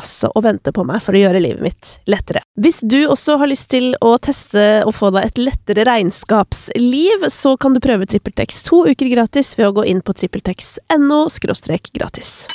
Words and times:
altså 0.00 0.30
og 0.34 0.44
venter 0.46 0.72
på 0.76 0.84
meg 0.88 1.02
for 1.04 1.16
å 1.16 1.22
gjøre 1.22 1.42
livet 1.42 1.62
mitt 1.64 1.90
lettere. 2.10 2.42
Hvis 2.60 2.80
du 2.86 2.98
også 3.08 3.38
har 3.40 3.50
lyst 3.50 3.68
til 3.72 3.92
å 4.04 4.14
teste 4.22 4.82
og 4.86 4.94
få 4.96 5.10
deg 5.14 5.30
et 5.30 5.42
lettere 5.42 5.84
regnskapsliv, 5.88 7.26
så 7.32 7.56
kan 7.60 7.74
du 7.76 7.80
prøve 7.80 8.08
TrippelTex 8.08 8.62
to 8.68 8.84
uker 8.88 9.10
gratis 9.12 9.52
ved 9.58 9.70
å 9.70 9.76
gå 9.80 9.86
inn 9.90 10.00
på 10.04 10.16
trippeltex.no 10.16 11.26
gratis. 11.92 12.46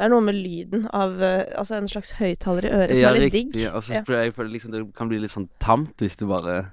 Det 0.00 0.06
er 0.06 0.12
noe 0.14 0.24
med 0.24 0.32
lyden 0.38 0.86
av 0.96 1.10
uh, 1.20 1.42
altså 1.60 1.76
en 1.76 1.88
slags 1.90 2.14
høyttaler 2.16 2.64
i 2.64 2.70
øret 2.72 2.94
som 2.96 3.02
Ja, 3.02 3.10
er 3.10 3.18
litt 3.20 3.34
riktig. 3.34 3.52
digg. 3.52 3.66
Og 3.74 3.82
så 3.84 3.98
Ja. 3.98 4.00
tror 4.06 4.16
jeg, 4.16 4.24
jeg 4.30 4.34
føler 4.38 4.50
liksom 4.54 4.70
det 4.72 4.94
kan 4.96 5.08
bli 5.10 5.18
litt 5.20 5.30
sånn 5.34 5.48
tamt 5.60 6.00
hvis 6.00 6.16
du 6.16 6.24
bare 6.30 6.72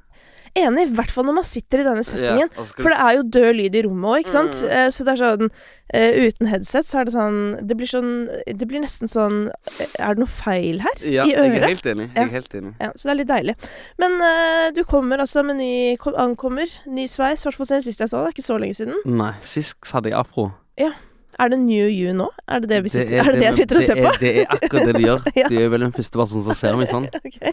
Enig, 0.58 0.88
i 0.88 0.96
hvert 0.98 1.12
fall 1.14 1.28
når 1.28 1.36
man 1.38 1.46
sitter 1.48 1.82
i 1.82 1.86
denne 1.86 2.04
settingen. 2.06 2.50
Ja, 2.50 2.66
For 2.72 2.90
det 2.90 2.98
er 3.04 3.18
jo 3.18 3.26
død 3.38 3.50
lyd 3.60 3.78
i 3.78 3.84
rommet 3.86 4.10
òg, 4.12 4.24
ikke 4.24 4.34
sant? 4.34 4.62
Mm. 4.64 4.72
Uh, 4.74 4.90
Så 4.96 5.06
det 5.08 5.14
er 5.14 5.22
sånn 5.22 5.50
uh, 5.52 6.18
Uten 6.28 6.50
headset 6.52 6.90
så 6.90 7.02
er 7.02 7.08
det 7.08 7.14
sånn 7.16 7.40
Det 7.70 7.78
blir 7.80 7.90
sånn 7.90 8.12
Det 8.60 8.68
blir 8.70 8.82
nesten 8.84 9.12
sånn 9.12 9.38
eh, 9.50 9.96
Er 10.02 10.18
det 10.18 10.24
noe 10.24 10.32
feil 10.32 10.82
her? 10.84 11.02
Ja, 11.04 11.26
I 11.28 11.36
jeg 11.36 11.60
er 11.62 11.68
helt 11.68 11.90
enig. 11.94 12.08
Jeg 12.16 12.24
er 12.26 12.34
helt 12.34 12.56
enig. 12.58 12.74
Ja, 12.82 12.92
så 12.96 13.10
det 13.10 13.14
er 13.14 13.20
litt 13.22 13.32
deilig. 13.32 13.58
Men 14.02 14.18
uh, 14.22 14.68
du 14.76 14.84
kommer 14.88 15.22
altså 15.24 15.44
med 15.48 15.60
ny 15.62 15.74
kom, 16.02 16.16
Ankommer. 16.18 16.72
Ny 16.90 17.06
sveis. 17.12 17.44
I 17.44 17.50
hvert 17.50 17.60
fall 17.62 17.70
siden 17.72 17.86
sist 17.86 18.02
jeg 18.04 18.12
sa 18.12 18.24
det. 18.24 18.26
Det 18.26 18.34
er 18.34 18.38
ikke 18.38 18.48
så 18.48 18.58
lenge 18.62 18.80
siden. 18.80 18.98
Nei, 19.20 19.34
sist 19.46 19.94
hadde 19.94 20.12
jeg 20.12 20.20
afro. 20.20 20.50
Er 21.40 21.50
det 21.54 21.60
New 21.62 21.88
You 21.88 22.14
nå? 22.18 22.28
Er 22.50 22.60
det 22.64 22.70
det, 22.72 22.80
vi 22.86 22.90
sitter, 22.90 23.20
er, 23.22 23.28
det, 23.32 23.40
det 23.42 23.46
jeg 23.46 23.58
sitter 23.60 23.78
og 23.78 23.84
ser 23.86 24.00
på? 24.02 24.08
Er, 24.10 24.18
det 24.22 24.32
er 24.42 24.54
akkurat 24.56 24.88
det 24.90 24.94
du 24.98 25.04
gjør. 25.04 25.26
Ja. 25.42 25.50
De 25.54 25.60
er 25.64 25.68
vel 25.70 25.84
den 25.86 25.92
første 25.94 26.18
personen 26.18 26.46
som 26.48 26.58
ser 26.58 26.78
meg 26.80 26.90
sånn. 26.90 27.06
okay. 27.28 27.52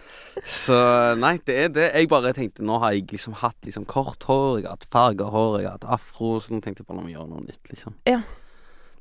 Så 0.48 0.78
nei, 1.20 1.34
det 1.44 1.58
er 1.66 1.68
det. 1.74 1.88
Jeg 1.92 2.08
bare 2.12 2.32
tenkte 2.36 2.64
Nå 2.64 2.78
har 2.80 2.94
jeg 2.96 3.04
liksom 3.12 3.36
hatt 3.42 3.58
liksom 3.68 3.84
kort 3.90 4.24
hår, 4.30 4.62
jeg 4.62 4.68
har 4.70 4.78
hatt 4.78 4.88
farga 4.94 5.28
hår, 5.34 5.58
jeg 5.60 5.68
har 5.68 5.76
hatt 5.76 5.84
afro, 5.98 6.38
så 6.40 6.56
nå 6.56 6.64
tenkte 6.64 6.80
jeg 6.82 6.88
bare 6.88 7.02
la 7.02 7.04
meg 7.10 7.14
gjøre 7.18 7.28
noe 7.34 7.44
nytt, 7.44 7.62
liksom. 7.74 7.94
Ja. 8.08 8.22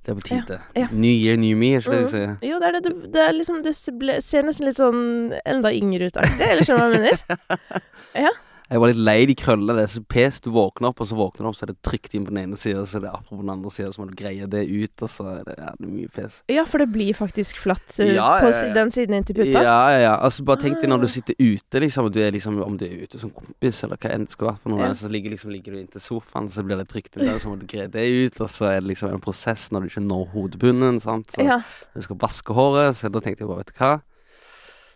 Det 0.03 0.11
er 0.11 0.15
på 0.19 0.25
tide. 0.27 0.55
ja. 0.75 0.87
New 0.91 1.13
year, 1.15 1.38
new 1.39 1.55
me, 1.55 1.69
er 1.77 1.79
ikke 1.79 1.93
det 1.93 1.99
de 2.01 2.03
Mm. 2.03 2.11
sier? 2.11 2.31
Jo, 2.49 2.57
det 2.59 2.67
er 2.67 2.75
det. 2.75 2.81
Du, 2.83 3.05
det 3.13 3.22
er 3.23 3.31
liksom, 3.38 3.61
du 3.63 3.72
ser 3.72 4.43
nesten 4.43 4.67
litt 4.67 4.75
sånn 4.81 5.31
enda 5.47 5.72
yngre 5.72 6.09
ut, 6.11 6.17
aktig. 6.19 6.43
Eller 6.43 6.67
skjønner 6.67 6.91
du 6.91 6.97
hva 6.97 7.05
jeg 7.07 7.22
mener? 7.39 8.33
Jeg 8.73 8.81
var 8.81 8.89
litt 8.89 9.01
lei 9.06 9.19
de 9.29 9.35
krøllene. 9.38 9.75
Det 9.78 9.84
er 9.85 9.91
så 9.94 10.01
pes. 10.09 10.39
Du 10.41 10.47
våkner 10.56 10.89
opp, 10.89 11.01
og 11.03 11.07
så 11.09 11.13
våkner 11.17 11.45
du 11.45 11.50
opp, 11.51 11.57
så 11.59 11.67
er 11.67 11.69
det 11.73 11.75
trykt 11.85 12.16
inn 12.17 12.23
på 12.25 12.34
den 12.34 12.39
ene 12.41 12.57
sida, 12.57 12.81
så 12.89 12.97
er 12.97 13.03
det 13.06 13.11
apropos 13.13 13.38
på 13.38 13.44
den 13.44 13.51
andre 13.53 13.69
sida, 13.69 13.91
så 13.94 14.01
må 14.01 14.07
du 14.09 14.16
greie 14.17 14.47
det 14.50 14.63
ut, 14.66 15.03
og 15.06 15.11
så 15.13 15.28
er 15.29 15.44
det 15.45 15.56
jævlig 15.59 15.89
mye 15.94 16.09
pes. 16.16 16.39
Ja, 16.50 16.63
for 16.69 16.81
det 16.81 16.88
blir 16.95 17.13
faktisk 17.13 17.59
flatt 17.61 17.85
uh, 18.00 18.07
Ja, 18.09 18.31
på 18.41 18.50
ja, 18.50 18.63
ja. 18.66 18.72
den 18.79 18.89
siden 18.95 19.13
inntil 19.19 19.38
puta. 19.38 19.61
Ja, 19.61 19.75
ja, 19.94 20.00
ja. 20.07 20.13
Altså, 20.25 20.45
bare 20.50 20.63
tenk 20.66 20.79
deg 20.81 20.89
når 20.89 21.03
Ah. 21.03 21.06
du 21.06 21.13
sitter 21.13 21.38
ute, 21.38 21.84
liksom, 21.85 22.09
du 22.11 22.19
liksom 22.34 22.57
Om 22.66 22.78
du 22.81 22.85
er 22.88 23.03
ute 23.06 23.19
som 23.22 23.29
kompis, 23.35 23.84
eller 23.85 24.01
hva 24.01 24.09
enn 24.16 24.25
det 24.25 24.34
skal 24.34 24.47
være 24.50 24.61
for 24.63 24.73
noe, 24.73 24.90
så 24.97 25.11
ligger, 25.13 25.35
liksom, 25.35 25.51
ligger 25.53 25.75
du 25.78 25.79
inntil 25.84 26.01
sofaen, 26.01 26.50
så 26.50 26.63
blir 26.66 26.81
det 26.81 26.88
trygt 26.90 27.13
inn 27.19 27.28
der, 27.29 27.38
så 27.44 27.53
må 27.53 27.59
du 27.61 27.67
greie 27.69 27.88
det 27.94 28.07
ut, 28.09 28.41
og 28.41 28.50
så 28.50 28.72
er 28.72 28.81
det 28.81 28.90
liksom 28.95 29.13
en 29.13 29.22
prosess 29.22 29.69
når 29.72 29.85
du 29.85 29.91
ikke 29.94 30.03
når 30.07 30.25
hodebunnen, 30.34 30.97
sant. 31.03 31.29
Så 31.38 31.61
du 31.94 32.01
skal 32.09 32.19
vaske 32.25 32.57
håret, 32.57 32.97
så 32.97 33.13
da 33.13 33.22
tenkte 33.22 33.45
jeg 33.45 33.51
bare, 33.53 33.61
vet 33.61 33.73
du 33.75 33.78
hva. 33.84 33.94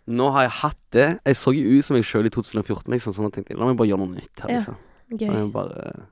Nå 0.07 0.31
har 0.31 0.43
jeg 0.47 0.51
hatt 0.61 0.77
det. 0.95 1.07
Jeg 1.25 1.35
så 1.35 1.51
jo 1.55 1.77
ut 1.79 1.83
som 1.85 1.95
meg 1.97 2.05
sjøl 2.07 2.25
i 2.29 2.29
2014, 2.31 2.91
liksom, 2.93 3.11
at 3.11 3.17
jeg 3.25 3.33
tenkte 3.43 3.57
la 3.59 3.65
meg 3.67 3.77
bare 3.79 3.89
gjøre 3.91 3.99
noe 4.05 4.15
nytt 4.15 4.39
her, 4.45 4.49
Ja. 4.49 4.77
gøy. 5.11 5.27
La 5.27 5.41
meg 5.43 5.51
bare 5.51 5.81
eh, 5.95 6.05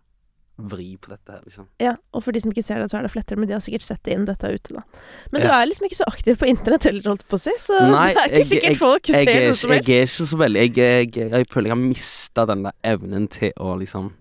vri 0.57 0.95
på 0.99 1.09
dette 1.11 1.31
her, 1.31 1.41
liksom. 1.43 1.65
Ja, 1.83 1.93
og 2.15 2.23
for 2.23 2.31
de 2.31 2.39
som 2.39 2.51
ikke 2.51 2.63
ser 2.63 2.79
det, 2.79 2.89
så 2.91 2.97
er 2.99 3.03
det 3.07 3.11
flettere, 3.11 3.37
men 3.39 3.47
de 3.49 3.53
har 3.57 3.63
sikkert 3.63 3.83
sett 3.83 4.07
inn 4.07 4.23
dette 4.27 4.47
ute, 4.51 4.73
da. 4.75 4.83
Men 5.31 5.41
du 5.43 5.47
er 5.51 5.65
liksom 5.67 5.87
ikke 5.87 5.97
så 5.99 6.07
aktiv 6.07 6.37
på 6.39 6.47
internett 6.47 6.83
heller, 6.87 7.03
holdt 7.11 7.25
på 7.27 7.35
å 7.35 7.39
si, 7.39 7.51
så 7.59 7.79
Nei, 7.91 8.13
det 8.13 8.21
er 8.21 8.27
ikke 8.29 8.37
jeg- 8.37 8.47
sikkert 8.51 8.69
jeg- 8.71 8.77
folk 8.79 9.07
Jeg, 9.07 9.15
ser 9.25 9.31
er, 9.35 9.47
noe 9.47 9.55
som 9.55 9.71
helst. 9.71 9.87
jeg 9.87 9.97
er 9.99 10.07
ikke 10.07 10.27
så 10.31 10.37
veldig 10.43 10.61
Jeg, 10.61 10.75
jeg, 10.75 11.31
jeg 11.31 11.47
føler 11.51 11.67
jeg 11.67 11.75
har 11.75 11.83
mista 11.83 12.45
den 12.47 12.63
der 12.63 12.73
evnen 12.83 13.27
til 13.29 13.51
å 13.59 13.75
liksom 13.79 14.11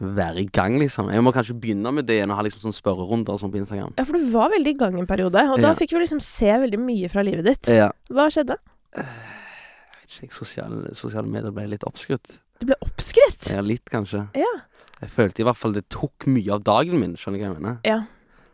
være 0.00 0.42
i 0.42 0.48
gang, 0.52 0.78
liksom. 0.78 1.08
Jeg 1.10 1.22
må 1.24 1.32
kanskje 1.32 1.54
begynne 1.60 1.92
med 1.94 2.06
det 2.06 2.18
igjen 2.18 2.30
og 2.30 2.36
ha 2.36 2.42
liksom 2.44 2.66
sånn 2.66 2.76
spørrerunder 2.76 3.38
sånn 3.40 3.52
på 3.52 3.60
Instagram. 3.62 3.94
Ja, 3.96 4.04
for 4.04 4.18
du 4.18 4.26
var 4.32 4.50
veldig 4.52 4.74
i 4.74 4.78
gang 4.78 4.98
en 5.00 5.06
periode, 5.08 5.40
og 5.52 5.60
da 5.62 5.68
Ja. 5.70 5.74
fikk 5.74 5.92
vi 5.94 6.02
liksom 6.04 6.20
se 6.20 6.46
veldig 6.52 6.78
mye 6.78 7.08
fra 7.10 7.22
livet 7.22 7.44
ditt. 7.44 7.66
Ja. 7.72 7.90
Hva 8.10 8.28
skjedde? 8.28 8.58
Jeg 8.96 9.04
vet 9.06 10.22
ikke, 10.28 10.32
sosiale, 10.36 10.94
sosiale 10.94 11.26
medier 11.26 11.50
ble 11.52 11.66
litt 11.68 11.84
oppskrytt. 11.84 12.38
Du 12.60 12.66
ble 12.66 12.76
oppskrytt? 12.82 13.50
Ja, 13.52 13.60
litt, 13.60 13.84
kanskje. 13.88 14.28
Ja. 14.34 14.52
Jeg 15.00 15.10
følte 15.10 15.40
i 15.40 15.44
hvert 15.44 15.56
fall 15.56 15.72
det 15.72 15.88
tok 15.92 16.26
mye 16.26 16.52
av 16.54 16.62
dagen 16.64 16.98
min, 17.00 17.14
skjønner 17.16 17.38
du 17.38 17.44
hva 17.44 17.52
jeg 17.52 17.60
mener? 17.62 17.78
Ja. 17.84 17.98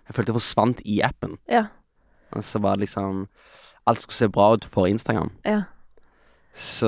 Jeg 0.09 0.15
følte 0.17 0.33
jeg 0.33 0.39
forsvant 0.41 0.81
i 0.85 1.01
appen. 1.03 1.39
Ja. 1.49 1.67
Og 2.35 2.43
så 2.43 2.61
var 2.61 2.77
det 2.77 2.89
liksom 2.89 3.27
Alt 3.85 3.99
skulle 4.01 4.15
se 4.15 4.29
bra 4.29 4.53
ut 4.55 4.65
for 4.65 4.87
Instagram. 4.87 5.33
Ja. 5.45 5.65
Så 6.55 6.87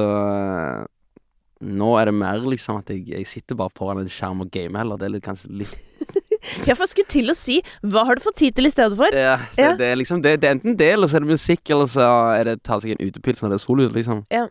nå 1.62 1.90
er 2.00 2.10
det 2.10 2.14
mer 2.18 2.42
liksom 2.44 2.80
at 2.80 2.90
jeg, 2.90 3.04
jeg 3.08 3.26
sitter 3.30 3.56
bare 3.58 3.72
foran 3.76 4.02
en 4.02 4.10
skjerm 4.10 4.42
og 4.44 4.50
gamer 4.52 4.82
heller. 4.82 4.98
Det 5.00 5.06
er 5.06 5.12
litt, 5.14 5.24
kanskje 5.24 5.52
litt 5.54 5.76
Jeg 6.68 6.76
får 6.76 6.90
skulle 6.90 7.08
til 7.08 7.32
å 7.32 7.36
si 7.38 7.60
hva 7.86 8.02
har 8.08 8.18
du 8.18 8.24
fått 8.24 8.36
tid 8.42 8.56
til 8.58 8.68
i 8.68 8.72
stedet 8.72 8.98
for? 8.98 9.14
Ja, 9.16 9.38
det, 9.54 9.62
Ja. 9.62 9.70
Det 9.80 9.86
er 9.86 9.96
liksom 9.96 10.20
det, 10.24 10.34
det 10.42 10.50
er 10.50 10.56
enten 10.58 10.76
det, 10.76 10.90
eller 10.96 11.08
så 11.08 11.16
er 11.16 11.24
det 11.24 11.32
musikk, 11.32 11.62
eller 11.72 11.88
så 11.88 12.08
er 12.34 12.50
det 12.50 12.58
ta 12.66 12.76
seg 12.82 12.92
en 12.92 13.06
utepils 13.06 13.40
når 13.40 13.54
det 13.54 13.58
er 13.60 13.64
sol 13.64 13.80
ute, 13.80 13.94
liksom. 13.96 14.24
Ja. 14.34 14.44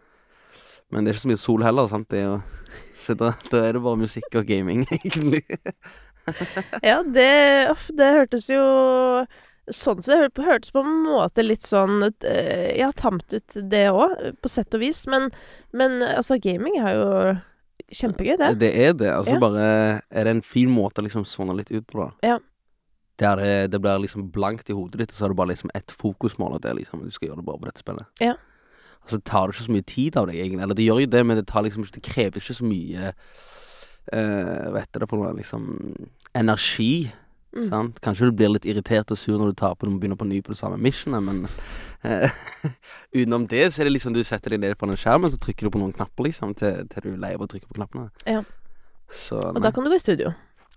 Men 0.90 1.03
det 1.06 1.12
er 1.12 1.18
ikke 1.19 1.25
så 1.28 1.34
mye 1.34 1.44
sol 1.44 1.66
heller, 1.66 1.92
sant. 1.92 2.09
Det 2.09 2.24
er 2.24 2.28
jo 2.31 2.42
Så 3.03 3.13
da, 3.19 3.34
da 3.52 3.59
er 3.68 3.75
det 3.75 3.84
bare 3.84 4.00
musikk 4.00 4.40
og 4.40 4.47
gaming, 4.47 4.86
egentlig. 4.97 5.44
Ja, 6.81 7.02
det, 7.03 7.30
uff, 7.74 7.90
det 7.94 8.12
hørtes 8.16 8.47
jo 8.50 8.63
Sånn 9.72 10.01
sett 10.03 10.34
det 10.35 10.44
hørtes 10.44 10.74
på 10.75 10.81
en 10.84 11.03
måte 11.06 11.44
litt 11.46 11.63
sånn 11.63 12.01
eh, 12.03 12.74
Ja, 12.75 12.90
tamt 12.91 13.31
ut, 13.31 13.56
det 13.56 13.85
òg, 13.96 14.35
på 14.44 14.50
sett 14.51 14.74
og 14.75 14.81
vis. 14.84 15.06
Men, 15.07 15.29
men 15.72 16.01
altså, 16.03 16.35
gaming 16.44 16.79
er 16.81 16.97
jo 16.97 17.09
kjempegøy, 17.94 18.35
det. 18.41 18.50
Det 18.59 18.72
er 18.88 18.94
det. 18.97 19.12
Altså 19.13 19.38
Ja. 19.38 19.40
bare 19.40 19.68
Er 20.09 20.24
det 20.28 20.34
en 20.35 20.41
fin 20.41 20.69
måte 20.69 21.00
å 21.00 21.06
liksom 21.07 21.25
sone 21.25 21.56
litt 21.56 21.72
ut 21.72 21.88
på, 21.88 22.03
da. 22.03 22.12
Ja. 22.34 22.40
Der 23.22 23.35
det, 23.38 23.72
det 23.72 23.79
blir 23.81 24.01
liksom 24.01 24.31
blankt 24.34 24.69
i 24.69 24.74
hodet 24.74 25.00
ditt, 25.00 25.12
og 25.12 25.16
så 25.16 25.25
er 25.25 25.29
det 25.29 25.38
bare 25.38 25.53
liksom 25.53 25.69
ett 25.75 25.91
fokusmål, 25.91 26.56
og 26.57 26.62
det 26.62 26.72
er 26.72 26.80
liksom 26.81 27.03
Du 27.06 27.12
skal 27.12 27.30
gjøre 27.30 27.40
det 27.44 27.45
bare 27.45 27.62
på 27.62 27.69
dette 27.69 27.80
spillet. 27.80 28.06
Ja. 28.19 28.34
Og 29.03 29.09
så 29.09 29.19
tar 29.24 29.47
det 29.47 29.56
ikke 29.56 29.68
så 29.68 29.75
mye 29.75 29.88
tid 29.88 30.18
av 30.18 30.28
deg, 30.28 30.35
egentlig. 30.40 30.63
Eller 30.63 30.75
det 30.75 30.85
gjør 30.88 31.01
jo 31.03 31.12
det, 31.12 31.25
men 31.25 31.38
det 31.38 31.47
tar 31.47 31.63
liksom 31.63 31.85
Det 31.91 32.03
krever 32.03 32.40
ikke 32.40 32.56
så 32.59 32.68
mye 32.68 33.13
uh, 34.13 34.71
Hva 34.71 34.80
heter 34.83 35.04
det 35.04 35.09
for 35.09 35.19
noe? 35.24 35.33
Liksom 35.38 35.68
energi. 36.36 37.12
Mm. 37.54 37.92
Kanskje 38.02 38.30
du 38.30 38.32
blir 38.40 38.50
litt 38.50 38.66
irritert 38.66 39.12
og 39.14 39.18
sur 39.18 39.38
når 39.38 39.52
du 39.54 39.60
taper 39.62 39.88
og 39.88 39.94
må 39.94 40.00
begynne 40.02 40.18
på 40.18 40.26
ny 40.26 40.42
på 40.42 40.54
det 40.56 40.58
samme 40.60 40.80
missionet, 40.82 41.22
men 41.24 41.44
eh, 42.04 42.30
utenom 43.14 43.46
det 43.48 43.68
så 43.74 43.82
er 43.84 43.90
det 43.92 43.98
liksom 43.98 44.14
du 44.16 44.24
setter 44.26 44.56
deg 44.56 44.64
ned 44.66 44.78
på 44.80 44.90
den 44.90 44.98
skjermen, 44.98 45.30
så 45.34 45.38
trykker 45.42 45.68
du 45.70 45.76
på 45.76 45.84
noen 45.84 45.94
knapper, 45.94 46.30
liksom, 46.30 46.56
til, 46.58 46.88
til 46.90 47.06
du 47.06 47.12
er 47.14 47.22
lei 47.28 47.34
av 47.38 47.46
å 47.46 47.50
trykke 47.52 47.70
på 47.70 47.78
knappene. 47.78 48.10
Ja. 48.26 48.42
Så, 49.14 49.38
Og 49.54 49.62
da 49.62 49.70
kan 49.72 49.86
du 49.86 49.92
gå 49.94 50.00
i 50.00 50.02
studio. 50.02 50.32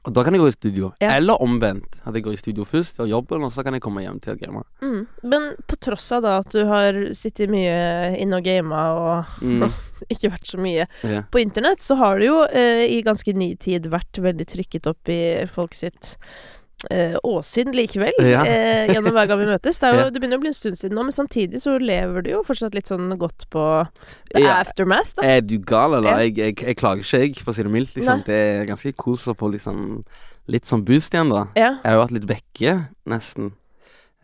og 0.06 0.12
da 0.14 0.22
kan 0.22 0.34
jeg 0.36 0.42
gå 0.42 0.46
i 0.46 0.54
studio. 0.54 0.88
Ja. 1.02 1.14
Eller 1.16 1.40
omvendt. 1.42 1.96
At 2.06 2.14
jeg 2.14 2.22
går 2.22 2.36
i 2.36 2.38
studio 2.38 2.62
først, 2.68 3.00
gjør 3.00 3.08
jobben, 3.10 3.42
og 3.42 3.50
så 3.54 3.64
kan 3.66 3.74
jeg 3.74 3.82
komme 3.82 4.04
hjem 4.04 4.20
til 4.22 4.36
å 4.36 4.38
game. 4.38 4.60
Mm. 4.84 5.00
Men 5.32 5.46
på 5.66 5.78
tross 5.82 6.04
av 6.14 6.22
da 6.22 6.36
at 6.44 6.52
du 6.54 6.60
har 6.68 6.98
sittet 7.16 7.50
mye 7.50 8.12
inne 8.20 8.38
og 8.38 8.44
gama 8.46 8.82
og 9.00 9.32
Mm. 9.42 9.64
ikke 10.12 10.30
vært 10.36 10.46
så 10.52 10.60
mye 10.62 10.84
Ja. 11.02 11.22
på 11.32 11.40
internett, 11.42 11.80
så 11.82 11.96
har 11.98 12.20
du 12.20 12.26
jo 12.28 12.36
eh, 12.46 12.84
i 12.86 13.00
ganske 13.02 13.34
ny 13.34 13.54
tid 13.56 13.88
vært 13.90 14.20
veldig 14.22 14.46
trykket 14.46 14.86
opp 14.92 15.08
i 15.10 15.18
folk 15.50 15.74
sitt 15.74 16.14
eh, 16.90 17.16
Åsinn 17.24 17.72
likevel, 17.74 18.12
Ja. 18.20 18.44
eh, 18.44 18.86
gjennom 18.88 19.12
hver 19.12 19.26
gang 19.28 19.38
vi 19.40 19.46
møtes. 19.46 19.78
Det, 19.80 19.82
er 19.88 19.92
jo, 19.94 19.98
Ja. 20.04 20.10
det 20.10 20.20
begynner 20.22 20.38
å 20.38 20.40
bli 20.40 20.48
en 20.52 20.58
stund 20.58 20.76
siden 20.78 20.94
nå, 20.96 21.02
men 21.04 21.12
samtidig 21.12 21.60
så 21.62 21.78
lever 21.80 22.22
du 22.22 22.30
jo 22.30 22.42
fortsatt 22.42 22.74
litt 22.74 22.86
sånn 22.88 23.10
godt 23.18 23.48
på 23.50 23.88
the 24.34 24.40
Ja. 24.42 24.60
aftermath, 24.62 25.14
da. 25.16 25.22
Er 25.26 25.40
du 25.40 25.58
gal, 25.58 25.94
eller? 25.94 26.18
Jeg, 26.24 26.36
jeg, 26.36 26.56
jeg 26.62 26.76
klager 26.76 27.02
ikke, 27.02 27.20
jeg, 27.20 27.36
for 27.44 27.52
å 27.52 27.54
si 27.54 27.62
det 27.62 27.72
mildt. 27.72 27.94
Liksom. 27.96 28.24
Det 28.24 28.34
er 28.34 28.66
ganske 28.66 28.94
kos 28.96 29.26
å 29.28 29.34
få 29.36 29.50
liksom 29.52 30.02
litt 30.48 30.64
sånn 30.64 30.84
boost 30.84 31.12
igjen, 31.12 31.28
da. 31.30 31.46
Jeg 31.56 31.78
har 31.84 31.94
jo 31.96 32.04
vært 32.06 32.12
litt 32.20 32.26
vekke, 32.30 32.88
nesten. 33.06 33.52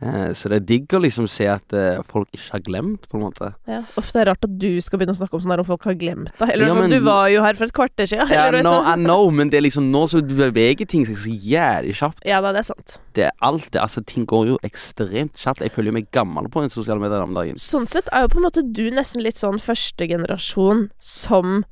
Eh, 0.02 0.32
så 0.34 0.48
det 0.50 0.56
er 0.56 0.64
digg 0.66 0.94
å 0.96 1.00
liksom 1.04 1.28
se 1.30 1.46
at 1.46 1.72
eh, 1.78 2.00
folk 2.10 2.26
ikke 2.34 2.56
har 2.56 2.62
glemt, 2.66 3.04
på 3.08 3.18
en 3.20 3.22
måte. 3.28 3.52
ja. 3.70 3.82
Uff, 3.96 4.08
det 4.10 4.22
er 4.24 4.26
rart 4.32 4.42
at 4.48 4.56
du 4.58 4.80
skal 4.82 4.98
begynne 4.98 5.14
å 5.14 5.18
snakke 5.20 5.36
om 5.38 5.42
sånn 5.44 5.52
her 5.54 5.62
om 5.62 5.68
folk 5.68 5.84
har 5.86 5.94
glemt 6.00 6.32
deg. 6.40 6.50
Eller 6.56 6.66
Ja, 6.66 6.72
sånn, 6.74 6.80
men- 6.88 6.90
du 6.90 7.06
var 7.06 7.28
jo 7.30 7.42
her 7.44 7.54
for 7.54 7.64
et 7.70 7.72
kvarter 7.76 8.08
siden. 8.10 8.28
Ja, 8.34 8.50
no. 8.50 8.74
I 8.82 8.96
know, 8.98 9.30
men 9.30 9.48
det 9.52 9.60
er 9.60 9.66
liksom 9.68 9.90
nå 9.92 10.02
så 10.10 10.20
beveger 10.26 10.88
ting 10.90 11.06
seg 11.06 11.16
så 11.22 11.30
jævlig 11.30 11.94
kjapt. 12.00 12.24
Ja 12.26 12.40
da, 12.42 12.50
det 12.52 12.64
er 12.64 12.68
sant. 12.72 12.98
Det 13.14 13.24
er 13.28 13.32
alt 13.42 13.70
det, 13.70 13.80
altså 13.80 14.02
Ting 14.04 14.26
går 14.26 14.46
jo 14.48 14.58
ekstremt 14.66 15.36
kjapt. 15.38 15.60
Jeg 15.62 15.70
føler 15.72 15.92
meg 15.94 16.10
gammel 16.10 16.48
på 16.50 16.62
en 16.64 16.68
sosiale 16.72 16.98
medier 17.00 17.22
om 17.22 17.34
dagen. 17.36 17.54
Sånn 17.60 17.86
sett 17.86 18.08
er 18.12 18.22
jo 18.26 18.32
på 18.34 18.40
en 18.42 18.46
måte 18.48 18.64
du 18.72 18.90
nesten 18.90 19.22
litt 19.22 19.36
sånn 19.38 19.60
første 19.62 20.08
generasjon 20.08 20.88
som 20.98 21.62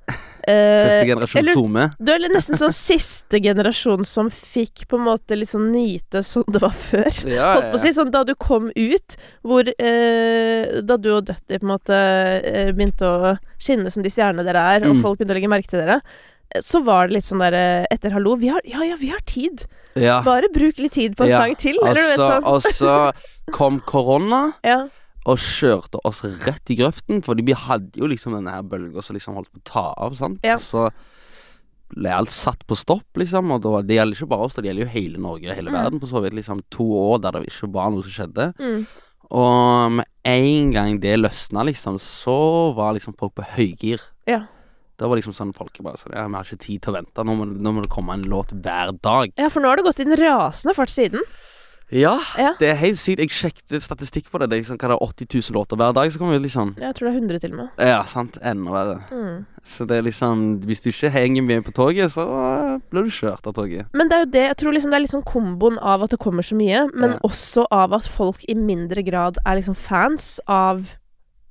Første 0.46 1.06
generasjon 1.10 1.40
eller- 1.42 1.54
SoMe. 1.58 1.84
Du 2.04 2.12
er 2.12 2.18
nesten 2.32 2.56
sånn 2.58 2.72
siste 2.74 3.40
generasjon 3.42 4.04
som 4.06 4.30
fikk 4.30 4.86
på 4.88 4.98
en 4.98 5.04
måte 5.08 5.36
sånn 5.46 5.70
nyte 5.72 6.22
sånn 6.26 6.44
det 6.50 6.60
var 6.62 6.70
før. 6.74 7.10
Ja, 7.28 7.54
Holdt 7.58 7.72
på 7.74 7.78
å 7.78 7.82
si, 7.82 7.92
sånn 7.96 8.10
Da 8.10 8.24
du 8.24 8.34
kom 8.34 8.70
ut, 8.74 9.16
hvor 9.44 9.68
eh, 9.68 10.80
Da 10.82 10.96
du 10.96 11.10
og 11.16 11.24
Døtti 11.28 11.58
på 11.60 11.66
en 11.66 11.72
måte 11.74 11.94
eh, 12.44 12.72
begynte 12.72 13.06
å 13.06 13.34
skinne 13.60 13.90
som 13.92 14.02
de 14.02 14.10
stjernene 14.12 14.44
dere 14.46 14.62
er, 14.76 14.86
og 14.88 14.96
Mm. 14.96 15.02
folk 15.02 15.18
begynte 15.18 15.34
å 15.34 15.38
legge 15.38 15.50
merke 15.52 15.68
til 15.68 15.80
dere, 15.84 16.00
eh, 16.54 16.60
så 16.64 16.82
var 16.84 17.06
det 17.08 17.14
litt 17.18 17.24
sånn 17.28 17.38
der 17.44 17.54
eh, 17.54 17.86
etter 17.90 18.10
hallo 18.12 18.36
vi 18.36 18.48
har, 18.48 18.60
Ja, 18.64 18.82
ja, 18.82 18.96
vi 18.96 19.08
har 19.12 19.20
tid. 19.26 19.66
ja. 19.94 20.22
Bare 20.22 20.48
bruk 20.52 20.78
litt 20.78 20.92
tid 20.92 21.16
på 21.16 21.24
en 21.24 21.30
Ja, 21.30 21.38
sang 21.44 21.54
til. 21.56 21.76
Eller 21.84 21.94
vet 21.94 22.18
Altså, 22.18 22.30
sånn. 22.30 22.44
og 22.44 22.62
så 22.62 23.12
kom 23.56 23.80
korona 23.80 24.54
Ja. 24.64 24.88
Og 25.28 25.36
kjørte 25.38 26.00
oss 26.08 26.22
rett 26.46 26.70
i 26.72 26.76
grøften. 26.80 27.22
Fordi 27.24 27.44
vi 27.44 27.52
hadde 27.52 27.98
jo 28.00 28.06
liksom 28.10 28.32
denne 28.38 28.54
her 28.54 28.62
bølga 28.62 29.02
som 29.04 29.16
liksom 29.18 29.34
holdt 29.36 29.50
på 29.52 29.60
å 29.60 29.66
ta 29.68 29.86
av. 29.96 30.14
Sant? 30.16 30.40
Ja. 30.46 30.56
Så 30.56 30.88
ble 31.90 32.12
alt 32.14 32.30
satt 32.30 32.62
på 32.70 32.76
stopp, 32.78 33.06
liksom. 33.18 33.50
Og 33.52 33.62
da, 33.64 33.80
det 33.82 33.96
gjelder 33.98 34.16
ikke 34.16 34.30
bare 34.30 34.46
oss, 34.46 34.54
det 34.54 34.64
gjelder 34.70 34.86
jo 34.86 34.92
hele 34.94 35.18
Norge, 35.18 35.54
hele 35.58 35.70
Mm. 35.70 35.76
verden. 35.80 36.00
På 36.00 36.06
så 36.08 36.22
vidt 36.22 36.34
liksom 36.38 36.62
to 36.70 36.84
år 36.84 37.20
der 37.20 37.32
det 37.40 37.46
ikke 37.50 37.72
var 37.72 37.90
noe 37.90 38.02
som 38.06 38.12
skjedde. 38.14 38.52
Mm. 38.62 38.86
Og 39.30 39.92
med 39.98 40.06
en 40.24 40.70
gang 40.74 41.00
det 41.00 41.18
løsna, 41.20 41.64
liksom, 41.66 41.98
så 42.02 42.74
var 42.74 42.94
liksom 42.94 43.14
folk 43.18 43.34
på 43.34 43.44
høygir. 43.56 44.00
Ja. 44.26 44.44
Da 44.98 45.08
var 45.08 45.16
liksom 45.16 45.32
sånn 45.32 45.54
folk 45.56 45.72
bare 45.82 45.96
sånn 45.96 46.12
Ja, 46.12 46.26
vi 46.28 46.34
har 46.34 46.44
ikke 46.44 46.58
tid 46.60 46.82
til 46.82 46.92
å 46.92 46.96
vente. 46.98 47.24
Nå 47.24 47.34
må, 47.38 47.46
nå 47.48 47.72
må 47.72 47.82
det 47.82 47.90
komme 47.90 48.12
en 48.14 48.22
låt 48.28 48.50
hver 48.52 48.92
dag. 49.00 49.32
ja, 49.38 49.48
for 49.48 49.60
nå 49.60 49.68
har 49.68 49.76
det 49.76 49.84
gått 49.84 50.00
i 50.00 50.02
en 50.04 50.16
rasende 50.16 50.74
fart 50.76 50.90
siden. 50.90 51.20
Ja, 51.92 52.18
Ja. 52.38 52.54
det 52.58 52.68
er 52.70 52.74
helt 52.76 52.98
sykt. 52.98 53.18
Jeg 53.18 53.30
sjekket 53.30 53.82
statistikk 53.82 54.30
på 54.30 54.38
det. 54.38 54.50
Det 54.50 54.56
er 54.56 54.62
liksom, 54.62 54.78
hva 54.78 54.88
det 54.88 54.96
er 54.96 55.26
80 55.26 55.50
000 55.50 55.56
låter 55.58 55.76
hver 55.76 55.92
dag. 55.94 56.10
Så 56.12 56.18
kommer 56.18 56.38
vi 56.38 56.44
liksom 56.46 56.74
Jeg 56.78 56.94
tror 56.94 57.08
det 57.08 57.14
er 57.16 57.20
100 57.20 57.38
til 57.40 57.52
og 57.52 57.56
med. 57.58 57.68
Ja, 57.78 58.02
sant. 58.04 58.38
Enda 58.42 58.70
verre. 58.70 59.00
Mm. 59.10 59.46
Så 59.64 59.86
det 59.86 59.96
er 59.98 60.02
liksom 60.02 60.60
Hvis 60.64 60.80
du 60.82 60.88
ikke 60.90 61.10
henger 61.10 61.42
med 61.42 61.64
på 61.64 61.72
toget, 61.72 62.10
så 62.12 62.22
eh, 62.22 62.78
blir 62.90 63.02
du 63.04 63.10
kjørt 63.10 63.46
av 63.46 63.54
toget. 63.54 63.86
Men 63.92 64.08
det 64.08 64.16
er 64.16 64.24
jo 64.24 64.30
det, 64.30 64.46
jeg 64.48 64.56
tror 64.56 64.72
liksom 64.72 64.90
det 64.90 64.96
er 64.96 65.04
litt 65.04 65.10
sånn 65.16 65.24
komboen 65.26 65.78
av 65.82 66.02
at 66.02 66.10
det 66.10 66.18
kommer 66.18 66.42
så 66.42 66.54
mye, 66.56 66.86
men 66.94 67.10
Ja. 67.10 67.18
også 67.24 67.66
av 67.70 67.92
at 67.92 68.06
folk 68.06 68.44
i 68.48 68.54
mindre 68.54 69.02
grad 69.04 69.38
er 69.44 69.56
liksom 69.56 69.74
fans 69.76 70.38
av 70.46 70.94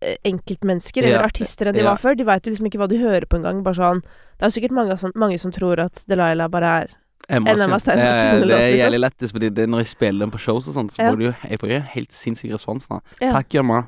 eh, 0.02 0.16
enkeltmennesker 0.24 1.04
Ja. 1.04 1.08
eller 1.20 1.26
artister 1.28 1.68
enn 1.68 1.74
de 1.76 1.82
Ja. 1.84 1.90
var 1.92 1.98
før. 1.98 2.16
De 2.16 2.24
veit 2.24 2.46
jo 2.46 2.52
liksom 2.52 2.66
ikke 2.72 2.80
hva 2.80 2.88
de 2.88 2.98
hører 2.98 3.26
på 3.28 3.36
engang. 3.38 3.62
Bare 3.64 3.76
sånn 3.76 4.02
Det 4.40 4.46
er 4.46 4.50
jo 4.50 4.62
sikkert 4.62 4.72
mange 4.72 4.98
som, 4.98 5.12
mange 5.16 5.38
som 5.38 5.52
tror 5.52 5.78
at 5.84 6.06
Delilah 6.08 6.48
bare 6.48 6.64
er 6.84 6.88
Emma 7.30 7.52
En 7.52 7.62
Emma 7.62 7.78
Det 7.78 7.94
er 7.96 8.40
liksom. 8.42 8.78
jævlig 8.80 9.00
lettest, 9.04 9.34
fordi 9.36 9.50
det 9.54 9.68
når 9.70 9.84
jeg 9.84 9.88
spiller 9.92 10.26
den 10.26 10.32
på 10.34 10.40
shows 10.42 10.68
og 10.68 10.74
sånt, 10.74 10.94
så 10.96 11.04
Ja. 11.04 11.12
får 11.12 11.18
du 11.20 11.24
jo 11.28 11.34
Jeg 11.50 11.60
får 11.62 11.70
jo 11.70 11.80
helt 11.94 12.12
sinnssyk 12.14 12.54
respons 12.54 12.88
Da. 12.90 13.00
Ja. 13.22 13.32
Takk, 13.38 13.56
Emma. 13.62 13.84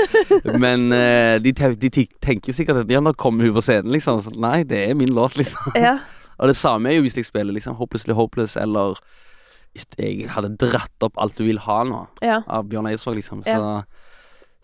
Men 0.64 0.92
eh, 0.92 1.38
de, 1.42 1.52
de 1.52 1.90
tenker 2.22 2.52
sikkert 2.56 2.84
at 2.84 2.90
ja, 2.90 3.00
nå 3.00 3.12
kommer 3.18 3.44
hun 3.44 3.54
på 3.56 3.62
scenen, 3.64 3.92
liksom. 3.92 4.20
Så, 4.24 4.32
nei, 4.38 4.62
det 4.62 4.90
er 4.90 4.94
min 4.94 5.12
låt, 5.14 5.36
liksom. 5.36 5.74
Ja. 5.74 5.98
Og 6.38 6.48
det 6.50 6.56
samme 6.58 6.90
er 6.90 6.96
jo 6.98 7.04
hvis 7.06 7.16
jeg 7.16 7.26
spiller 7.28 7.54
liksom 7.54 7.76
Hopelessly 7.78 8.14
Hopeless, 8.14 8.56
eller 8.56 8.98
hvis 9.74 9.86
jeg 9.98 10.28
hadde 10.30 10.56
dratt 10.58 11.02
opp 11.06 11.18
Alt 11.18 11.36
du 11.38 11.44
vil 11.46 11.58
ha 11.62 11.82
nå, 11.86 12.00
av 12.46 12.66
Bjørn 12.70 12.86
Eidsvåg, 12.90 13.16
liksom, 13.20 13.42
så 13.46 13.82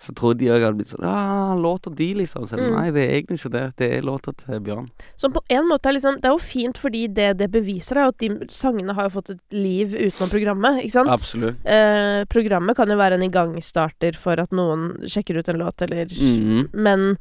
så 0.00 0.14
tror 0.16 0.32
de 0.40 0.46
òg 0.48 0.62
hadde 0.64 0.78
blitt 0.78 0.88
sånn 0.88 1.04
Ja, 1.04 1.52
låta 1.60 1.90
di, 1.94 2.14
liksom. 2.16 2.46
Så 2.48 2.56
Mm. 2.56 2.70
nei, 2.72 2.90
det 2.90 3.02
er 3.04 3.12
egentlig 3.20 3.36
ikke 3.38 3.50
det. 3.52 3.76
Det 3.76 3.88
er 3.98 4.00
låta 4.02 4.32
til 4.32 4.60
Bjørn. 4.64 4.86
Så 5.16 5.28
på 5.30 5.42
en 5.50 5.68
måte 5.68 5.86
er 5.90 5.92
liksom 5.98 6.14
Det 6.20 6.24
er 6.24 6.32
jo 6.32 6.38
fint 6.38 6.78
fordi 6.78 7.06
det 7.12 7.36
det 7.38 7.50
beviser, 7.52 7.96
er 7.98 8.08
at 8.08 8.16
de 8.18 8.28
sangene 8.48 8.94
har 8.94 9.08
jo 9.10 9.20
fått 9.20 9.30
et 9.30 9.40
liv 9.52 9.88
utenom 9.92 10.30
programmet, 10.30 10.80
ikke 10.84 10.92
sant? 10.92 11.08
Absolutt. 11.08 11.56
Eh, 11.66 12.24
programmet 12.32 12.74
kan 12.76 12.88
jo 12.88 12.96
være 12.96 13.14
en 13.20 13.28
igangstarter 13.30 14.16
for 14.16 14.40
at 14.40 14.50
noen 14.50 15.02
sjekker 15.04 15.36
ut 15.38 15.48
en 15.48 15.58
låt, 15.58 15.82
eller 15.82 16.06
Mhm. 16.06 16.68
Men 16.72 17.18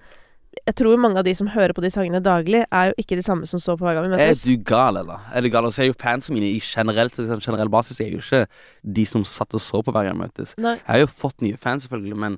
jeg 0.65 0.75
tror 0.75 0.97
mange 0.97 1.17
av 1.17 1.23
de 1.25 1.33
som 1.33 1.47
hører 1.47 1.73
på 1.73 1.81
de 1.81 1.89
sangene 1.89 2.21
daglig, 2.23 2.63
er 2.71 2.87
jo 2.89 2.93
ikke 2.97 3.15
de 3.17 3.21
samme 3.23 3.45
som 3.45 3.59
så 3.59 3.77
på 3.77 3.83
hver 3.85 3.95
gang 3.95 4.09
vi 4.09 4.15
møtes. 4.17 4.45
Er 4.47 4.55
du 4.57 4.63
gal, 4.63 4.97
eller? 4.97 5.19
Er 5.35 5.41
du 5.41 5.49
gal? 5.49 5.65
Og 5.65 5.71
så 5.73 5.83
er 5.83 5.87
jo 5.87 5.93
fansene 5.93 6.33
mine 6.39 6.55
i 6.55 6.59
generelt, 6.59 7.11
sånn 7.13 7.39
generell 7.41 7.69
basis 7.69 7.99
er 8.01 8.09
jo 8.11 8.17
ikke 8.17 8.47
de 8.91 9.05
som 9.05 9.23
satt 9.23 9.53
og 9.53 9.59
så 9.61 9.83
på 9.83 9.91
hver 9.93 10.07
gang 10.07 10.17
vi 10.17 10.25
møtes. 10.27 10.55
Nei. 10.57 10.75
Jeg 10.75 10.87
har 10.87 10.99
jo 10.99 11.07
fått 11.07 11.41
nye 11.41 11.57
fans, 11.57 11.85
selvfølgelig, 11.87 12.15
men 12.17 12.37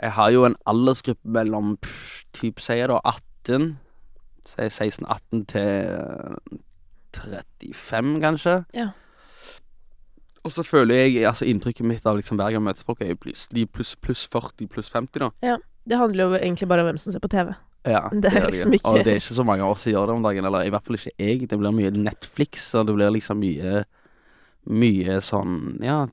jeg 0.00 0.12
har 0.12 0.30
jo 0.30 0.44
en 0.46 0.56
aldersgruppe 0.66 1.26
mellom 1.38 1.76
pff, 1.82 2.24
typ, 2.32 2.60
sier 2.60 2.88
da 2.88 3.00
18 3.04 3.76
Sier 4.48 4.70
16-18 4.72 5.42
til 5.50 6.64
35, 7.12 8.20
kanskje. 8.22 8.54
Ja. 8.76 8.88
Og 10.46 10.52
så 10.54 10.62
føler 10.64 10.94
jeg 11.02 11.26
altså 11.28 11.44
inntrykket 11.48 11.84
mitt 11.84 12.06
av 12.08 12.16
liksom 12.16 12.38
hver 12.38 12.52
gang 12.54 12.62
jeg 12.62 12.66
møter 12.68 12.86
folk, 12.86 13.02
er 13.04 13.12
jo 13.12 13.18
pluss, 13.20 13.48
pluss, 13.74 13.92
pluss 14.00 14.22
40, 14.32 14.68
pluss 14.72 14.88
50, 14.94 15.20
da. 15.24 15.30
Ja. 15.44 15.56
Det 15.88 15.96
handler 15.96 16.24
jo 16.28 16.36
egentlig 16.36 16.68
bare 16.68 16.82
om 16.84 16.88
hvem 16.90 16.98
som 17.00 17.12
ser 17.14 17.20
på 17.24 17.30
TV. 17.32 17.54
Ja, 17.88 18.08
Det 18.12 18.28
er 18.32 18.50
liksom 18.50 18.72
ikke- 18.76 18.88
Og 18.90 19.04
det 19.04 19.12
er 19.12 19.20
ikke 19.20 19.34
så 19.38 19.44
mange 19.44 19.62
av 19.64 19.70
oss 19.70 19.82
som 19.82 19.92
gjør 19.92 20.06
det 20.06 20.14
om 20.16 20.22
dagen, 20.22 20.44
eller 20.44 20.66
i 20.66 20.70
hvert 20.70 20.84
fall 20.84 20.96
ikke 20.96 21.16
jeg. 21.18 21.48
Det 21.48 21.58
blir 21.58 21.72
mye 21.72 21.90
Netflix, 21.90 22.74
og 22.74 22.86
det 22.86 22.94
blir 22.94 23.10
liksom 23.10 23.38
mye 23.40 23.84
Mye 24.68 25.20
sånn, 25.22 25.80
ja 25.82 26.06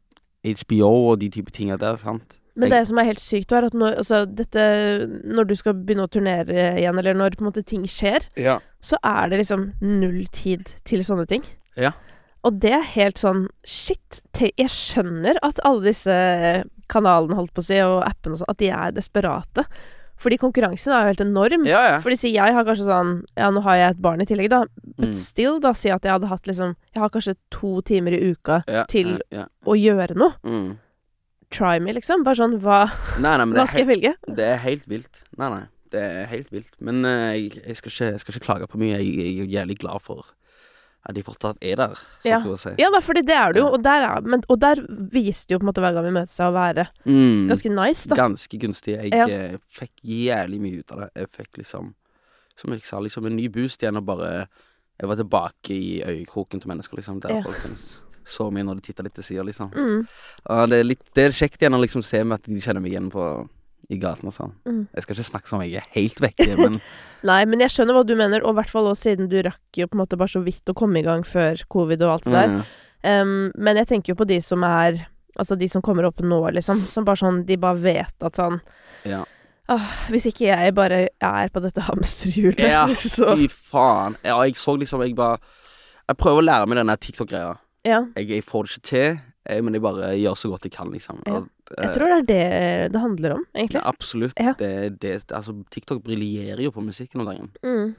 HBO 0.45 1.11
og 1.11 1.19
de 1.19 1.29
type 1.29 1.51
tinga 1.51 1.77
der, 1.77 1.97
sant. 1.97 2.37
Men 2.55 2.69
det 2.71 2.87
som 2.87 2.97
er 2.97 3.03
helt 3.09 3.19
sykt, 3.19 3.51
er 3.51 3.65
at 3.65 3.73
når, 3.73 3.97
altså, 3.99 4.21
dette, 4.25 4.61
når 5.27 5.47
du 5.49 5.55
skal 5.59 5.73
begynne 5.73 6.05
å 6.07 6.11
turnere 6.11 6.77
igjen, 6.79 6.97
eller 6.97 7.13
når 7.13 7.35
måte 7.43 7.63
ting 7.65 7.83
skjer, 7.83 8.27
Ja. 8.39 8.59
så 8.81 8.95
er 9.03 9.29
det 9.29 9.39
liksom 9.41 9.73
null 9.81 10.25
tid 10.31 10.71
til 10.85 10.99
sånne 11.03 11.27
ting. 11.27 11.43
Ja. 11.75 11.91
Og 12.45 12.59
det 12.61 12.71
er 12.71 12.81
helt 12.93 13.17
sånn 13.17 13.47
Shit. 13.65 14.21
Jeg 14.39 14.69
skjønner 14.69 15.35
at 15.43 15.59
alle 15.65 15.81
disse 15.83 16.63
kanalene, 16.87 17.35
holdt 17.35 17.53
på 17.53 17.63
å 17.63 17.65
si, 17.65 17.79
og 17.81 18.03
appene 18.05 18.35
og 18.37 18.39
sånn, 18.43 18.49
at 18.53 18.57
de 18.61 18.69
er 18.69 18.91
desperate. 18.95 19.65
Fordi 20.21 20.37
konkurransen 20.39 20.93
er 20.95 21.01
jo 21.01 21.09
helt 21.11 21.23
enorm. 21.25 21.65
Ja, 21.67 21.81
ja. 21.89 21.95
Fordi 21.99 22.15
jeg 22.31 22.53
har 22.55 22.63
kanskje 22.63 22.85
sånn 22.87 23.25
Ja, 23.35 23.49
nå 23.51 23.61
har 23.65 23.75
jeg 23.75 23.89
et 23.97 24.01
barn 24.01 24.21
i 24.21 24.25
tillegg, 24.25 24.49
da. 24.49 24.61
But 24.97 25.09
Mm. 25.09 25.13
still, 25.15 25.59
da, 25.59 25.73
si 25.73 25.89
at 25.89 26.03
jeg 26.03 26.11
hadde 26.13 26.29
hatt 26.29 26.43
liksom 26.47 26.75
Jeg 26.93 27.01
har 27.01 27.09
kanskje 27.09 27.35
to 27.51 27.81
timer 27.81 28.13
i 28.13 28.31
uka 28.31 28.63
ja, 28.67 28.85
til- 28.85 29.19
å 29.33 29.73
gjøre 29.75 30.15
noe. 30.15 30.33
Mm. 30.45 30.77
Try 31.51 31.79
me, 31.79 31.93
liksom. 31.93 32.23
Bare 32.23 32.35
sånn 32.35 32.59
Hva, 32.59 32.85
Nei, 33.21 33.37
nei, 33.37 33.45
hva 33.53 33.67
skal 33.67 33.83
jeg 33.85 33.87
velge? 33.87 34.15
det 34.35 34.45
er 34.53 34.57
helt 34.57 34.87
vilt. 34.89 35.23
Nei, 35.37 35.49
nei. 35.49 35.63
Det 35.91 36.01
er 36.01 36.25
helt 36.27 36.49
vilt. 36.51 36.71
Men 36.81 37.05
uh, 37.05 37.31
jeg, 37.37 37.53
jeg, 37.65 37.75
skal 37.77 37.91
ikke, 37.91 38.07
jeg 38.11 38.19
skal 38.19 38.33
ikke 38.33 38.45
klage 38.45 38.67
for 38.71 38.77
mye. 38.81 38.97
Jeg, 38.97 39.13
jeg 39.15 39.45
er 39.45 39.51
jævlig 39.61 39.77
glad 39.79 40.01
for 40.01 40.25
at 41.05 41.13
de 41.13 41.21
fortsatt 41.21 41.57
er 41.61 41.75
der, 41.77 41.93
Ja. 42.25 42.39
si. 42.57 42.71
Ja 42.81 42.89
da, 42.89 42.97
fordi 42.99 43.21
det 43.21 43.35
er 43.37 43.53
det 43.53 43.59
jo. 43.61 43.67
Og 43.77 43.83
der, 43.85 44.01
er, 44.07 44.21
men, 44.25 44.41
og 44.49 44.57
der 44.59 44.81
viste 45.13 45.53
jo 45.53 45.59
på 45.61 45.67
en 45.67 45.69
måte 45.69 45.83
hver 45.83 45.93
gang 45.93 46.07
vi 46.07 46.15
møtes 46.17 46.39
å 46.41 46.47
være 46.51 46.87
Mm. 47.05 47.45
ganske 47.51 47.69
nice, 47.69 48.09
da. 48.09 48.15
Ganske 48.17 48.57
gunstig. 48.59 48.95
Jeg 48.97 49.13
Ja. 49.13 49.27
eh, 49.29 49.57
fikk 49.69 49.91
jævlig 50.03 50.59
mye 50.59 50.79
ut 50.81 50.91
av 50.91 50.99
det. 51.03 51.09
Jeg 51.15 51.29
fikk 51.29 51.57
liksom, 51.61 51.93
som 52.57 52.71
jeg 52.73 52.81
sa, 52.81 52.97
liksom 52.99 53.27
en 53.27 53.35
ny 53.37 53.47
boost 53.49 53.83
igjen, 53.85 53.97
og 53.97 54.05
bare 54.05 54.47
Jeg 54.97 55.09
var 55.09 55.15
tilbake 55.17 55.69
i 55.75 56.01
øyekroken 56.07 56.61
til 56.61 56.69
mennesker, 56.71 56.95
liksom, 56.97 57.19
der 57.21 57.29
Ja. 57.35 57.41
folk 57.43 57.55
så 58.25 58.47
mye 58.53 58.65
når 58.67 58.79
de 58.79 58.85
titter 58.87 59.05
litt 59.07 59.15
til 59.17 59.23
sida, 59.27 59.43
liksom. 59.47 59.71
Mm. 59.75 60.05
Og 60.55 60.69
det 60.71 60.79
er 60.81 60.87
litt 60.87 61.03
Det 61.15 61.25
er 61.27 61.35
kjekt 61.35 61.61
igjen 61.61 61.77
å 61.77 61.81
liksom 61.83 62.03
se 62.05 62.23
meg 62.23 62.39
at 62.41 62.49
de 62.49 62.61
kjenner 62.61 62.81
meg 62.83 62.95
igjen 62.95 63.11
på 63.13 63.25
i 63.93 63.99
gaten 64.01 64.31
og 64.31 64.33
sånn. 64.33 64.53
Mm. 64.65 64.79
Jeg 64.97 65.03
skal 65.05 65.15
ikke 65.15 65.27
snakke 65.27 65.49
som 65.51 65.59
om 65.59 65.65
jeg 65.67 65.77
er 65.77 65.89
helt 65.93 66.21
vekke, 66.23 66.47
men 66.63 66.79
Nei, 67.29 67.41
men 67.49 67.61
jeg 67.61 67.73
skjønner 67.73 67.97
hva 67.97 68.05
du 68.05 68.15
mener, 68.17 68.41
og 68.45 68.55
i 68.55 68.59
hvert 68.59 68.71
fall 68.73 68.89
også 68.89 69.11
siden 69.11 69.29
du 69.29 69.37
rakk 69.45 69.77
jo 69.77 69.85
på 69.89 69.97
en 69.97 70.01
måte 70.01 70.17
bare 70.17 70.33
så 70.33 70.41
vidt 70.45 70.69
å 70.69 70.77
komme 70.77 71.01
i 71.01 71.05
gang 71.05 71.21
før 71.25 71.61
covid 71.69 72.01
og 72.05 72.15
alt 72.17 72.27
det 72.29 72.33
der. 72.39 72.57
mm, 72.57 72.65
Um, 73.05 73.51
men 73.61 73.77
jeg 73.77 73.85
tenker 73.91 74.13
jo 74.13 74.17
på 74.17 74.25
de 74.25 74.39
som 74.41 74.63
er 74.65 74.95
Altså 75.37 75.53
de 75.59 75.67
som 75.69 75.81
kommer 75.83 76.07
opp 76.07 76.21
nå, 76.23 76.39
liksom. 76.55 76.79
Som 76.79 77.05
bare 77.05 77.19
sånn 77.19 77.41
De 77.45 77.57
bare 77.61 77.77
vet 77.83 78.23
at 78.25 78.39
sånn 78.39 78.55
Ja. 79.05 79.19
«Åh, 79.69 79.91
Hvis 80.09 80.25
ikke 80.31 80.47
jeg 80.47 80.73
bare 80.73 81.01
er 81.21 81.51
på 81.53 81.61
dette 81.61 81.83
hamsterhjulet, 81.89 82.63
Ja, 82.65 82.87
så 82.97 83.35
fy 83.35 83.45
faen. 83.51 84.15
Ja, 84.25 84.39
jeg 84.47 84.57
så 84.57 84.73
liksom 84.79 85.03
Jeg 85.05 85.13
bare 85.19 85.37
Jeg 86.07 86.17
prøver 86.17 86.41
å 86.41 86.47
lære 86.47 86.71
meg 86.71 86.79
denne 86.81 86.97
TikTok-greia. 86.97 87.51
Ja. 87.85 88.03
Jeg, 88.17 88.29
jeg 88.33 88.45
får 88.45 88.65
det 88.65 88.75
ikke 88.75 88.87
til, 88.89 89.19
jeg, 89.45 89.63
men 89.65 89.77
jeg 89.77 89.83
bare 89.85 90.13
gjør 90.17 90.37
så 90.41 90.49
godt 90.49 90.65
jeg 90.65 90.73
kan, 90.73 90.91
liksom. 90.93 91.19
Ja. 91.29 91.41
Jeg 91.79 91.91
tror 91.95 92.11
det 92.11 92.17
er 92.17 92.29
det 92.29 92.93
det 92.93 93.01
handler 93.01 93.35
om, 93.39 93.43
egentlig. 93.55 93.81
Ja, 93.81 93.89
absolutt. 93.89 94.37
Ja. 94.41 94.53
Det, 94.57 95.01
det, 95.01 95.17
altså, 95.33 95.53
TikTok 95.71 96.03
briljerer 96.05 96.63
jo 96.65 96.73
på 96.73 96.81
musikken 96.85 97.21
om 97.21 97.29
dagen. 97.29 97.51
Mm. 97.65 97.93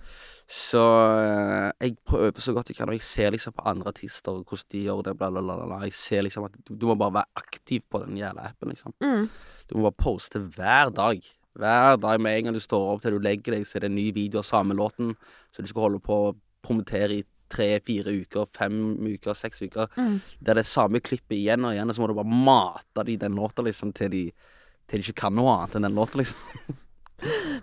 Så 0.47 0.83
eh, 1.19 1.71
jeg 1.83 1.97
prøver 2.07 2.43
så 2.43 2.55
godt 2.55 2.69
jeg 2.71 2.79
kan, 2.79 2.91
og 2.91 2.95
jeg 2.95 3.03
ser 3.03 3.33
liksom 3.35 3.55
på 3.57 3.65
andre 3.67 3.91
artister 3.91 4.31
hvordan 4.37 4.69
de 4.73 4.83
gjør 4.85 5.03
det, 5.09 5.17
bla, 5.19 5.31
bla, 5.31 5.43
bla. 5.43 5.57
bla. 5.67 5.81
Jeg 5.87 5.97
ser 5.99 6.23
liksom 6.23 6.47
at 6.47 6.55
du, 6.67 6.75
du 6.75 6.87
må 6.87 6.95
bare 6.99 7.19
være 7.19 7.43
aktiv 7.43 7.83
på 7.91 8.03
den 8.05 8.19
jævla 8.19 8.47
appen, 8.51 8.71
liksom. 8.71 8.95
Mm. 9.03 9.27
Du 9.67 9.77
må 9.77 9.89
bare 9.89 10.03
poste 10.03 10.39
hver 10.39 10.95
dag. 10.95 11.23
Hver 11.57 11.97
dag 11.97 12.21
med 12.21 12.37
en 12.37 12.45
gang 12.45 12.59
du 12.59 12.63
står 12.63 12.93
opp 12.93 13.03
til 13.03 13.17
du 13.17 13.23
legger 13.23 13.57
deg, 13.57 13.67
så 13.67 13.79
er 13.79 13.87
det 13.87 13.91
en 13.91 13.99
ny 13.99 14.11
video 14.15 14.43
av 14.43 14.47
samme 14.47 14.77
låten. 14.77 15.15
Så 15.51 15.63
du 15.63 15.71
skal 15.71 15.89
holde 15.89 16.03
på 16.05 16.21
å 16.29 16.35
promotere 16.63 17.19
i 17.19 17.27
tre-fire 17.49 18.13
uker, 18.23 18.47
fem 18.57 18.97
uker, 19.07 19.35
seks 19.35 19.63
uker. 19.63 19.87
Mm. 19.97 20.21
Det 20.41 20.57
er 20.57 20.63
samme 20.67 21.01
klippet 21.01 21.37
igjen 21.39 21.65
og 21.65 21.73
igjen, 21.77 21.89
og 21.89 21.95
så 21.97 22.03
må 22.03 22.09
du 22.11 22.15
bare 22.19 22.41
mate 22.47 23.05
de 23.07 23.17
den 23.17 23.37
låta, 23.39 23.63
liksom, 23.67 23.93
til 23.95 24.11
de, 24.11 24.25
til 24.89 25.01
de 25.01 25.07
ikke 25.07 25.21
kan 25.23 25.35
noe 25.39 25.53
annet 25.55 25.77
enn 25.79 25.83
den 25.89 25.95
låta, 25.95 26.19
liksom. 26.19 26.75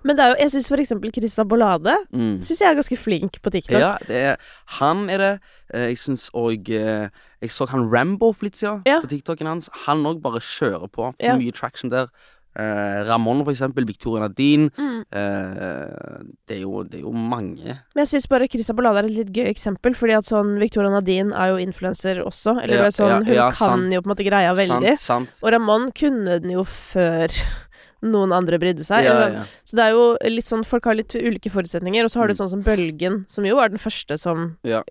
Men 0.04 0.18
det 0.18 0.24
er 0.26 0.32
jo, 0.32 0.38
jeg 0.42 0.50
syns 0.56 0.68
for 0.72 0.82
eksempel 0.82 1.12
Christa 1.14 1.44
Bollade 1.46 1.94
Mm. 2.10 2.40
Synes 2.42 2.60
jeg 2.64 2.70
er 2.72 2.78
ganske 2.80 2.98
flink 2.98 3.38
på 3.44 3.52
TikTok. 3.54 3.80
Ja, 3.80 3.92
det 4.08 4.16
er, 4.32 4.38
han 4.80 5.04
er 5.14 5.18
det. 5.22 5.34
Eh, 5.74 5.90
Jeg 5.92 5.98
syns 6.02 6.30
òg 6.34 6.68
Jeg 6.74 7.52
så 7.54 7.68
han 7.70 7.86
Rambo 7.94 8.32
for 8.34 8.46
litt 8.48 8.58
siden, 8.58 8.82
Ja. 8.90 8.98
på 9.04 9.08
TikToken 9.12 9.46
hans. 9.48 9.70
Han 9.86 10.02
òg 10.10 10.22
bare 10.24 10.40
kjører 10.42 10.90
på. 10.90 11.12
Får 11.14 11.16
Ja. 11.22 11.38
mye 11.38 11.52
traction 11.54 11.92
der. 11.92 12.08
Eh, 12.56 13.04
Ramón, 13.08 13.44
for 13.44 13.52
eksempel. 13.54 13.86
Victoria 13.86 14.28
Nadine. 14.28 14.70
Mm. 14.78 15.00
Eh, 15.10 16.22
det, 16.48 16.58
er 16.58 16.62
jo, 16.62 16.84
det 16.84 17.00
er 17.00 17.06
jo 17.08 17.12
mange. 17.14 17.78
Men 17.96 18.04
jeg 18.06 18.12
syns 18.14 18.28
bare 18.30 18.48
Christa 18.52 18.76
Ballade 18.78 19.02
er 19.04 19.10
et 19.10 19.16
litt 19.18 19.34
gøy 19.34 19.50
eksempel, 19.50 19.96
fordi 19.98 20.18
at 20.20 20.30
sånn 20.30 20.56
Victoria 20.62 20.92
Nadine 20.94 21.34
er 21.34 21.54
jo 21.54 21.58
influenser 21.64 22.22
også. 22.26 22.58
Eller 22.64 22.86
Ja, 22.86 22.92
sånn, 22.94 23.10
ja, 23.10 23.20
hun 23.24 23.34
ja, 23.34 23.50
kan 23.52 23.80
sant. 23.80 23.94
jo 23.94 24.02
på 24.02 24.10
en 24.10 24.16
måte 24.16 24.28
greia 24.28 24.54
veldig. 24.58 24.96
Sant, 25.02 25.30
sant. 25.34 25.44
Og 25.44 25.52
Ramón 25.56 25.90
kunne 25.98 26.40
den 26.44 26.52
jo 26.58 26.64
før 26.68 27.34
noen 28.04 28.34
andre 28.36 28.58
brydde 28.60 28.84
seg. 28.84 29.06
Ja, 29.08 29.30
ja. 29.32 29.44
Så 29.64 29.78
det 29.80 29.86
er 29.86 29.94
jo 29.96 30.08
litt 30.28 30.50
sånn 30.50 30.66
Folk 30.68 30.86
har 30.90 30.98
litt 31.00 31.14
ulike 31.16 31.50
forutsetninger, 31.54 32.04
og 32.04 32.12
så 32.12 32.20
har 32.20 32.28
du 32.28 32.34
Mm. 32.34 32.42
sånn 32.44 32.50
som 32.52 32.62
Bølgen, 32.66 33.24
som 33.32 33.46
jo 33.48 33.56
var 33.56 33.70
den 33.70 33.80
første 33.80 34.18
som 34.20 34.58
Ja. 34.64 34.82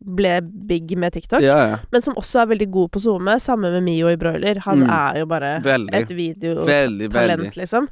Ble 0.00 0.40
big 0.42 0.96
med 0.96 1.12
TikTok. 1.12 1.42
ja, 1.44 1.58
ja. 1.68 1.76
Men 1.92 2.00
som 2.02 2.14
også 2.16 2.40
er 2.42 2.46
veldig 2.54 2.70
god 2.72 2.90
på 2.94 3.00
SoMe, 3.04 3.34
sammen 3.40 3.72
med 3.72 3.82
Mio 3.84 4.08
i 4.08 4.16
Broiler. 4.16 4.58
Han 4.64 4.80
Mm. 4.86 4.90
er 4.90 5.18
jo 5.20 5.26
bare 5.26 5.60
Veldig. 5.62 5.94
et 5.94 6.08
videotalent, 6.16 7.56
liksom. 7.56 7.88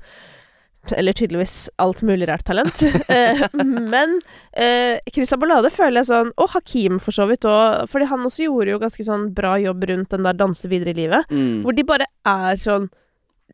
Eller 0.97 1.13
tydeligvis 1.13 1.69
alt 1.79 2.01
mulig 2.03 2.29
rart 2.29 2.45
talent. 2.47 2.81
Eh, 3.11 3.43
Men 3.53 4.21
eh, 4.57 4.99
Christa 5.13 5.37
Bolade 5.37 5.69
føler 5.71 6.01
jeg 6.01 6.09
sånn 6.09 6.31
Og 6.39 6.49
Hakim, 6.55 6.99
for 6.99 7.13
så 7.13 7.27
vidt 7.29 7.45
òg. 7.45 7.85
Fordi 7.91 8.07
han 8.09 8.21
også 8.25 8.47
gjorde 8.47 8.71
jo 8.73 8.79
ganske 8.79 9.05
sånn 9.05 9.35
bra 9.35 9.57
jobb 9.61 9.85
rundt 9.91 10.09
den 10.15 10.23
der 10.25 10.33
Danse 10.39 10.69
videre 10.71 10.95
i 10.95 10.99
livet. 11.03 11.29
Mm. 11.31 11.63
Hvor 11.65 11.77
de 11.77 11.85
bare 11.85 12.07
er 12.25 12.57
sånn 12.57 12.89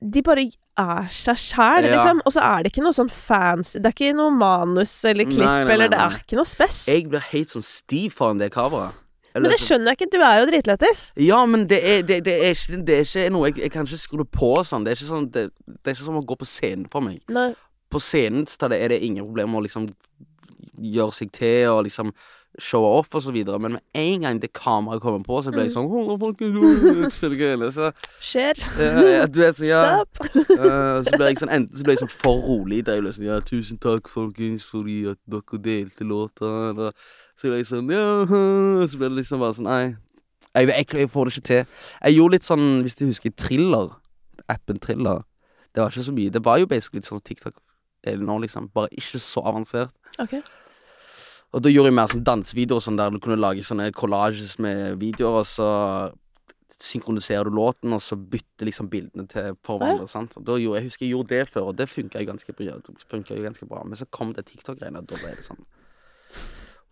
De 0.00 0.22
bare 0.22 0.46
er 0.80 1.06
seg 1.14 1.36
sjæl, 1.38 1.84
Ja. 1.84 1.94
liksom. 1.94 2.20
Og 2.26 2.32
så 2.34 2.40
er 2.42 2.62
det 2.64 2.72
ikke 2.72 2.82
noe 2.82 2.96
sånn 2.96 3.10
fancy 3.10 3.78
Det 3.78 3.86
er 3.86 3.94
ikke 3.94 4.16
noe 4.16 4.30
manus 4.34 5.04
eller 5.04 5.24
klipp, 5.24 5.38
Nei, 5.44 5.46
nei, 5.46 5.64
nei, 5.64 5.72
eller 5.74 5.88
det 5.92 5.98
er 5.98 6.18
ikke 6.18 6.36
noe 6.40 6.48
spess. 6.50 6.86
Jeg 6.90 7.08
blir 7.08 7.20
helt 7.30 7.54
sånn 7.54 7.62
stiv 7.66 8.12
foran 8.18 8.38
det 8.42 8.50
coveret. 8.52 8.92
Men 9.34 9.50
det 9.50 9.58
skjønner 9.58 9.90
jeg 9.90 9.98
ikke, 9.98 10.10
du 10.12 10.20
er 10.22 10.36
jo 10.38 10.46
dritlættis. 10.46 11.00
Ja, 11.18 11.40
men 11.50 11.66
det 11.66 11.80
er, 11.82 12.02
det, 12.06 12.20
det, 12.24 12.34
er 12.38 12.52
ikke, 12.54 12.84
det 12.86 12.98
er 13.00 13.02
ikke 13.08 13.30
noe 13.34 13.48
jeg, 13.48 13.56
jeg 13.64 13.72
kan 13.74 13.86
ikke 13.88 13.98
skru 13.98 14.24
på 14.30 14.50
sånn. 14.62 14.84
Det 14.86 14.92
er 14.92 15.00
ikke 15.00 15.10
sånn 15.10 15.30
Det, 15.34 15.48
det 15.66 15.90
er 15.90 15.96
ikke 15.96 16.06
som 16.06 16.20
å 16.20 16.26
gå 16.26 16.36
på 16.38 16.46
scenen 16.46 16.86
for 16.92 17.02
meg. 17.02 17.18
Nei. 17.34 17.48
På 17.90 17.98
scenen 18.02 18.46
så 18.46 18.70
er 18.70 18.88
det 18.94 19.00
ingen 19.02 19.26
problem 19.26 19.56
å 19.58 19.62
liksom 19.64 19.88
gjøre 20.78 21.14
seg 21.14 21.32
til 21.34 21.68
og 21.72 21.84
liksom 21.88 22.12
showe 22.58 22.86
off 22.86 23.08
videre, 23.32 23.58
men 23.58 23.72
med 23.72 23.80
en 23.94 24.20
gang 24.20 24.42
det 24.42 24.52
kameraet 24.52 25.02
kommer 25.02 25.22
på, 25.26 25.42
så 25.42 25.50
blir 25.50 25.66
jeg 25.66 25.72
sånn 25.74 25.88
Hold 25.90 26.20
folkens. 26.20 27.74
Så 27.74 27.90
Skjer. 28.22 28.60
eh, 28.82 29.26
du 29.26 29.40
vet, 29.40 29.58
så 29.58 29.66
ja. 29.66 29.82
Eh, 29.98 31.02
så 31.06 31.16
blir 31.16 31.26
jeg 31.32 31.42
sånn 31.42 31.52
Enten 31.54 31.76
så 31.76 31.86
blir 31.86 31.96
jeg 31.96 32.04
sånn 32.04 32.14
for 32.14 32.40
rolig, 32.46 32.84
der 32.86 33.00
jeg 33.00 33.06
liksom 33.08 33.26
Ja, 33.26 33.40
tusen 33.42 33.80
takk, 33.82 34.08
folkens, 34.12 34.66
fordi 34.68 35.02
at 35.10 35.18
dere 35.30 35.60
delte 35.66 36.06
låta, 36.06 36.52
eller 36.70 36.94
Så 37.34 37.48
blir 37.48 37.60
jeg 37.60 37.70
sånn 37.72 37.92
Ja, 37.92 38.08
så 38.30 39.00
blir 39.00 39.10
det 39.10 39.22
liksom 39.22 39.42
bare 39.42 39.58
sånn 39.58 39.70
Nei. 39.70 39.84
Jeg, 40.54 40.70
jeg, 40.70 40.86
jeg 40.94 41.10
får 41.10 41.26
det 41.26 41.34
ikke 41.34 41.46
til. 41.48 41.78
Jeg 41.98 42.14
gjorde 42.14 42.36
litt 42.36 42.46
sånn, 42.46 42.66
hvis 42.86 42.94
du 42.94 43.08
husker 43.08 43.32
Thriller, 43.34 43.88
appen 44.46 44.78
Thriller. 44.78 45.24
Det 45.74 45.82
var 45.82 45.90
ikke 45.90 46.06
så 46.06 46.14
mye. 46.14 46.30
Det 46.30 46.42
var 46.46 46.60
jo 46.62 46.68
basically 46.70 47.02
litt 47.02 47.08
sånn 47.08 47.24
TikTok 47.26 47.56
nå, 48.22 48.36
liksom. 48.44 48.68
Bare 48.70 48.92
ikke 48.94 49.18
så 49.18 49.42
avansert. 49.50 49.90
Ok. 50.22 50.36
Og 51.54 51.62
da 51.62 51.70
gjorde 51.70 51.92
jeg 51.92 51.96
mer 51.96 52.10
sånn 52.10 52.26
dansevideoer 52.26 52.82
sånn 52.82 52.98
der 52.98 53.14
du 53.14 53.20
kunne 53.22 53.38
lage 53.38 53.62
sånne 53.66 53.92
collages 53.94 54.56
med 54.62 54.98
videoer, 54.98 55.44
og 55.44 55.48
så 55.48 55.68
synkroniserer 56.74 57.46
du 57.46 57.54
låten, 57.54 57.94
og 57.94 58.02
så 58.02 58.18
bytter 58.18 58.68
liksom 58.68 58.90
bildene 58.90 59.28
til 59.30 59.54
for 59.64 59.78
hverandre. 59.78 60.08
sant? 60.10 60.34
Og 60.38 60.44
da 60.48 60.58
gjorde, 60.58 60.80
jeg 60.80 60.90
husker 60.90 61.06
jeg 61.06 61.14
gjorde 61.14 61.30
det 61.30 61.48
før, 61.52 61.70
og 61.70 61.78
det 61.78 61.88
funka 61.88 62.22
jo 62.22 62.32
ganske, 62.32 62.56
ganske 63.46 63.70
bra. 63.70 63.84
Men 63.86 64.00
så 64.00 64.08
kom 64.10 64.34
det 64.34 64.48
TikTok-greiene, 64.50 65.04
og 65.04 65.08
da 65.10 65.20
ble 65.22 65.34
det 65.38 65.46
sånn 65.46 65.62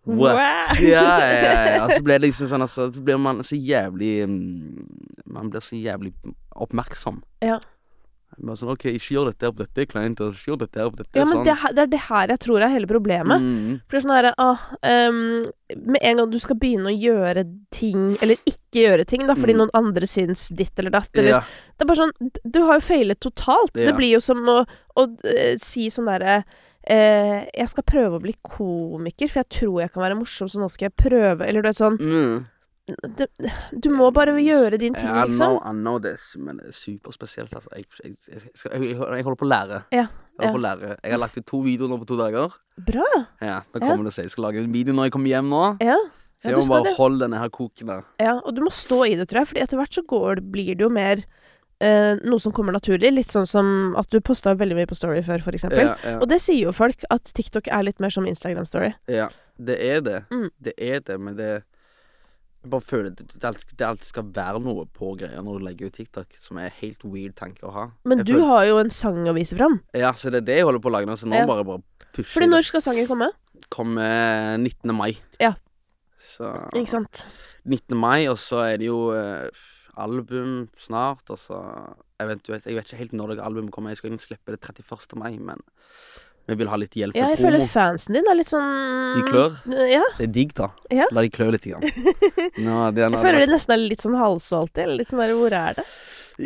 What? 0.03 0.35
Wow. 0.35 0.81
Ja, 0.83 1.03
ja, 1.15 1.27
ja, 1.31 1.59
ja. 1.77 1.83
Så 1.87 2.01
ble 2.03 2.17
det 2.17 2.25
liksom 2.25 2.49
sånn 2.51 2.65
altså, 2.65 2.89
Så 2.91 2.99
blir 3.07 3.15
man 3.23 3.37
så 3.47 3.55
jævlig 3.55 4.25
mm, 4.27 4.81
Man 5.31 5.47
blir 5.47 5.63
så 5.63 5.77
jævlig 5.79 6.11
oppmerksom. 6.59 7.21
Ja. 7.39 7.61
Bare 8.39 8.57
sånn 8.57 8.71
OK, 8.73 8.85
ikke 8.93 9.13
gjør 9.15 9.25
dette, 9.31 9.49
for 9.51 9.63
dette 9.65 9.81
er 9.81 9.85
kleint, 9.85 10.21
og 10.21 10.33
ikke 10.33 10.49
gjør 10.51 10.59
dette, 10.63 10.79
for 10.89 10.97
dette 11.03 11.15
er 11.15 11.19
Ja, 11.19 11.25
men 11.25 11.37
sånn. 11.37 11.45
det, 11.45 11.55
her- 11.61 11.73
det 11.73 11.81
er 11.83 11.91
det 11.93 11.99
her 12.07 12.27
jeg 12.33 12.39
tror 12.39 12.61
er 12.61 12.73
hele 12.73 12.87
problemet. 12.87 13.41
Mm. 13.41 13.81
For 13.87 13.97
det 13.97 13.99
er 13.99 14.07
sånn 14.07 14.15
herre 14.17 14.33
ah, 14.37 14.63
um, 14.83 15.45
Med 15.93 15.99
en 16.01 16.17
gang 16.17 16.29
du 16.31 16.39
skal 16.39 16.55
begynne 16.61 16.91
å 16.91 16.97
gjøre 16.97 17.43
ting, 17.71 18.17
eller 18.21 18.35
ikke 18.45 18.81
gjøre 18.83 19.05
ting, 19.07 19.27
da, 19.27 19.33
fordi 19.35 19.53
Mm. 19.53 19.57
noen 19.63 19.73
andre 19.73 20.05
syns 20.07 20.49
ditt 20.55 20.77
eller 20.79 20.91
datt, 20.91 21.09
eller 21.15 21.29
Ja. 21.29 21.39
Det 21.77 21.81
er 21.81 21.85
bare 21.93 22.01
sånn 22.03 22.31
Du 22.49 22.61
har 22.65 22.79
jo 22.79 22.87
feilet 22.87 23.19
totalt. 23.19 23.75
Ja. 23.75 23.85
Det 23.91 23.95
blir 23.97 24.13
jo 24.13 24.19
som 24.19 24.37
å, 24.45 24.65
å 24.97 25.01
uh, 25.07 25.57
si 25.59 25.89
sånn 25.89 26.05
derre 26.09 26.43
Uh, 26.83 27.45
Jeg 27.55 27.69
skal 27.69 27.83
prøve 27.87 28.17
å 28.17 28.21
bli 28.21 28.33
komiker, 28.43 29.29
for 29.31 29.39
jeg 29.39 29.49
tror 29.55 29.77
jeg 29.79 29.91
kan 29.93 30.03
være 30.03 30.17
morsom, 30.19 30.49
så 30.51 30.59
nå 30.59 30.67
skal 30.69 30.89
jeg 30.89 30.97
prøve 30.99 31.47
Eller 31.47 31.61
du 31.63 31.69
vet 31.69 31.77
sånn 31.79 31.95
Mm. 31.97 32.45
Det, 32.87 33.27
Du 33.79 33.89
må 33.95 34.09
bare 34.11 34.33
gjøre 34.43 34.77
din 34.81 34.95
ting, 34.95 35.07
I 35.07 35.27
liksom. 35.29 35.37
know, 35.39 35.59
I 35.63 35.71
know 35.71 35.99
this, 36.03 36.33
men 36.35 36.59
det 36.59 36.71
er 36.73 36.75
superspesielt, 36.75 37.53
altså. 37.55 37.69
Jeg, 37.77 37.85
jeg, 38.03 38.15
jeg, 38.27 38.89
jeg, 38.89 38.97
holder 38.99 39.39
på 39.39 39.47
å 39.47 39.51
lære. 39.51 39.79
Ja, 39.93 40.07
Jeg, 40.41 40.49
ja. 40.49 40.57
lære. 40.65 40.89
jeg 40.97 41.13
har 41.13 41.21
lagt 41.21 41.37
ut 41.37 41.45
to 41.47 41.61
videoer 41.63 41.93
nå 41.93 41.99
på 42.01 42.09
to 42.09 42.17
dager. 42.19 42.57
Bra. 42.89 43.07
Ja, 43.39 43.61
da 43.71 43.79
kommer 43.83 44.09
det 44.09 44.15
seg. 44.17 44.27
Jeg 44.27 44.35
skal 44.35 44.49
lage 44.49 44.63
en 44.63 44.73
video 44.73 44.95
når 44.97 45.07
jeg 45.07 45.15
kommer 45.15 45.31
hjem 45.31 45.53
nå. 45.53 45.63
Ja. 45.83 45.95
Så 46.43 46.51
jeg 46.51 46.59
må 46.59 46.65
bare 46.73 46.89
det. 46.89 46.97
holde 46.97 47.23
denne 47.23 47.39
her 47.39 47.53
koken 47.55 47.87
der. 47.93 48.03
Ja, 48.19 48.33
og 48.43 48.51
du 48.57 48.59
må 48.65 48.73
stå 48.73 49.05
i 49.07 49.15
det, 49.15 49.29
tror 49.31 49.43
jeg, 49.43 49.51
Fordi 49.53 49.63
etter 49.63 49.79
hvert 49.79 49.95
så 49.95 50.03
går, 50.03 50.41
blir 50.51 50.73
det 50.75 50.83
jo 50.83 50.89
mer 50.91 51.21
eh, 51.79 52.19
noe 52.19 52.41
som 52.43 52.51
kommer 52.51 52.75
naturlig. 52.75 53.13
Litt 53.15 53.31
sånn 53.31 53.47
som 53.47 53.93
at 53.95 54.11
du 54.11 54.19
posta 54.19 54.51
veldig 54.59 54.75
mye 54.81 54.89
på 54.89 54.97
Story 54.99 55.21
før, 55.23 55.39
eksempel. 55.53 55.93
Ja, 55.93 55.95
ja, 56.03 56.17
Og 56.19 56.27
det 56.27 56.41
sier 56.43 56.67
jo 56.67 56.75
folk, 56.75 57.07
at 57.15 57.31
TikTok 57.31 57.71
er 57.71 57.87
litt 57.87 58.03
mer 58.03 58.11
som 58.11 58.27
Instagram 58.27 58.67
Story. 58.67 58.91
ja. 59.07 59.29
Det 59.63 59.75
er 59.85 59.99
det. 60.01 60.23
Mm. 60.33 60.47
Det 60.65 60.71
er 60.81 60.99
det, 61.05 61.15
men 61.21 61.35
det 61.37 61.49
Jeg 62.63 62.71
bare 62.71 62.81
føler 62.87 63.09
det, 63.11 63.25
det, 63.33 63.43
alltid, 63.43 63.73
det 63.77 63.85
alltid 63.87 64.07
skal 64.07 64.23
være 64.31 64.59
noe 64.63 64.85
på 64.95 65.09
greier 65.19 65.41
når 65.43 65.59
du 65.59 65.65
legger 65.67 65.89
ut 65.91 65.97
TikTok, 65.99 66.35
som 66.39 66.57
er 66.63 66.69
helt 66.79 67.01
weird 67.03 67.35
tanke 67.35 67.65
å 67.67 67.73
ha. 67.75 67.85
Men 68.07 68.19
Jeg 68.21 68.27
du 68.29 68.33
føler- 68.37 68.47
har 68.47 68.65
jo 68.69 68.77
en 68.79 68.89
sang 68.89 69.19
å 69.27 69.33
vise 69.35 69.57
fram. 69.59 69.81
Ja, 69.93 70.13
så 70.13 70.31
det 70.31 70.43
er 70.43 70.45
det 70.47 70.55
jeg 70.61 70.65
holder 70.65 70.79
på 70.79 70.89
å 70.89 70.93
lage 70.95 71.05
nå, 71.09 71.17
så 71.19 71.27
nå 71.27 71.35
Ja. 71.41 71.45
bare, 71.45 71.63
bare 71.67 71.83
pusher 72.13 72.39
Fordi 72.39 72.47
når 72.47 72.63
skal 72.63 72.81
sangen 72.81 73.07
komme? 73.07 73.29
Kommer 73.69 74.57
19. 74.57 74.95
mai. 74.95 75.17
Ja. 75.39 75.53
Så 76.23 76.47
Ikke 76.73 76.87
sant? 76.89 77.25
19. 77.65 77.97
mai, 77.99 78.27
og 78.27 78.37
så 78.37 78.63
er 78.73 78.77
det 78.77 78.87
jo 78.87 79.11
eh, 79.11 79.49
album 79.97 80.69
snart, 80.79 81.29
og 81.29 81.37
så 81.37 81.59
eventuelt 82.19 82.63
Jeg 82.65 82.75
vet 82.75 82.85
ikke 82.87 82.97
helt 82.97 83.11
når 83.11 83.35
det 83.35 83.43
albumet 83.43 83.71
kommer. 83.71 83.89
Jeg 83.91 83.97
skal 83.97 84.09
egentlig 84.11 84.27
slippe 84.37 84.55
det 84.55 84.61
31. 84.61 85.15
mai, 85.19 85.37
men 85.37 85.59
vi 86.47 86.55
vil 86.59 86.67
ha 86.67 86.75
litt 86.81 86.95
hjelp 86.99 87.15
Ja, 87.15 87.29
jeg 87.31 87.39
føler 87.39 87.61
fansen 87.71 88.17
din 88.17 88.25
er 88.27 88.35
litt 88.35 88.49
sånn 88.51 88.65
De 89.15 89.21
klør. 89.29 89.53
Ja. 89.87 90.01
Det 90.17 90.25
er 90.27 90.33
digg, 90.35 90.51
da. 90.57 90.67
Ja. 90.91 91.05
La 91.15 91.23
de 91.23 91.29
klø 91.31 91.47
litt. 91.55 91.63
Grann. 91.69 91.85
Nå, 92.65 92.79
det 92.95 93.05
Jeg 93.05 93.21
føler 93.23 93.45
det 93.45 93.51
nesten 93.53 93.75
er 93.77 93.81
litt 93.85 94.03
sånn 94.03 94.17
halvsolgte, 94.19 94.83
eller 94.83 94.99
litt 94.99 95.11
sånn 95.13 95.23
der 95.23 95.33
Hvor 95.39 95.55
er 95.55 95.79
det? 95.79 95.85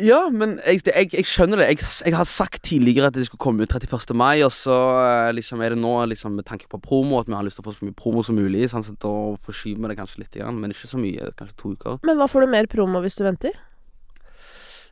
Ja, 0.04 0.20
men 0.30 0.58
jeg, 0.68 0.82
det- 0.84 0.94
jeg, 1.00 1.10
jeg 1.16 1.25
skjønner 1.32 1.62
det. 1.62 1.68
Jeg, 1.72 1.86
jeg 2.10 2.13
har 2.18 2.27
sagt 2.27 2.60
tidligere 2.68 3.08
at 3.08 3.16
det 3.16 3.24
skulle 3.30 3.39
komme 3.39 3.63
ut 3.63 3.72
31. 3.72 4.12
mai, 4.20 4.42
og 4.44 4.51
så 4.51 4.75
eh, 5.00 5.30
liksom 5.38 5.62
er 5.63 5.72
det 5.74 5.80
nå 5.80 5.94
liksom, 6.12 6.36
med 6.36 6.44
tanke 6.50 6.68
på 6.68 6.80
promo 6.84 7.22
at 7.22 7.30
vi 7.32 7.38
har 7.38 7.46
lyst 7.48 7.56
til 7.62 7.63
å 7.63 7.70
få 7.70 7.77
så 7.77 7.88
mye 7.88 7.96
promo 7.96 8.22
som 8.27 8.36
mulig. 8.36 8.66
Sånn, 8.70 8.84
så 8.84 8.98
da 9.00 9.13
forskyver 9.39 9.80
vi 9.86 9.94
det 9.94 9.98
kanskje 10.01 10.25
litt, 10.25 10.36
grann, 10.36 10.60
men 10.60 10.75
ikke 10.75 10.92
så 10.92 11.00
mye. 11.00 11.32
Kanskje 11.39 11.56
to 11.63 11.72
uker. 11.77 12.01
Men 12.04 12.20
hva 12.20 12.27
får 12.30 12.44
du 12.44 12.51
mer 12.51 12.68
promo 12.68 13.00
hvis 13.06 13.16
du 13.16 13.24
venter? 13.24 13.56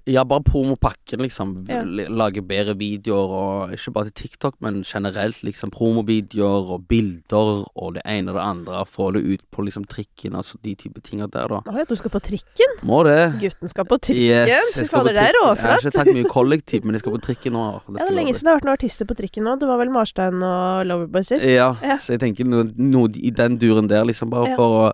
Ja, 0.05 0.21
bare 0.23 0.43
promopakken, 0.45 1.19
liksom. 1.25 1.55
Ja. 1.65 1.79
Lage 2.13 2.43
bedre 2.45 2.75
videoer, 2.77 3.31
og 3.33 3.71
ikke 3.73 3.91
bare 3.95 4.11
til 4.11 4.27
TikTok, 4.29 4.53
men 4.61 4.83
generelt, 4.85 5.39
liksom. 5.43 5.71
Promovideoer 5.73 6.67
og 6.75 6.83
bilder 6.91 7.63
og 7.73 7.95
det 7.95 8.03
ene 8.05 8.29
og 8.29 8.37
det 8.37 8.43
andre. 8.45 8.83
Få 8.85 9.07
det 9.15 9.23
ut 9.25 9.41
på 9.51 9.65
liksom 9.65 9.87
trikken, 9.89 10.35
altså 10.37 10.59
de 10.63 10.75
type 10.77 11.01
tinga 11.01 11.25
der, 11.33 11.49
da. 11.49 11.61
Å 11.65 11.77
ja, 11.79 11.87
du 11.89 11.95
skal 11.97 12.13
på 12.13 12.21
trikken? 12.21 12.77
Må 12.85 13.01
det. 13.07 13.17
Gutten 13.41 13.71
skal 13.73 13.87
på 13.89 13.97
trikken? 13.97 14.51
Yes, 14.53 14.75
Fy 14.77 14.85
fader, 14.93 15.17
det 15.17 15.25
er 15.31 15.39
råflott. 15.39 15.63
Jeg 15.65 15.73
har 15.73 15.83
ikke 15.89 15.95
tatt 15.97 16.13
mye 16.19 16.29
kollektiv, 16.35 16.85
men 16.85 16.99
jeg 16.99 17.05
skal 17.05 17.17
på 17.17 17.23
trikken 17.25 17.57
nå. 17.57 17.65
Det 17.87 17.97
Ja, 17.97 18.05
det 18.05 18.11
er 18.11 18.17
lenge 18.19 18.35
siden 18.37 18.45
det 18.45 18.53
har 18.53 18.59
vært 18.61 18.69
noen 18.69 18.77
artister 18.77 19.09
på 19.09 19.17
trikken 19.17 19.49
nå. 19.49 19.57
Det 19.59 19.67
var 19.73 19.81
vel 19.81 19.89
Marstein 19.95 20.37
og 20.45 20.85
Loverboy 20.85 21.25
sist? 21.25 21.49
Ja, 21.49 21.71
Ja. 21.81 21.97
så 21.97 22.13
jeg 22.13 22.21
tenker 22.27 22.45
noe, 22.45 22.69
noe 22.77 23.09
i 23.17 23.33
den 23.33 23.57
duren 23.57 23.89
der, 23.89 24.05
liksom, 24.05 24.29
bare 24.29 24.53
for 24.55 24.79
å 24.85 24.91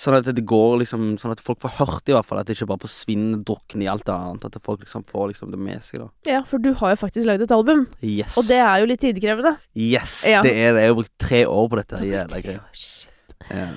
Sånn 0.00 0.14
at 0.16 0.24
det 0.24 0.42
går 0.48 0.78
liksom 0.80 1.02
Sånn 1.20 1.34
at 1.34 1.40
folk 1.44 1.60
får 1.60 1.74
hørt 1.76 2.04
det, 2.06 2.14
i 2.14 2.16
hvert 2.16 2.24
fall. 2.26 2.38
At 2.40 2.46
det 2.48 2.56
ikke 2.56 2.66
bare 2.70 2.80
forsvinner 2.86 3.42
drukner 3.44 3.84
i 3.84 3.90
alt 3.92 4.08
annet. 4.08 4.44
At 4.48 4.56
folk 4.64 4.80
liksom 4.80 5.04
får 5.06 5.28
liksom 5.34 5.50
det 5.52 5.58
med 5.60 5.82
seg, 5.84 6.00
da. 6.00 6.08
Ja, 6.30 6.40
for 6.48 6.58
du 6.58 6.72
har 6.80 6.94
jo 6.94 7.00
faktisk 7.02 7.28
lagd 7.28 7.42
et 7.44 7.52
album, 7.52 7.86
Yes. 8.00 8.36
og 8.40 8.48
det 8.48 8.58
er 8.64 8.80
jo 8.80 8.86
litt 8.88 9.00
tidkrevende. 9.04 9.56
Yes, 9.76 10.24
Ja. 10.26 10.40
det 10.42 10.52
er 10.56 10.72
det. 10.72 10.82
Jeg 10.86 10.88
har 10.88 10.94
brukt 10.96 11.18
tre 11.18 11.42
år 11.46 11.68
på 11.68 11.76
dette 11.82 12.00
jævla 12.08 12.42
greia. 12.42 12.62
Ja. 13.50 13.68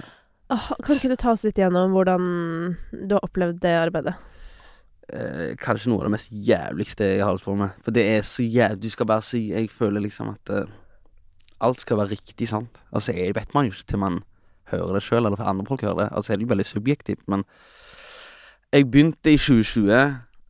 Ah, 0.50 0.72
Kan 0.84 0.96
ikke 0.96 1.10
du 1.10 1.16
ta 1.18 1.32
oss 1.32 1.44
litt 1.44 1.56
gjennom 1.58 1.92
hvordan 1.92 2.78
du 3.08 3.16
har 3.16 3.22
opplevd 3.26 3.60
det 3.60 3.76
arbeidet? 3.82 4.16
Eh, 5.12 5.54
kanskje 5.62 5.90
noe 5.92 6.00
av 6.02 6.08
det 6.08 6.16
mest 6.16 6.32
jævligste 6.32 7.06
jeg 7.06 7.20
har 7.22 7.30
holdt 7.30 7.44
på 7.46 7.56
med. 7.58 7.76
For 7.84 7.92
det 7.94 8.06
er 8.16 8.22
så 8.26 8.42
jævlig 8.42 8.80
Du 8.82 8.90
skal 8.90 9.06
bare 9.06 9.22
si 9.22 9.52
Jeg 9.52 9.70
føler 9.70 10.02
liksom 10.02 10.32
at 10.32 10.50
uh, 10.50 10.66
alt 11.62 11.80
skal 11.80 11.98
være 11.98 12.10
riktig, 12.16 12.48
sant. 12.50 12.80
Altså, 12.92 13.14
jeg 13.14 13.36
vet 13.36 13.54
man 13.54 13.66
jo 13.68 13.72
ikke 13.76 13.86
til 13.92 14.00
man 14.02 14.24
hører 14.72 14.98
det 14.98 15.04
sjøl, 15.06 15.26
eller 15.26 15.40
for 15.40 15.50
andre 15.50 15.66
folk 15.68 15.84
hører 15.86 16.00
det. 16.04 16.08
Altså, 16.12 16.34
er 16.34 16.40
det 16.40 16.48
jo 16.48 16.54
veldig 16.54 16.66
subjektivt, 16.66 17.26
men 17.32 17.44
jeg 18.74 18.90
begynte 18.92 19.34
i 19.34 19.38
2020. 19.38 20.00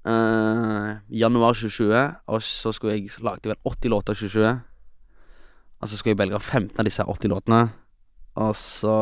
Uh, 0.06 1.02
januar 1.10 1.56
2020, 1.58 1.98
og 2.30 2.42
så 2.46 2.72
skulle 2.72 2.94
jeg 2.94 3.10
lagde 3.26 3.50
vel 3.50 3.58
80 3.66 3.90
låter 3.90 4.14
i 4.14 4.20
2020. 4.22 4.60
Og 5.82 5.90
så 5.90 5.98
skulle 5.98 6.14
jeg 6.14 6.20
velge 6.20 6.40
15 6.40 6.80
av 6.80 6.86
disse 6.86 7.04
80 7.04 7.32
låtene. 7.34 7.62
Og 8.36 8.56
så 8.58 8.96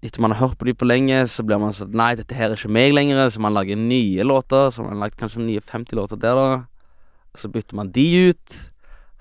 Etter 0.00 0.22
man 0.24 0.32
har 0.32 0.46
hørt 0.46 0.56
på 0.56 0.64
dem 0.64 0.76
for 0.80 0.88
lenge, 0.88 1.26
så 1.28 1.44
blir 1.44 1.58
man 1.60 1.74
sånn 1.76 1.92
Nei, 1.92 2.14
dette 2.16 2.32
her 2.32 2.48
er 2.48 2.56
ikke 2.56 2.72
meg 2.72 2.94
lenger. 2.94 3.26
Så 3.28 3.42
man 3.44 3.52
lager 3.52 3.76
nye 3.76 4.24
låter. 4.24 4.70
Så 4.72 4.80
man 4.80 4.94
har 4.96 5.02
lagt 5.04 5.18
kanskje 5.20 5.44
nye 5.44 5.60
50 5.60 5.98
låter 5.98 6.20
der, 6.20 6.38
da. 6.38 7.36
Så 7.36 7.50
bytter 7.52 7.76
man 7.76 7.92
de 7.92 8.06
ut. 8.30 8.54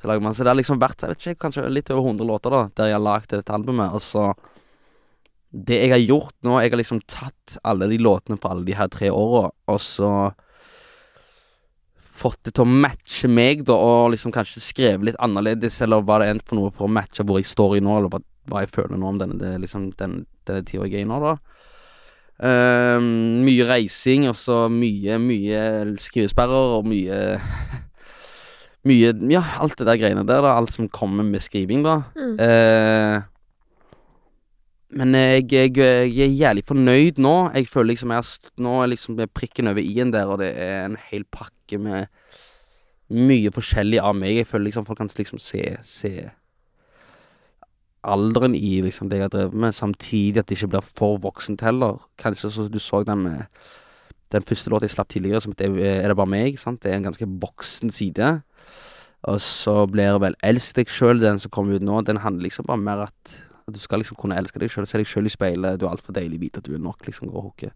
Lager 0.08 0.34
Så 0.34 0.46
det 0.46 0.52
har 0.54 0.60
liksom 0.60 0.80
vært 0.80 1.04
jeg 1.04 1.12
vet 1.12 1.26
ikke, 1.26 1.42
kanskje 1.46 1.68
litt 1.70 1.92
over 1.92 2.12
100 2.14 2.28
låter, 2.28 2.56
da, 2.56 2.62
der 2.76 2.92
jeg 2.92 2.98
har 2.98 3.04
lagd 3.04 3.34
dette 3.34 3.56
albumet. 3.56 3.96
Og 3.96 4.02
så 4.02 4.34
Det 5.52 5.80
jeg 5.82 5.92
har 5.92 6.04
gjort 6.04 6.36
nå, 6.46 6.60
jeg 6.62 6.72
har 6.72 6.78
liksom 6.78 7.02
tatt 7.10 7.58
alle 7.64 7.88
de 7.90 7.98
låtene 7.98 8.38
på 8.38 8.52
alle 8.52 8.68
de 8.68 8.76
her 8.78 8.88
tre 8.88 9.10
åra, 9.10 9.50
og 9.50 9.80
så 9.82 10.12
fått 12.20 12.44
det 12.46 12.54
til 12.54 12.68
å 12.68 12.70
matche 12.84 13.30
meg, 13.32 13.64
da, 13.66 13.74
og 13.74 14.12
liksom 14.14 14.34
kanskje 14.36 14.62
skrevet 14.62 15.08
litt 15.08 15.20
annerledes, 15.24 15.80
eller 15.82 16.04
hva 16.06 16.20
det 16.22 16.28
er 16.30 16.42
for 16.46 16.60
noe 16.60 16.74
for 16.76 16.86
å 16.86 16.92
matche 16.92 17.26
hvor 17.26 17.40
jeg 17.40 17.50
står 17.50 17.78
i 17.80 17.82
nå, 17.82 17.96
eller 17.96 18.12
hva, 18.14 18.20
hva 18.52 18.62
jeg 18.62 18.74
føler 18.76 19.00
nå 19.00 19.10
om 19.10 19.22
denne, 19.22 19.40
det, 19.40 19.56
liksom, 19.64 19.90
den, 19.98 20.20
denne 20.46 20.68
tida 20.68 20.86
jeg 20.86 21.00
er 21.00 21.08
i 21.08 21.10
nå, 21.10 21.18
da. 21.24 21.38
Ehm, 22.40 23.44
mye 23.44 23.66
reising, 23.68 24.30
og 24.30 24.38
så 24.40 24.68
mye, 24.72 25.18
mye 25.20 25.62
skrivesperrer, 26.00 26.78
og 26.78 26.88
mye 26.88 27.18
Mye 28.88 29.12
Ja, 29.32 29.44
alt 29.60 29.76
det 29.80 29.88
der 29.90 30.00
greiene 30.00 30.24
der, 30.28 30.44
da. 30.46 30.56
Alt 30.56 30.72
som 30.76 30.90
kommer 30.90 31.26
med 31.28 31.44
skriving, 31.44 31.84
da. 31.84 32.02
Mm. 32.16 32.36
Eh, 32.40 33.22
men 35.00 35.14
jeg, 35.14 35.46
jeg, 35.54 35.76
jeg 35.78 36.26
er 36.26 36.38
jævlig 36.40 36.64
fornøyd 36.66 37.20
nå. 37.22 37.36
Jeg 37.54 37.70
føler 37.70 37.92
liksom 37.92 38.14
jeg 38.14 38.24
har 38.24 38.54
Nå 38.66 38.78
er 38.82 38.94
liksom 38.94 39.20
prikken 39.36 39.70
over 39.70 39.84
i-en 39.84 40.14
der, 40.16 40.32
og 40.32 40.40
det 40.42 40.54
er 40.58 40.88
en 40.88 40.98
hel 41.12 41.28
pakke 41.30 41.78
med 41.78 42.08
mye 43.10 43.52
forskjellig 43.54 44.02
av 44.02 44.16
meg. 44.18 44.40
Jeg 44.40 44.50
føler 44.50 44.70
liksom 44.70 44.88
folk 44.88 45.02
kan 45.02 45.12
liksom 45.18 45.42
se, 45.42 45.64
se 45.86 46.14
alderen 48.08 48.56
i 48.56 48.80
liksom 48.86 49.10
det 49.10 49.20
jeg 49.20 49.28
har 49.28 49.34
drevet 49.34 49.62
med, 49.66 49.76
samtidig 49.76 50.40
at 50.40 50.50
det 50.50 50.58
ikke 50.58 50.72
blir 50.76 50.90
for 50.96 51.20
voksent 51.22 51.62
heller. 51.66 52.00
Kanskje 52.22 52.52
så 52.54 52.68
du 52.72 52.80
så 52.80 53.04
den 53.04 53.26
med 53.26 53.46
den 54.34 54.46
første 54.46 54.70
låta 54.70 54.86
jeg 54.86 54.94
slapp 54.94 55.10
tidligere, 55.10 55.42
som 55.42 55.54
heter 55.54 55.74
Er 55.82 56.08
det 56.08 56.18
bare 56.18 56.30
meg? 56.30 56.60
Sant? 56.62 56.84
Det 56.84 56.92
er 56.92 57.00
en 57.00 57.10
ganske 57.10 57.26
voksen 57.26 57.92
side. 57.92 58.42
Og 59.28 59.42
så 59.44 59.84
blir 59.92 60.20
vel 60.24 60.38
Elsk 60.48 60.78
deg 60.78 60.92
sjøl, 60.94 61.20
den 61.20 61.40
som 61.44 61.52
kommer 61.52 61.76
ut 61.76 61.84
nå, 61.84 62.02
den 62.08 62.22
handler 62.24 62.48
liksom 62.48 62.70
bare 62.70 62.80
mer 62.80 63.08
at 63.10 63.38
at 63.70 63.76
du 63.76 63.80
skal 63.80 64.02
liksom 64.02 64.18
kunne 64.18 64.38
elske 64.40 64.60
deg 64.62 64.72
sjøl, 64.72 64.88
se 64.90 64.98
deg 64.98 65.08
sjøl 65.08 65.30
i 65.30 65.34
speilet. 65.34 65.80
Du 65.80 65.86
er 65.86 65.94
altfor 65.94 66.16
deilig, 66.16 66.40
vite 66.42 66.62
at 66.62 66.66
du 66.66 66.76
er 66.76 66.82
nok, 66.82 67.06
liksom, 67.06 67.30
går. 67.30 67.70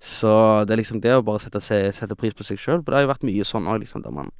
Så 0.00 0.32
det 0.68 0.74
er 0.74 0.80
liksom 0.80 1.00
det 1.00 1.14
å 1.16 1.24
bare 1.24 1.42
sette, 1.42 1.60
sette 1.60 2.16
pris 2.16 2.36
på 2.36 2.46
seg 2.46 2.60
sjøl, 2.60 2.80
for 2.80 2.92
det 2.92 3.00
har 3.00 3.06
jo 3.06 3.12
vært 3.14 3.26
mye 3.28 3.46
sånn 3.48 3.68
òg, 3.68 3.82
liksom, 3.82 4.04
der 4.04 4.14
man 4.16 4.30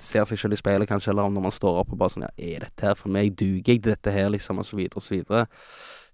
ser 0.00 0.28
seg 0.28 0.40
sjøl 0.40 0.52
i 0.52 0.60
speilet, 0.60 0.88
kanskje, 0.88 1.12
eller 1.12 1.32
når 1.32 1.46
man 1.48 1.56
står 1.56 1.80
opp 1.80 1.92
og 1.94 2.00
bare 2.00 2.12
sånn 2.12 2.26
Ja, 2.26 2.32
er 2.36 2.66
dette 2.66 2.84
her 2.84 2.96
for 2.98 3.12
meg? 3.12 3.32
Duger 3.32 3.72
jeg 3.72 3.80
til 3.80 3.94
dette 3.94 4.12
her, 4.12 4.28
liksom? 4.32 4.60
Og 4.60 4.68
så 4.68 4.76
videre, 4.76 5.00
og 5.00 5.04
så 5.04 5.16
videre. 5.16 5.46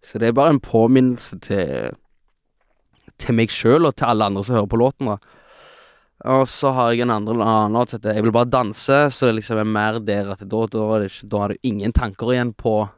Så 0.03 0.23
det 0.23 0.31
er 0.31 0.39
bare 0.39 0.55
en 0.55 0.63
påminnelse 0.63 1.39
til 1.43 1.99
til 3.23 3.37
meg 3.37 3.53
sjøl 3.55 3.87
og 3.87 3.93
til 3.95 4.09
alle 4.09 4.27
andre 4.27 4.43
som 4.43 4.57
hører 4.57 4.71
på 4.71 4.79
låten, 4.81 5.11
da. 5.11 5.42
Og 6.25 6.47
så 6.49 6.71
har 6.71 6.93
jeg 6.93 7.03
en 7.03 7.11
andre 7.11 7.35
annen 7.35 7.75
låt 7.75 7.91
som 7.91 7.99
heter 7.99 8.15
'Jeg 8.15 8.23
vil 8.23 8.33
bare 8.33 8.51
danse', 8.51 9.11
så 9.11 9.27
det 9.27 9.35
liksom 9.43 9.59
er 9.59 9.65
mer 9.65 9.99
der 9.99 10.31
at 10.33 10.39
da, 10.39 10.67
da, 10.67 11.03
ikke, 11.03 11.29
da 11.29 11.39
har 11.39 11.49
du 11.49 11.57
ingen 11.63 11.93
tanker 11.93 12.27
igjen 12.33 12.55
på 12.55 12.89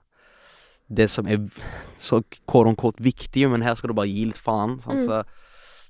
det 0.93 1.09
som 1.11 1.27
er 1.27 1.39
så 1.97 2.23
kort 2.47 2.77
quote 2.77 3.03
viktig, 3.03 3.49
men 3.51 3.63
her 3.63 3.75
skal 3.75 3.89
du 3.89 3.95
bare 3.95 4.09
gi 4.09 4.27
litt 4.27 4.39
faen. 4.39 4.81
Sant? 4.81 5.01
Mm. 5.01 5.07
Så 5.07 5.25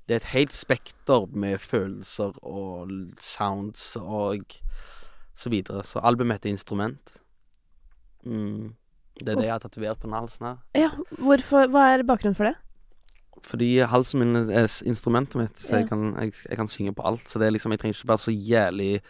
det 0.07 0.13
er 0.13 0.21
et 0.21 0.33
helt 0.33 0.53
spekter 0.53 1.27
med 1.33 1.59
følelser 1.59 2.31
og 2.41 2.91
sounds 3.19 3.95
og 3.99 4.61
så 5.35 5.49
videre. 5.49 5.83
Så 5.83 5.99
albumet 5.99 6.39
heter 6.39 6.49
Instrument. 6.49 7.17
Mm. 8.23 8.75
Det 9.19 9.31
er 9.31 9.35
det 9.35 9.47
jeg 9.47 9.53
har 9.53 9.63
tatovert 9.63 9.99
på 9.99 10.07
den 10.07 10.17
halsen 10.17 10.45
her. 10.45 10.57
Ja, 10.75 10.89
hvorfor, 11.19 11.67
hva 11.71 11.87
er 11.93 12.03
bakgrunnen 12.03 12.35
for 12.35 12.49
det? 12.49 12.55
Fordi 13.45 13.67
halsen 13.85 14.19
min 14.23 14.35
er 14.49 14.65
instrumentet 14.89 15.35
mitt, 15.37 15.59
så 15.61 15.75
Ja. 15.75 15.77
jeg, 15.83 15.89
kan, 15.89 16.15
jeg, 16.19 16.33
jeg 16.49 16.57
kan 16.57 16.67
synge 16.67 16.93
på 16.97 17.05
alt. 17.05 17.27
Så 17.29 17.39
det 17.39 17.47
er 17.47 17.51
liksom, 17.53 17.71
jeg 17.71 17.79
trenger 17.79 17.97
ikke 17.99 18.07
være 18.09 18.23
så 18.23 18.31
jævlig 18.33 19.01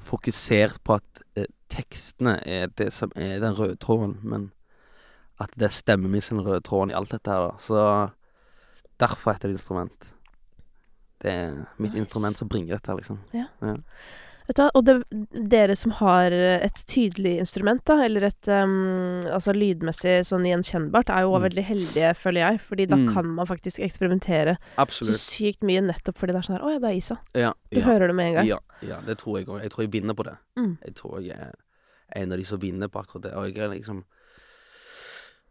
fokusert 0.00 0.78
på 0.84 0.94
at 0.98 1.22
eh, 1.36 1.46
tekstene 1.70 2.36
er 2.46 2.66
det 2.78 2.92
som 2.92 3.12
er 3.16 3.38
den 3.42 3.54
røde 3.58 3.76
tråden, 3.76 4.18
men 4.22 4.52
at 5.40 5.50
det 5.58 5.68
er 5.68 5.74
stemmen 5.74 6.10
min 6.10 6.22
er 6.22 6.42
røde 6.46 6.60
tråden 6.66 6.90
i 6.90 6.94
alt 6.98 7.10
dette 7.14 7.30
her, 7.30 7.48
da. 7.48 7.58
Så 7.58 8.08
derfor 9.00 9.32
heter 9.32 9.48
det 9.48 9.58
instrument. 9.58 10.12
Det 11.22 11.30
er 11.32 11.54
mitt 11.78 11.92
Nice. 11.94 11.98
instrument 11.98 12.38
som 12.38 12.48
bringer 12.48 12.74
dette, 12.76 12.90
her, 12.90 12.96
liksom. 12.98 13.18
Vet 14.48 14.56
du, 14.56 14.62
hva, 14.62 14.70
og 14.74 14.84
det, 14.88 14.94
dere 15.52 15.74
som 15.76 15.90
har 15.98 16.32
et 16.32 16.78
tydelig 16.88 17.34
instrument, 17.42 17.82
da, 17.84 17.98
eller 18.06 18.24
et 18.30 18.48
um, 18.48 19.20
altså 19.28 19.52
lydmessig 19.52 20.22
sånn 20.24 20.46
gjenkjennbart, 20.48 21.10
er 21.12 21.26
jo 21.26 21.34
Mm. 21.36 21.42
veldig 21.44 21.64
heldige, 21.68 22.12
føler 22.16 22.40
jeg. 22.46 22.60
Fordi 22.64 22.86
da 22.88 22.96
Mm. 22.96 23.12
kan 23.12 23.26
man 23.36 23.46
faktisk 23.46 23.78
eksperimentere 23.84 24.56
så 24.88 25.12
sykt 25.12 25.60
mye 25.62 25.82
nettopp 25.84 26.16
fordi 26.16 26.32
det 26.32 26.40
er 26.40 26.46
sånn 26.48 26.56
her 26.58 26.64
Å 26.64 26.72
ja, 26.72 26.78
det 26.78 26.88
er 26.88 26.96
Isa. 26.96 27.18
Ja, 27.34 27.52
Du 27.70 27.78
ja, 27.80 27.84
hører 27.84 28.06
det 28.08 28.14
med 28.16 28.26
en 28.30 28.34
gang. 28.40 28.46
ja, 28.46 28.58
ja, 28.80 29.00
det 29.04 29.18
tror 29.18 29.36
jeg 29.38 29.46
òg. 29.46 29.60
Jeg 29.62 29.70
tror 29.70 29.82
jeg 29.84 29.90
vinner 29.92 30.14
på 30.14 30.24
det. 30.24 30.36
Mm. 30.56 30.78
Jeg 30.82 30.94
tror 30.94 31.20
jeg 31.20 31.36
er 31.38 31.52
en 32.16 32.32
av 32.32 32.38
de 32.38 32.44
som 32.44 32.58
vinner 32.58 32.88
på 32.88 33.04
akkurat 33.04 33.22
det. 33.28 33.34
Og 33.34 33.52
jeg 33.52 33.58
er 33.58 33.68
liksom 33.76 34.04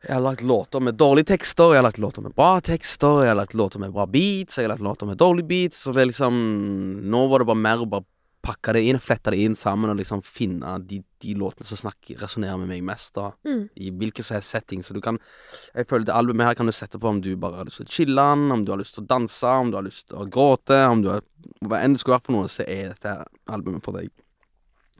Jeg 0.06 0.14
har 0.14 0.22
lagt 0.22 0.42
låter 0.42 0.80
med 0.80 0.96
dårlige 0.98 1.26
tekster, 1.26 1.74
jeg 1.74 1.82
har 1.82 1.88
lagt 1.90 1.98
låter 1.98 2.22
med 2.22 2.36
bra 2.36 2.60
tekster, 2.62 3.24
jeg 3.26 3.30
har 3.30 3.36
lagt 3.36 3.54
låter 3.58 3.80
med 3.80 3.92
bra 3.94 4.06
beats, 4.06 4.56
jeg 4.58 4.66
har 4.68 4.76
lagt 4.76 4.82
låter 4.86 5.08
med 5.08 5.18
dårlige 5.18 5.48
beats. 5.48 5.84
Så 5.86 5.94
det 5.94 6.02
er 6.04 6.12
liksom 6.12 7.02
Nå 7.10 7.28
var 7.30 7.40
det 7.40 7.48
bare 7.48 7.58
mer 7.58 7.78
å 7.78 7.90
bare 7.90 8.06
pakke 8.48 8.76
det 8.78 8.84
inn, 8.88 9.00
flette 9.04 9.34
det 9.34 9.40
inn 9.44 9.56
sammen 9.58 9.92
og 9.92 10.00
liksom 10.00 10.24
finne 10.26 10.78
de, 10.88 11.02
de 11.24 11.34
låtene 11.38 11.68
som 11.68 11.80
snakker, 11.82 12.20
resonnerer 12.22 12.60
med 12.62 12.72
meg 12.72 12.86
mest, 12.88 13.14
da. 13.18 13.32
Mm. 13.48 13.64
I 13.76 13.92
hvilken 14.00 14.28
som 14.28 14.38
helst 14.38 14.56
setting. 14.56 14.84
Så 14.86 14.96
du 14.96 15.02
kan 15.04 15.20
Jeg 15.74 15.88
føler 15.90 16.08
det 16.08 16.16
albumet 16.16 16.48
her 16.48 16.60
kan 16.60 16.70
du 16.70 16.76
sette 16.76 17.00
på 17.00 17.10
om 17.10 17.22
du 17.22 17.34
bare 17.40 17.62
har 17.62 17.68
lyst 17.68 17.82
til 17.82 17.88
å 17.90 17.96
chille 17.98 18.28
om 18.28 18.64
du 18.66 18.72
har 18.74 18.80
lyst 18.80 18.98
til 18.98 19.06
å 19.06 19.10
danse, 19.10 19.48
om 19.48 19.72
du 19.72 19.78
har 19.80 19.86
lyst 19.86 20.08
til 20.10 20.22
å 20.22 20.30
gråte, 20.32 20.80
om 20.88 21.04
du 21.04 21.12
har 21.16 21.26
Hva 21.68 21.82
enn 21.84 21.96
det 21.96 22.02
skulle 22.02 22.18
være 22.18 22.26
for 22.26 22.36
noe, 22.36 22.50
så 22.52 22.66
er 22.68 22.94
dette 22.94 23.14
albumet 23.54 23.86
for 23.86 23.98
deg. 23.98 24.10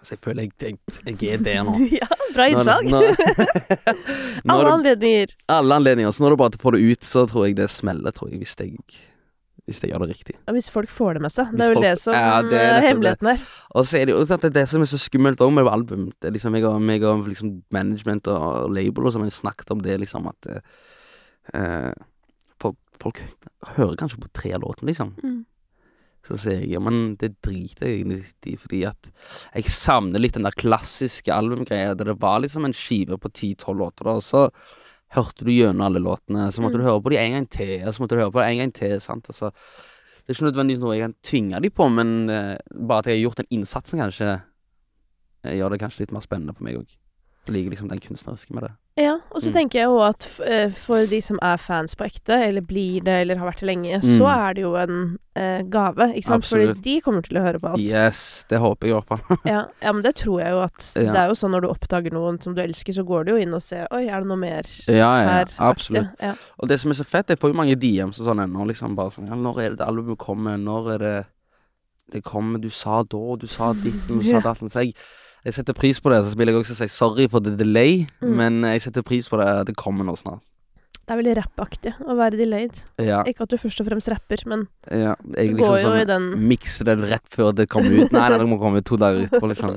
Så 0.06 0.14
jeg 0.16 0.22
føler 0.22 0.46
jeg, 0.46 0.54
jeg, 0.62 1.18
jeg 1.18 1.34
er 1.34 1.44
der 1.44 1.64
nå. 1.66 1.74
ja, 2.02 2.08
bra 2.36 2.48
innsag. 2.52 2.88
Alle 2.88 3.10
er 3.10 4.70
det 4.70 4.74
anledninger. 4.78 5.36
alle 5.52 5.80
anledninger. 5.82 6.14
Så 6.14 6.24
når 6.24 6.36
du 6.36 6.42
bare 6.44 6.62
får 6.62 6.78
det 6.78 6.94
ut, 6.94 7.08
så 7.10 7.26
tror 7.30 7.48
jeg 7.48 7.58
det 7.58 7.70
smeller, 7.74 8.16
tror 8.16 8.32
jeg, 8.32 8.44
hvis 8.44 8.56
jeg, 8.62 8.78
hvis 9.68 9.82
jeg 9.84 9.92
gjør 9.92 10.06
det 10.06 10.14
riktig. 10.14 10.36
Ja, 10.48 10.54
hvis 10.56 10.70
folk 10.72 10.92
får 10.94 11.18
det 11.18 11.22
med 11.26 11.34
seg. 11.34 11.50
Det 11.52 11.66
er 11.66 11.74
vel 11.74 11.76
folk- 11.76 11.86
det 11.86 12.00
som 12.00 12.16
Ja, 12.16 12.42
det 12.42 12.56
er 12.56 12.70
nettopp 12.72 12.86
hemmeligheten 12.88 13.28
her. 13.28 13.42
Og 13.76 13.88
så 13.88 13.98
er 14.00 14.06
det 14.08 14.14
jo 14.16 14.24
det 14.24 14.54
det 14.56 14.64
som 14.72 14.82
er 14.82 14.90
så 14.90 15.00
skummelt 15.02 15.44
òg 15.44 15.52
med 15.54 15.68
album. 15.68 16.06
Det 16.16 16.30
er 16.30 16.36
liksom 16.38 16.56
jeg 16.56 16.64
og, 16.70 16.82
meg 16.82 17.04
og 17.04 17.28
liksom 17.28 17.52
management 17.76 18.28
og 18.32 18.72
label 18.72 19.10
og 19.10 19.14
sånn 19.14 19.28
har 19.28 19.36
snakket 19.36 19.74
om 19.76 19.84
det, 19.84 20.00
liksom 20.00 20.32
at 20.32 20.50
uh, 21.52 21.92
folk, 22.64 22.80
folk 22.98 23.22
hører 23.76 24.00
kanskje 24.00 24.24
på 24.24 24.32
tre 24.32 24.54
av 24.56 24.64
låtene, 24.64 24.88
liksom. 24.94 25.14
Mm. 25.20 25.46
Så 26.28 26.40
sier 26.42 26.62
jeg 26.64 26.74
ja, 26.76 26.80
men 26.84 27.16
det 27.20 27.36
driter 27.44 27.88
jeg 27.88 28.02
egentlig 28.02 28.24
i, 28.48 28.56
fordi 28.60 28.82
at 28.88 29.12
jeg 29.54 29.72
savner 29.72 30.24
litt 30.24 30.36
den 30.36 30.48
der 30.48 30.56
klassiske 30.56 31.32
albumgreia 31.32 31.94
der 31.96 32.14
det 32.14 32.20
var 32.24 32.42
liksom 32.44 32.68
en 32.68 32.76
skive 32.76 33.20
på 33.20 33.32
ti-tolv 33.32 33.84
låter, 33.84 34.08
da, 34.08 34.16
og 34.20 34.24
så 34.24 34.48
hørte 35.16 35.46
du 35.46 35.52
gjennom 35.54 35.86
alle 35.88 36.02
låtene, 36.04 36.50
så 36.52 36.62
måtte 36.62 36.76
Mm. 36.78 36.84
du 36.84 36.90
høre 36.90 37.02
på 37.04 37.10
de 37.14 37.18
en 37.18 37.32
gang 37.32 37.50
til, 37.50 37.88
og 37.88 37.94
så 37.94 38.00
måtte 38.04 38.16
du 38.16 38.22
høre 38.22 38.32
på 38.32 38.42
dem 38.44 38.50
en 38.52 38.58
gang 38.60 38.74
til, 38.74 39.00
sant, 39.02 39.26
altså. 39.30 39.52
Det 40.26 40.34
er 40.34 40.36
ikke 40.36 40.52
nødvendigvis 40.52 40.82
noe 40.84 40.96
jeg 40.98 41.02
kan 41.06 41.16
tvinge 41.24 41.62
dem 41.64 41.72
på, 41.72 41.88
men 41.90 42.30
uh, 42.30 42.58
bare 42.88 43.00
at 43.00 43.06
jeg 43.08 43.16
har 43.22 43.24
gjort 43.30 43.38
den 43.38 43.48
innsatsen, 43.56 44.00
kanskje, 44.00 44.42
eh, 45.46 45.56
gjør 45.56 45.70
det 45.72 45.80
kanskje 45.80 46.00
litt 46.04 46.12
mer 46.12 46.20
spennende 46.26 46.54
for 46.56 46.64
meg 46.68 46.76
òg. 46.82 46.98
Liker 47.54 47.70
liksom 47.72 47.88
den 47.90 48.00
kunstneriske 48.04 48.54
med 48.54 48.64
det. 48.64 48.72
Ja, 48.98 49.20
og 49.32 49.42
så 49.44 49.50
Mm. 49.52 49.54
tenker 49.54 49.80
jeg 49.80 49.86
jo 49.86 50.00
at 50.02 50.26
eh, 50.44 50.70
for 50.74 51.06
de 51.06 51.20
som 51.22 51.38
er 51.42 51.58
fans 51.58 51.94
på 51.96 52.04
ekte, 52.08 52.34
eller 52.48 52.62
blir 52.66 53.04
det, 53.06 53.14
eller 53.22 53.36
har 53.38 53.52
vært 53.52 53.60
det 53.62 53.68
lenge, 53.70 54.00
Mm. 54.02 54.18
så 54.18 54.26
er 54.50 54.54
det 54.56 54.62
jo 54.64 54.76
en 54.76 55.18
eh, 55.36 55.62
gave, 55.70 56.08
ikke 56.18 56.26
sant? 56.26 56.44
Absolutt. 56.44 56.70
Fordi 56.78 56.82
de 56.82 57.02
kommer 57.02 57.22
til 57.22 57.38
å 57.38 57.44
høre 57.46 57.60
på 57.62 57.70
alt. 57.74 57.80
Yes, 57.80 58.44
det 58.50 58.58
håper 58.60 58.88
jeg 58.88 58.96
i 58.96 59.00
hvert 59.00 59.06
fall. 59.08 59.38
Ja, 59.46 59.66
ja, 59.84 59.92
men 59.94 60.02
det 60.02 60.16
tror 60.16 60.42
jeg 60.42 60.50
jo 60.52 60.62
at 60.64 60.94
Ja. 60.98 61.12
Det 61.14 61.20
er 61.22 61.28
jo 61.28 61.36
sånn 61.38 61.52
når 61.54 61.62
du 61.62 61.68
oppdager 61.70 62.12
noen 62.12 62.42
som 62.42 62.56
du 62.56 62.62
elsker, 62.62 62.94
så 62.94 63.06
går 63.06 63.26
du 63.26 63.32
jo 63.32 63.38
inn 63.38 63.54
og 63.54 63.62
ser 63.62 63.86
Oi, 63.92 64.08
er 64.08 64.20
det 64.20 64.28
noe 64.28 64.38
mer 64.42 64.64
ja, 64.88 64.96
ja, 65.22 65.30
her? 65.30 65.46
absolutt. 65.60 66.10
Ja. 66.20 66.34
Og 66.60 66.68
det 66.68 66.80
som 66.80 66.90
er 66.92 66.96
så 66.96 67.06
fett, 67.06 67.28
jeg 67.30 67.38
får 67.40 67.54
jo 67.54 67.58
mange 67.62 67.76
DMs 67.78 68.20
og 68.20 68.26
sånn 68.34 68.42
ennå, 68.50 68.66
liksom 68.68 68.96
bare 68.96 69.12
sånn 69.12 69.28
Ja, 69.30 69.36
når 69.36 69.60
er 69.62 69.70
det 69.70 69.78
det 69.78 69.88
albumet 69.88 70.18
kommer? 70.18 70.58
Når 70.58 70.94
er 70.96 70.98
det 70.98 71.26
det 72.12 72.24
kommer? 72.24 72.58
Du 72.60 72.70
sa 72.70 73.04
da, 73.04 73.36
du 73.36 73.46
sa 73.48 73.74
ditten, 73.74 74.20
du 74.20 74.24
sa 74.24 74.40
datten. 74.40 74.70
Så 74.72 74.80
jeg, 74.86 74.94
jeg 75.48 75.56
setter 75.56 75.78
pris 75.78 76.02
på 76.04 76.12
det. 76.12 76.20
Så 76.28 76.36
vil 76.38 76.52
jeg 76.52 76.60
også 76.60 76.76
si 76.78 76.90
sorry 76.92 77.30
for 77.32 77.40
the 77.44 77.56
delay, 77.56 78.06
Mm. 78.22 78.36
men 78.36 78.62
jeg 78.74 78.82
setter 78.90 79.04
pris 79.08 79.30
på 79.32 79.40
det. 79.40 79.50
Det 79.72 79.76
kommer 79.80 80.04
nå 80.08 80.18
snart. 80.20 80.44
Det 81.08 81.14
er 81.16 81.20
veldig 81.22 81.34
rappaktig 81.38 81.92
å 82.04 82.18
være 82.20 82.36
delayed. 82.36 82.82
Ja. 83.00 83.22
Ikke 83.24 83.46
at 83.46 83.52
du 83.54 83.56
først 83.56 83.80
og 83.80 83.86
fremst 83.88 84.10
rapper, 84.12 84.42
men 84.46 84.66
ja 84.92 85.14
jeg 85.38 85.54
liksom, 85.54 85.62
går 85.62 85.78
jo 85.80 85.92
i 85.94 86.02
sånn 86.02 86.10
den 86.10 86.26
Mikse 86.50 86.84
det 86.84 86.98
rett 87.08 87.30
før 87.32 87.54
det 87.56 87.70
kommer 87.72 87.96
ut. 87.96 88.12
Nei, 88.12 88.26
det 88.34 88.48
må 88.52 88.58
komme 88.60 88.82
ut 88.82 88.88
to 88.90 88.98
dager 89.00 89.24
etterpå, 89.24 89.48
liksom. 89.48 89.72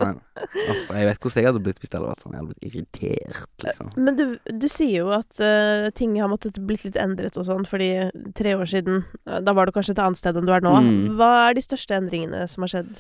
Jeg 0.91 1.07
vet 1.07 1.23
hvordan 1.23 1.39
jeg 1.39 1.47
hadde 1.53 1.63
blitt 1.63 1.79
hvis 1.79 1.93
det 1.93 2.01
hadde 2.01 2.11
vært 2.11 2.25
sånn. 2.27 2.35
Jeg 2.35 2.43
hadde 2.43 2.51
blitt 2.51 2.67
irritert, 2.73 3.47
liksom. 3.63 3.93
Men 3.95 4.19
du, 4.19 4.25
du 4.51 4.67
sier 4.67 5.05
jo 5.05 5.15
at 5.15 5.39
uh, 5.39 5.87
ting 5.95 6.19
har 6.19 6.33
måttet 6.35 6.59
blitt 6.67 6.83
litt 6.89 6.99
endret 6.99 7.39
og 7.39 7.47
sånn, 7.47 7.63
fordi 7.63 7.93
tre 8.35 8.57
år 8.59 8.67
siden 8.67 9.05
eh, 9.29 9.39
Da 9.47 9.55
var 9.55 9.71
du 9.71 9.77
kanskje 9.79 9.95
et 9.95 10.03
annet 10.03 10.19
sted 10.19 10.35
enn 10.35 10.51
du 10.51 10.55
er 10.57 10.67
nå. 10.67 10.75
Mm. 10.83 11.15
Hva 11.15 11.31
er 11.47 11.55
de 11.55 11.63
største 11.63 11.95
endringene 11.95 12.43
som 12.51 12.67
har 12.67 12.75
skjedd, 12.75 12.91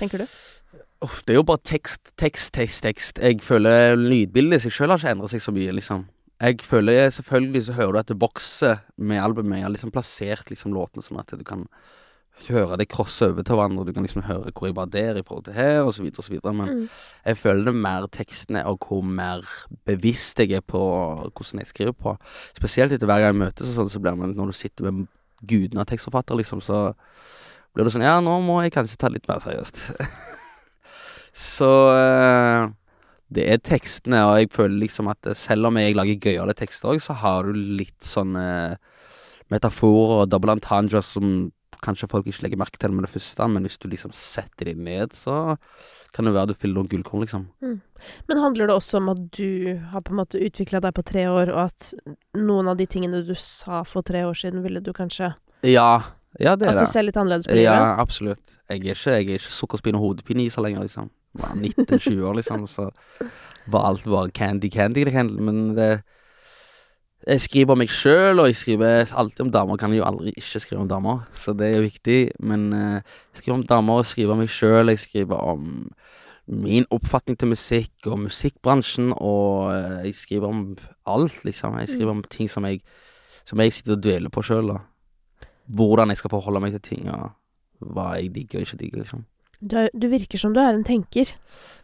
tenker 0.00 0.24
du? 0.24 0.38
Uff, 1.04 1.20
det 1.26 1.34
er 1.36 1.38
jo 1.38 1.44
bare 1.46 1.62
tekst, 1.62 2.10
tekst, 2.18 2.50
tekst, 2.56 2.82
tekst. 2.82 3.18
Jeg 3.22 3.38
føler 3.46 3.94
lydbildet 4.00 4.58
i 4.58 4.64
seg 4.66 4.74
sjøl 4.74 4.90
har 4.90 4.98
ikke 4.98 5.12
endret 5.14 5.30
seg 5.30 5.44
så 5.44 5.52
mye, 5.54 5.74
liksom. 5.76 6.08
Jeg 6.42 6.60
føler 6.62 7.10
selvfølgelig 7.14 7.62
så 7.68 7.74
hører 7.76 7.92
du 7.92 7.98
at 7.98 8.10
det 8.10 8.16
vokser 8.22 8.80
med 8.98 9.18
albumet. 9.22 9.58
Jeg 9.60 9.66
har 9.68 9.72
liksom 9.74 9.92
plassert 9.94 10.50
liksom 10.50 10.74
låtene 10.74 11.02
sånn 11.02 11.18
at 11.22 11.30
du 11.38 11.44
kan 11.46 11.64
høre 12.46 12.76
det 12.78 12.86
krosse 12.90 13.26
over 13.32 13.42
til 13.46 13.58
hverandre. 13.58 13.84
Du 13.88 13.92
kan 13.94 14.04
liksom 14.06 14.22
høre 14.26 14.52
hvor 14.54 14.68
jeg 14.68 14.76
var 14.78 14.86
der 14.94 15.18
i 15.18 15.24
forhold 15.26 15.48
til 15.48 15.56
her, 15.58 15.80
og 15.82 15.90
så 15.94 16.02
videre 16.04 16.22
og 16.22 16.26
så 16.28 16.34
videre. 16.34 16.52
Men 16.54 16.68
Mm. 16.74 16.88
jeg 17.26 17.36
føler 17.38 17.64
det 17.64 17.74
mer 17.74 18.06
tekstene, 18.14 18.64
og 18.66 18.78
hvor 18.86 19.02
mer 19.02 19.42
bevisst 19.86 20.38
jeg 20.38 20.52
er 20.52 20.60
på 20.62 20.78
hvordan 21.34 21.58
jeg 21.62 21.66
skriver 21.66 21.92
på. 21.92 22.16
Spesielt 22.58 22.92
etter 22.92 23.06
hver 23.06 23.22
gang 23.22 23.34
jeg 23.34 23.42
møtes 23.46 23.68
og 23.70 23.74
sånn, 23.74 23.90
så 23.90 23.98
blir 24.02 24.16
man 24.16 24.34
når 24.34 24.46
du 24.46 24.52
sitter 24.52 24.90
med 24.90 25.06
guden 25.46 25.78
av 25.78 25.86
tekstforfatter, 25.86 26.34
liksom, 26.38 26.60
så 26.62 26.92
blir 27.74 27.84
det 27.84 27.92
sånn 27.94 28.02
Ja, 28.06 28.20
nå 28.20 28.40
må 28.42 28.62
jeg 28.62 28.72
kanskje 28.72 28.96
ta 28.98 29.08
litt 29.08 29.26
mer 29.28 29.38
seriøst. 29.42 29.82
så 31.38 31.72
eh, 31.94 32.68
det 33.34 33.44
er 33.52 33.60
tekstene, 33.62 34.22
og 34.26 34.38
jeg 34.40 34.50
føler 34.54 34.80
liksom 34.82 35.10
at 35.12 35.28
selv 35.38 35.68
om 35.68 35.78
jeg 35.78 35.96
lager 35.96 36.18
gøyale 36.30 36.56
tekster 36.56 36.94
òg, 36.94 37.02
så 37.04 37.16
har 37.20 37.46
du 37.46 37.58
litt 37.78 38.00
sånne 38.04 38.78
metaforer 39.52 40.24
og 40.24 40.32
double 40.32 40.56
entendre 40.56 41.02
som 41.04 41.50
kanskje 41.84 42.08
folk 42.10 42.26
ikke 42.26 42.42
legger 42.44 42.58
merke 42.60 42.80
til 42.80 42.90
med 42.94 43.06
det 43.06 43.12
første, 43.12 43.46
men 43.52 43.62
hvis 43.66 43.78
du 43.78 43.86
liksom 43.90 44.12
setter 44.16 44.72
dem 44.72 44.82
ned, 44.86 45.14
så 45.14 45.56
kan 46.14 46.26
det 46.26 46.34
være 46.34 46.50
du 46.50 46.58
fyller 46.58 46.80
noen 46.80 46.90
gullkorn, 46.90 47.22
liksom. 47.22 47.44
Men 47.62 48.42
handler 48.42 48.70
det 48.70 48.74
også 48.74 48.98
om 48.98 49.12
at 49.12 49.20
du 49.36 49.78
har 49.92 50.02
på 50.02 50.14
en 50.14 50.20
måte 50.22 50.40
utvikla 50.42 50.80
deg 50.82 50.96
på 50.96 51.04
tre 51.06 51.28
år, 51.30 51.52
og 51.54 51.68
at 51.68 51.92
noen 52.38 52.72
av 52.72 52.80
de 52.80 52.88
tingene 52.90 53.22
du 53.26 53.34
sa 53.38 53.84
for 53.86 54.06
tre 54.06 54.24
år 54.26 54.34
siden, 54.38 54.64
ville 54.66 54.82
du 54.82 54.90
kanskje 54.96 55.34
Ja, 55.66 56.02
ja 56.40 56.56
det 56.56 56.66
er 56.66 56.74
At 56.74 56.80
det. 56.80 56.88
du 56.88 56.92
ser 56.96 57.06
litt 57.06 57.20
annerledes 57.20 57.46
på 57.46 57.54
livet? 57.54 57.70
Ja, 57.70 57.94
absolutt. 58.00 58.58
Jeg 58.68 58.80
er 58.80 58.82
ikke, 58.82 58.98
jeg 58.98 59.14
er 59.14 59.38
ikke 59.38 59.54
sukkerspinn 59.60 59.98
og 60.00 60.06
hodepine 60.06 60.48
i 60.48 60.52
så 60.54 60.64
lenger, 60.64 60.82
liksom. 60.88 61.12
Var 61.38 61.56
19-20 61.56 62.22
år, 62.26 62.38
liksom, 62.40 62.66
så 62.70 62.88
var 63.70 63.88
alt 63.88 64.04
bare 64.04 64.30
candy, 64.30 64.70
candy. 64.70 65.04
Men 65.38 65.74
det 65.76 66.02
Jeg 67.26 67.40
skriver 67.42 67.74
om 67.74 67.80
meg 67.82 67.90
sjøl, 67.90 68.38
og 68.38 68.46
jeg 68.46 68.56
skriver 68.56 69.10
alltid 69.12 69.40
om 69.42 69.50
damer. 69.52 69.76
Kan 69.76 69.92
jeg 69.92 69.98
jo 69.98 70.06
aldri 70.06 70.30
ikke 70.38 70.60
skrive 70.62 70.80
om 70.80 70.88
damer, 70.88 71.26
så 71.34 71.52
det 71.52 71.66
er 71.66 71.76
jo 71.76 71.88
viktig. 71.88 72.18
Men 72.40 72.72
eh, 72.72 73.02
jeg 73.34 73.40
skriver 73.42 73.56
om 73.58 73.64
damer, 73.66 73.98
og 73.98 74.06
skriver 74.06 74.32
om 74.32 74.38
meg 74.38 74.52
sjøl. 74.54 74.88
Jeg 74.88 75.02
skriver 75.02 75.36
om 75.36 75.90
min 76.48 76.86
oppfatning 76.94 77.36
til 77.36 77.50
musikk 77.52 78.06
og 78.06 78.22
musikkbransjen, 78.22 79.12
og 79.12 79.74
eh, 79.74 80.06
jeg 80.06 80.14
skriver 80.14 80.46
om 80.48 80.62
alt, 81.06 81.44
liksom. 81.44 81.76
Jeg 81.82 81.88
skriver 81.88 82.14
om 82.14 82.22
ting 82.30 82.48
som 82.48 82.64
jeg, 82.64 82.80
som 83.44 83.60
jeg 83.60 83.74
sitter 83.76 83.98
og 83.98 84.02
dveler 84.06 84.32
på 84.32 84.46
sjøl, 84.46 84.70
da. 84.72 84.78
Hvordan 85.76 86.14
jeg 86.14 86.22
skal 86.22 86.32
forholde 86.32 86.62
meg 86.64 86.78
til 86.78 86.86
ting, 86.94 87.10
og 87.12 87.34
hva 87.92 88.14
jeg 88.16 88.32
digger 88.34 88.62
og 88.62 88.68
ikke 88.68 88.80
digger, 88.84 89.02
liksom. 89.04 89.26
Du, 89.60 89.74
er, 89.76 89.88
du 89.94 90.06
virker 90.08 90.38
som 90.38 90.52
du 90.54 90.60
er 90.62 90.70
en 90.76 90.84
tenker. 90.86 91.32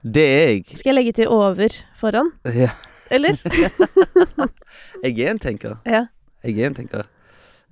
Det 0.04 0.22
er 0.24 0.48
jeg. 0.52 0.64
Skal 0.78 0.92
jeg 0.92 0.98
legge 1.00 1.12
til 1.12 1.28
over 1.28 1.56
foran? 1.98 2.30
Ja. 2.46 2.70
Eller? 3.10 3.34
Jeg 5.04 5.18
er 5.20 5.30
en 5.30 5.38
tenker. 5.42 5.76
ja. 5.86 6.06
Jeg 6.44 6.58
er 6.60 6.66
en 6.68 6.74
tenker. 6.76 7.06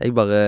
Jeg 0.01 0.15
bare 0.17 0.41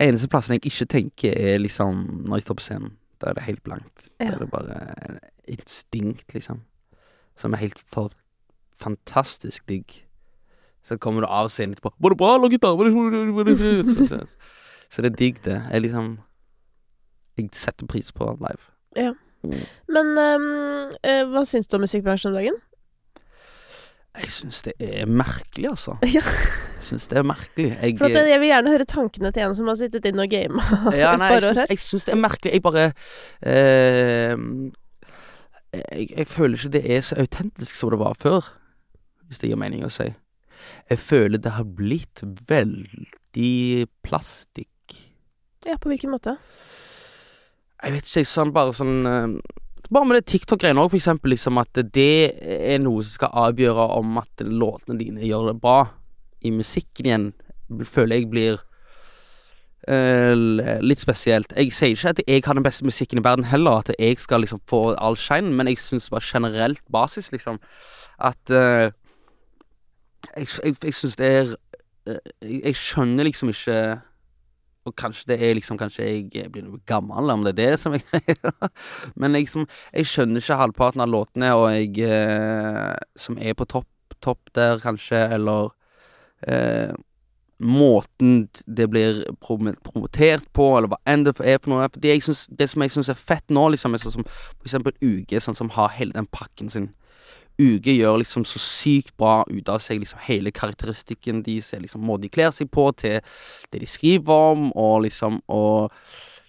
Eneste 0.00 0.26
plassen 0.32 0.56
jeg 0.56 0.64
ikke 0.66 0.86
tenker, 0.90 1.34
er 1.38 1.58
liksom 1.62 2.00
når 2.26 2.36
jeg 2.40 2.42
står 2.48 2.56
på 2.58 2.64
scenen. 2.66 2.94
Da 3.22 3.30
er 3.30 3.36
det 3.38 3.44
helt 3.46 3.62
blankt. 3.62 4.08
Da 4.18 4.32
er 4.32 4.38
det 4.42 4.48
bare 4.50 5.20
instinkt, 5.46 6.34
liksom. 6.34 6.62
Som 7.38 7.54
er 7.54 7.62
helt 7.62 7.78
for 7.78 8.10
fantastisk 8.80 9.68
digg. 9.70 10.00
Så 10.84 10.98
kommer 10.98 11.22
du 11.22 11.28
av 11.30 11.48
scenen 11.48 11.76
etterpå 11.76 11.94
'Var 12.00 12.10
det 12.10 12.18
bra, 12.18 12.36
la 12.36 12.48
gutta?' 12.48 12.74
Det- 13.44 13.86
Så, 13.86 14.08
så, 14.08 14.26
så 14.90 15.02
det 15.02 15.12
er 15.12 15.16
digg, 15.16 15.44
det. 15.44 15.62
Jeg 15.72 15.82
liksom 15.82 16.18
Jeg 17.38 17.50
setter 17.58 17.86
pris 17.90 18.12
på 18.14 18.28
live. 18.40 19.14
Men 19.90 20.14
ehm, 20.20 20.46
eh, 21.04 21.24
hva 21.28 21.42
syns 21.48 21.68
du 21.68 21.76
om 21.78 21.84
musikkbransjen 21.84 22.32
om 22.32 22.38
dagen? 22.38 22.60
Jeg 24.14 24.30
syns 24.30 24.62
det 24.62 24.74
er 24.78 25.10
merkelig, 25.10 25.68
altså. 25.72 25.96
Ja. 26.16 26.22
Jeg 26.84 26.90
syns 26.90 27.08
det 27.08 27.16
er 27.18 27.24
merkelig. 27.24 27.70
Jeg, 27.80 27.96
at 27.96 28.10
jeg, 28.12 28.28
jeg 28.28 28.40
vil 28.42 28.50
gjerne 28.50 28.72
høre 28.74 28.84
tankene 28.84 29.30
til 29.32 29.46
en 29.46 29.54
som 29.56 29.68
har 29.70 29.78
sittet 29.80 30.04
inne 30.04 30.26
og 30.26 30.32
gama 30.34 30.64
Ja, 30.92 31.14
nei, 31.20 31.30
jeg 31.40 31.80
syns 31.80 32.04
det 32.04 32.12
er 32.12 32.20
merkelig. 32.20 32.52
Jeg 32.52 32.64
bare 32.66 32.84
eh, 33.40 34.34
jeg, 35.74 36.10
jeg 36.10 36.28
føler 36.28 36.58
ikke 36.58 36.74
det 36.76 36.84
er 36.96 37.00
så 37.06 37.16
autentisk 37.24 37.78
som 37.78 37.90
det 37.94 37.98
var 38.02 38.18
før, 38.20 38.52
hvis 39.26 39.40
det 39.40 39.50
gir 39.50 39.58
mening 39.58 39.86
å 39.86 39.90
si. 39.92 40.10
Jeg 40.92 41.00
føler 41.00 41.40
det 41.40 41.56
har 41.56 41.66
blitt 41.66 42.22
veldig 42.48 43.88
plastikk. 44.04 45.00
Ja, 45.64 45.78
på 45.80 45.88
hvilken 45.88 46.12
måte? 46.12 46.36
Jeg 47.84 47.92
vet 47.92 48.08
ikke, 48.08 48.28
sånn 48.28 48.52
bare 48.54 48.72
sånn 48.76 49.08
eh, 49.08 49.34
Bare 49.92 50.08
med 50.08 50.16
det 50.16 50.30
TikTok-greiene 50.32 50.80
òg, 50.80 50.88
for 50.94 50.96
eksempel. 50.96 51.34
Liksom 51.34 51.58
at 51.60 51.76
det 51.92 52.32
er 52.40 52.78
noe 52.80 53.02
som 53.04 53.18
skal 53.18 53.34
avgjøre 53.50 53.84
om 53.98 54.16
at 54.18 54.40
låtene 54.40 54.96
dine 54.98 55.26
gjør 55.28 55.50
det 55.50 55.58
bra 55.60 55.82
i 56.40 56.50
musikken 56.54 57.08
igjen. 57.10 57.26
Føler 57.84 58.22
jeg 58.22 58.30
blir 58.32 58.56
uh, 59.92 60.80
litt 60.80 61.04
spesielt. 61.04 61.52
Jeg 61.52 61.76
sier 61.76 61.92
ikke 61.92 62.14
at 62.14 62.24
jeg 62.24 62.46
har 62.46 62.56
den 62.56 62.64
beste 62.64 62.88
musikken 62.88 63.20
i 63.20 63.26
verden 63.28 63.46
heller, 63.52 63.84
at 63.84 63.92
jeg 63.98 64.16
skal 64.24 64.42
liksom 64.42 64.64
få 64.72 64.96
all 64.96 65.20
shine, 65.20 65.52
men 65.52 65.68
jeg 65.68 65.84
syns 65.84 66.08
bare 66.10 66.24
generelt 66.24 66.82
basis, 66.92 67.30
liksom, 67.36 67.60
at 68.18 68.56
uh, 68.56 68.88
Jeg, 70.34 70.48
jeg, 70.64 70.76
jeg 70.82 70.94
syns 70.96 71.16
det 71.20 71.26
er 71.28 71.54
jeg, 72.06 72.60
jeg 72.64 72.76
skjønner 72.76 73.28
liksom 73.28 73.52
ikke 73.52 74.00
og 74.84 74.94
kanskje 75.00 75.30
det 75.32 75.38
er 75.42 75.54
liksom 75.56 75.78
Kanskje 75.80 76.04
jeg 76.32 76.50
blir 76.52 76.66
noe 76.66 76.80
gammel, 76.86 77.30
om 77.32 77.44
det 77.46 77.54
er 77.54 77.60
det 77.62 77.80
som 77.80 77.94
er 77.96 78.02
greia. 78.10 78.52
Men 79.16 79.32
liksom, 79.36 79.64
jeg 79.94 80.10
skjønner 80.10 80.42
ikke 80.44 80.58
halvparten 80.60 81.00
av 81.04 81.08
låtene 81.12 81.54
og 81.56 81.70
jeg, 81.72 81.96
eh, 82.04 82.92
som 83.16 83.38
er 83.40 83.56
på 83.56 83.64
topp, 83.70 83.88
topp 84.24 84.52
der, 84.54 84.78
kanskje, 84.84 85.24
eller 85.38 85.72
eh, 86.46 86.92
Måten 87.64 88.48
det 88.66 88.88
blir 88.90 89.20
prom- 89.40 89.76
promotert 89.86 90.42
på, 90.52 90.64
eller 90.76 90.90
hva 90.90 90.98
enn 91.08 91.22
det 91.24 91.36
er 91.38 91.60
for 91.62 91.70
noe. 91.70 91.86
Fordi 91.94 92.10
jeg 92.10 92.24
synes, 92.26 92.40
Det 92.50 92.66
som 92.68 92.82
jeg 92.82 92.90
syns 92.90 93.08
er 93.12 93.14
fett 93.14 93.46
nå, 93.48 93.62
liksom, 93.72 93.94
er 93.94 94.02
sånn 94.02 94.16
som 94.18 94.26
for 94.26 94.66
eksempel 94.66 94.92
Uge, 95.00 95.40
sånn 95.40 95.56
som 95.56 95.70
har 95.76 95.94
hele 95.94 96.12
den 96.16 96.26
pakken 96.26 96.68
sin. 96.68 96.90
Uge 97.60 97.92
gjør 97.94 98.18
liksom 98.18 98.42
så 98.48 98.58
sykt 98.58 99.12
bra 99.20 99.44
ut 99.46 99.68
av 99.70 99.78
seg, 99.82 100.00
liksom 100.02 100.22
hele 100.26 100.50
karakteristikken 100.54 101.44
deres, 101.46 101.70
liksom 101.78 102.02
måten 102.02 102.26
de 102.26 102.32
kler 102.34 102.50
seg 102.54 102.70
på, 102.74 102.88
til 102.98 103.20
det 103.70 103.82
de 103.82 103.90
skriver 103.90 104.48
om, 104.54 104.70
og 104.72 105.04
liksom 105.06 105.40
Og 105.48 105.92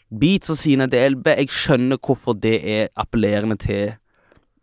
beats 0.10 0.50
og 0.50 0.58
sine, 0.58 0.88
det 0.88 1.00
er, 1.00 1.16
Jeg 1.38 1.50
skjønner 1.50 1.98
hvorfor 1.98 2.34
det 2.34 2.58
er 2.64 2.88
appellerende 2.96 3.58
til 3.58 3.94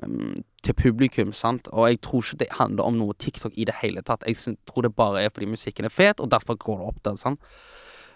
um, 0.03 0.43
Til 0.63 0.75
publikum, 0.75 1.33
sant, 1.33 1.69
og 1.73 1.89
jeg 1.89 2.01
tror 2.01 2.23
ikke 2.23 2.39
det 2.39 2.49
handler 2.59 2.85
om 2.85 2.99
noe 2.99 3.15
TikTok 3.19 3.53
i 3.57 3.65
det 3.65 3.75
hele 3.83 4.03
tatt. 4.03 4.23
Jeg 4.27 4.57
tror 4.67 4.83
det 4.83 4.95
bare 4.95 5.23
er 5.23 5.31
fordi 5.35 5.47
musikken 5.51 5.85
er 5.85 5.91
fet, 5.91 6.21
og 6.21 6.31
derfor 6.31 6.55
går 6.55 6.79
det 6.79 6.87
opp 6.87 7.01
der, 7.05 7.17
sant. 7.17 7.41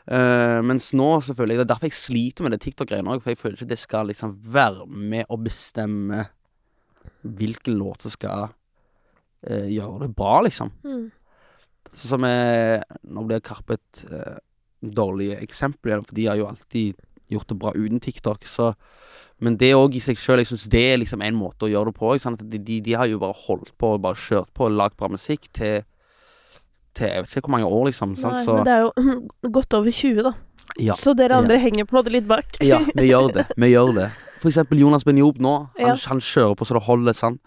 Uh, 0.07 0.63
mens 0.63 0.93
nå, 0.95 1.21
selvfølgelig, 1.27 1.57
det 1.59 1.65
er 1.65 1.73
derfor 1.73 1.87
jeg 1.91 1.99
sliter 1.99 2.47
med 2.47 2.55
det 2.55 2.61
TikTok-greiene 2.63 3.11
òg, 3.11 3.23
for 3.23 3.35
jeg 3.35 3.41
føler 3.41 3.57
ikke 3.59 3.73
det 3.73 3.79
skal 3.83 4.07
liksom 4.07 4.37
være 4.47 4.87
med 4.87 5.27
å 5.27 5.41
bestemme 5.43 6.29
hvilken 7.23 7.79
låt 7.81 8.07
som 8.07 8.15
skal 8.15 8.49
eh, 9.47 9.69
gjøre 9.73 10.07
det 10.07 10.13
bra, 10.17 10.41
liksom. 10.47 10.73
Mm. 10.85 11.07
Sånn 11.93 12.11
som 12.17 12.25
eh, 12.27 12.83
Nå 13.07 13.27
blir 13.29 13.43
Karpe 13.45 13.79
et 13.79 14.07
eh, 14.11 14.39
dårlig 14.81 15.33
eksempel 15.39 15.93
igjen, 15.93 16.07
for 16.07 16.19
de 16.19 16.27
har 16.31 16.41
jo 16.41 16.49
alltid 16.51 16.97
gjort 17.33 17.51
det 17.51 17.59
bra 17.59 17.73
uten 17.75 18.01
TikTok. 18.03 18.47
Så 18.47 18.75
Men 19.39 19.59
det 19.61 19.75
òg 19.77 19.97
i 19.99 20.01
seg 20.01 20.19
sjøl, 20.19 20.41
jeg 20.41 20.53
syns 20.53 20.69
det 20.73 20.83
er 20.93 21.01
liksom 21.03 21.23
en 21.25 21.37
måte 21.37 21.67
å 21.67 21.71
gjøre 21.71 21.93
det 21.93 21.99
på. 21.99 22.15
De, 22.17 22.59
de, 22.59 22.81
de 22.81 22.97
har 22.97 23.11
jo 23.11 23.21
bare 23.21 23.37
holdt 23.47 23.75
på 23.77 23.97
og 23.97 24.03
bare 24.05 24.17
kjørt 24.17 24.53
på 24.57 24.69
og 24.69 24.77
lagd 24.79 24.97
bra 24.97 25.11
musikk 25.13 25.51
til 25.53 25.85
til 26.97 27.11
jeg 27.13 27.25
vet 27.27 27.35
ikke 27.37 27.51
hvor 27.51 27.53
mange 27.59 27.69
år, 27.69 27.83
liksom. 27.91 28.15
Sant? 28.17 28.39
Så 28.45 28.55
men 28.57 28.65
det 28.65 28.73
er 28.73 28.87
jo 28.87 29.51
godt 29.59 29.77
over 29.77 29.93
20, 29.93 30.23
da. 30.25 30.33
ja. 30.81 30.97
Så 30.97 31.13
dere 31.19 31.37
andre 31.43 31.59
henger 31.61 31.85
på 31.85 31.97
en 31.97 32.01
måte 32.01 32.15
litt 32.15 32.29
bak. 32.29 32.57
ja, 32.65 32.81
vi 32.97 33.11
gjør 33.11 33.35
det. 33.35 33.45
Vi 33.57 33.73
gjør 33.75 33.93
det. 34.01 34.09
For 34.47 34.53
eksempel 34.53 34.79
Jonas 34.79 35.03
Benjob 35.03 35.41
nå. 35.43 35.57
Han, 35.81 35.89
Ja. 35.89 35.95
han 36.07 36.21
kjører 36.23 36.55
på 36.55 36.67
så 36.67 36.75
det 36.75 36.85
holder, 36.87 37.15
sant. 37.15 37.41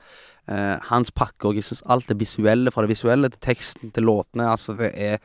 Eh, 0.50 0.80
hans 0.90 1.12
pakker, 1.12 1.54
jeg 1.56 1.64
syns 1.64 1.82
alt 1.88 2.08
det 2.08 2.18
visuelle, 2.20 2.72
fra 2.72 2.82
det 2.82 2.90
visuelle 2.90 3.30
til 3.30 3.40
teksten 3.40 3.94
til 3.94 4.04
låtene, 4.04 4.50
altså 4.50 4.76
det 4.76 4.92
er 4.98 5.20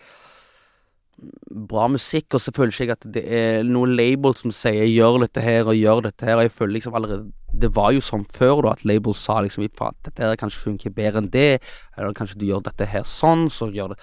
bra 1.50 1.88
musikk, 1.88 2.34
og 2.34 2.40
så 2.40 2.52
føler 2.54 2.78
jeg 2.78 2.90
at 2.90 3.06
det 3.10 3.24
er 3.26 3.62
noe 3.64 3.86
label 3.86 4.34
som 4.34 4.52
sier 4.52 4.86
'gjør 4.86 5.20
dette 5.26 5.40
her' 5.42 5.66
og 5.66 5.74
'gjør 5.74 6.02
dette 6.02 6.26
her', 6.26 6.36
og 6.36 6.42
jeg 6.42 6.52
føler 6.52 6.74
liksom 6.74 6.94
allerede 6.94 7.32
Det 7.56 7.74
var 7.74 7.92
jo 7.92 8.00
sånn 8.00 8.26
før, 8.26 8.62
da, 8.62 8.70
at 8.72 8.84
labels 8.84 9.18
sa 9.18 9.40
liksom 9.40 9.64
at 9.64 9.94
dette 10.04 10.18
her 10.18 10.34
kanskje 10.36 10.64
funker 10.64 10.90
bedre 10.90 11.18
enn 11.18 11.30
det, 11.30 11.60
eller 11.96 12.12
kanskje 12.12 12.38
du 12.38 12.46
gjør 12.46 12.64
dette 12.64 12.86
her 12.86 13.02
sånn, 13.02 13.48
så 13.48 13.72
gjør 13.72 13.90
det 13.90 13.98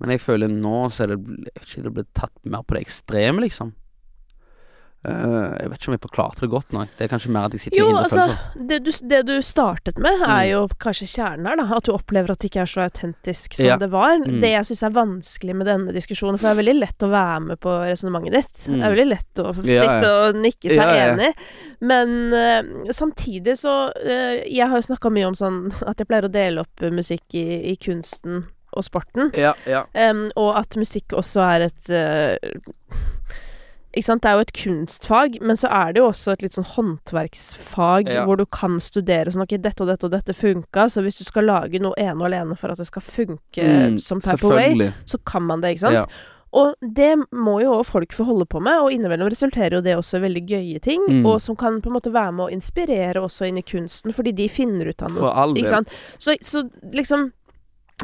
Men 0.00 0.10
jeg 0.10 0.20
føler 0.20 0.48
nå 0.48 0.90
så 0.90 1.04
er 1.04 1.16
det 1.16 1.18
ikke, 1.60 1.82
det 1.82 1.92
blir 1.94 2.04
tatt 2.14 2.32
mer 2.44 2.62
på 2.62 2.74
det 2.74 2.86
ekstreme, 2.86 3.40
liksom. 3.40 3.72
Eh, 5.00 5.12
jeg 5.62 5.70
vet 5.70 5.78
ikke 5.80 5.88
om 5.88 5.94
jeg 5.96 6.00
forklarte 6.02 6.40
det 6.44 6.48
godt 6.52 6.72
nok. 6.76 6.88
Det 6.98 7.04
er 7.06 7.08
kanskje 7.08 7.30
mer 7.32 7.46
at 7.48 7.54
jeg 7.56 7.60
sitter 7.62 7.78
Jo, 7.78 7.86
i 7.86 7.90
indre 7.94 8.02
altså, 8.04 8.24
det 8.68 8.78
du, 8.84 8.90
det 9.08 9.20
du 9.30 9.32
startet 9.40 9.96
med, 9.96 10.12
er 10.20 10.42
Mm. 10.44 10.50
jo 10.50 10.58
kanskje 10.84 11.06
kjernen 11.08 11.46
her, 11.48 11.56
da. 11.56 11.64
At 11.78 11.84
du 11.88 11.92
opplever 11.94 12.30
at 12.34 12.38
det 12.42 12.50
ikke 12.50 12.60
er 12.60 12.68
så 12.68 12.82
autentisk 12.84 13.54
som 13.56 13.64
Ja. 13.64 13.76
det 13.80 13.88
var. 13.90 14.18
Mm. 14.20 14.40
Det 14.44 14.50
jeg 14.52 14.64
syns 14.68 14.82
er 14.84 14.92
vanskelig 14.98 15.56
med 15.56 15.66
denne 15.70 15.94
diskusjonen, 15.96 16.36
for 16.36 16.48
det 16.48 16.52
er 16.52 16.60
veldig 16.62 16.76
lett 16.82 17.06
å 17.06 17.10
være 17.14 17.40
med 17.46 17.60
på 17.64 17.70
resonnementet 17.88 18.32
ditt. 18.36 18.54
Det 18.66 18.76
er 18.76 18.90
Mm. 18.90 18.92
veldig 18.96 19.08
lett 19.08 19.34
å 19.40 19.54
sitte 19.56 20.04
ja. 20.04 20.28
og 20.28 20.34
nikke 20.36 20.68
seg 20.68 20.76
Ja, 20.76 20.92
ja. 20.92 21.14
enig. 21.14 21.34
Men 21.80 22.08
uh, 22.36 22.92
samtidig 22.92 23.56
så 23.56 23.88
uh, 23.96 24.36
Jeg 24.44 24.68
har 24.68 24.76
jo 24.76 24.84
snakka 24.84 25.08
mye 25.10 25.26
om 25.32 25.34
sånn 25.34 25.72
at 25.88 25.96
jeg 25.96 26.06
pleier 26.08 26.28
å 26.28 26.32
dele 26.32 26.60
opp 26.60 26.80
musikk 26.92 27.24
i, 27.40 27.72
i 27.72 27.76
kunsten 27.80 28.44
og 28.76 28.84
sporten. 28.84 29.32
Ja, 29.34 29.54
ja. 29.66 29.86
Em, 29.94 30.28
og 30.36 30.56
at 30.60 30.76
musikk 30.76 31.16
også 31.16 31.40
er 31.42 31.60
et 31.70 31.88
Ikke 33.96 34.04
sant, 34.06 34.22
det 34.22 34.30
er 34.30 34.34
jo 34.38 34.40
et 34.46 34.52
kunstfag, 34.54 35.40
men 35.42 35.56
så 35.58 35.66
er 35.68 35.92
det 35.92 35.98
jo 35.98 36.08
også 36.12 36.32
et 36.32 36.42
litt 36.42 36.54
sånn 36.54 36.68
håndverksfag 37.14 38.08
Ja. 38.08 38.24
hvor 38.24 38.36
du 38.38 38.46
kan 38.46 38.78
studere 38.80 39.26
sånn 39.32 39.42
Ok, 39.42 39.56
dette 39.60 39.82
og 39.82 39.88
dette 39.88 40.04
og 40.06 40.12
dette 40.12 40.32
funka, 40.36 40.86
så 40.90 41.02
hvis 41.02 41.18
du 41.18 41.24
skal 41.24 41.44
lage 41.44 41.80
noe 41.82 41.94
ene 41.98 42.20
og 42.20 42.26
alene 42.30 42.56
for 42.56 42.70
at 42.70 42.78
det 42.78 42.86
skal 42.86 43.02
funke 43.02 43.64
Mm, 43.64 43.98
som 44.00 44.20
Purple 44.20 44.50
Way, 44.50 44.92
så 45.04 45.18
kan 45.24 45.42
man 45.42 45.60
det, 45.60 45.74
ikke 45.76 45.80
sant? 45.88 45.94
Ja. 45.94 46.04
Og 46.52 46.74
det 46.82 47.16
må 47.32 47.60
jo 47.62 47.70
også 47.78 47.92
folk 47.92 48.10
få 48.12 48.24
holde 48.26 48.44
på 48.44 48.60
med, 48.60 48.80
og 48.82 48.90
innimellom 48.90 49.28
resulterer 49.30 49.70
jo 49.78 49.80
det 49.80 49.96
også 49.96 50.18
i 50.18 50.20
veldig 50.26 50.46
gøye 50.48 50.80
ting, 50.82 51.00
Mm. 51.08 51.26
og 51.26 51.40
som 51.40 51.54
kan 51.56 51.80
på 51.80 51.86
en 51.86 51.94
måte 51.94 52.12
være 52.12 52.32
med 52.32 52.46
å 52.48 52.50
inspirere 52.52 53.22
også 53.22 53.46
inn 53.46 53.58
i 53.58 53.62
kunsten, 53.62 54.12
fordi 54.12 54.32
de 54.34 54.48
finner 54.48 54.88
ut 54.88 55.00
av 55.02 55.10
noe. 55.10 55.18
For 55.20 55.30
all 55.30 55.54
del. 55.54 55.64
Så, 56.18 56.34
så 56.42 56.68
liksom 56.92 57.32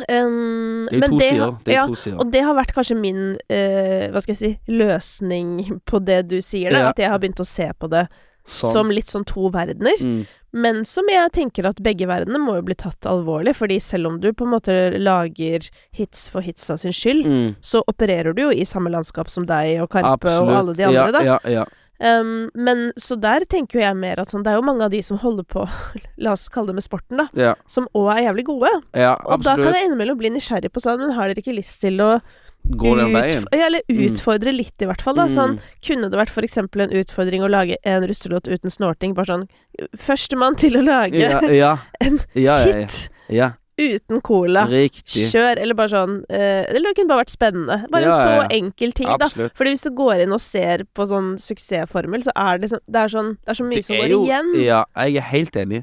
ehm, 0.09 0.87
Det 0.91 1.03
er 1.03 1.09
to 1.09 1.19
sider. 1.21 1.57
Det 1.65 1.73
er 1.75 1.79
ja, 1.81 1.87
to 1.87 1.95
sider. 1.95 2.19
og 2.21 2.31
det 2.33 2.43
har 2.45 2.55
vært 2.59 2.73
kanskje 2.77 2.97
min 3.01 3.21
uh, 3.37 4.07
hva 4.13 4.23
skal 4.23 4.35
jeg 4.35 4.41
si, 4.43 4.53
løsning 4.69 5.81
på 5.89 6.01
det 6.05 6.23
du 6.31 6.39
sier, 6.41 6.71
da. 6.75 6.79
Ja. 6.87 6.89
At 6.95 6.99
jeg 7.03 7.11
har 7.13 7.19
begynt 7.23 7.41
å 7.43 7.47
se 7.49 7.71
på 7.79 7.91
det 7.93 8.07
Sånn. 8.47 8.73
som 8.73 8.91
litt 8.95 9.07
sånn 9.11 9.25
to 9.27 9.49
verdener. 9.51 9.97
mm. 10.01 10.27
Men 10.57 10.85
som 10.89 11.05
jeg 11.11 11.33
tenker 11.35 11.67
at 11.69 11.81
begge 11.85 12.07
verdenene 12.09 12.39
må 12.41 12.55
jo 12.57 12.63
bli 12.65 12.75
tatt 12.79 13.05
alvorlig, 13.05 13.53
fordi 13.59 13.77
selv 13.83 14.07
om 14.09 14.21
du 14.23 14.31
på 14.33 14.47
en 14.47 14.53
måte 14.55 14.77
lager 15.03 15.67
hits 15.93 16.31
for 16.33 16.41
hitsa 16.41 16.79
sin 16.81 16.93
skyld, 16.97 17.27
Mm. 17.27 17.57
så 17.61 17.83
opererer 17.91 18.33
du 18.35 18.41
jo 18.47 18.51
i 18.55 18.65
samme 18.65 18.89
landskap 18.89 19.29
som 19.29 19.45
deg 19.45 19.83
og 19.83 19.91
Karpe 19.91 20.15
Absolutt. 20.15 20.49
og 20.49 20.57
alle 20.57 20.75
de 20.79 20.85
andre, 20.85 21.03
ja, 21.03 21.11
da. 21.13 21.21
Ja, 21.27 21.39
ja. 21.45 21.65
Um, 21.99 22.51
men 22.55 22.93
så 23.01 23.17
der 23.19 23.47
tenker 23.49 23.79
jo 23.79 23.85
jeg 23.87 23.97
mer 23.97 24.19
at 24.21 24.29
sånn 24.29 24.43
Det 24.45 24.53
er 24.53 24.59
jo 24.59 24.65
mange 24.67 24.85
av 24.85 24.91
de 24.93 24.99
som 25.01 25.17
holder 25.17 25.45
på, 25.49 25.63
la 26.25 26.33
oss 26.37 26.49
kalle 26.53 26.69
det 26.69 26.75
med 26.77 26.85
sporten, 26.85 27.17
da, 27.23 27.29
ja, 27.33 27.55
som 27.67 27.87
òg 27.97 28.11
er 28.19 28.27
jævlig 28.29 28.45
gode. 28.51 28.73
ja 28.93 29.15
Og 29.25 29.43
da 29.43 29.55
kan 29.57 29.73
jeg 29.73 29.87
innimellom 29.89 30.19
bli 30.21 30.29
nysgjerrig 30.35 30.69
på 30.75 30.83
sånn, 30.85 31.01
men 31.01 31.15
har 31.17 31.29
dere 31.33 31.41
ikke 31.41 31.57
lyst 31.57 31.81
til 31.81 31.97
å 32.05 32.21
Gå 32.67 32.97
den 32.99 33.13
veien. 33.15 33.45
eller 33.55 33.81
utfordre 33.89 34.51
litt, 34.53 34.75
i 34.83 34.87
hvert 34.91 35.01
fall. 35.01 35.15
Da. 35.15 35.27
Sånn, 35.31 35.55
Mm. 35.57 35.61
kunne 35.87 36.11
det 36.11 36.19
vært 36.19 36.31
for 36.35 36.43
eksempel 36.43 36.83
en 36.83 36.91
utfordring 36.91 37.41
å 37.47 37.49
lage 37.49 37.77
en 37.85 38.03
russelåt 38.03 38.49
uten 38.51 38.71
snorting? 38.71 39.15
Bare 39.15 39.27
sånn 39.27 39.49
Førstemann 39.97 40.57
til 40.59 40.77
å 40.77 40.83
lage 40.85 41.15
Ja, 41.15 41.41
ja. 41.49 41.77
en 42.01 42.19
hit 42.35 43.09
ja. 43.31 43.53
Uten 43.77 44.21
cola. 44.25 44.65
Riktig. 44.71 45.27
Kjør, 45.33 45.61
eller 45.61 45.77
bare 45.77 45.93
sånn 45.93 46.17
eh, 46.33 46.65
Eller 46.73 46.91
det 46.91 46.97
kunne 46.97 47.11
bare 47.13 47.25
vært 47.25 47.35
spennende. 47.35 47.77
Bare 47.93 48.09
Ja, 48.09 48.15
en 48.15 48.23
så 48.23 48.31
ja, 48.33 48.39
ja. 48.41 48.49
enkel 48.57 48.95
ting, 48.97 49.11
da. 49.11 49.29
Absolutt. 49.29 49.57
Fordi 49.59 49.75
hvis 49.75 49.85
du 49.85 49.91
går 49.99 50.25
inn 50.25 50.33
og 50.37 50.41
ser 50.41 50.87
på 50.97 51.07
sånn 51.11 51.35
suksessformel, 51.41 52.25
så 52.25 52.33
er 52.41 52.63
det, 52.63 52.73
sånn, 52.73 52.85
det, 52.89 53.03
er 53.03 53.13
sånn, 53.13 53.31
det 53.43 53.53
er 53.53 53.59
så 53.61 53.69
mye 53.69 53.85
som 53.85 54.01
går 54.01 54.15
igjen. 54.17 54.53
Ja, 54.65 54.81
jeg 55.05 55.21
er 55.21 55.29
helt 55.33 55.61
enig. 55.61 55.83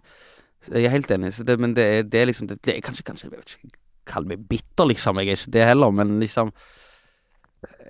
Jeg 0.71 0.87
er 0.87 0.93
helt 0.95 1.11
enig, 1.11 1.33
så 1.35 1.45
det, 1.45 1.57
men 1.59 1.73
det 1.77 1.85
er, 1.85 2.05
det 2.07 2.21
er 2.21 2.29
liksom 2.31 2.47
det, 2.47 2.61
det 2.63 2.77
er 2.77 2.83
kanskje, 2.85 3.03
kanskje 3.03 3.27
Jeg 3.27 3.33
vet 3.35 3.57
ikke, 3.57 3.73
kall 4.07 4.25
meg 4.29 4.45
bitter, 4.47 4.87
liksom. 4.89 5.19
Jeg 5.19 5.33
er 5.33 5.41
ikke 5.41 5.53
det 5.57 5.65
heller, 5.67 5.91
men 5.95 6.15
liksom 6.23 6.53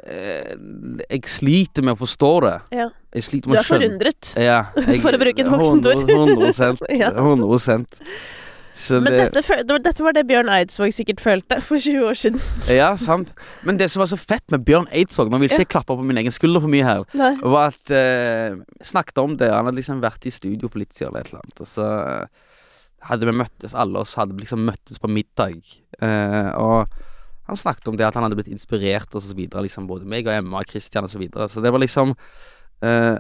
eh, 0.04 0.56
Jeg 1.10 1.22
sliter 1.30 1.86
med 1.86 1.96
å 1.96 2.02
forstå 2.02 2.32
det. 2.48 2.56
Ja. 2.82 2.88
Jeg 3.14 3.28
sliter 3.30 3.48
Du 3.48 3.54
med 3.54 3.60
er 3.62 3.64
å 3.64 3.68
skjønne 3.70 3.88
forundret. 3.88 4.32
Ja, 4.42 4.60
jeg, 4.88 5.04
For 5.06 5.16
å 5.16 5.22
bruke 5.22 5.46
et 5.46 5.52
voksent 5.54 5.92
ord. 5.94 6.04
100, 6.10 6.90
Ja. 7.04 7.14
100 7.14 8.02
Så 8.76 9.00
Men 9.04 9.14
det, 9.14 9.26
dette, 9.36 9.58
var, 9.70 9.82
dette 9.86 10.04
var 10.04 10.16
det 10.18 10.24
Bjørn 10.30 10.50
Eidsvåg 10.50 10.94
sikkert 10.96 11.22
følte 11.22 11.60
for 11.62 11.78
20 11.78 12.08
år 12.10 12.18
siden. 12.18 12.42
Ja, 12.82 12.94
sant. 12.98 13.34
Men 13.68 13.78
det 13.78 13.92
som 13.94 14.02
var 14.02 14.10
så 14.10 14.18
fett 14.18 14.46
med 14.54 14.66
Bjørn 14.66 14.88
Eidsvåg 14.90 15.30
Nå 15.30 15.40
vil 15.42 15.52
jeg 15.52 15.62
ikke 15.62 15.70
ja. 15.70 15.74
klappe 15.78 15.98
på 16.00 16.08
min 16.08 16.20
egen 16.24 16.34
skulder 16.34 16.64
for 16.64 16.74
mye 16.74 16.88
her. 16.88 17.06
Nei. 17.18 17.36
var 17.42 17.74
at 17.74 17.94
eh, 17.94 18.58
Snakket 18.82 19.22
om 19.22 19.38
det. 19.38 19.52
Han 19.54 19.70
hadde 19.70 19.78
liksom 19.78 20.02
vært 20.04 20.26
i 20.26 20.34
studio 20.34 20.72
for 20.72 20.82
litt 20.82 20.96
siden 20.96 21.12
eller 21.12 21.22
et 21.22 21.32
eller 21.32 21.46
annet. 21.46 21.64
Og 21.64 21.70
så 21.70 21.90
eh, 22.02 22.50
hadde 23.10 23.30
vi 23.30 23.36
møttes, 23.44 23.76
alle 23.78 24.02
oss 24.02 24.16
hadde 24.20 24.38
liksom 24.40 24.64
møttes 24.68 25.02
på 25.02 25.12
middag. 25.12 25.60
Eh, 26.00 26.50
og 26.58 26.90
han 27.50 27.60
snakket 27.60 27.92
om 27.92 28.00
det 28.00 28.08
at 28.08 28.18
han 28.18 28.26
hadde 28.26 28.40
blitt 28.40 28.52
inspirert 28.54 29.14
og 29.14 29.24
så 29.24 29.36
videre. 29.38 29.66
Liksom, 29.68 29.88
både 29.90 30.08
meg 30.10 30.28
og 30.30 30.36
Emma 30.36 30.64
og 30.64 30.70
Christian 30.72 31.06
og 31.06 31.12
så 31.12 31.22
videre. 31.22 31.50
Så 31.52 31.62
det 31.64 31.74
var 31.76 31.84
liksom 31.84 32.16
eh, 32.84 33.20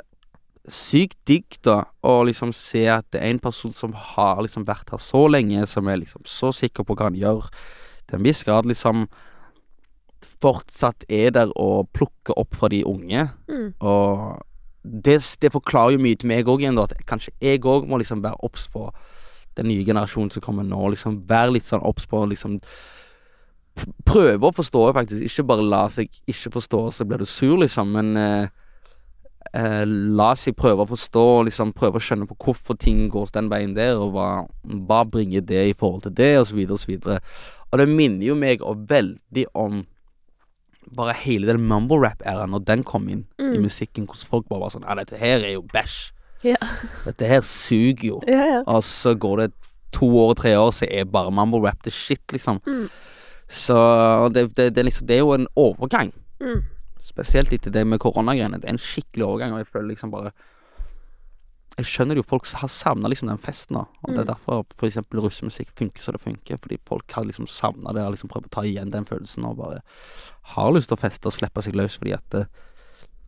sykt 0.72 1.18
digg, 1.28 1.58
da, 1.66 1.82
å 2.08 2.22
liksom 2.28 2.54
se 2.56 2.86
at 2.92 3.10
det 3.12 3.20
er 3.20 3.34
en 3.34 3.42
person 3.44 3.74
som 3.76 3.92
har 4.14 4.42
liksom 4.46 4.64
vært 4.68 4.94
her 4.94 5.02
så 5.04 5.26
lenge, 5.28 5.66
som 5.68 5.90
er 5.92 6.00
liksom 6.00 6.24
så 6.30 6.54
sikker 6.56 6.88
på 6.88 6.96
hva 6.96 7.10
han 7.10 7.20
gjør, 7.20 7.50
til 8.08 8.20
en 8.20 8.28
viss 8.28 8.44
grad 8.48 8.70
liksom 8.70 9.08
fortsatt 10.44 11.06
er 11.12 11.32
der 11.36 11.52
og 11.60 11.90
plukker 11.96 12.38
opp 12.40 12.56
fra 12.60 12.70
de 12.72 12.84
unge. 12.88 13.28
Mm. 13.48 13.70
Og 13.80 14.40
det, 14.84 15.20
det 15.42 15.52
forklarer 15.54 15.96
jo 15.96 16.04
mye 16.04 16.20
til 16.20 16.32
meg 16.32 16.50
òg 16.52 16.64
igjen, 16.64 16.80
da, 16.80 16.88
at 16.88 17.06
kanskje 17.08 17.36
jeg 17.44 17.64
òg 17.64 17.88
må 17.88 18.00
liksom 18.02 18.24
være 18.24 18.44
obs 18.44 18.68
på 18.72 18.90
den 19.58 19.70
nye 19.70 19.86
generasjonen 19.86 20.32
som 20.34 20.44
kommer 20.44 20.68
nå. 20.68 20.82
Liksom 20.94 21.22
være 21.30 21.58
litt 21.58 21.68
sånn 21.68 21.86
obs 21.86 22.10
på 22.10 22.26
liksom 22.32 22.60
Prøve 24.06 24.46
å 24.46 24.54
forstå, 24.54 24.82
faktisk. 24.94 25.24
Ikke 25.26 25.48
bare 25.50 25.64
la 25.66 25.88
seg 25.90 26.12
ikke 26.30 26.52
forstå, 26.60 26.82
så 26.94 27.08
blir 27.10 27.24
du 27.24 27.26
sur, 27.26 27.56
liksom. 27.58 27.90
Men 27.96 28.12
eh, 28.22 28.52
eh, 29.54 29.84
la 29.86 30.32
seg 30.40 30.56
prøve 30.56 30.86
å 30.86 30.90
forstå, 30.90 31.24
liksom 31.50 31.74
prøve 31.78 32.00
å 32.00 32.04
skjønne 32.04 32.28
på 32.30 32.38
hvorfor 32.46 32.78
ting 32.80 33.08
går 33.12 33.32
den 33.36 33.50
veien 33.52 33.74
der, 33.78 33.96
og 34.00 34.14
hva, 34.16 34.28
hva 34.88 35.04
bringer 35.10 35.42
det 35.46 35.66
i 35.70 35.74
forhold 35.78 36.04
til 36.08 36.16
det, 36.18 36.32
og 36.40 36.48
så 36.48 36.56
videre 36.56 36.78
og. 36.80 37.20
Og 37.74 37.80
det 37.82 37.88
minner 37.90 38.26
jo 38.28 38.36
meg 38.38 38.62
og 38.62 38.84
veldig 38.90 39.48
om 39.58 39.82
bare 40.94 41.14
hele 41.24 41.48
den 41.48 41.64
mumble 41.66 41.98
rap-æraen, 42.04 42.52
når 42.54 42.66
den 42.68 42.84
kom 42.84 43.08
inn 43.10 43.24
i 43.40 43.44
Mm. 43.56 43.62
musikken, 43.64 44.06
hvordan 44.06 44.28
folk 44.30 44.48
bare 44.50 44.60
var 44.60 44.70
sånn 44.70 44.84
Ja, 44.88 44.96
dette 44.96 45.18
her 45.18 45.40
er 45.40 45.54
jo 45.54 45.64
bæsj. 45.74 46.12
Ja. 46.44 46.56
Dette 47.06 47.26
her 47.28 47.42
suger 47.42 48.04
jo. 48.04 48.22
Ja, 48.28 48.46
ja. 48.46 48.64
Og 48.68 48.84
så 48.84 49.16
går 49.18 49.38
det 49.38 49.52
to 49.92 50.06
år, 50.06 50.34
tre 50.36 50.52
år, 50.58 50.72
så 50.72 50.86
er 50.92 51.06
bare 51.06 51.32
mumble 51.32 51.62
rap 51.64 51.82
det 51.84 51.94
shit, 51.94 52.22
liksom. 52.34 52.60
Mm. 52.68 52.90
Så 53.48 54.30
det, 54.34 54.56
det, 54.56 54.74
det, 54.76 54.86
liksom, 54.86 55.08
det 55.08 55.16
er 55.16 55.20
jo 55.24 55.34
en 55.34 55.48
overgang. 55.56 56.12
Mm. 56.42 56.64
Spesielt 57.04 57.52
etter 57.52 57.72
det 57.76 57.84
med 57.88 58.00
koronagreiene. 58.00 58.60
Det 58.62 58.70
er 58.70 58.76
en 58.78 58.82
skikkelig 58.82 59.26
overgang, 59.28 59.54
og 59.58 59.60
jeg 59.64 59.68
føler 59.74 59.90
liksom 59.94 60.12
bare 60.14 60.32
Jeg 61.76 61.88
skjønner 61.90 62.20
jo 62.20 62.22
folk 62.22 62.46
har 62.54 62.70
savna 62.70 63.10
liksom 63.10 63.32
den 63.32 63.40
festen, 63.42 63.80
da. 63.80 63.86
Og 64.06 64.12
det 64.14 64.20
er 64.22 64.28
Mm. 64.28 64.34
derfor 64.36 64.66
for 64.78 64.86
eksempel 64.86 65.20
russemusikk 65.24 65.72
funker 65.76 66.04
som 66.04 66.14
det 66.14 66.22
funker. 66.22 66.58
Fordi 66.62 66.78
folk 66.86 67.12
har 67.12 67.24
liksom 67.26 67.48
savna 67.50 67.92
det, 67.94 68.04
og 68.06 68.12
liksom 68.14 68.30
prøvd 68.30 68.46
å 68.46 68.50
ta 68.52 68.62
igjen 68.62 68.92
den 68.92 69.06
følelsen, 69.06 69.44
og 69.44 69.58
bare 69.58 69.82
har 70.54 70.72
lyst 70.72 70.90
til 70.90 70.98
å 70.98 71.02
feste 71.02 71.26
og 71.26 71.34
slippe 71.34 71.64
seg 71.64 71.74
løs 71.74 71.98
fordi 71.98 72.14
at 72.14 72.34
eh, 72.36 72.46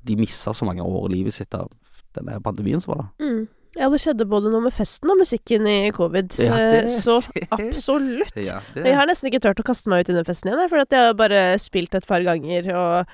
de 0.05 0.15
missa 0.15 0.51
så 0.53 0.63
mange 0.63 0.83
år 0.85 1.09
i 1.09 1.15
livet 1.15 1.33
sitt 1.33 1.53
av 1.55 1.71
denne 2.13 2.39
pandemien 2.39 2.79
som 2.79 2.93
var 2.93 3.01
da. 3.01 3.25
Mm. 3.25 3.47
Ja, 3.77 3.89
det 3.89 3.99
skjedde 3.99 4.29
både 4.29 4.51
noe 4.51 4.61
med 4.61 4.73
festen 4.73 5.09
og 5.09 5.17
musikken 5.17 5.65
i 5.67 5.89
covid. 5.91 6.37
Ja, 6.39 6.55
det- 6.69 6.83
eh, 6.85 6.99
så 7.01 7.17
absolutt. 7.49 8.31
Ja, 8.37 8.61
Jeg 8.75 8.95
har 8.95 9.07
nesten 9.07 9.31
ikke 9.31 9.41
turt 9.41 9.59
å 9.59 9.65
kaste 9.65 9.87
meg 9.89 10.01
ut 10.05 10.09
i 10.11 10.13
den 10.13 10.23
festen 10.23 10.53
igjen, 10.53 10.69
for 10.69 10.77
jeg 10.77 10.87
har 10.93 11.13
bare 11.15 11.57
spilt 11.57 11.95
et 11.95 12.05
par 12.05 12.21
ganger 12.21 12.69
og 12.75 13.07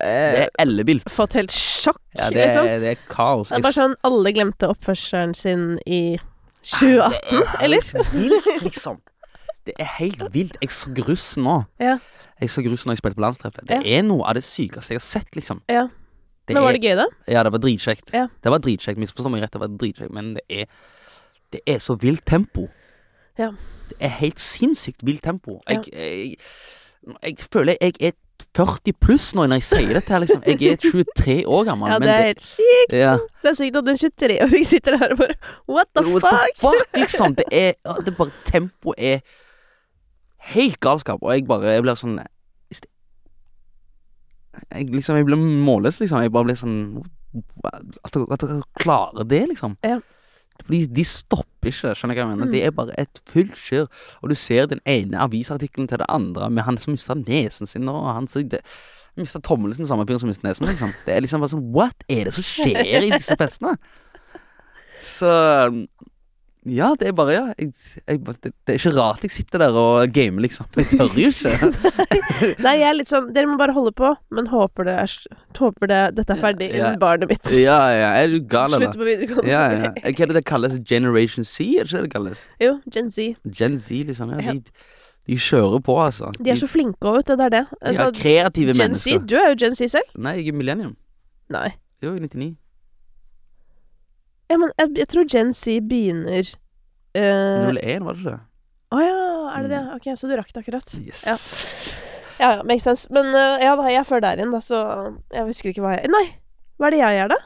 det 0.00 0.42
er 0.44 0.48
ellevilt. 0.58 1.08
fått 1.10 1.32
helt 1.38 1.50
sjokk, 1.54 2.00
Ja, 2.18 2.30
det, 2.30 2.36
liksom. 2.46 2.64
det 2.82 2.90
er 2.94 3.02
kaos. 3.08 3.48
Det 3.48 3.58
er 3.58 3.62
bare 3.62 3.76
sånn 3.76 3.94
alle 4.04 4.32
glemte 4.32 4.68
oppførselen 4.72 5.34
sin 5.34 5.78
i 5.86 6.18
2018, 6.62 7.42
eller? 7.62 7.82
vilt, 8.12 8.48
liksom. 8.62 9.00
Det 9.66 9.74
er 9.82 9.88
helt 9.98 10.22
vilt. 10.34 10.56
Jeg 10.62 10.70
så 10.70 10.90
gruss 10.94 11.36
nå. 11.42 11.64
Ja. 11.82 11.96
Jeg 12.40 12.50
så 12.52 12.62
gruss 12.62 12.84
når 12.86 12.94
jeg 12.96 13.00
spilte 13.02 13.18
på 13.18 13.24
landstreffet. 13.24 13.66
Det 13.66 13.80
Ja. 13.82 13.98
er 13.98 14.02
noe 14.06 14.22
av 14.28 14.34
det 14.34 14.44
sykeste 14.46 14.94
jeg 14.94 15.00
har 15.00 15.06
sett, 15.06 15.30
liksom. 15.34 15.62
Ja. 15.68 15.88
Men 16.48 16.62
var 16.62 16.72
det 16.76 16.82
gøy, 16.82 16.94
da? 16.94 17.06
Ja, 17.26 17.42
det 17.42 17.50
var 17.52 17.58
dritkjekt. 17.58 18.12
Det 18.12 18.50
var 18.52 18.58
dritkjekt, 18.62 18.98
misforstå 19.02 19.30
meg 19.32 19.42
rett, 19.42 19.50
det 19.50 19.60
var 19.60 19.68
dritkjekt, 19.68 20.12
men 20.14 20.34
det 20.34 20.44
er 20.48 20.66
Det 21.52 21.60
er 21.66 21.78
så 21.78 21.94
vilt 21.98 22.24
tempo. 22.26 22.68
Ja. 23.38 23.52
Det 23.88 23.96
er 24.00 24.08
helt 24.18 24.38
sinnssykt 24.40 25.02
vilt 25.06 25.22
tempo. 25.22 25.60
Ja. 25.68 25.80
Jeg, 25.80 25.92
jeg, 25.94 26.36
jeg 27.22 27.36
føler 27.52 27.76
jeg 27.80 27.94
er 28.00 28.12
40 28.56 28.92
pluss 29.02 29.34
nå 29.36 29.44
når 29.46 29.58
jeg 29.60 29.64
sier 29.68 29.92
dette 29.98 30.12
her, 30.14 30.22
liksom. 30.24 30.42
Jeg 30.46 30.72
er 30.72 30.76
23 30.80 31.34
år 31.46 31.64
gammel, 31.68 31.90
Ja, 31.92 31.98
men 31.98 32.06
det 32.08 32.14
er 32.14 32.26
helt 32.30 32.42
sykt. 32.46 32.92
ja. 32.96 33.16
Det 33.42 33.50
er 33.52 33.56
sykt 33.58 33.76
at 33.80 33.88
en 33.92 33.98
23-åring 34.02 34.64
sitter 34.66 34.96
her 35.00 35.12
og 35.12 35.18
bare 35.20 35.34
What 35.68 35.90
the 35.94 36.04
What 36.08 36.22
fuck? 36.24 36.32
the 36.32 36.62
fuck, 36.62 36.96
liksom. 36.96 37.34
Det 37.38 37.44
er 37.52 37.72
Det 38.00 38.08
er 38.14 38.16
bare 38.18 38.32
Tempoet 38.48 38.98
er 38.98 39.20
helt 40.54 40.80
galskap, 40.80 41.18
og 41.22 41.34
jeg 41.34 41.46
bare 41.46 41.74
Jeg 41.76 41.82
blir 41.86 41.94
sånn 42.00 42.18
Jeg 44.72 44.86
liksom 44.90 45.16
Jeg 45.20 45.26
blir 45.28 45.36
målløs, 45.36 46.00
liksom. 46.00 46.22
Jeg 46.24 46.32
bare 46.32 46.44
blir 46.48 46.56
sånn 46.56 47.04
at 48.06 48.14
dere 48.16 48.62
klarer 48.80 49.26
det, 49.28 49.42
liksom. 49.50 49.74
Ja. 49.84 49.98
Fordi 50.64 50.80
de 50.96 51.04
stopper 51.06 51.70
ikke, 51.70 51.92
skjønner 51.98 52.16
jeg 52.16 52.22
hva 52.22 52.26
jeg 52.26 52.32
mener. 52.32 52.48
Mm. 52.48 52.54
Det 52.54 52.62
er 52.64 52.74
bare 52.74 52.96
et 53.00 53.20
fullt 53.28 53.56
kjør. 53.60 53.88
Og 54.22 54.32
du 54.32 54.36
ser 54.38 54.68
den 54.70 54.82
ene 54.88 55.20
avisartikkelen 55.24 55.88
til 55.90 56.02
det 56.02 56.08
andre, 56.12 56.50
med 56.50 56.66
han 56.66 56.78
som 56.80 56.94
mista 56.96 57.16
nesen 57.18 57.70
sin, 57.70 57.88
og 57.92 58.06
han 58.08 58.28
som 58.30 58.46
mista 59.16 59.40
tommelen 59.40 59.76
sin, 59.76 59.88
samme 59.88 60.06
fyr 60.08 60.20
som 60.20 60.30
mista 60.30 60.48
nesen, 60.48 60.68
liksom. 60.70 60.92
Det 61.06 61.14
er 61.14 61.24
liksom 61.24 61.42
bare 61.42 61.54
sånn 61.54 61.68
What 61.74 62.06
er 62.12 62.28
det 62.28 62.34
som 62.36 62.46
skjer 62.46 62.82
i 62.84 63.12
disse 63.14 63.36
festene? 63.40 63.76
Så 65.06 65.30
Ja, 66.66 66.88
det 66.98 67.06
er 67.08 67.12
bare 67.14 67.32
Ja. 67.36 67.42
Jeg, 67.58 67.72
jeg, 68.08 68.20
det, 68.42 68.50
det 68.66 68.74
er 68.74 68.78
ikke 68.80 68.92
rart 68.96 69.22
jeg 69.22 69.30
sitter 69.30 69.62
der 69.62 69.76
og 69.78 70.10
gamer, 70.12 70.42
liksom. 70.42 70.66
Jeg 70.74 70.88
tør 70.90 71.12
jo 71.14 71.28
ikke. 71.30 71.52
Nei, 72.66 72.72
jeg 72.80 72.88
er 72.88 72.96
litt 72.98 73.10
sånn 73.12 73.28
Dere 73.36 73.46
må 73.46 73.54
bare 73.60 73.74
holde 73.76 73.92
på, 73.94 74.10
men 74.34 74.48
håper 74.50 74.88
det 74.88 74.96
er 75.04 75.14
Håper 75.60 75.92
det, 75.92 76.00
dette 76.18 76.34
er 76.34 76.40
ferdig 76.42 76.68
Ja. 76.72 76.80
innen 76.90 76.98
barnet 77.02 77.30
mitt 77.30 77.52
Ja, 77.54 77.78
ja. 77.94 78.10
Er 78.18 78.32
du 78.34 78.40
gal, 78.42 78.74
eller? 78.74 78.88
slutter 78.90 78.98
på 79.04 79.08
videregående. 79.08 79.46
Ja, 79.52 79.62
ja. 79.70 79.92
Hva 79.94 80.10
er 80.26 80.32
det 80.32 80.38
det 80.40 80.44
kalles? 80.50 80.76
Generation 80.90 81.44
C, 81.46 81.70
er 81.78 81.86
det 81.86 81.92
ikke 81.92 82.02
det 82.02 82.04
det 82.10 82.14
kalles? 82.18 82.44
Jo, 82.60 82.74
Gen 82.92 83.10
Z. 83.14 83.30
Gen 83.62 83.78
Z, 83.80 84.02
liksom. 84.10 84.34
Ja, 84.34 84.42
Ja. 84.50 84.52
de, 84.58 84.62
de 85.26 85.38
kjører 85.42 85.80
på, 85.86 85.96
altså. 86.02 86.32
De 86.38 86.50
er 86.50 86.58
så 86.60 86.68
flinke 86.70 87.02
òg, 87.08 87.16
vet 87.22 87.30
du. 87.30 87.36
Det 87.40 87.46
er 87.46 87.54
det. 87.60 87.64
de 87.70 87.78
Altså, 87.92 88.10
er 88.10 88.18
kreative 88.20 88.74
Gen 88.74 88.82
mennesker. 88.90 89.22
Z, 89.22 89.26
du 89.30 89.36
er 89.38 89.48
jo 89.54 89.56
Gen 89.64 89.74
Z 89.78 89.90
selv. 89.94 90.12
Nei, 90.18 90.36
jeg 90.42 90.52
er 90.54 90.58
millennium. 90.60 90.96
Nei. 91.50 91.68
Jo, 92.02 92.12
i 92.14 92.20
99. 92.26 92.52
Ja, 94.50 94.58
men 94.62 94.70
jeg, 94.78 94.92
jeg 95.02 95.08
tror 95.10 95.26
Gen 95.30 95.52
Z 95.56 95.80
begynner 95.90 96.46
eh, 97.16 97.66
01, 97.66 98.04
var 98.06 98.14
det 98.14 98.20
ikke 98.22 98.34
det? 98.36 98.40
Å 98.94 99.00
ja, 99.02 99.16
er 99.56 99.64
det 99.66 99.70
det? 99.72 99.80
Ok, 99.96 100.04
så 100.14 100.28
du 100.30 100.36
rakk 100.38 100.52
det 100.54 100.62
akkurat. 100.62 100.92
Yes. 101.02 101.24
Ja. 101.26 101.34
Ja, 102.36 102.50
ja, 102.58 102.62
makes 102.68 102.84
sense. 102.86 103.08
Men 103.10 103.32
eh, 103.34 103.64
ja 103.64 103.72
da, 103.78 103.86
jeg 103.90 103.98
er 104.02 104.06
før 104.06 104.22
der 104.22 104.38
igjen, 104.38 104.52
da, 104.54 104.60
så 104.62 104.78
jeg 105.34 105.46
husker 105.48 105.72
ikke 105.72 105.82
hva 105.82 105.94
jeg 105.96 106.10
Nei, 106.12 106.24
hva 106.78 106.86
er 106.90 106.94
det 106.94 107.00
jeg 107.02 107.18
gjør, 107.18 107.32
da? 107.34 107.38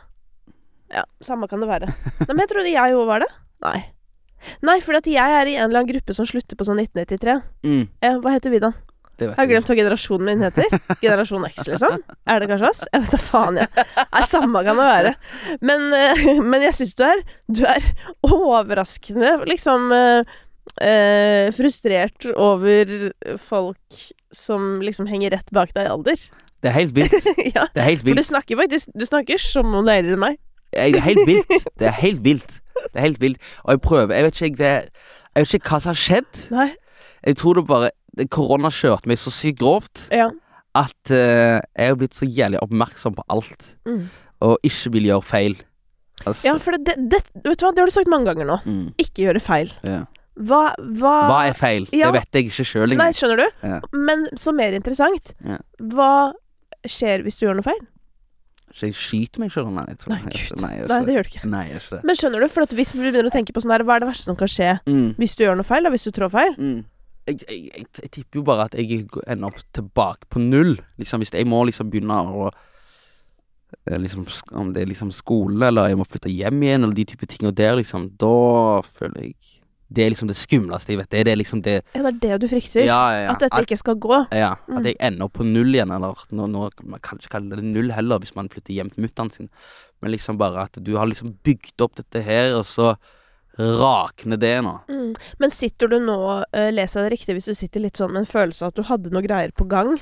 Ja, 1.00 1.04
samme 1.24 1.46
kan 1.48 1.62
det 1.62 1.70
være. 1.70 1.88
Nei, 2.26 2.28
men 2.34 2.42
jeg 2.44 2.50
trodde 2.52 2.74
jeg 2.74 2.98
òg 2.98 3.06
var 3.08 3.24
det. 3.24 3.30
Nei. 3.64 3.78
Nei, 4.66 4.78
fordi 4.84 4.98
at 5.00 5.08
jeg 5.12 5.38
er 5.40 5.48
i 5.52 5.56
en 5.58 5.66
eller 5.68 5.82
annen 5.82 5.90
gruppe 5.92 6.16
som 6.16 6.26
slutter 6.28 6.58
på 6.58 6.66
sånn 6.66 6.80
1993. 6.82 7.38
Mm, 7.68 7.82
Ja, 8.04 8.12
hva 8.24 8.32
heter 8.34 8.52
vi 8.52 8.60
da? 8.64 8.72
Jeg 9.20 9.36
har 9.36 9.48
glemt 9.50 9.70
hva 9.70 9.76
generasjonen 9.78 10.26
min 10.28 10.44
heter. 10.46 10.76
Generasjon 11.02 11.46
X, 11.50 11.62
liksom. 11.68 11.96
Er 12.26 12.42
det 12.42 12.48
kanskje 12.50 12.70
oss? 12.70 12.82
Jeg 12.88 13.04
vet 13.04 13.14
da 13.14 13.20
faen, 13.22 13.60
jeg. 13.60 13.86
Nei, 14.00 14.22
samme 14.30 14.62
kan 14.66 14.80
det 14.80 14.86
være. 14.90 15.14
Men, 15.70 15.88
eh, 15.96 16.22
men 16.40 16.64
jeg 16.64 16.76
syns 16.78 16.94
du 16.98 17.04
er 17.06 17.24
Du 17.50 17.64
er 17.68 17.88
overraskende 18.26 19.34
liksom 19.50 19.90
eh, 19.96 20.36
eh, 20.80 21.48
frustrert 21.56 22.28
over 22.34 23.10
folk 23.40 24.04
som 24.32 24.78
liksom 24.84 25.08
henger 25.10 25.34
rett 25.36 25.50
bak 25.54 25.74
deg 25.76 25.88
i 25.88 25.92
alder. 25.92 26.28
Det 26.60 26.68
er 26.70 26.76
helt 26.76 26.94
vilt. 26.96 27.12
ja, 27.56 27.66
Det 27.74 27.80
er 27.82 27.88
helt 27.88 28.04
for 28.04 28.20
du 28.20 28.22
snakker 28.22 28.58
faktisk 28.60 28.90
Du 28.92 29.06
snakker 29.08 29.40
som 29.40 29.74
om 29.74 29.86
du 29.86 29.92
er 29.92 30.02
eldre 30.02 30.18
enn 30.18 30.24
meg. 30.26 30.40
Det 30.70 31.00
er 31.00 31.02
helt 31.02 31.24
vilt. 31.26 31.56
Det 31.80 31.88
er 31.88 31.96
helt 31.98 32.20
vilt. 32.24 32.60
Det 32.80 33.00
er 33.00 33.06
helt 33.08 33.20
vilt. 33.20 33.40
Og 33.64 33.72
jeg 33.74 33.80
prøver 33.80 34.14
Jeg 34.14 34.24
vet 34.24 34.40
ikke, 34.40 34.60
det, 34.60 34.74
jeg 35.34 35.44
vet 35.44 35.54
ikke 35.58 35.72
hva 35.72 35.80
som 35.82 35.90
har 35.90 36.00
skjedd. 36.00 36.44
Nei. 36.54 36.68
Jeg 37.26 37.36
tror 37.36 37.58
det 37.58 37.66
bare 37.68 37.90
Korona 38.30 38.68
kjørte 38.74 39.06
meg 39.06 39.18
så 39.18 39.30
sykt 39.30 39.58
grovt 39.60 40.08
Ja. 40.14 40.28
at 40.74 41.10
uh, 41.10 41.60
jeg 41.76 41.88
har 41.92 41.96
blitt 41.96 42.14
så 42.14 42.26
jævlig 42.28 42.60
oppmerksom 42.62 43.14
på 43.16 43.22
alt, 43.28 43.74
Mm. 43.86 44.08
og 44.42 44.58
ikke 44.66 44.92
vil 44.92 45.06
gjøre 45.10 45.24
feil. 45.24 45.56
Altså, 46.26 46.44
ja, 46.44 46.56
for 46.60 46.72
det, 46.76 46.96
det, 47.08 47.22
Vet 47.44 47.58
du 47.58 47.64
hva, 47.64 47.70
det 47.74 47.80
har 47.80 47.86
du 47.86 47.92
sagt 47.94 48.08
mange 48.12 48.26
ganger 48.28 48.44
nå. 48.46 48.58
mm, 48.66 48.94
Ikke 48.98 49.24
gjøre 49.28 49.40
feil. 49.40 49.72
ja. 49.84 50.04
Hva, 50.40 50.74
hva, 50.78 51.14
Hva 51.28 51.38
er 51.50 51.52
feil? 51.58 51.86
Ja. 51.92 52.10
Det 52.12 52.20
vet 52.22 52.32
jeg 52.38 52.46
ikke 52.48 52.64
sjøl 52.64 52.86
Nei, 52.88 52.94
engang. 52.96 53.12
skjønner 53.18 53.36
du? 53.42 53.48
Ja. 53.66 53.80
Men 53.92 54.22
så 54.40 54.54
mer 54.56 54.72
interessant. 54.72 55.34
Ja. 55.44 55.58
Hva 55.80 56.32
skjer 56.88 57.24
hvis 57.26 57.36
du 57.36 57.44
gjør 57.44 57.58
noe 57.58 57.66
feil? 57.66 57.80
Så 58.72 58.86
jeg 58.88 58.94
skyter 58.94 59.42
meg 59.42 59.50
sjøl? 59.52 59.66
Nei, 59.74 59.82
Nei. 60.06 60.20
Nei, 60.62 60.70
Nei, 60.86 61.00
det 61.04 61.16
gjør 61.16 61.26
du 61.26 61.30
ikke. 61.34 61.42
Nei, 61.50 61.64
ikke. 61.76 61.98
Men 62.06 62.16
skjønner 62.16 62.40
du, 62.40 62.48
for 62.48 62.64
hvis 62.78 62.92
vi 62.94 63.02
begynner 63.10 63.28
å 63.28 63.34
tenke 63.34 63.52
på 63.52 63.60
sånn 63.60 63.72
her, 63.74 63.82
hva 63.84 63.96
er 63.98 64.04
det 64.04 64.08
verste 64.12 64.30
som 64.30 64.36
kan 64.38 64.48
skje 64.48 64.70
Mm. 64.86 65.14
hvis 65.18 65.34
du 65.36 65.44
gjør 65.44 65.56
noe 65.60 65.66
feil, 65.66 65.82
da? 65.84 65.90
Hvis 65.90 66.04
du 66.08 66.12
trår 66.14 66.30
feil? 66.32 66.54
Mm. 66.56 66.84
Jeg, 67.30 67.40
jeg, 67.48 67.70
jeg, 67.76 67.86
jeg 68.02 68.10
tipper 68.18 68.40
jo 68.40 68.42
bare 68.50 68.66
at 68.68 68.74
jeg 68.78 69.06
ender 69.26 69.48
opp 69.52 69.62
tilbake 69.76 70.28
på 70.30 70.42
null. 70.42 70.76
Liksom 71.00 71.22
Hvis 71.22 71.32
jeg 71.34 71.46
må 71.48 71.62
liksom 71.68 71.90
begynne 71.92 72.18
å 72.26 72.50
eh, 72.50 73.98
liksom, 73.98 74.26
Om 74.52 74.72
det 74.74 74.82
er 74.84 74.90
liksom 74.92 75.12
skole, 75.14 75.62
eller 75.70 75.88
jeg 75.92 75.98
må 76.00 76.06
flytte 76.08 76.32
hjem 76.32 76.62
igjen, 76.66 76.84
eller 76.84 76.96
de 76.98 77.06
type 77.12 77.28
tinga 77.30 77.52
der, 77.54 77.78
liksom, 77.80 78.10
da 78.20 78.34
føler 78.90 79.30
jeg 79.30 79.34
Det 79.90 80.04
er 80.04 80.12
liksom 80.12 80.28
det 80.30 80.36
skumleste 80.38 80.92
jeg 80.92 81.00
vet. 81.00 81.08
Det 81.10 81.18
er 81.20 81.24
det 81.26 81.38
liksom 81.40 81.62
det 81.66 81.72
Ja, 81.96 82.02
det 82.10 82.28
er 82.30 82.38
det 82.38 82.44
du 82.44 82.48
frykter? 82.52 82.84
Ja, 82.86 82.98
ja, 83.10 83.22
ja. 83.24 83.30
At 83.32 83.40
dette 83.42 83.56
At, 83.58 83.64
ikke 83.66 83.76
skal 83.80 83.96
gå? 83.98 84.20
ja, 84.30 84.52
Mm. 84.68 84.76
at 84.78 84.84
jeg 84.86 84.96
ender 85.00 85.24
opp 85.26 85.32
på 85.34 85.46
null 85.48 85.74
igjen, 85.74 85.90
eller 85.90 86.14
nå, 86.30 86.46
nå, 86.46 86.68
Man 86.84 87.00
kan 87.02 87.18
ikke 87.18 87.32
kalle 87.38 87.56
det 87.56 87.64
null 87.64 87.90
heller, 87.90 88.18
hvis 88.22 88.36
man 88.36 88.48
flytter 88.48 88.72
hjem 88.76 88.90
til 88.94 89.02
mutter'n 89.06 89.32
sin, 89.34 89.48
men 90.00 90.12
liksom 90.12 90.38
bare 90.38 90.62
at 90.62 90.78
du 90.78 90.96
har 90.96 91.06
liksom 91.10 91.34
bygd 91.42 91.82
opp 91.82 91.96
dette 91.98 92.22
her, 92.22 92.54
og 92.54 92.64
så 92.64 92.94
rakner 93.60 94.40
det 94.40 94.54
nå. 94.64 94.72
Mm. 94.88 95.14
Men 95.42 95.50
sitter 95.54 95.88
du 95.92 95.98
nå, 96.00 96.16
uh, 96.42 96.70
leser 96.72 97.00
jeg 97.00 97.06
det 97.10 97.14
riktig, 97.18 97.36
hvis 97.38 97.48
du 97.50 97.54
sitter 97.58 97.80
litt 97.84 98.00
sånn 98.00 98.12
med 98.14 98.24
en 98.24 98.30
følelse 98.32 98.64
av 98.64 98.72
at 98.72 98.80
du 98.80 98.82
hadde 98.88 99.12
noe 99.14 99.22
greier 99.26 99.52
på 99.56 99.68
gang, 99.70 99.96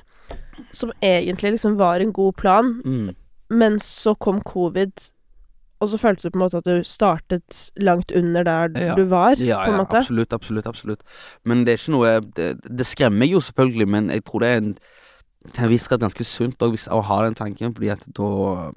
som 0.74 0.92
egentlig 1.02 1.54
liksom 1.56 1.76
var 1.78 2.00
en 2.00 2.12
god 2.12 2.36
plan, 2.36 2.74
Mm. 2.84 3.14
men 3.50 3.78
så 3.78 4.14
kom 4.18 4.40
covid, 4.42 4.92
og 5.80 5.88
så 5.88 5.98
følte 5.98 6.26
du 6.26 6.30
på 6.34 6.38
en 6.40 6.42
måte 6.42 6.58
at 6.58 6.64
du 6.66 6.82
startet 6.82 7.70
langt 7.78 8.10
under 8.12 8.42
der 8.44 8.68
Ja. 8.74 8.94
du 8.94 9.04
var, 9.04 9.36
Ja, 9.38 9.64
ja, 9.66 9.78
absolutt, 9.80 10.32
absolutt, 10.32 10.66
absolutt. 10.66 11.02
Men 11.44 11.64
det 11.64 11.72
er 11.72 11.78
ikke 11.78 11.92
noe 11.94 12.20
Det, 12.20 12.48
det 12.76 12.86
skremmer 12.86 13.28
jo 13.30 13.38
selvfølgelig, 13.38 13.88
men 13.88 14.10
jeg 14.10 14.24
tror 14.24 14.40
det 14.40 14.48
er 14.48 14.56
en 14.56 14.74
til 15.52 15.64
en 15.64 15.70
viss 15.70 15.86
grad 15.88 16.00
ganske 16.00 16.24
sunt 16.24 16.58
å 16.58 17.02
ha 17.02 17.22
den 17.24 17.34
tanken, 17.34 17.72
fordi 17.72 17.90
at 17.92 18.04
da 18.12 18.72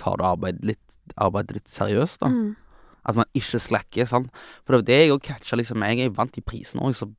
tar 0.00 0.16
du 0.16 0.24
arbeidet 0.24 0.64
litt, 0.64 0.96
arbeidet 1.20 1.52
litt 1.58 1.68
seriøst, 1.70 2.20
da. 2.20 2.28
Mm. 2.32 2.56
At 3.04 3.18
man 3.18 3.28
ikke 3.36 3.60
slacker, 3.60 4.08
sant. 4.08 4.30
For 4.64 4.74
det 4.74 4.80
var 4.82 4.88
det 4.88 4.98
jeg 5.02 5.12
òg 5.14 5.22
catcha, 5.28 5.58
liksom. 5.60 5.84
Jeg 5.84 6.06
er 6.06 6.16
vant 6.16 6.40
i 6.40 6.44
prisen 6.44 6.80
òg, 6.80 6.96
så 6.96 7.10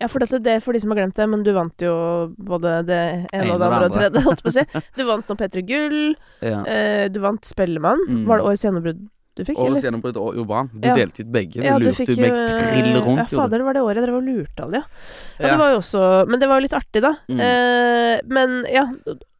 Ja, 0.00 0.08
for 0.10 0.18
dette, 0.18 0.40
det 0.42 0.56
er 0.56 0.62
for 0.64 0.74
de 0.74 0.80
som 0.82 0.90
har 0.90 0.98
glemt 0.98 1.14
det, 1.14 1.28
men 1.30 1.44
du 1.46 1.52
vant 1.54 1.82
jo 1.84 1.92
både 2.34 2.80
det 2.88 2.96
ene 3.30 3.44
Ene 3.44 3.52
og 3.54 3.60
det 3.62 3.66
andre 3.68 3.84
og 3.84 3.92
det 3.92 4.00
tredje, 4.00 4.22
holdt 4.24 4.42
på 4.42 4.50
å 4.50 4.54
si. 4.56 4.64
Du 4.98 5.04
vant 5.06 5.28
nå 5.30 5.36
P3 5.38 5.62
Gull, 5.68 6.00
ja. 6.50 6.62
eh, 6.66 7.04
du 7.12 7.20
vant 7.22 7.46
Spellemann. 7.46 8.02
Mm. 8.08 8.24
Var 8.26 8.40
det 8.42 8.48
Årets 8.50 8.64
gjennombrudd 8.66 9.04
du 9.36 9.44
fikk, 9.44 9.58
Årets 9.60 9.68
eller? 9.68 9.82
gjennombrudd 9.90 10.16
og 10.16 10.36
Urban. 10.40 10.70
Du 10.72 10.88
Ja. 10.88 10.94
delte 10.96 11.20
ut 11.20 11.30
begge. 11.32 11.60
Ja, 11.62 11.74
du 11.78 11.84
du 11.84 11.90
lurte 11.90 12.06
fikk 12.06 12.18
meg 12.22 12.32
trill 12.72 12.96
rundt. 13.04 13.18
Ja, 13.18 13.24
fader, 13.28 13.58
det 13.60 13.64
var 13.66 13.74
det 13.76 13.82
året 13.84 13.96
jeg 14.00 14.06
drev 14.06 14.16
og 14.16 14.24
lurte 14.24 14.64
alle, 14.64 14.80
ja. 14.80 14.82
Ja, 15.38 15.50
det 15.50 15.58
var 15.60 15.70
jo 15.74 15.78
også 15.82 16.02
Men 16.28 16.40
det 16.40 16.48
var 16.48 16.56
jo 16.60 16.64
litt 16.66 16.76
artig, 16.78 17.02
da. 17.04 17.12
Mm. 17.28 17.40
Eh, 17.46 18.20
men 18.26 18.64
ja, 18.72 18.86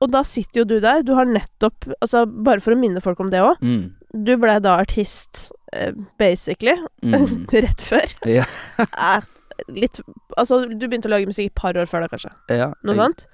og 0.01 0.11
da 0.13 0.23
sitter 0.23 0.61
jo 0.61 0.65
du 0.65 0.81
der. 0.81 1.03
Du 1.03 1.15
har 1.15 1.25
nettopp 1.25 1.89
Altså, 2.03 2.27
bare 2.27 2.61
for 2.61 2.73
å 2.73 2.79
minne 2.79 3.01
folk 3.01 3.19
om 3.21 3.31
det 3.31 3.41
òg. 3.41 3.57
Mm. 3.63 3.93
Du 4.25 4.37
ble 4.37 4.61
da 4.61 4.77
artist, 4.81 5.51
eh, 5.73 5.93
basically, 6.19 6.77
Mm. 7.03 7.47
rett 7.53 7.81
før. 7.81 8.13
Ja. 8.27 8.45
Eh, 9.59 9.73
litt 9.73 10.03
Altså, 10.37 10.67
du 10.69 10.87
begynte 10.87 11.09
å 11.09 11.15
lage 11.17 11.25
musikk 11.27 11.47
et 11.47 11.55
par 11.55 11.73
år 11.73 11.87
før 11.89 12.05
da, 12.05 12.09
kanskje? 12.13 12.31
ja. 12.51 12.75
Noe 12.85 12.95
jeg- 12.95 13.01
sånt? 13.01 13.27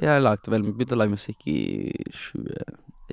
Jeg 0.00 0.22
lagde 0.22 0.48
vel, 0.48 0.62
begynte 0.72 0.92
å 0.92 0.98
lage 1.00 1.10
musikk 1.16 1.46
i 1.48 1.92
20... 2.12 2.56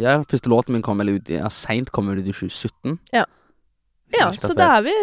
Ja, 0.02 0.20
første 0.30 0.52
låten 0.52 0.76
min 0.76 0.86
kom 0.86 1.02
vel 1.02 1.16
ut 1.18 1.32
i 1.32 1.40
ja, 1.40 1.50
Seint 1.54 1.92
kom 1.96 2.10
vel 2.12 2.22
ut 2.22 2.30
i 2.30 2.36
2017. 2.36 2.98
Ja. 3.16 3.26
Ja, 4.16 4.30
så 4.34 4.54
da 4.56 4.78
er 4.78 4.86
vi 4.86 4.94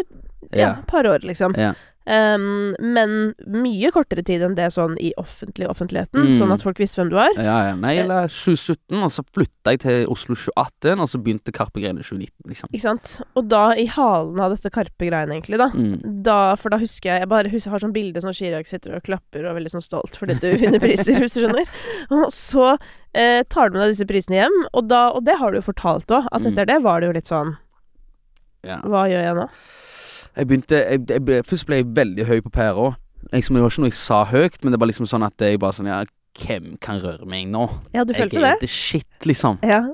ja, 0.54 0.70
et 0.70 0.86
par 0.88 1.06
år, 1.08 1.24
liksom. 1.28 1.56
Ja. 1.60 1.74
Ehm, 2.06 2.74
men 2.84 3.34
mye 3.48 3.88
kortere 3.94 4.20
tid 4.22 4.42
enn 4.44 4.54
det 4.58 4.66
sånn 4.74 4.96
i 5.00 5.12
offentlig 5.16 5.64
offentligheten, 5.70 6.20
Mm. 6.26 6.34
sånn 6.38 6.52
at 6.52 6.60
folk 6.62 6.76
visste 6.78 7.00
hvem 7.00 7.08
du 7.10 7.16
var. 7.16 7.30
Ja, 7.36 7.68
ja. 7.70 7.74
Nei, 7.74 7.94
eller 8.02 8.28
2017, 8.28 9.00
og 9.02 9.08
så 9.10 9.24
flytta 9.32 9.72
jeg 9.72 9.80
til 9.80 10.06
Oslo 10.12 10.34
2018, 10.36 11.00
og 11.00 11.08
så 11.08 11.16
begynte 11.22 11.50
Karpe-greiene 11.56 12.00
i 12.00 12.04
2019, 12.04 12.44
liksom. 12.52 12.68
Ikke 12.74 12.80
sant? 12.84 13.14
Og 13.34 13.48
da, 13.48 13.70
i 13.72 13.86
halen 13.86 14.38
av 14.38 14.52
dette 14.52 14.68
Karpe-greiene, 14.70 15.32
egentlig, 15.40 15.56
da. 15.58 15.70
Mm. 15.72 16.22
Da, 16.22 16.54
for 16.56 16.68
da 16.68 16.76
husker 16.78 17.08
jeg 17.14 17.20
Jeg 17.24 17.28
bare 17.28 17.48
husker, 17.48 17.70
har 17.70 17.78
sånn 17.80 17.92
bilde 17.96 18.20
sånn 18.20 18.34
Chirag 18.36 18.66
sitter 18.66 18.96
og 18.96 19.02
klapper 19.02 19.44
og 19.46 19.52
er 19.56 19.60
veldig 19.60 19.72
sånn 19.72 19.82
stolt 19.88 20.16
fordi 20.20 20.38
du 20.40 20.50
vinner 20.60 20.78
priser, 20.80 21.16
hvis 21.20 21.34
du 21.34 21.46
skjønner. 21.46 21.64
Og 22.10 22.28
så 22.32 22.76
eh, 23.14 23.42
tar 23.48 23.70
du 23.70 23.78
med 23.78 23.86
deg 23.88 23.94
disse 23.96 24.06
prisene 24.06 24.42
hjem, 24.42 24.66
og 24.74 24.88
da 24.88 25.08
Og 25.14 25.24
det 25.24 25.38
har 25.38 25.50
du 25.52 25.58
jo 25.58 25.72
fortalt 25.72 26.06
òg, 26.12 26.26
at 26.32 26.42
Mm. 26.42 26.52
etter 26.52 26.66
det 26.66 26.82
var 26.82 27.00
det 27.00 27.06
jo 27.08 27.12
litt 27.16 27.28
sånn 27.32 27.56
Ja. 28.64 28.80
Hva 28.80 29.04
gjør 29.08 29.22
jeg 29.24 29.34
nå? 29.36 29.48
Jeg 30.36 30.48
begynte 30.50 30.78
jeg, 30.80 31.00
jeg, 31.08 31.22
ble- 31.24 31.42
Først 31.46 31.66
ble 31.66 31.76
jeg 31.82 31.86
veldig 31.96 32.26
høy 32.26 32.40
på 32.42 32.50
pæra. 32.50 32.94
Liksom, 33.32 33.54
det 33.56 33.62
var 33.62 33.70
ikke 33.70 33.84
noe 33.84 33.90
jeg 33.92 33.98
sa 33.98 34.24
høyt, 34.28 34.58
men 34.62 34.72
det 34.74 34.80
var 34.80 34.86
liksom 34.90 35.06
sånn 35.08 35.24
at 35.26 35.38
jeg 35.40 35.58
bare 35.62 35.72
sånn 35.72 35.86
Ja, 35.90 36.02
hvem 36.44 36.76
kan 36.82 36.98
røre 37.00 37.26
meg 37.30 37.46
nå? 37.48 37.68
Ja, 37.94 38.02
du 38.04 38.12
følte 38.14 38.40
Jeg 38.40 38.42
er 38.44 38.58
det? 38.60 38.68
shit, 38.70 39.06
liksom. 39.24 39.58
Ja. 39.62 39.84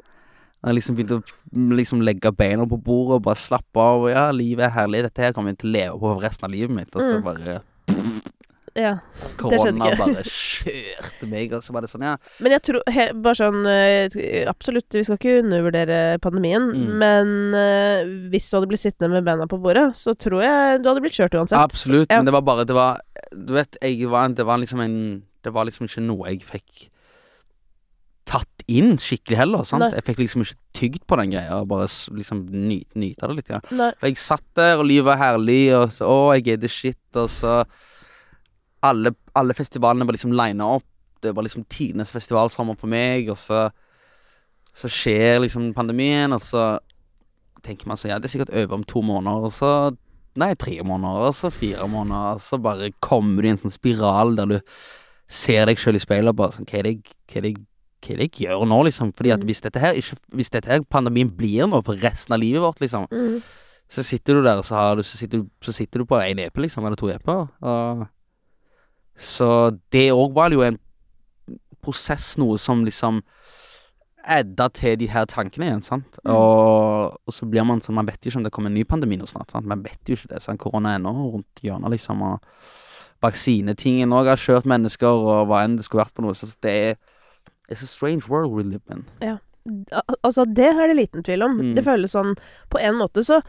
Jeg 0.65 0.75
liksom 0.77 0.97
begynte 0.97 1.21
å 1.21 1.77
liksom 1.77 2.03
legge 2.05 2.33
beina 2.37 2.67
på 2.69 2.77
bordet 2.83 3.15
og 3.21 3.23
bare 3.25 3.37
slappe 3.41 3.81
av. 3.81 4.03
Og 4.05 4.11
ja, 4.13 4.27
livet 4.31 4.67
er 4.67 4.75
herlig. 4.75 5.03
Dette 5.07 5.23
her 5.25 5.33
kommer 5.33 5.53
jeg 5.55 5.59
til 5.63 5.71
å 5.71 5.73
leve 5.73 6.01
på 6.01 6.15
resten 6.21 6.45
av 6.49 6.51
livet 6.53 6.71
mitt. 6.77 6.91
Og 6.97 7.01
så 7.03 7.15
Mm. 7.19 7.25
bare 7.25 7.61
Ja. 8.79 8.93
korona 9.37 9.89
bare 9.99 10.23
kjørte 10.31 11.27
meg, 11.27 11.53
og 11.57 11.65
så 11.67 11.73
var 11.75 11.83
det 11.83 11.91
sånn, 11.91 12.05
ja. 12.07 12.13
Men 12.39 12.53
jeg 12.55 12.63
tror 12.69 12.83
he, 12.95 13.07
Bare 13.19 13.35
sånn 13.39 13.65
eh, 13.67 14.45
Absolutt, 14.51 14.87
vi 14.95 15.03
skal 15.07 15.19
ikke 15.19 15.41
undervurdere 15.43 15.99
pandemien, 16.23 16.69
Mm. 16.71 16.93
men 17.03 17.33
uh, 17.57 18.29
hvis 18.31 18.47
du 18.51 18.57
hadde 18.59 18.69
blitt 18.71 18.85
sittende 18.85 19.11
med 19.17 19.27
beina 19.27 19.49
på 19.51 19.59
bordet, 19.63 19.89
så 19.99 20.15
tror 20.15 20.45
jeg 20.45 20.83
du 20.85 20.89
hadde 20.91 21.03
blitt 21.03 21.17
kjørt 21.19 21.35
uansett. 21.35 21.59
Absolutt, 21.59 22.09
Ja. 22.11 22.21
men 22.21 22.31
det 22.31 22.37
var 22.37 22.43
bare 22.47 22.65
Det 22.69 22.75
var 22.77 23.01
Du 23.35 23.53
vet, 23.55 23.77
jeg 23.83 24.07
var, 24.11 24.29
det 24.29 24.47
var 24.47 24.59
liksom 24.63 24.81
en 24.85 24.97
Det 25.43 25.53
var 25.53 25.65
liksom 25.67 25.87
ikke 25.91 26.03
noe 26.07 26.29
jeg 26.31 26.43
fikk 26.47 26.89
tatt 28.31 28.63
inn 28.71 28.93
skikkelig 29.01 29.39
heller. 29.41 29.65
Sant? 29.67 29.83
Nei. 29.83 29.91
Jeg 29.99 30.05
fikk 30.07 30.21
liksom 30.23 30.45
ikke 30.45 30.59
tygd 30.77 31.07
på 31.11 31.17
den 31.19 31.33
greia, 31.35 31.57
bare 31.67 31.89
liksom 32.15 32.45
nyte, 32.47 32.95
nyte 33.01 33.27
det 33.27 33.37
litt. 33.41 33.51
Ja. 33.51 33.59
For 33.99 34.07
jeg 34.07 34.21
satt 34.23 34.45
der, 34.55 34.77
og 34.79 34.87
livet 34.87 35.09
var 35.09 35.19
herlig, 35.19 35.63
og 35.75 35.89
så 35.97 36.07
Å, 36.07 36.19
jeg 36.39 36.53
er 36.55 36.61
the 36.63 36.71
shit, 36.71 37.01
og 37.19 37.27
så 37.33 37.65
Alle, 38.83 39.13
alle 39.37 39.55
festivalene 39.55 40.07
var 40.07 40.13
liksom 40.17 40.33
lina 40.33 40.67
opp. 40.77 40.85
Det 41.21 41.35
var 41.37 41.45
liksom 41.45 41.67
tidenes 41.69 42.13
festivalsommer 42.13 42.79
for 42.81 42.87
meg, 42.89 43.29
og 43.31 43.37
så 43.37 43.71
Så 44.73 44.87
skjer 44.89 45.41
liksom 45.43 45.75
pandemien, 45.75 46.33
og 46.33 46.41
så 46.41 46.79
tenker 47.63 47.87
man 47.91 47.97
så 47.97 48.09
ja, 48.09 48.19
det 48.19 48.29
er 48.31 48.39
sikkert 48.39 48.55
over 48.55 48.75
om 48.79 48.85
to 48.85 49.03
måneder, 49.03 49.45
og 49.45 49.53
så 49.53 49.97
Nei, 50.39 50.55
tre 50.55 50.77
måneder, 50.87 51.27
og 51.27 51.35
så 51.35 51.51
fire 51.51 51.89
måneder, 51.91 52.37
og 52.37 52.41
så 52.41 52.57
bare 52.63 52.93
kommer 53.03 53.43
du 53.43 53.49
i 53.49 53.51
en 53.51 53.57
sånn 53.59 53.73
spiral 53.75 54.37
der 54.37 54.47
du 54.47 54.61
ser 55.29 55.67
deg 55.67 55.77
sjøl 55.77 55.97
i 55.99 55.99
speilet 55.99 56.31
og 56.31 56.37
bare 56.39 56.53
sånn 56.55 56.69
Hva 56.71 56.79
er 56.79 56.83
det 56.87 56.93
jeg- 56.95 57.17
hva 57.27 57.37
er 57.37 58.17
det 58.17 58.31
jeg 58.31 58.47
gjør 58.47 58.63
nå, 58.69 58.85
liksom? 58.87 59.13
Fordi 59.13 59.33
at 59.35 59.41
Mm. 59.41 59.47
hvis 59.47 59.61
dette 59.61 59.81
her 59.81 59.93
ikke 59.95 60.17
Hvis 60.33 60.51
dette 60.51 60.67
her 60.71 60.81
pandemien 60.83 61.29
blir 61.37 61.67
nå 61.67 61.83
for 61.85 61.95
resten 61.95 62.33
av 62.33 62.39
livet 62.41 62.63
vårt, 62.63 62.79
liksom, 62.81 63.09
Mm. 63.11 63.43
så 63.91 64.05
sitter 64.05 64.35
du 64.35 64.43
der, 64.45 64.57
og 64.59 64.65
så, 64.65 64.95
du, 64.97 65.03
så, 65.03 65.17
sitter, 65.19 65.39
du, 65.43 65.51
så 65.61 65.73
sitter 65.75 65.99
du 65.99 66.05
på 66.07 66.17
én 66.23 66.39
epe, 66.39 66.63
liksom, 66.63 66.87
eller 66.87 66.97
to 66.97 67.09
epler. 67.09 67.49
Og 67.61 68.09
så 69.17 69.71
det 69.93 70.11
òg 70.13 70.33
var 70.37 70.55
jo 70.55 70.63
en 70.67 70.79
prosess, 71.85 72.35
noe 72.41 72.59
som 72.61 72.85
liksom 72.85 73.23
adda 74.31 74.67
til 74.77 74.99
de 75.01 75.07
her 75.09 75.25
tankene 75.31 75.67
igjen, 75.67 75.83
sant. 75.83 76.19
Mm. 76.25 76.33
Og, 76.35 77.17
og 77.25 77.35
så 77.35 77.49
blir 77.49 77.65
man 77.65 77.81
sånn 77.81 77.97
Man 77.97 78.09
vet 78.11 78.21
jo 78.21 78.29
ikke 78.31 78.41
om 78.43 78.45
det 78.45 78.53
kommer 78.53 78.69
en 78.73 78.77
ny 78.77 78.85
pandemi 78.85 79.17
nå 79.17 79.27
snart, 79.29 79.51
sant. 79.55 79.69
Man 79.69 79.83
vet 79.83 80.01
jo 80.09 80.19
ikke 80.19 80.35
det. 80.35 80.43
Sant? 80.45 80.61
Korona 80.61 80.93
er 80.93 81.01
ennå 81.01 81.15
rundt 81.17 81.63
hjørnet, 81.65 81.95
liksom. 81.97 82.21
Og 82.27 82.45
vaksinetingen 83.25 84.13
òg 84.17 84.29
har 84.33 84.41
kjørt 84.41 84.69
mennesker, 84.69 85.09
og 85.09 85.49
hva 85.49 85.65
enn 85.65 85.79
det 85.79 85.87
skulle 85.87 86.05
vært 86.05 86.17
for 86.17 86.27
noe. 86.27 86.37
Så 86.37 86.53
det 86.65 86.77
er 86.91 87.01
It's 87.71 87.83
a 87.83 87.87
strange 87.87 88.27
world 88.29 88.51
we 88.51 88.65
live 88.67 88.83
in. 88.91 89.05
Al- 89.23 89.39
Altså, 90.25 90.45
det 90.45 90.67
er 90.73 90.89
det 90.89 90.97
liten 90.97 91.23
tvil 91.23 91.45
om. 91.47 91.59
Mm. 91.61 91.75
Det 91.77 91.85
føles 91.85 92.11
sånn 92.17 92.33
På 92.73 92.81
en 92.81 92.97
måte 92.99 93.23
så 93.23 93.41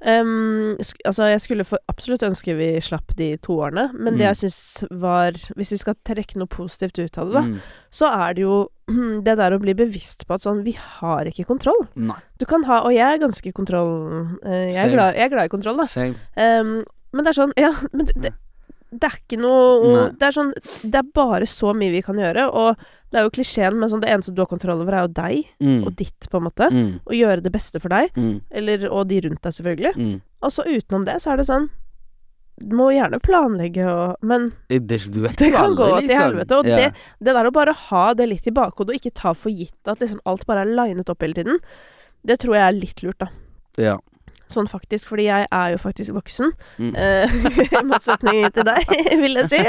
sk 0.00 0.96
Altså, 1.04 1.26
jeg 1.32 1.40
skulle 1.42 1.64
absolutt 1.90 2.22
ønske 2.22 2.54
vi 2.56 2.68
slapp 2.84 3.14
de 3.18 3.32
to 3.42 3.56
årene, 3.58 3.88
men 3.94 4.14
det 4.14 4.22
Mm. 4.22 4.28
jeg 4.28 4.36
syns 4.36 4.84
var 4.90 5.32
Hvis 5.56 5.72
vi 5.72 5.76
skal 5.78 5.94
trekke 6.04 6.36
noe 6.38 6.46
positivt 6.46 6.98
ut 6.98 7.18
av 7.18 7.26
det, 7.26 7.34
da, 7.34 7.42
Mm. 7.42 7.58
så 7.90 8.06
er 8.28 8.34
det 8.34 8.42
jo 8.42 8.68
det 9.26 9.36
der 9.36 9.52
å 9.52 9.60
bli 9.60 9.74
bevisst 9.74 10.26
på 10.26 10.34
at 10.34 10.42
sånn 10.42 10.62
Vi 10.64 10.72
har 10.72 11.24
ikke 11.26 11.44
kontroll. 11.46 11.88
Nei. 11.96 12.16
Du 12.38 12.46
kan 12.46 12.62
ha 12.64 12.82
Og 12.86 12.92
jeg 12.94 13.04
er 13.04 13.18
ganske 13.26 13.52
kontroll... 13.52 14.38
Uh, 14.44 14.70
jeg, 14.72 14.76
er 14.86 14.90
glad, 14.94 15.14
jeg 15.14 15.24
er 15.24 15.28
glad 15.34 15.44
i 15.44 15.48
kontroll, 15.48 15.76
da. 15.76 15.86
Ehm, 16.36 16.84
men 17.12 17.24
det 17.24 17.30
er 17.36 17.42
sånn 17.42 17.52
Ja, 17.56 17.72
men 17.92 18.06
du, 18.06 18.12
det, 18.20 18.32
det 18.90 19.04
er 19.04 19.16
ikke 19.18 19.38
noe. 19.40 20.04
Det 20.16 20.22
er 20.22 20.32
sånn 20.32 20.52
Det 20.82 20.94
er 20.94 21.08
bare 21.14 21.44
så 21.46 21.74
mye 21.76 21.90
vi 21.92 22.00
kan 22.02 22.16
gjøre, 22.16 22.46
og 22.52 22.76
det 23.10 23.18
er 23.20 23.24
jo 23.26 23.30
klisjeen, 23.30 23.76
men 23.78 23.88
sånn 23.88 24.00
det 24.00 24.08
eneste 24.10 24.34
du 24.34 24.40
har 24.42 24.48
kontroll 24.48 24.80
over, 24.80 24.92
er 24.94 25.06
jo 25.06 25.12
deg 25.12 25.44
Mm. 25.60 25.86
og 25.86 25.96
ditt, 25.96 26.28
på 26.30 26.36
en 26.38 26.44
måte. 26.44 26.70
Mm. 26.72 27.00
Og 27.06 27.12
gjøre 27.12 27.42
det 27.42 27.52
beste 27.52 27.80
for 27.80 27.88
deg, 27.88 28.10
Mm. 28.16 28.40
eller, 28.50 28.88
og 28.90 29.08
de 29.08 29.20
rundt 29.20 29.42
deg, 29.42 29.52
selvfølgelig. 29.52 29.94
Mm. 29.96 30.20
Og 30.42 30.50
så 30.50 30.64
utenom 30.64 31.04
det, 31.04 31.16
så 31.20 31.32
er 31.32 31.36
det 31.36 31.46
sånn 31.46 31.68
Du 32.60 32.74
må 32.74 32.88
gjerne 32.90 33.20
planlegge 33.22 33.84
og 33.86 34.16
Men 34.20 34.52
Det, 34.68 34.80
det 34.88 35.52
kan 35.54 35.76
gå 35.76 36.00
til 36.00 36.08
liksom. 36.08 36.22
helvete. 36.24 36.56
Og 36.58 36.66
Ja. 36.66 36.76
det, 36.76 36.94
det 37.22 37.34
der 37.34 37.44
å 37.46 37.52
bare 37.52 37.72
ha 37.72 38.14
det 38.14 38.28
litt 38.28 38.46
i 38.48 38.50
bakhodet, 38.50 38.90
og 38.90 38.98
ikke 39.00 39.14
ta 39.14 39.32
for 39.32 39.50
gitt 39.50 39.72
at 39.86 40.00
liksom 40.00 40.18
alt 40.26 40.44
bare 40.44 40.62
er 40.66 40.74
linet 40.74 41.08
opp 41.08 41.20
hele 41.22 41.34
tiden, 41.34 41.60
det 42.26 42.40
tror 42.40 42.54
jeg 42.56 42.66
er 42.66 42.80
litt 42.80 43.02
lurt, 43.04 43.18
da. 43.20 43.28
Ja. 43.78 43.98
Sånn 44.48 44.68
faktisk, 44.70 45.10
fordi 45.12 45.26
jeg 45.28 45.48
er 45.52 45.72
jo 45.74 45.80
faktisk 45.82 46.14
voksen. 46.16 46.52
Mm. 46.80 46.92
Eh, 46.96 47.34
I 47.80 47.82
motsetning 47.86 48.46
til 48.54 48.64
deg, 48.68 48.94
vil 49.22 49.42
jeg 49.42 49.52
si. 49.52 49.64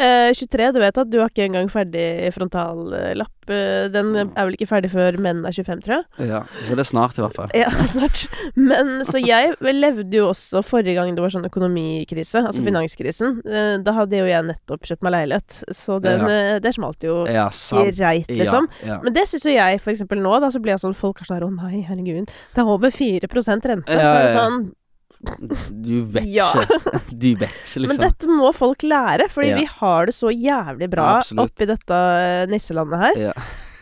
Eh, 0.00 0.30
23, 0.32 0.70
du 0.72 0.78
vet 0.80 0.98
at 1.02 1.08
du 1.10 1.18
har 1.20 1.28
ikke 1.28 1.44
engang 1.48 1.68
ferdig 1.72 2.30
frontallapp. 2.32 3.34
Den 3.50 4.10
er 4.16 4.46
vel 4.46 4.54
ikke 4.56 4.68
ferdig 4.70 4.90
før 4.92 5.18
menn 5.20 5.42
er 5.46 5.52
25, 5.52 5.82
tror 5.84 5.96
jeg. 5.98 6.28
ja. 6.30 6.40
Så 6.66 6.76
det 6.78 6.84
er 6.84 6.88
snart, 6.90 7.18
i 7.18 7.22
hvert 7.24 7.34
fall. 7.36 7.50
Ja, 7.56 7.68
snart. 7.94 8.24
Men 8.56 9.00
så 9.08 9.20
jeg 9.22 9.54
levde 9.60 10.10
jo 10.16 10.28
også 10.30 10.62
forrige 10.66 10.94
gang 10.98 11.14
det 11.14 11.22
var 11.24 11.32
sånn 11.34 11.46
økonomikrise, 11.48 12.42
altså 12.46 12.60
Mm. 12.62 12.68
finanskrisen. 12.70 13.38
Eh, 13.46 13.76
Da 13.82 13.92
hadde 13.96 14.16
jo 14.18 14.26
jeg 14.26 14.44
nettopp 14.44 14.82
kjøpt 14.86 15.02
meg 15.02 15.12
leilighet, 15.16 15.62
så 15.74 16.00
den, 16.02 16.20
Ja. 16.20 16.54
eh, 16.56 16.58
det 16.60 16.74
smalt 16.74 17.02
jo 17.02 17.24
Ja, 17.26 17.48
greit, 17.92 18.28
liksom. 18.28 18.68
Ja. 18.86 18.98
Men 19.02 19.12
det 19.12 19.26
syns 19.28 19.44
jo 19.44 19.52
jeg, 19.52 19.80
for 19.80 19.90
eksempel 19.92 20.20
nå, 20.20 20.40
da, 20.40 20.48
så 20.48 20.60
blir 20.60 20.72
jeg 20.76 20.80
sånn 20.80 20.94
Folk 21.00 21.20
er 21.20 21.24
sånn 21.24 21.38
her, 21.40 21.46
å 21.46 21.54
nei, 21.54 21.82
herregud, 21.86 22.26
det 22.54 22.58
er 22.58 22.66
over 22.66 22.90
4 22.90 23.20
rente. 23.30 23.86
Så 23.86 23.98
er 23.98 24.26
det 24.26 24.36
sånn 24.36 24.72
Du 25.20 26.04
vet 26.08 26.24
Ja. 26.24 26.46
ikke. 26.54 27.00
Du 27.12 27.26
vet 27.36 27.50
ikke, 27.50 27.80
Men 27.82 27.90
liksom. 27.90 28.04
dette 28.06 28.28
må 28.32 28.52
folk 28.56 28.82
lære, 28.82 29.26
fordi 29.28 29.50
Ja. 29.50 29.58
vi 29.58 29.64
har 29.66 30.06
det 30.06 30.14
så 30.16 30.30
jævlig 30.32 30.88
bra 30.90 31.20
Ja, 31.20 31.42
oppi 31.44 31.66
dette 31.68 31.92
eh, 31.92 32.46
nisselandet 32.48 32.98
her. 33.02 33.18
Ja. 33.28 33.32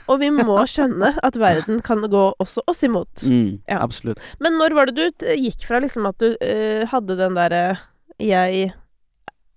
Og 0.09 0.19
vi 0.21 0.31
må 0.33 0.57
skjønne 0.67 1.13
at 1.23 1.37
verden 1.37 1.83
kan 1.85 2.01
gå 2.01 2.25
også 2.41 2.63
oss 2.67 2.83
imot. 2.83 3.23
Mm. 3.29 3.61
Absolutt. 3.69 4.19
Men 4.41 4.55
når 4.59 4.75
var 4.75 4.87
det 4.87 4.97
du 4.97 5.27
gikk 5.37 5.67
fra 5.69 5.79
liksom 5.85 6.07
at 6.09 6.17
du 6.19 6.33
uh, 6.33 6.87
hadde 6.89 7.17
den 7.19 7.35
derre 7.37 7.79
jeg 8.19 8.73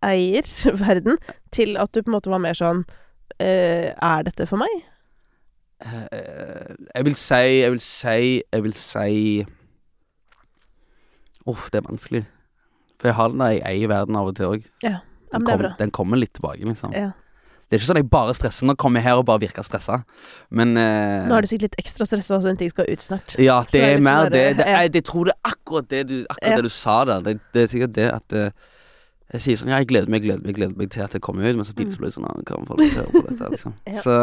eier 0.04 0.44
verden, 0.86 1.18
til 1.56 1.78
at 1.78 1.92
du 1.94 2.02
på 2.04 2.12
en 2.12 2.18
måte 2.20 2.30
var 2.30 2.40
mer 2.44 2.54
sånn 2.54 2.84
uh, 3.40 3.88
Er 3.96 4.24
dette 4.28 4.46
for 4.46 4.58
meg? 4.62 4.70
Jeg 5.82 7.06
vil 7.08 7.16
si 7.18 7.42
Jeg 7.64 7.72
vil 7.74 7.80
si 7.82 8.44
Jeg 8.54 8.64
vil 8.68 8.74
si 8.78 9.46
Uff, 11.48 11.70
det 11.72 11.82
er 11.82 11.88
vanskelig. 11.90 12.26
For 13.02 13.10
jeg 13.10 13.16
har 13.18 13.30
den 13.34 13.40
der 13.42 13.56
jeg 13.56 13.64
eier 13.66 13.88
verden 13.90 14.16
av 14.20 14.28
og 14.30 14.36
til 14.38 14.46
òg. 14.46 14.66
Ja, 14.84 15.00
Den, 15.32 15.42
men 15.42 15.46
det 15.46 15.50
er 15.50 15.56
kom, 15.58 15.62
bra. 15.66 15.74
den 15.80 15.92
kommer 15.92 16.18
litt 16.22 16.34
tilbake, 16.38 16.66
liksom. 16.68 16.94
Ja. 16.94 17.12
Det 17.72 17.78
er 17.78 17.80
ikke 17.80 17.88
sånn 17.88 17.98
at 17.98 18.04
jeg 18.04 18.10
bare 18.12 18.34
stresser. 18.36 18.66
Nå 18.68 18.74
kommer 18.76 19.00
jeg 19.00 19.06
her 19.08 19.16
og 19.22 19.26
bare 19.30 19.40
virker 19.46 19.64
stressa. 19.64 20.02
Men 20.52 20.74
eh, 20.78 21.24
Nå 21.30 21.38
er 21.38 21.42
du 21.42 21.48
sikkert 21.48 21.70
litt 21.70 21.78
ekstra 21.80 22.04
stressa, 22.06 22.42
så 22.44 22.50
en 22.52 22.58
ting 22.60 22.70
skal 22.70 22.90
ut 22.92 23.02
snart. 23.02 23.38
Ja, 23.40 23.62
det 23.64 23.72
det 23.72 23.82
er 23.86 23.94
litt 23.96 24.04
mer 24.04 24.26
sånn 24.26 24.34
det. 24.36 24.42
der, 24.44 24.58
det 24.60 24.66
ja. 24.68 24.82
jeg, 24.84 24.94
jeg 25.00 25.06
tror 25.08 25.30
det 25.30 25.34
er 25.38 25.54
akkurat 25.54 25.88
det 25.94 26.02
du, 26.10 26.18
akkurat 26.28 26.52
Ja. 26.52 26.58
det 26.60 26.64
du 26.68 26.70
sa 26.76 26.98
der. 27.08 27.22
Det, 27.30 27.38
det 27.56 27.64
er 27.64 27.72
sikkert 27.72 27.94
det 27.96 28.10
at 28.12 28.36
eh, 28.42 28.52
Jeg 29.32 29.42
sier 29.46 29.56
sånn 29.62 29.72
Ja, 29.72 29.78
jeg 29.80 29.88
gleder 29.88 30.12
meg, 30.12 30.26
gleder 30.26 30.44
meg, 30.44 30.56
gleder 30.60 30.76
meg 30.76 30.90
til 30.92 31.06
at 31.06 31.14
det 31.16 31.22
kommer 31.24 31.48
ut, 31.48 31.56
men 31.56 31.64
samtidig 31.64 31.94
så 31.96 32.02
blir 32.04 32.12
det 32.12 32.16
sånn 32.18 32.28
«Ah, 32.28 32.36
Kan 32.44 32.68
folk 32.68 32.84
høre 32.84 33.08
på 33.16 33.24
dette, 33.30 33.50
liksom. 33.56 33.78
Mm. 33.88 33.88
Ja. 33.96 34.02
Så 34.04 34.18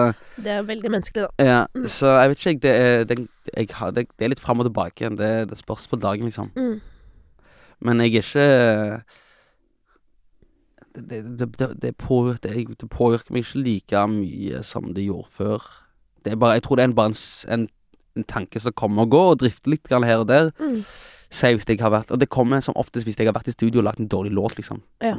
Det 0.45 0.53
er 0.59 0.62
veldig 0.69 0.91
menneskelig, 0.93 1.25
da. 1.25 1.49
Ja, 1.49 1.59
Mm. 1.73 1.89
så 1.89 2.12
jeg 2.21 2.29
vet 2.35 2.39
ikke, 2.45 2.53
jeg. 2.53 2.61
Det 2.61 2.77
er, 2.77 3.05
det, 3.09 3.19
jeg 3.57 3.69
har, 3.81 3.91
det, 3.97 4.05
det 4.19 4.25
er 4.29 4.35
litt 4.37 4.45
fram 4.45 4.61
og 4.61 4.69
tilbake 4.69 5.01
igjen. 5.07 5.16
Det, 5.16 5.33
det 5.49 5.57
spørs 5.57 5.89
på 5.89 5.97
dagen, 5.97 6.29
liksom. 6.29 6.53
Mm. 6.55 6.77
Men 7.81 8.01
jeg 8.03 8.14
er 8.14 8.22
ikke 8.22 8.47
Det, 10.99 11.39
det, 11.39 11.59
det, 11.59 11.68
det, 11.83 11.93
påvirker, 12.01 12.55
det, 12.81 12.89
påvirker 12.91 13.33
meg 13.35 13.45
ikke 13.45 13.61
like 13.62 14.01
mye 14.11 14.62
som 14.66 14.89
det 14.97 15.05
gjorde 15.07 15.29
før. 15.31 15.66
Det 16.24 16.33
er 16.33 16.41
bare, 16.41 16.57
jeg 16.59 16.64
tror 16.66 16.76
det 16.76 16.83
er 16.83 16.89
en, 16.91 16.95
bare 16.99 17.12
en, 17.12 17.18
en, 17.55 17.68
en 18.18 18.24
tanke 18.26 18.59
som 18.61 18.74
kommer 18.74 19.07
og 19.07 19.12
går, 19.14 19.29
og 19.35 19.39
drifter 19.45 19.70
litt 19.70 19.87
her 19.93 20.24
og 20.24 20.26
der. 20.29 20.51
Mm. 20.59 20.81
Si 21.31 21.53
hvis 21.55 21.68
jeg 21.68 21.79
har 21.85 21.93
vært 21.93 22.11
Og 22.11 22.18
det 22.22 22.31
kommer 22.33 22.62
som 22.64 22.74
oftest 22.81 23.05
hvis 23.05 23.18
jeg 23.20 23.29
har 23.29 23.35
vært 23.37 23.51
i 23.51 23.53
studio 23.53 23.83
og 23.83 23.85
lagt 23.85 24.01
en 24.01 24.09
dårlig 24.09 24.33
låt, 24.33 24.57
liksom. 24.57 24.81
Ja. 25.05 25.18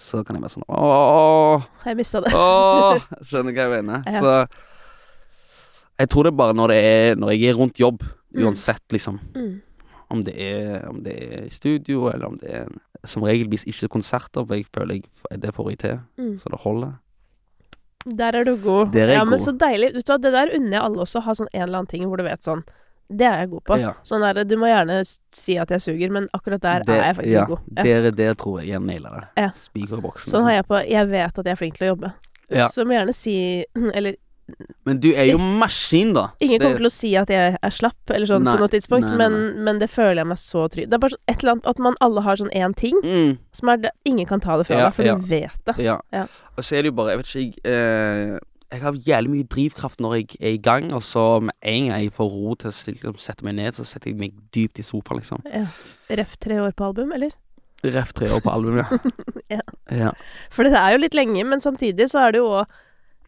Så, 0.00 0.16
så 0.16 0.24
kan 0.24 0.38
jeg 0.38 0.42
være 0.46 0.54
sånn 0.54 0.64
Åh, 0.72 1.66
Jeg 1.84 1.98
mista 1.98 2.22
det. 2.24 2.32
åh 2.34 2.96
Skjønner 3.28 3.52
hva 3.52 3.66
jeg 3.68 3.84
mener. 3.84 4.06
Ja. 4.08 4.22
Så 4.24 4.32
jeg 6.00 6.08
tror 6.08 6.24
det 6.24 6.32
er 6.32 6.38
bare 6.40 6.56
når 6.56 6.72
det 6.72 6.78
er 6.80 7.18
Når 7.20 7.34
jeg 7.36 7.50
er 7.52 7.60
rundt 7.60 7.78
jobb, 7.82 8.06
Mm. 8.30 8.44
uansett, 8.46 8.84
liksom. 8.94 9.16
Mm. 9.34 9.56
Om 10.10 10.22
det 10.26 10.34
er, 10.42 10.88
om 10.88 11.02
det 11.04 11.12
er 11.22 11.44
i 11.46 11.50
studio, 11.54 12.08
eller 12.10 12.26
om 12.26 12.36
det 12.40 12.50
er 12.50 12.66
som 13.06 13.22
regelvis 13.22 13.64
ikke 13.70 13.88
konserter, 13.88 14.42
for 14.44 14.54
jeg 14.58 14.66
føler 14.74 14.94
jeg, 14.98 15.04
det 15.40 15.54
får 15.54 15.70
jeg 15.70 15.78
til, 15.78 16.00
Mm. 16.18 16.36
så 16.38 16.50
det 16.50 16.60
holder. 16.60 16.92
Der 18.16 18.32
er 18.34 18.44
du 18.44 18.56
god. 18.56 18.92
Der 18.92 19.02
er 19.08 19.12
ja, 19.12 19.18
ja, 19.20 19.24
men 19.28 19.38
så 19.38 19.52
deilig. 19.52 19.92
Vet 19.94 20.06
du 20.08 20.12
hva, 20.12 20.18
det 20.24 20.32
der 20.32 20.52
unner 20.56 20.72
jeg 20.78 20.82
alle 20.82 21.02
også, 21.04 21.20
å 21.20 21.24
ha 21.26 21.32
sånn 21.36 21.50
en 21.52 21.62
eller 21.62 21.78
annen 21.82 21.90
ting 21.90 22.04
hvor 22.08 22.16
du 22.16 22.24
vet 22.24 22.42
sånn 22.42 22.62
Det 23.10 23.26
er 23.26 23.40
jeg 23.42 23.50
god 23.50 23.64
på. 23.66 23.76
Ja. 23.80 23.92
Sånn 24.06 24.22
det, 24.34 24.44
Du 24.48 24.56
må 24.56 24.68
gjerne 24.70 25.00
si 25.34 25.56
at 25.58 25.68
jeg 25.74 25.80
suger, 25.82 26.10
men 26.14 26.28
akkurat 26.32 26.60
der 26.62 26.84
Det- 26.86 26.94
er 26.94 27.06
jeg 27.12 27.16
faktisk 27.16 27.34
ja, 27.34 27.44
god. 27.44 27.58
Ja. 27.76 27.82
Der, 27.82 28.10
der 28.12 28.34
tror 28.34 28.60
jeg 28.60 28.68
jeg 28.70 28.80
nailer 28.80 29.10
det. 29.20 29.28
Ja. 29.36 29.50
Spiker 29.54 29.98
i 29.98 30.00
boksen. 30.00 30.30
Sånn 30.30 30.42
har 30.46 30.52
liksom. 30.52 30.56
jeg 30.56 30.66
på 30.66 30.90
Jeg 30.90 31.08
vet 31.10 31.38
at 31.38 31.44
jeg 31.44 31.52
er 31.52 31.56
flink 31.56 31.74
til 31.76 31.86
å 31.88 31.94
jobbe. 31.96 32.12
Ja. 32.50 32.66
Så 32.68 32.84
må 32.86 32.94
gjerne 32.94 33.12
si 33.14 33.64
Eller 33.94 34.14
Men 34.88 35.00
du 35.00 35.08
er 35.12 35.28
jo 35.30 35.38
maskin, 35.38 36.12
da. 36.16 36.28
ingen 36.40 36.58
det- 36.58 36.66
kommer 36.66 36.82
til 36.82 36.88
å 36.88 36.92
si 36.94 37.10
at 37.16 37.28
jeg 37.30 37.56
er 37.62 37.70
slapp, 37.74 38.10
eller 38.10 38.26
sånn 38.26 38.42
Nei, 38.44 38.56
på 38.56 38.64
noe 38.64 38.72
tidspunkt, 38.72 39.06
nei, 39.08 39.16
nei, 39.16 39.28
men, 39.28 39.64
men 39.64 39.78
det 39.82 39.90
føler 39.90 40.22
jeg 40.22 40.30
meg 40.32 40.40
så 40.42 40.66
trygg 40.72 40.90
Det 40.90 40.94
er 40.98 41.02
bare 41.04 41.14
sånn 41.16 41.24
et 41.34 41.42
eller 41.42 41.52
annet 41.56 41.66
At 41.72 41.78
man 41.78 41.98
alle 42.00 42.22
har 42.26 42.36
sånn 42.40 42.52
én 42.56 42.74
ting 42.76 43.00
mm, 43.04 43.38
som 43.52 43.68
er 43.72 43.76
det 43.86 43.90
Ingen 44.08 44.26
kan 44.26 44.40
ta 44.40 44.56
det 44.60 44.66
fra 44.68 44.76
Ja, 44.78 44.84
deg, 44.88 44.94
for 44.94 45.02
ja. 45.08 45.16
du 45.16 45.26
vet 45.30 45.64
det. 45.66 45.76
Ja. 45.84 45.98
Ja. 46.12 46.26
Og 46.56 46.64
så 46.64 46.76
er 46.78 46.82
det 46.82 46.92
jo 46.92 46.96
bare 47.00 47.14
Jeg 47.16 47.22
vet 47.22 47.34
ikke, 47.34 47.60
jeg 47.64 47.74
eh, 47.74 48.38
jeg 48.70 48.82
har 48.84 48.92
jævlig 49.02 49.30
mye 49.32 49.46
drivkraft 49.50 49.98
når 50.00 50.12
jeg 50.14 50.36
er 50.38 50.52
i 50.54 50.60
gang, 50.62 50.92
og 50.94 51.02
så 51.02 51.40
med 51.42 51.54
en 51.66 51.88
gang 51.88 52.04
jeg 52.04 52.12
får 52.14 52.28
ro 52.30 52.52
til 52.54 52.70
å 52.70 52.74
liksom, 52.86 53.16
sette 53.18 53.42
meg 53.42 53.56
ned, 53.58 53.74
så 53.74 53.82
setter 53.82 54.12
jeg 54.12 54.18
meg 54.20 54.36
dypt 54.54 54.78
i 54.78 54.84
sofaen, 54.86 55.18
liksom. 55.18 55.42
Ja. 55.50 55.64
Ref 56.20 56.36
tre 56.38 56.60
år 56.62 56.70
på 56.78 56.86
album, 56.86 57.10
eller? 57.16 57.34
Ref 57.82 58.12
tre 58.14 58.28
år 58.30 58.38
på 58.44 58.52
album, 58.52 58.78
ja. 58.78 59.58
Ja. 59.90 60.12
For 60.54 60.62
det 60.62 60.76
er 60.78 60.94
jo 60.94 61.00
litt 61.02 61.16
lenge, 61.18 61.42
men 61.50 61.58
samtidig 61.58 62.06
så 62.12 62.22
er 62.28 62.36
det 62.36 62.44
jo 62.44 62.52
òg 62.60 62.78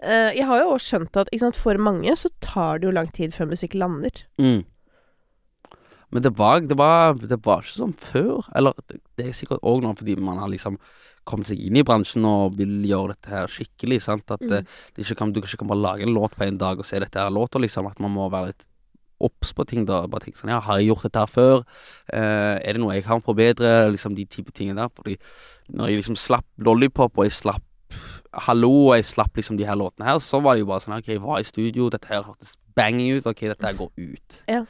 Jeg 0.02 0.46
har 0.48 0.58
jo 0.62 0.72
også 0.74 0.96
skjønt 0.96 1.16
at 1.22 1.28
sant, 1.38 1.56
for 1.56 1.78
mange 1.78 2.14
så 2.18 2.28
tar 2.42 2.78
det 2.82 2.88
jo 2.88 2.94
lang 2.96 3.10
tid 3.14 3.32
før 3.34 3.50
musikk 3.52 3.74
lander. 3.78 4.24
Mm. 4.42 4.64
Men 6.12 6.22
det 6.26 6.32
var, 6.36 6.60
det 6.60 6.76
var, 6.76 7.14
det 7.16 7.38
var 7.44 7.62
ikke 7.64 7.78
sånn 7.78 7.94
før. 7.96 8.42
Eller 8.58 8.74
det, 8.90 8.98
det 9.16 9.30
er 9.30 9.36
sikkert 9.38 9.62
òg 9.64 9.80
nå 9.84 9.94
fordi 9.96 10.16
man 10.20 10.42
har 10.42 10.50
liksom 10.52 10.76
kommet 11.24 11.46
seg 11.48 11.60
inn 11.62 11.78
i 11.78 11.84
bransjen 11.86 12.24
og 12.26 12.56
vil 12.58 12.82
gjøre 12.84 13.14
dette 13.14 13.30
her 13.32 13.46
skikkelig. 13.48 14.00
sant? 14.02 14.26
At 14.34 14.42
Mm. 14.42 14.52
eh, 14.58 14.66
det 14.96 15.04
ikke 15.06 15.16
kan, 15.22 15.32
du 15.32 15.40
kan 15.40 15.48
ikke 15.54 15.68
bare 15.70 15.80
lage 15.86 16.02
en 16.04 16.12
låt 16.16 16.34
på 16.36 16.44
en 16.44 16.58
dag 16.58 16.78
og 16.82 16.84
se 16.84 16.98
dette 17.00 17.16
her 17.22 17.30
låta, 17.30 17.60
liksom. 17.62 17.86
At 17.88 18.00
man 18.02 18.10
må 18.12 18.28
være 18.28 18.50
litt 18.50 18.66
obs 19.22 19.52
på 19.54 19.64
ting. 19.70 19.84
da, 19.86 20.02
bare 20.10 20.26
tenke 20.26 20.36
sånn, 20.36 20.50
ja, 20.50 20.58
Har 20.60 20.78
jeg 20.80 20.88
gjort 20.90 21.02
dette 21.06 21.22
her 21.22 21.30
før? 21.30 21.64
Eh, 22.12 22.58
er 22.60 22.72
det 22.74 22.80
noe 22.82 22.92
jeg 22.98 23.04
kan 23.06 23.22
forbedre? 23.22 23.88
Liksom 23.94 24.14
de 24.18 24.24
type 24.26 24.50
tingene 24.52 24.82
der. 24.82 24.88
Fordi 24.90 25.16
når 25.72 25.88
jeg 25.88 26.02
liksom 26.02 26.16
slapp 26.18 26.44
Lollipop, 26.58 27.16
og 27.16 27.24
jeg 27.24 27.32
slapp 27.38 27.62
Hallo, 28.32 28.70
og 28.88 28.96
jeg 28.96 29.04
slapp 29.04 29.36
liksom 29.36 29.56
de 29.58 29.64
her 29.68 29.76
låtene 29.76 30.06
her, 30.08 30.18
så 30.18 30.40
var 30.42 30.54
det 30.54 30.60
jo 30.64 30.66
bare 30.72 30.80
sånn 30.80 30.98
Ok, 30.98 31.08
jeg 31.08 31.20
var 31.20 31.38
i 31.40 31.44
studio, 31.44 31.88
dette 31.92 32.08
her 32.08 32.22
hørtes 32.22 32.56
banging 32.74 33.18
ut. 33.18 33.26
Ok, 33.26 33.40
dette 33.50 33.66
her 33.66 33.74
går 33.74 33.90
ut. 33.98 34.42
Ja. 34.48 34.64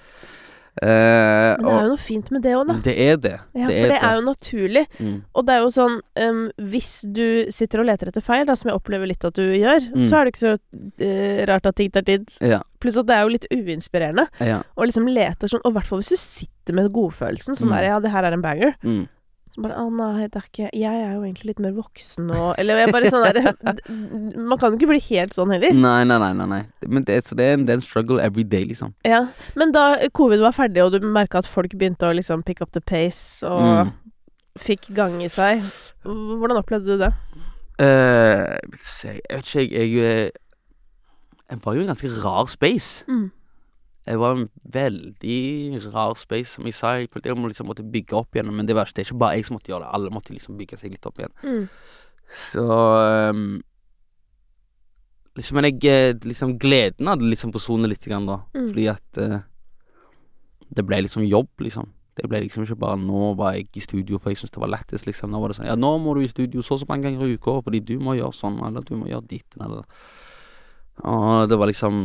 Uh, 0.80 1.52
Men 1.60 1.66
det 1.66 1.72
er 1.76 1.82
jo 1.84 1.88
noe 1.92 2.00
fint 2.00 2.30
med 2.32 2.40
det 2.46 2.52
òg, 2.56 2.62
da. 2.70 2.74
det 2.86 2.92
er 3.04 3.16
det. 3.20 3.32
Ja, 3.52 3.66
det 3.68 3.74
for 3.76 3.90
det 3.92 3.98
er 4.08 4.14
jo 4.16 4.22
naturlig. 4.24 4.84
Mm. 5.04 5.18
Og 5.36 5.44
det 5.46 5.52
er 5.52 5.60
jo 5.66 5.68
sånn 5.74 5.98
um, 6.24 6.38
Hvis 6.72 6.88
du 7.12 7.50
sitter 7.52 7.82
og 7.82 7.88
leter 7.90 8.08
etter 8.08 8.24
feil, 8.24 8.46
da, 8.48 8.56
som 8.56 8.70
jeg 8.70 8.78
opplever 8.80 9.10
litt 9.10 9.26
at 9.28 9.36
du 9.36 9.44
gjør, 9.52 9.84
Mm. 9.92 10.02
så 10.08 10.16
er 10.16 10.24
det 10.24 10.32
ikke 10.32 10.46
så 10.46 10.54
uh, 10.56 11.42
rart 11.52 11.68
at 11.68 11.76
ting 11.76 11.90
tar 11.92 12.06
tid. 12.08 12.24
Ja. 12.40 12.62
Pluss 12.80 12.96
at 12.96 13.06
det 13.06 13.14
er 13.18 13.26
jo 13.28 13.34
litt 13.34 13.46
uinspirerende 13.52 14.24
Ja. 14.40 14.62
Og 14.76 14.88
liksom 14.88 15.06
leter 15.12 15.46
sånn, 15.52 15.60
og 15.62 15.74
i 15.74 15.76
hvert 15.76 15.86
fall 15.92 16.00
hvis 16.00 16.14
du 16.16 16.16
sitter 16.16 16.72
med 16.80 16.88
godfølelsen, 16.96 17.54
sånn 17.54 17.68
Mm. 17.68 17.76
der 17.76 17.84
Ja, 17.90 17.98
det 18.00 18.10
her 18.16 18.24
er 18.24 18.32
en 18.32 18.42
banger. 18.42 18.74
Mm. 18.82 19.04
Så 19.52 19.60
bare 19.60 19.76
Å 19.76 19.88
nei, 19.92 20.26
det 20.32 20.38
er 20.40 20.46
ikke 20.48 20.68
Jeg 20.72 21.00
er 21.04 21.10
jo 21.12 21.22
egentlig 21.26 21.50
litt 21.50 21.58
mer 21.60 21.74
voksen 21.76 22.24
nå 22.30 22.44
Eller 22.56 22.78
jeg 22.80 22.92
bare 22.94 23.10
sånn 23.12 23.26
der 23.26 23.50
Man 24.48 24.56
kan 24.56 24.72
jo 24.72 24.78
ikke 24.78 24.88
bli 24.94 25.00
helt 25.10 25.34
sånn 25.36 25.52
heller. 25.52 25.74
Nei, 25.76 25.98
nei, 26.08 26.16
nei. 26.22 26.30
nei, 26.38 26.46
nei. 26.48 26.60
Men 26.88 27.04
det, 27.08 27.18
så 27.26 27.36
det, 27.36 27.44
er 27.50 27.58
en, 27.58 27.66
det 27.68 27.74
er 27.74 27.80
en 27.82 27.84
struggle 27.84 28.16
every 28.24 28.44
day, 28.48 28.64
liksom. 28.70 28.94
Ja. 29.04 29.26
Men 29.60 29.74
da 29.76 29.84
covid 30.16 30.40
var 30.40 30.56
ferdig, 30.56 30.80
og 30.86 30.94
du 30.96 31.04
merka 31.04 31.42
at 31.42 31.48
folk 31.50 31.74
begynte 31.76 32.08
å 32.08 32.14
liksom 32.16 32.42
pick 32.48 32.62
up 32.64 32.72
the 32.72 32.80
pace 32.80 33.44
og 33.46 33.60
Mm. 33.62 33.92
fikk 34.60 34.88
gang 34.96 35.14
i 35.24 35.28
seg, 35.32 35.62
hvordan 36.04 36.58
opplevde 36.60 36.96
du 36.96 37.04
det? 37.04 37.12
Uh, 37.80 38.56
jeg 39.04 39.20
vet 39.28 39.52
ikke, 39.52 39.62
jeg 39.62 39.92
Jeg, 39.92 39.92
eh, 40.00 40.30
jeg 41.52 41.60
var 41.64 41.74
jo 41.76 41.80
i 41.80 41.84
en 41.86 41.92
ganske 41.92 42.10
rar 42.24 42.48
space. 42.52 43.04
Mm. 43.08 43.30
Jeg 44.06 44.18
var 44.18 44.34
en 44.34 44.48
veldig 44.74 45.80
rar 45.92 46.16
space, 46.18 46.56
som 46.56 46.66
jeg 46.66 46.74
sa. 46.74 46.96
Jeg 46.98 47.10
følte 47.12 47.30
jeg 47.30 47.38
må 47.38 47.50
liksom 47.50 47.68
måtte 47.70 47.86
bygge 47.86 48.16
opp 48.18 48.34
igjen. 48.34 48.50
Men 48.50 48.66
det, 48.66 48.74
var, 48.74 48.90
det 48.90 49.04
er 49.04 49.06
ikke 49.06 49.20
bare 49.22 49.36
jeg 49.38 49.46
som 49.46 49.58
måtte 49.58 49.70
gjøre 49.70 49.84
det. 49.84 49.92
Alle 49.94 50.10
måtte 50.14 50.34
liksom 50.34 50.56
bygge 50.58 50.80
seg 50.80 50.96
litt 50.96 51.06
opp 51.06 51.22
igjen. 51.22 51.36
Mm. 51.46 51.68
Så 52.32 52.66
um, 53.30 53.60
Liksom, 55.32 55.56
men 55.56 55.64
jeg 55.70 55.88
eh, 55.88 56.10
liksom 56.28 56.58
gleden 56.60 57.08
hadde 57.08 57.24
liksom 57.24 57.54
forsvunnet 57.54 57.88
litt, 57.88 58.04
grann, 58.04 58.26
da. 58.28 58.42
Mm. 58.52 58.66
Fordi 58.68 58.82
at 58.92 59.20
uh, 59.22 59.38
det 60.76 60.84
ble 60.84 60.98
liksom 61.06 61.24
jobb, 61.24 61.48
liksom. 61.64 61.88
Det 62.12 62.28
ble 62.28 62.42
liksom 62.44 62.66
ikke 62.66 62.76
bare 62.76 62.98
Nå 63.00 63.30
var 63.38 63.54
jeg 63.56 63.70
i 63.72 63.80
studio 63.80 64.18
for 64.20 64.28
jeg 64.28 64.42
syntes 64.42 64.52
det 64.52 64.60
var 64.60 64.74
lettest, 64.74 65.06
liksom. 65.08 65.32
Nå 65.32 65.40
var 65.40 65.48
det 65.48 65.56
sånn 65.56 65.70
Ja, 65.70 65.78
nå 65.80 65.94
må 66.02 66.12
du 66.12 66.20
i 66.20 66.28
studio 66.28 66.60
så 66.60 66.76
og 66.76 66.82
så 66.82 66.88
mange 66.90 67.06
ganger 67.06 67.24
i 67.24 67.38
uka 67.40 67.54
fordi 67.64 67.80
du 67.88 67.94
må 68.04 68.18
gjøre 68.18 68.36
sånn, 68.36 68.58
eller 68.66 68.84
du 68.84 68.92
må 69.00 69.08
gjøre 69.08 69.24
ditt, 69.30 69.56
eller 69.56 69.86
Og 71.08 71.48
det 71.48 71.56
var 71.56 71.72
liksom 71.72 72.02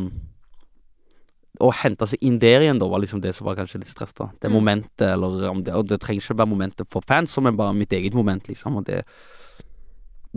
Å 1.60 1.72
hente 1.74 2.06
seg 2.08 2.20
inn 2.22 2.38
der 2.40 2.62
igjen, 2.62 2.78
da, 2.80 2.86
var 2.88 3.00
liksom 3.02 3.22
det 3.22 3.32
som 3.34 3.46
var 3.48 3.56
kanskje 3.58 3.80
litt 3.82 3.90
stress, 3.90 4.14
da. 4.14 4.28
Det 4.40 4.50
Mm. 4.52 4.54
momentet, 4.60 5.02
eller 5.14 5.50
om 5.50 5.64
det 5.64 5.74
Og 5.74 5.88
det 5.88 6.00
trenger 6.02 6.22
ikke 6.22 6.38
være 6.38 6.48
momentet 6.52 6.88
for 6.90 7.02
fans, 7.02 7.38
men 7.42 7.56
bare 7.58 7.74
mitt 7.74 7.90
eget 7.92 8.14
moment, 8.14 8.44
liksom. 8.48 8.78
Og 8.78 8.86
det 8.86 9.04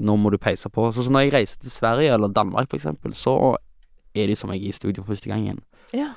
Nå 0.01 0.16
må 0.16 0.31
du 0.31 0.39
peise 0.39 0.71
på. 0.73 0.93
Så, 0.95 1.03
så 1.05 1.11
når 1.12 1.27
jeg 1.27 1.33
reiser 1.35 1.59
til 1.61 1.71
Sverige 1.71 2.12
eller 2.14 2.29
Danmark, 2.33 2.71
for 2.71 2.79
eksempel, 2.79 3.12
så 3.12 3.57
er 4.14 4.27
det 4.31 4.39
som 4.39 4.51
jeg 4.51 4.62
er 4.64 4.68
i 4.68 4.73
studio 4.73 5.03
for 5.03 5.12
første 5.14 5.29
gang 5.29 5.43
igjen. 5.45 5.59
Ja. 5.93 6.12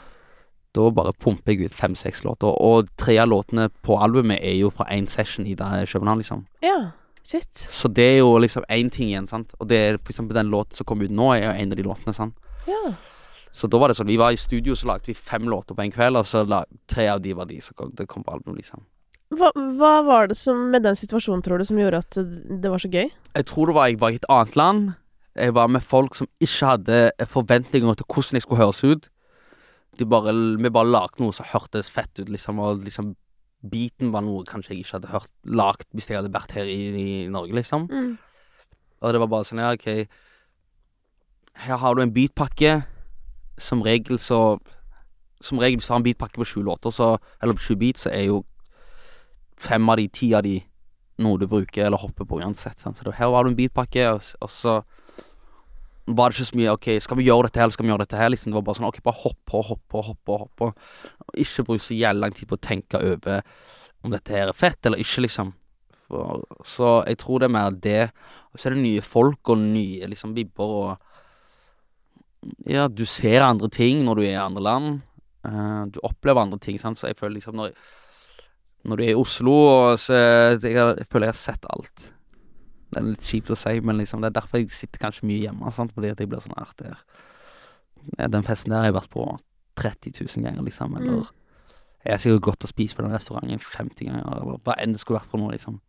Da 0.73 0.89
bare 0.89 1.11
pumper 1.13 1.51
jeg 1.53 1.65
ut 1.69 1.75
fem-seks 1.75 2.23
låter, 2.23 2.47
og 2.61 2.87
tre 2.97 3.17
av 3.21 3.27
låtene 3.29 3.69
på 3.83 3.97
albumet 4.01 4.39
er 4.41 4.55
jo 4.61 4.69
fra 4.73 4.85
én 4.93 5.07
session 5.09 5.45
i 5.45 5.55
København, 5.55 6.17
liksom. 6.21 6.45
Ja. 6.63 6.91
Shit. 7.23 7.49
Så 7.53 7.91
det 7.93 8.03
er 8.03 8.17
jo 8.19 8.37
liksom 8.37 8.63
én 8.69 8.89
ting 8.91 9.09
igjen, 9.09 9.27
sant. 9.27 9.53
Og 9.59 9.67
det 9.67 9.77
er 9.77 9.97
for 9.97 10.11
eksempel 10.13 10.33
den 10.35 10.49
låten 10.51 10.75
som 10.75 10.85
kom 10.85 11.01
ut 11.01 11.11
nå, 11.11 11.33
er 11.35 11.43
jo 11.45 11.51
en 11.61 11.71
av 11.71 11.77
de 11.77 11.83
låtene, 11.83 12.13
sant. 12.15 12.33
Ja. 12.67 12.93
Så 13.53 13.69
da 13.69 13.77
var 13.77 13.91
det 13.91 13.99
sånn, 13.99 14.09
vi 14.09 14.17
var 14.17 14.33
i 14.33 14.39
studio, 14.39 14.73
så 14.73 14.89
lagde 14.89 15.11
vi 15.11 15.13
fem 15.13 15.45
låter 15.49 15.77
på 15.77 15.83
en 15.83 15.93
kveld, 15.93 16.17
og 16.17 16.25
så 16.25 16.41
la, 16.49 16.63
tre 16.89 17.05
av 17.13 17.21
de 17.21 17.35
var 17.37 17.45
de 17.49 17.59
som 17.61 17.77
kom, 17.77 17.91
det 17.93 18.07
kom 18.09 18.25
på 18.25 18.33
album, 18.33 18.57
liksom. 18.57 18.81
Hva, 19.33 19.49
hva 19.77 19.93
var 20.05 20.29
det 20.29 20.37
som 20.37 20.67
med 20.73 20.85
den 20.85 20.97
situasjonen, 20.97 21.43
tror 21.45 21.61
du, 21.61 21.65
som 21.69 21.77
gjorde 21.77 22.01
at 22.01 22.17
det, 22.17 22.69
var 22.69 22.81
så 22.81 22.89
gøy? 22.89 23.09
Jeg 23.13 23.47
tror 23.49 23.69
det 23.69 23.75
var 23.77 23.89
jeg 23.89 23.99
var 24.01 24.13
i 24.13 24.19
et 24.19 24.29
annet 24.29 24.57
land. 24.57 24.91
Jeg 25.37 25.55
var 25.57 25.69
med 25.73 25.85
folk 25.85 26.17
som 26.17 26.29
ikke 26.43 26.69
hadde 26.69 26.99
forventninger 27.29 27.97
til 27.97 28.09
hvordan 28.09 28.37
jeg 28.37 28.45
skulle 28.45 28.61
høres 28.61 28.83
ut. 28.85 29.09
De 30.01 30.05
bare, 30.09 30.33
vi 30.33 30.73
bare 30.73 30.89
lagde 30.89 31.21
noe 31.21 31.33
som 31.33 31.49
hørtes 31.49 31.89
fett 31.93 32.21
ut, 32.21 32.29
liksom, 32.29 32.61
og 32.61 32.85
liksom 32.85 33.13
Beaten 33.63 34.09
var 34.11 34.25
noe 34.25 34.43
kanskje 34.43 34.73
jeg 34.73 34.83
ikke 34.83 34.97
hadde 34.97 35.11
hørt 35.13 35.29
lagd 35.47 35.85
hvis 35.95 36.09
jeg 36.09 36.17
hadde 36.17 36.33
vært 36.33 36.51
her 36.51 36.67
i, 36.67 36.79
i 36.99 37.05
Norge, 37.31 37.55
liksom. 37.55 37.85
Mm. 37.87 38.17
Og 38.99 39.13
det 39.13 39.21
var 39.23 39.29
bare 39.31 39.47
sånn, 39.47 39.61
ja, 39.63 39.69
ok 39.71 39.87
Her 41.63 41.79
har 41.79 41.95
du 41.95 42.01
en 42.03 42.11
beatpakke. 42.11 42.81
Som 43.57 43.83
regel 43.85 44.19
så 44.19 44.59
Som 45.43 45.59
regel 45.59 45.77
hvis 45.77 45.87
du 45.87 45.93
har 45.93 45.99
en 45.99 46.05
beatpakke 46.05 46.39
på 46.39 46.47
sju 46.47 46.61
låter, 46.63 46.91
så 46.91 47.17
Eller 47.41 47.53
på 47.53 47.65
sju 47.67 47.75
beats, 47.75 48.05
så 48.05 48.13
er 48.13 48.29
jo 48.29 48.43
fem 49.57 49.89
av 49.89 49.97
de, 49.97 50.07
ti 50.07 50.33
av 50.33 50.43
de 50.43 50.57
noe 51.23 51.37
du 51.39 51.45
bruker 51.47 51.85
eller 51.85 52.01
hopper 52.01 52.25
på 52.25 52.39
uansett. 52.41 52.79
Sant? 52.79 52.97
Så 52.97 53.11
her 53.15 53.29
var 53.31 53.45
det 53.45 53.53
en 53.53 53.57
beatpakke, 53.57 54.07
og, 54.15 54.23
og 54.41 54.51
så 54.51 54.81
var 56.05 56.29
det 56.29 56.35
ikke 56.35 56.49
så 56.49 56.57
mye 56.59 56.73
OK, 56.73 56.87
skal 57.05 57.19
vi 57.19 57.27
gjøre 57.29 57.47
dette 57.47 57.61
her, 57.61 57.67
eller 57.67 57.77
skal 57.77 57.85
vi 57.85 57.91
gjøre 57.93 58.03
dette 58.03 58.19
her? 58.19 58.31
Liksom, 58.33 58.51
det 58.51 58.57
var 58.57 58.65
bare 58.67 58.79
sånn 58.79 58.89
OK, 58.89 58.99
bare 59.05 59.21
hopp 59.21 59.39
på, 59.47 59.61
hopp 59.69 59.83
på, 59.87 60.01
hopp 60.09 60.21
på. 60.25 60.37
Hopp 60.41 60.55
på. 60.59 60.69
Og 61.27 61.41
ikke 61.45 61.67
bruk 61.69 61.83
så 61.85 61.95
jævlig 61.95 62.25
lang 62.25 62.35
tid 62.35 62.49
på 62.49 62.57
å 62.59 62.63
tenke 62.67 62.99
over 62.99 63.43
om 64.03 64.11
dette 64.11 64.35
her 64.35 64.51
er 64.51 64.57
fett 64.57 64.89
eller 64.89 64.99
ikke, 64.99 65.23
liksom. 65.23 65.53
For, 66.09 66.43
så 66.67 66.97
jeg 67.07 67.21
tror 67.23 67.39
det 67.39 67.47
er 67.47 67.55
mer 67.55 67.79
det. 67.85 68.01
Og 68.51 68.59
så 68.59 68.69
er 68.69 68.75
det 68.75 68.83
nye 68.83 69.05
folk 69.05 69.53
og 69.53 69.63
nye 69.63 70.09
liksom 70.11 70.35
vibber 70.35 70.75
og 70.81 71.21
Ja, 72.67 72.87
du 72.87 73.05
ser 73.05 73.43
andre 73.45 73.69
ting 73.69 74.03
når 74.05 74.15
du 74.19 74.23
er 74.25 74.31
i 74.33 74.39
andre 74.45 74.61
land. 74.63 75.01
Uh, 75.43 75.85
du 75.91 75.99
opplever 76.03 76.41
andre 76.41 76.59
ting, 76.59 76.77
sant. 76.79 76.97
Så 76.99 77.07
jeg 77.09 77.17
føler 77.19 77.37
liksom 77.39 77.55
når 77.59 77.73
Når 78.85 78.97
du 78.99 79.03
er 79.03 79.11
i 79.13 79.15
Oslo 79.15 79.95
så 79.95 80.13
jeg, 80.13 80.59
jeg 80.73 81.05
føler 81.07 81.29
jeg 81.29 81.31
har 81.31 81.37
sett 81.39 81.65
alt. 81.71 82.01
Det 82.91 82.99
er 82.99 83.05
litt 83.07 83.23
kjipt 83.23 83.49
å 83.49 83.55
si, 83.55 83.79
men 83.79 83.95
liksom 83.97 84.19
det 84.21 84.27
er 84.27 84.41
derfor 84.41 84.59
jeg 84.59 84.69
sitter 84.75 84.99
kanskje 84.99 85.25
mye 85.29 85.39
hjemme. 85.45 85.71
Sant? 85.71 85.93
Fordi 85.95 86.09
at 86.11 86.19
jeg 86.19 86.27
blir 86.27 86.43
sånn 86.43 86.57
her 86.57 86.73
der. 86.81 86.97
Ja, 88.19 88.27
Den 88.27 88.43
festen 88.43 88.71
der 88.73 88.83
har 88.83 88.89
jeg 88.91 88.97
vært 88.97 89.09
på 89.13 89.23
30 89.79 90.11
000 90.19 90.43
ganger, 90.43 90.61
liksom. 90.67 90.97
Eller 90.99 91.23
Mm. 91.23 91.31
jeg 92.05 92.11
har 92.11 92.19
sikkert 92.19 92.41
gått 92.41 92.63
og 92.63 92.69
spist 92.69 92.95
på 92.97 93.01
den 93.05 93.13
restauranten 93.15 93.59
50 93.63 94.05
ganger, 94.09 94.27
eller 94.27 94.59
hva 94.65 94.75
enn 94.77 94.91
det 94.91 94.99
skulle 94.99 95.19
vært 95.21 95.31
for 95.31 95.39
noe, 95.39 95.51
liksom. 95.55 95.79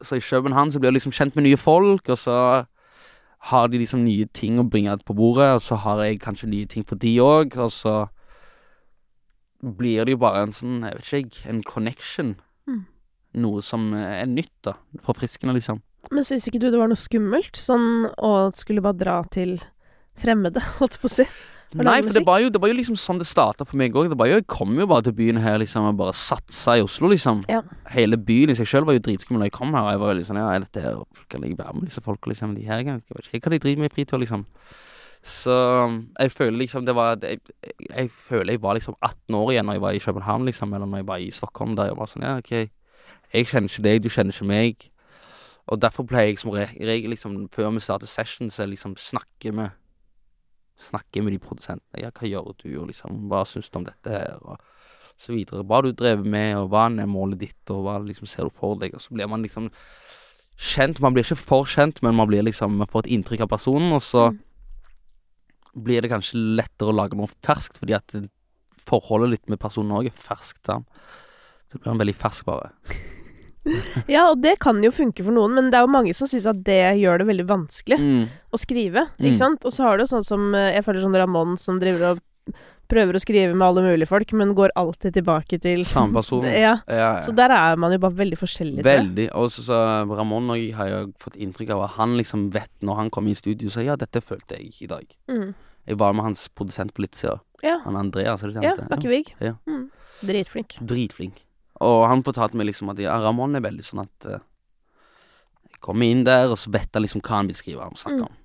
Så 0.00 0.16
i 0.16 0.20
København 0.22 0.70
så 0.70 0.78
blir 0.78 0.92
jeg 0.92 1.00
liksom 1.00 1.12
kjent 1.12 1.34
med 1.34 1.44
nye 1.44 1.56
folk, 1.58 2.08
og 2.08 2.18
så 2.18 2.66
har 3.50 3.68
de 3.68 3.80
liksom 3.80 4.04
nye 4.06 4.26
ting 4.32 4.58
å 4.60 4.66
bringe 4.68 4.96
på 5.04 5.16
bordet, 5.16 5.50
og 5.56 5.62
så 5.64 5.76
har 5.82 6.02
jeg 6.04 6.22
kanskje 6.24 6.48
nye 6.48 6.68
ting 6.70 6.86
for 6.88 7.00
de 7.00 7.12
òg, 7.20 7.56
og 7.60 7.72
så 7.74 7.94
blir 9.64 10.04
det 10.04 10.14
jo 10.14 10.20
bare 10.22 10.44
en 10.44 10.54
sånn, 10.54 10.82
jeg 10.84 10.96
vet 10.96 11.08
ikke 11.08 11.20
jeg, 11.20 11.48
en 11.52 11.62
connection. 11.68 12.34
Mm. 12.68 12.84
Noe 13.44 13.64
som 13.64 13.90
er 13.98 14.24
nytt, 14.30 14.54
da. 14.64 14.76
Forfriskende, 15.04 15.56
liksom. 15.56 15.82
Men 16.12 16.26
syns 16.26 16.48
ikke 16.48 16.60
du 16.62 16.68
det 16.70 16.80
var 16.80 16.90
noe 16.90 17.00
skummelt? 17.00 17.56
Sånn 17.60 18.06
å 18.20 18.32
skulle 18.56 18.84
bare 18.84 19.00
dra 19.00 19.16
til 19.32 19.56
fremmede, 20.20 20.62
holdt 20.80 21.00
på 21.02 21.10
å 21.10 21.14
si. 21.18 21.28
Nei, 21.74 21.96
for 22.04 22.14
det 22.14 22.22
var, 22.26 22.38
jo, 22.38 22.50
det 22.54 22.60
var 22.62 22.70
jo 22.70 22.76
liksom 22.78 22.96
sånn 23.00 23.18
det 23.18 23.26
starta 23.26 23.66
for 23.66 23.78
meg 23.80 23.96
òg. 23.98 24.12
Jeg 24.30 24.46
kom 24.50 24.76
jo 24.78 24.86
bare 24.90 25.08
til 25.08 25.16
byen 25.18 25.40
her 25.42 25.58
liksom 25.58 25.88
og 25.88 25.98
bare 25.98 26.14
satsa 26.14 26.76
i 26.78 26.84
Oslo, 26.84 27.10
liksom. 27.10 27.42
Ja. 27.50 27.64
Hele 27.90 28.18
byen 28.20 28.52
i 28.52 28.56
seg 28.58 28.68
sjøl 28.70 28.86
var 28.86 28.94
jo 28.94 29.02
dritskummel 29.02 29.42
da 29.42 29.50
jeg 29.50 29.56
kom 29.56 29.74
her. 29.74 29.82
Og 29.82 29.94
jeg 29.94 30.02
var 30.04 30.12
veldig 30.12 30.26
sånn 30.28 30.38
Ja, 30.38 30.48
er 30.54 30.62
dette 30.62 30.84
her 30.84 31.02
Kan 31.32 31.46
jeg 31.46 31.58
være 31.58 31.74
med 31.74 31.88
disse 31.90 32.04
folka, 32.04 32.30
liksom? 32.30 32.54
De 32.54 32.66
her 32.68 32.84
jeg 32.84 33.02
vet 33.02 33.30
ikke 33.32 33.48
hva 33.48 33.56
de 33.56 33.62
driver 33.66 33.82
med 33.82 33.90
i 33.90 33.94
fritida, 33.96 34.22
liksom. 34.22 34.46
Så 35.24 35.54
jeg 36.20 36.32
føler 36.36 36.58
liksom 36.60 36.84
det 36.84 36.94
var 36.94 37.16
jeg, 37.24 37.40
jeg 37.88 38.10
føler 38.12 38.54
jeg 38.54 38.60
var 38.60 38.76
liksom 38.76 38.96
18 39.00 39.38
år 39.38 39.52
igjen 39.54 39.64
når 39.66 39.78
jeg 39.78 39.84
var 39.86 39.96
i 39.96 40.02
København, 40.04 40.44
liksom, 40.44 40.74
eller 40.76 40.86
når 40.86 41.00
jeg 41.00 41.06
var 41.08 41.22
i 41.24 41.30
Stockholm, 41.32 41.76
der 41.78 41.88
jeg 41.90 41.96
var 41.96 42.10
sånn 42.10 42.26
Ja, 42.26 42.34
OK, 42.42 42.52
jeg 43.32 43.48
kjenner 43.48 43.72
ikke 43.72 43.86
deg, 43.86 44.02
du 44.04 44.10
kjenner 44.12 44.36
ikke 44.36 44.50
meg. 44.50 44.90
Og 45.72 45.80
derfor 45.80 46.04
pleier 46.04 46.28
jeg 46.28 46.42
som 46.42 46.52
regel, 46.52 47.08
liksom, 47.14 47.38
før 47.54 47.72
vi 47.72 47.80
starter 47.80 48.10
session, 48.10 48.52
så 48.52 48.66
liksom 48.68 48.98
snakker 49.00 49.56
med 49.56 49.72
Snakke 50.80 51.22
med 51.22 51.32
de 51.32 51.38
produsentene. 51.38 52.00
Ja, 52.02 52.10
hva 52.10 52.28
gjør 52.28 52.54
du, 52.58 52.68
og 52.80 52.88
liksom, 52.90 53.28
hva 53.30 53.44
syns 53.46 53.70
du 53.70 53.78
om 53.78 53.84
dette 53.86 54.10
her, 54.10 54.38
og 54.42 54.58
så 55.16 55.32
videre. 55.32 55.62
Hva 55.62 55.78
har 55.78 55.86
du 55.86 55.92
drevet 55.92 56.26
med, 56.26 56.56
og 56.58 56.70
hva 56.72 56.88
er 56.90 57.06
målet 57.06 57.38
ditt, 57.38 57.70
og 57.70 57.84
hva 57.86 57.98
liksom 58.02 58.26
ser 58.26 58.48
du 58.48 58.50
for 58.50 58.74
deg, 58.80 58.94
og 58.94 59.00
så 59.00 59.14
blir 59.14 59.30
man 59.30 59.42
liksom 59.42 59.70
kjent. 60.58 61.00
Man 61.00 61.14
blir 61.14 61.24
ikke 61.24 61.38
for 61.38 61.64
kjent, 61.70 62.02
men 62.02 62.14
man 62.14 62.28
blir 62.30 62.42
liksom 62.42 62.76
Man 62.78 62.90
får 62.90 63.06
et 63.06 63.12
inntrykk 63.14 63.46
av 63.46 63.48
personen, 63.48 63.92
og 63.92 64.02
så 64.02 64.32
Mm. 64.32 64.40
blir 65.82 66.02
det 66.02 66.10
kanskje 66.10 66.38
lettere 66.56 66.92
å 66.92 66.94
lage 66.94 67.16
noe 67.16 67.26
ferskt, 67.42 67.78
fordi 67.78 67.94
at 67.94 68.14
forholdet 68.86 69.30
litt 69.30 69.48
med 69.48 69.58
personen 69.58 69.90
òg 69.90 70.06
er 70.06 70.10
ferskt. 70.10 70.64
sant? 70.66 70.86
Så 71.70 71.78
blir 71.78 71.90
han 71.90 71.98
veldig 71.98 72.14
fersk, 72.14 72.44
bare. 72.44 72.70
Ja, 74.14 74.26
og 74.30 74.42
det 74.44 74.58
kan 74.60 74.82
jo 74.84 74.90
funke 74.92 75.24
for 75.24 75.32
noen, 75.32 75.54
men 75.56 75.70
det 75.72 75.78
er 75.78 75.86
jo 75.86 75.92
mange 75.94 76.12
som 76.16 76.28
syns 76.28 76.46
at 76.50 76.60
det 76.66 76.80
gjør 77.00 77.22
det 77.22 77.26
veldig 77.30 77.46
vanskelig 77.48 77.98
Mm. 78.00 78.28
å 78.52 78.60
skrive, 78.60 79.06
Mm. 79.18 79.24
ikke 79.30 79.40
sant? 79.40 79.64
Og 79.64 79.72
så 79.72 79.82
har 79.88 79.96
du 79.96 80.04
jo 80.04 80.10
sånn 80.16 80.24
som 80.26 80.54
eh, 80.54 80.74
Jeg 80.76 80.84
føler 80.84 81.00
sånn 81.04 81.16
Ramón 81.16 81.58
som 81.58 81.80
driver 81.80 82.12
og 82.12 82.20
prøver 82.92 83.16
å 83.16 83.20
skrive 83.22 83.54
med 83.56 83.64
alle 83.64 83.80
mulige 83.80 84.06
folk, 84.10 84.30
men 84.36 84.52
går 84.54 84.68
alltid 84.76 85.14
tilbake 85.16 85.56
til 85.58 85.80
Samme 85.88 86.12
person. 86.20 86.44
Ja. 86.44 86.74
Ja, 86.86 86.94
ja. 86.94 87.20
Så 87.24 87.32
der 87.34 87.50
er 87.50 87.76
man 87.80 87.90
jo 87.92 87.98
bare 87.98 88.12
veldig 88.18 88.36
forskjellig. 88.38 88.84
Veldig. 88.84 89.30
Og 89.34 89.48
så, 89.50 89.64
så 89.64 89.78
Ramón 90.12 90.50
og 90.52 90.58
jeg 90.60 90.74
har 90.76 90.88
jo 90.92 91.00
fått 91.18 91.36
inntrykk 91.40 91.70
av 91.70 91.86
at 91.88 91.96
han 91.96 92.16
liksom 92.20 92.50
vet 92.52 92.68
når 92.84 92.96
han 93.00 93.10
kommer 93.10 93.30
i 93.32 93.34
studio, 93.40 93.68
så 93.72 93.82
ja, 93.84 93.96
dette 93.96 94.20
følte 94.20 94.58
jeg 94.60 94.74
i 94.84 94.86
dag. 94.86 95.06
Mm. 95.32 95.54
Jeg 95.88 95.98
var 96.00 96.12
med 96.12 96.24
hans 96.28 96.46
produsent 96.54 96.92
på 96.94 97.02
litt 97.06 97.16
siden. 97.16 97.40
Ja. 97.64 97.78
Han 97.86 97.96
Andreas, 97.96 98.42
er 98.44 98.52
det 98.52 98.62
ja, 98.62 98.74
kjent? 98.76 98.88
Bakkevig. 98.92 99.32
Ja. 99.40 99.54
Mm. 99.66 99.88
Dritflink. 100.24 100.76
Dritflink. 100.84 101.40
Og 101.80 102.04
han 102.08 102.22
fortalte 102.22 102.56
meg 102.56 102.68
liksom 102.70 102.90
at 102.92 102.98
ja, 103.02 103.16
Ramón 103.18 103.56
er 103.58 103.64
veldig 103.64 103.82
sånn 103.82 104.04
at 104.04 104.26
uh, 104.30 104.38
Jeg 105.72 105.80
kommer 105.82 106.06
inn 106.06 106.22
der, 106.24 106.46
og 106.52 106.58
så 106.58 106.70
vet 106.72 106.88
han 106.94 107.02
liksom 107.02 107.20
hva 107.24 107.40
han 107.40 107.48
vil 107.50 107.56
skrive 107.58 107.88
og 107.90 107.98
snakke 107.98 108.22
Mm. 108.22 108.28
om. 108.28 108.36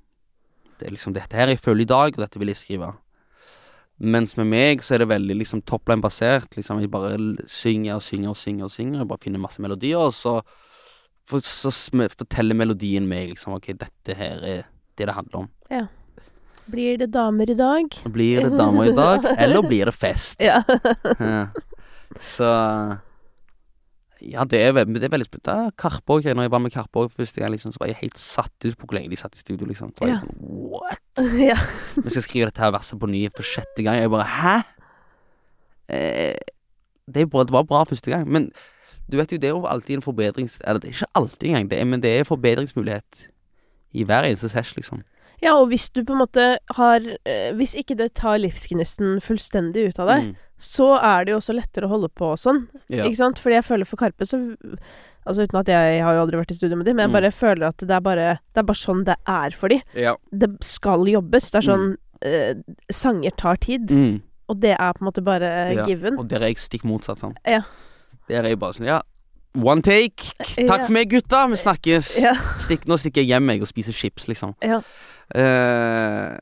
Det 0.80 0.88
er 0.88 0.91
liksom 0.95 1.13
dette 1.13 1.36
her 1.36 1.47
jeg 1.51 1.59
føler 1.59 1.82
i 1.82 1.86
dag, 1.91 2.13
og 2.15 2.23
dette 2.23 2.39
vil 2.39 2.47
jeg 2.53 2.57
skrive. 2.57 2.93
Mens 3.99 4.38
med 4.38 4.47
meg 4.47 4.80
så 4.82 4.95
er 4.95 4.99
det 5.03 5.09
veldig 5.11 5.36
liksom 5.41 5.61
topline-basert. 5.67 6.55
Liksom 6.55 6.80
Jeg 6.80 6.89
bare 6.91 7.17
synger 7.51 7.95
og 7.99 8.01
synger 8.01 8.30
og 8.30 8.38
synger 8.39 8.63
og 8.63 8.71
synger. 8.71 8.99
Jeg 9.01 9.07
bare 9.09 9.19
finner 9.25 9.39
masse 9.43 9.59
melodier, 9.61 9.99
og 9.99 10.13
så, 10.15 10.38
for, 11.27 11.39
så 11.43 11.69
forteller 12.15 12.55
melodien 12.55 13.07
meg 13.07 13.30
liksom 13.34 13.53
Ok, 13.57 13.73
dette 13.75 14.15
her 14.15 14.39
er 14.39 14.63
det 14.95 15.05
det 15.07 15.15
handler 15.15 15.41
om. 15.43 15.49
Blir 16.69 16.97
det 16.97 17.09
damer 17.11 17.49
i 17.49 17.55
dag? 17.57 17.89
Blir 18.13 18.43
det 18.47 18.57
damer 18.57 18.86
i 18.91 18.95
dag, 18.95 19.25
eller 19.43 19.61
blir 19.67 19.86
det 19.91 19.95
fest? 19.95 20.39
Ja. 20.39 20.63
Ja. 21.19 21.47
Så 22.19 22.47
Ja, 24.22 24.43
det 24.43 24.59
er, 24.59 24.74
det 24.84 25.03
er 25.07 25.11
veldig 25.13 25.26
spennende. 25.30 25.72
Karpe 25.80 26.15
òg. 26.17 26.26
Når 26.36 26.43
jeg 26.47 26.51
var 26.51 26.59
med 26.59 26.74
Karpe 26.74 27.05
første 27.13 27.39
gang, 27.39 27.51
liksom, 27.53 27.72
så 27.72 27.80
var 27.80 27.88
jeg 27.88 28.01
helt 28.01 28.20
satt 28.20 28.65
ut 28.65 28.76
på 28.78 28.86
hvor 28.89 28.97
lenge 28.97 29.09
de 29.13 29.20
satt 29.20 29.36
i 29.38 29.39
studio, 29.39 29.67
liksom. 29.70 29.93
Så 29.95 30.03
var 30.03 30.11
jeg 30.11 30.17
Ja. 30.17 30.26
sånn 30.26 30.36
What? 30.74 30.99
ja. 31.49 31.55
Vi 31.95 32.09
skal 32.09 32.26
skrive 32.26 32.49
dette 32.49 32.61
her 32.63 32.72
verset 32.76 32.99
på 32.99 33.07
ny 33.07 33.26
for 33.36 33.47
sjette 33.47 33.84
gang. 33.86 33.95
Jeg 34.01 34.11
bare 34.11 34.28
Hæ? 34.28 34.57
Eh, 35.89 36.36
det, 37.13 37.30
bra, 37.30 37.43
det 37.43 37.51
var 37.55 37.63
bra 37.63 37.84
første 37.89 38.11
gang, 38.11 38.28
men 38.30 38.51
du 39.09 39.17
vet 39.17 39.32
jo, 39.32 39.38
det 39.41 39.49
er 39.49 39.55
jo 39.55 39.63
alltid 39.65 39.95
en 39.97 40.05
forbedrings... 40.05 40.59
Eller 40.67 40.80
det 40.84 40.91
er 40.91 40.97
ikke 40.99 41.13
alltid 41.17 41.47
engang, 41.49 41.70
det 41.72 41.80
er, 41.80 41.86
men 41.89 42.01
det 42.03 42.11
er 42.20 42.28
forbedringsmulighet 42.30 43.24
i 43.97 44.03
hver 44.05 44.28
eneste 44.28 44.51
sesh, 44.53 44.76
liksom. 44.78 45.01
Ja, 45.42 45.54
og 45.56 45.70
hvis 45.70 45.90
du 45.94 46.04
på 46.04 46.14
en 46.14 46.20
måte 46.26 46.58
har 46.76 47.00
eh, 47.26 47.52
Hvis 47.56 47.76
ikke 47.76 47.96
det 47.98 48.14
tar 48.16 48.38
livsgnisten 48.40 49.20
fullstendig 49.22 49.90
ut 49.90 50.00
av 50.00 50.08
deg, 50.08 50.24
Mm. 50.30 50.36
så 50.60 50.90
er 51.02 51.24
det 51.26 51.32
jo 51.32 51.38
også 51.40 51.54
lettere 51.56 51.86
å 51.88 51.90
holde 51.94 52.10
på 52.10 52.34
og 52.34 52.38
sånn. 52.38 52.68
Ja. 52.90 53.06
Ikke 53.06 53.16
sant? 53.18 53.40
Fordi 53.40 53.56
jeg 53.56 53.64
føler 53.64 53.86
for 53.88 53.98
Karpe 53.98 54.26
så 54.28 54.40
Altså 55.28 55.44
uten 55.46 55.60
at 55.60 55.68
jeg 55.68 56.02
har 56.02 56.14
jo 56.16 56.22
aldri 56.24 56.38
vært 56.40 56.52
i 56.52 56.56
studio 56.56 56.76
med 56.80 56.86
dem, 56.88 56.96
men 56.96 57.04
jeg 57.06 57.10
Mm. 57.12 57.18
bare 57.22 57.32
føler 57.32 57.68
at 57.68 57.78
det 57.78 57.92
er 57.92 58.00
bare 58.02 58.40
Det 58.54 58.58
er 58.58 58.64
bare 58.64 58.76
sånn 58.76 59.04
det 59.06 59.16
er 59.28 59.52
for 59.52 59.68
dem. 59.70 59.82
Ja. 59.94 60.16
Det 60.32 60.50
skal 60.64 61.06
jobbes. 61.06 61.52
Det 61.52 61.56
er 61.60 61.68
sånn 61.72 61.96
eh, 62.22 62.54
Sanger 62.92 63.32
tar 63.38 63.56
tid, 63.58 63.88
Mm. 63.92 64.22
og 64.50 64.60
det 64.60 64.76
er 64.80 64.94
på 64.94 65.02
en 65.02 65.08
måte 65.12 65.24
bare 65.24 65.74
Ja, 65.76 65.86
given. 65.86 66.18
Og 66.20 66.28
der 66.28 66.38
er 66.42 66.48
jeg 66.48 66.58
stikk 66.58 66.84
motsatt, 66.84 67.20
sånn. 67.20 67.36
Ja. 67.46 67.62
Der 68.28 68.40
er 68.44 68.50
jeg 68.50 68.60
bare 68.60 68.74
sånn, 68.74 68.86
ja 68.88 69.02
One 69.56 69.82
take. 69.82 70.34
Takk 70.68 70.86
for 70.86 70.92
meg, 70.92 71.10
gutta. 71.10 71.48
Vi 71.50 71.56
snakkes. 71.58 72.22
Ja. 72.22 72.36
Stikk, 72.60 72.86
nå 72.86 72.98
stikker 73.00 73.26
jeg 73.26 73.30
hjem 73.30 73.50
jeg 73.50 73.62
og 73.62 73.68
spiser 73.68 73.92
chips, 73.94 74.28
liksom. 74.28 74.54
Ja. 74.62 74.82
Eh, 75.36 76.38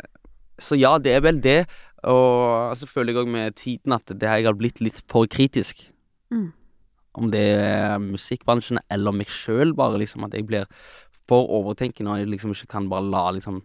så 0.57 0.77
ja, 0.79 0.97
det 0.97 1.13
er 1.15 1.23
vel 1.25 1.41
det. 1.43 1.59
Og 2.07 2.77
så 2.77 2.87
føler 2.87 3.13
jeg 3.13 3.23
òg 3.23 3.31
med 3.31 3.57
tiden 3.57 3.95
at 3.95 4.05
det 4.07 4.29
har 4.29 4.39
jeg 4.39 4.49
har 4.49 4.57
blitt 4.57 4.81
litt 4.83 5.01
for 5.09 5.27
kritisk. 5.29 5.81
Mm. 6.31 6.51
Om 7.17 7.31
det 7.33 7.43
er 7.57 7.97
musikkbransjen 8.03 8.79
eller 8.93 9.15
meg 9.15 9.31
sjøl, 9.33 9.73
bare 9.75 9.99
liksom. 10.01 10.27
At 10.27 10.37
jeg 10.37 10.45
blir 10.47 10.67
for 11.27 11.49
overtenkende 11.59 12.13
og 12.13 12.21
jeg 12.21 12.31
liksom 12.31 12.53
ikke 12.53 12.71
kan 12.77 12.89
bare 12.91 13.09
la 13.09 13.25
liksom 13.35 13.63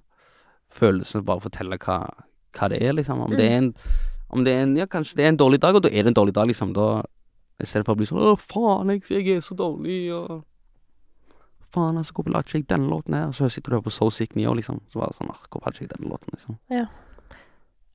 følelsene 0.73 1.25
bare 1.29 1.45
fortelle 1.45 1.77
hva, 1.79 1.99
hva 2.57 2.71
det 2.73 2.81
er, 2.83 2.95
liksom. 2.97 3.21
Om 3.21 3.37
det 3.37 3.49
er 3.51 3.61
en 3.61 3.75
Om 4.33 4.45
det 4.45 4.53
er 4.53 4.63
en 4.63 4.77
Ja, 4.77 4.87
kanskje 4.87 5.19
det 5.19 5.25
er 5.25 5.29
en 5.29 5.37
dårlig 5.37 5.61
dag, 5.61 5.75
og 5.77 5.83
da 5.85 5.91
er 5.93 6.03
det 6.03 6.09
en 6.09 6.17
dårlig 6.17 6.35
dag, 6.35 6.47
liksom. 6.49 6.73
Da 6.73 7.03
I 7.61 7.67
stedet 7.67 7.85
for 7.85 7.93
å 7.93 8.01
bli 8.01 8.09
sånn 8.09 8.23
Å, 8.25 8.37
faen, 8.41 8.95
jeg, 8.95 9.05
jeg 9.11 9.37
er 9.37 9.45
så 9.45 9.55
dårlig, 9.55 10.09
og 10.17 10.41
Faen, 11.73 11.97
altså, 11.97 12.13
hvorfor 12.17 12.35
lagde 12.35 12.51
ikke 12.51 12.61
jeg 12.61 12.69
denne 12.73 12.91
låten 12.93 13.15
her? 13.17 13.31
Og 13.31 13.35
så 13.39 13.49
sitter 13.53 13.73
du 13.73 13.77
her 13.79 13.85
på 13.87 13.93
So 13.95 14.11
Sick 14.13 14.35
Neo, 14.37 14.53
liksom. 14.59 14.83
Så 14.93 15.01
bare 15.01 15.15
sånn, 15.17 15.31
ah, 15.33 15.41
hvorfor 15.49 15.65
hadde 15.71 15.79
ikke 15.81 15.87
jeg 15.89 15.95
denne 15.97 16.13
låten, 16.13 16.35
liksom? 16.37 16.59
Ja, 16.73 16.87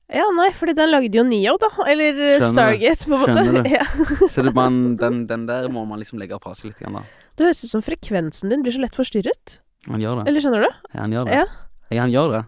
Ja, 0.08 0.24
nei, 0.32 0.48
fordi 0.56 0.72
den 0.72 0.88
lagde 0.88 1.12
jo 1.18 1.22
Neo, 1.28 1.58
da. 1.60 1.68
Eller 1.84 2.16
eh, 2.16 2.38
Skjønner 2.40 2.52
Stargate, 2.54 3.04
på 3.04 3.12
en 3.12 3.20
måte. 3.20 3.34
Skjønner 3.36 3.66
du. 3.66 3.70
Ja. 3.76 4.28
Så 4.32 4.44
det, 4.46 4.54
man, 4.56 4.78
den, 4.96 5.18
den 5.28 5.44
der 5.50 5.68
må 5.68 5.82
man 5.84 6.00
liksom 6.00 6.18
legge 6.22 6.38
fra 6.40 6.54
seg 6.56 6.70
litt, 6.70 6.78
igjen, 6.80 6.96
da. 6.96 7.02
Det 7.36 7.44
høres 7.44 7.60
ut 7.66 7.70
som 7.74 7.82
frekvensen 7.84 8.48
din 8.54 8.64
blir 8.64 8.72
så 8.72 8.80
lett 8.80 8.96
forstyrret. 8.96 9.58
Han 9.90 10.00
gjør 10.00 10.22
det. 10.22 10.30
Eller 10.30 10.42
skjønner 10.42 10.64
du? 10.64 10.70
Ja, 10.94 11.02
han 11.02 11.12
gjør 11.12 11.28
det. 11.28 11.36
Ja. 11.36 11.44
Ja, 11.92 12.00
han 12.06 12.14
gjør 12.14 12.32
det. 12.38 12.42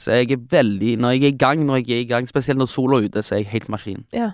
Så 0.00 0.14
jeg 0.16 0.30
er 0.32 0.40
veldig 0.50 0.94
Når 1.02 1.12
jeg 1.12 1.22
er 1.26 1.34
i 1.34 1.36
gang, 1.42 1.66
når 1.66 1.82
jeg 1.82 1.90
er 1.98 2.04
i 2.06 2.08
gang, 2.08 2.28
spesielt 2.30 2.58
når 2.62 2.70
sola 2.72 3.00
er 3.00 3.10
ute, 3.10 3.22
så 3.26 3.34
er 3.36 3.42
jeg 3.42 3.50
helt 3.52 3.68
maskin. 3.74 4.06
Ja. 4.16 4.30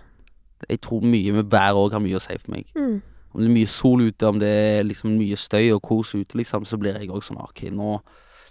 Jeg 0.68 0.80
tror 0.84 1.03
mye 1.05 1.32
med 1.40 1.51
været 1.53 1.80
òg 1.80 1.97
har 1.97 2.05
mye 2.05 2.20
å 2.20 2.22
si 2.22 2.36
for 2.38 2.53
meg. 2.55 2.68
Mm. 2.76 3.01
Om 3.37 3.43
det 3.45 3.51
er 3.51 3.55
mye 3.59 3.68
sol 3.68 4.01
ute, 4.07 4.28
om 4.32 4.39
det 4.41 4.49
er 4.49 4.87
liksom 4.89 5.12
mye 5.20 5.37
støy 5.37 5.66
og 5.74 5.82
kos 5.84 6.14
ute, 6.16 6.39
liksom, 6.41 6.64
så 6.64 6.78
blir 6.80 6.97
jeg 6.97 7.11
òg 7.12 7.20
sånn 7.26 7.43
OK, 7.45 7.66
nå 7.76 7.99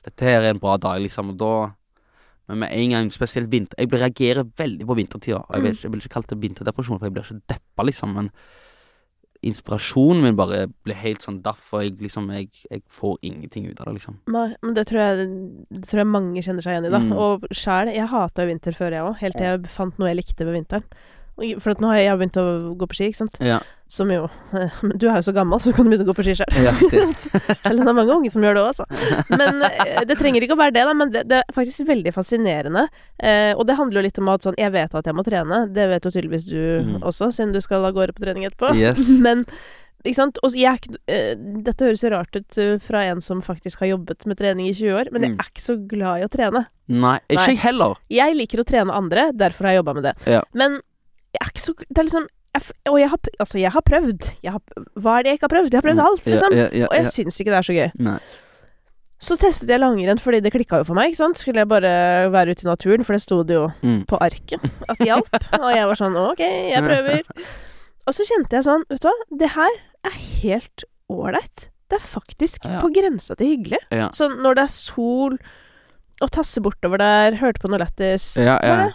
Dette 0.05 0.21
her 0.27 0.43
er 0.43 0.51
en 0.53 0.59
bra 0.61 0.75
dag, 0.77 0.99
liksom, 1.01 1.31
og 1.33 1.39
da 1.41 1.53
Men 2.47 2.59
med 2.61 2.75
en 2.77 2.91
gang, 2.93 3.07
spesielt 3.09 3.49
vinter 3.49 3.73
Jeg 3.81 3.89
blir- 3.89 4.03
reagerer 4.05 4.45
veldig 4.45 4.85
på 4.85 4.95
vintertida. 4.99 5.39
Jeg, 5.51 5.63
vet, 5.63 5.79
jeg 5.81 5.91
vil 5.91 5.99
ikke 6.03 6.13
kalle 6.13 6.29
det 6.29 6.37
vinterdepresjon, 6.43 6.99
for 6.99 7.07
jeg 7.07 7.13
blir 7.15 7.25
ikke 7.25 7.41
deppa, 7.49 7.85
liksom, 7.89 8.13
men 8.13 8.29
inspirasjonen 9.45 10.23
min 10.23 10.37
bare 10.37 10.65
blir 10.85 10.97
helt 10.97 11.21
sånn 11.25 11.41
daff, 11.45 11.67
og 11.75 11.83
jeg 11.83 11.97
liksom 12.01 12.29
jeg, 12.33 12.47
jeg 12.71 12.81
får 12.89 13.17
ingenting 13.27 13.67
ut 13.69 13.81
av 13.81 13.89
det, 13.89 13.95
liksom. 13.99 14.19
Nei, 14.33 14.45
men 14.63 14.73
det 14.77 14.85
tror, 14.89 15.01
jeg, 15.03 15.27
det 15.75 15.83
tror 15.89 16.01
jeg 16.01 16.09
mange 16.09 16.41
kjenner 16.45 16.65
seg 16.65 16.75
igjen 16.77 16.87
i, 16.89 16.93
da. 16.93 17.01
Mm. 17.03 17.11
Og 17.25 17.45
sjæl, 17.53 17.91
jeg 17.93 18.09
hata 18.13 18.45
jo 18.45 18.51
vinter 18.53 18.77
før, 18.77 18.95
jeg 18.95 19.05
òg. 19.05 19.17
Helt 19.21 19.37
til 19.37 19.45
jeg 19.49 19.67
fant 19.75 19.99
noe 20.01 20.09
jeg 20.09 20.19
likte 20.21 20.47
ved 20.47 20.57
vinteren. 20.57 20.87
For 21.35 21.75
nå 21.83 21.89
har 21.91 21.97
jeg, 21.99 22.05
jeg 22.05 22.11
har 22.13 22.19
begynt 22.21 22.37
å 22.39 22.75
gå 22.79 22.87
på 22.87 22.95
ski, 22.95 23.09
ikke 23.11 23.19
sant. 23.25 23.37
Ja, 23.43 23.57
Som 23.91 24.09
jo 24.09 24.29
Men 24.87 24.95
du 24.97 25.03
er 25.11 25.17
jo 25.19 25.25
så 25.27 25.33
gammel, 25.35 25.59
så 25.61 25.73
kan 25.75 25.85
du 25.85 25.91
begynne 25.91 26.05
å 26.07 26.09
gå 26.09 26.15
på 26.17 26.23
ski 26.25 26.35
sjøl. 26.39 26.55
ja 26.63 26.71
Selv 27.67 27.81
om 27.81 27.83
det 27.83 27.91
er 27.91 27.97
mange 27.99 28.15
unge 28.15 28.31
som 28.31 28.41
gjør 28.45 28.55
det 28.57 28.63
òg, 28.63 28.71
altså. 28.71 28.87
Men 29.35 29.61
eh, 29.67 30.01
det 30.07 30.17
trenger 30.21 30.45
ikke 30.47 30.55
å 30.55 30.61
være 30.63 30.75
det, 30.77 30.85
da. 30.87 30.93
Men 30.97 31.11
det, 31.13 31.25
det 31.29 31.41
er 31.43 31.55
faktisk 31.57 31.85
veldig 31.91 32.13
fascinerende. 32.15 32.87
Eh, 33.19 33.51
og 33.57 33.65
det 33.67 33.75
handler 33.79 33.99
jo 34.01 34.05
litt 34.07 34.19
om 34.23 34.31
at 34.33 34.47
sånn 34.47 34.57
Jeg 34.61 34.71
vet 34.73 34.95
at 34.95 35.05
jeg 35.11 35.17
må 35.19 35.25
trene. 35.27 35.65
Det 35.75 35.89
vet 35.91 36.07
jo 36.07 36.13
tydeligvis 36.15 36.47
du 36.49 36.61
Mm. 36.85 37.01
også, 37.07 37.29
siden 37.35 37.51
du 37.53 37.59
skal 37.63 37.83
av 37.87 37.93
gårde 37.95 38.15
på 38.15 38.23
trening 38.23 38.47
etterpå. 38.47 38.71
Yes. 38.79 39.03
Men 39.25 39.43
ikke 40.05 40.17
sant? 40.19 40.37
Og 40.45 40.53
jeg 40.57 40.81
eh, 41.09 41.31
Dette 41.65 41.87
høres 41.87 42.03
jo 42.05 42.11
rart 42.13 42.35
ut 42.37 42.57
eh, 42.61 42.75
fra 42.83 43.03
en 43.09 43.21
som 43.25 43.39
faktisk 43.43 43.81
har 43.83 43.91
jobbet 43.95 44.25
med 44.29 44.37
trening 44.39 44.67
i 44.69 44.73
20 44.77 44.97
år, 45.01 45.11
men 45.11 45.23
jeg 45.25 45.31
Mm. 45.35 45.39
er 45.41 45.47
ikke 45.51 45.63
så 45.65 45.75
glad 45.89 46.21
i 46.21 46.25
å 46.27 46.31
trene. 46.31 46.65
Nei, 46.93 47.15
ikke 47.27 47.47
jeg 47.55 47.61
heller. 47.63 47.95
Jeg 48.13 48.35
liker 48.37 48.61
å 48.61 48.67
trene 48.69 48.93
andre, 48.93 49.31
derfor 49.33 49.65
har 49.65 49.73
jeg 49.75 49.81
jobba 49.83 49.95
med 49.97 50.05
det. 50.09 50.13
Ja. 50.29 50.43
Men 50.53 50.77
jeg 51.35 51.43
er 51.45 51.51
ikke 51.53 51.63
så 51.65 51.73
Det 51.83 51.97
er 52.01 52.07
liksom 52.09 52.25
jeg, 52.55 52.63
Og 52.91 52.97
jeg 53.01 53.09
har, 53.11 53.19
altså, 53.43 53.57
jeg 53.59 53.71
har 53.75 53.83
prøvd. 53.83 54.27
Jeg 54.45 54.51
har, 54.55 54.61
hva 54.95 55.17
er 55.19 55.23
det 55.25 55.29
jeg 55.33 55.37
ikke 55.39 55.47
har 55.49 55.53
prøvd? 55.57 55.69
Jeg 55.73 55.79
har 55.81 55.87
prøvd 55.89 56.01
alt, 56.05 56.25
liksom. 56.31 56.53
Mm. 56.55 56.57
Ja, 56.61 56.65
ja, 56.71 56.79
ja, 56.85 56.87
Og 56.89 56.95
jeg 57.01 57.07
syns 57.11 57.39
ikke 57.43 57.51
det 57.51 57.57
er 57.59 57.67
så 57.67 57.75
gøy. 57.75 57.89
Nei. 58.07 58.17
Så 59.25 59.37
testet 59.39 59.69
jeg 59.71 59.79
langrenn 59.81 60.19
fordi 60.21 60.41
det 60.43 60.51
klikka 60.53 60.79
jo 60.81 60.87
for 60.87 60.95
meg. 60.97 61.09
ikke 61.11 61.19
sant? 61.21 61.39
Skulle 61.39 61.63
jeg 61.63 61.69
bare 61.71 61.91
være 62.33 62.51
ute 62.55 62.65
i 62.65 62.69
naturen, 62.69 63.03
for 63.07 63.15
det 63.15 63.21
sto 63.23 63.41
det 63.47 63.55
jo 63.57 63.67
Mm. 63.83 64.01
på 64.07 64.19
arket 64.21 64.63
at 64.89 64.97
det 64.99 65.07
hjalp. 65.07 65.37
og 65.63 65.69
jeg 65.75 65.87
var 65.91 65.99
sånn 65.99 66.17
ok, 66.19 66.41
jeg 66.71 66.83
prøver. 66.83 67.21
Og 68.05 68.13
så 68.13 68.25
kjente 68.27 68.53
jeg 68.59 68.67
sånn, 68.67 68.83
vet 68.91 69.01
du 69.01 69.07
hva, 69.09 69.15
det 69.43 69.49
her 69.55 69.77
er 70.05 70.17
helt 70.43 70.83
ålreit. 71.09 71.69
Det 71.89 71.99
er 71.99 72.05
faktisk 72.07 72.65
Ja. 72.67 72.79
på 72.83 72.91
grensa 72.93 73.35
til 73.39 73.47
hyggelig. 73.55 73.79
Ja. 73.91 74.09
Så 74.13 74.27
når 74.31 74.55
det 74.59 74.63
er 74.67 74.73
sol, 74.75 75.37
og 76.21 76.31
tasse 76.31 76.61
bortover 76.63 76.97
der, 77.01 77.35
hørte 77.41 77.59
på 77.63 77.67
noe 77.71 77.79
lættis 77.81 78.35
Ja, 78.39 78.59
ja. 78.63 78.91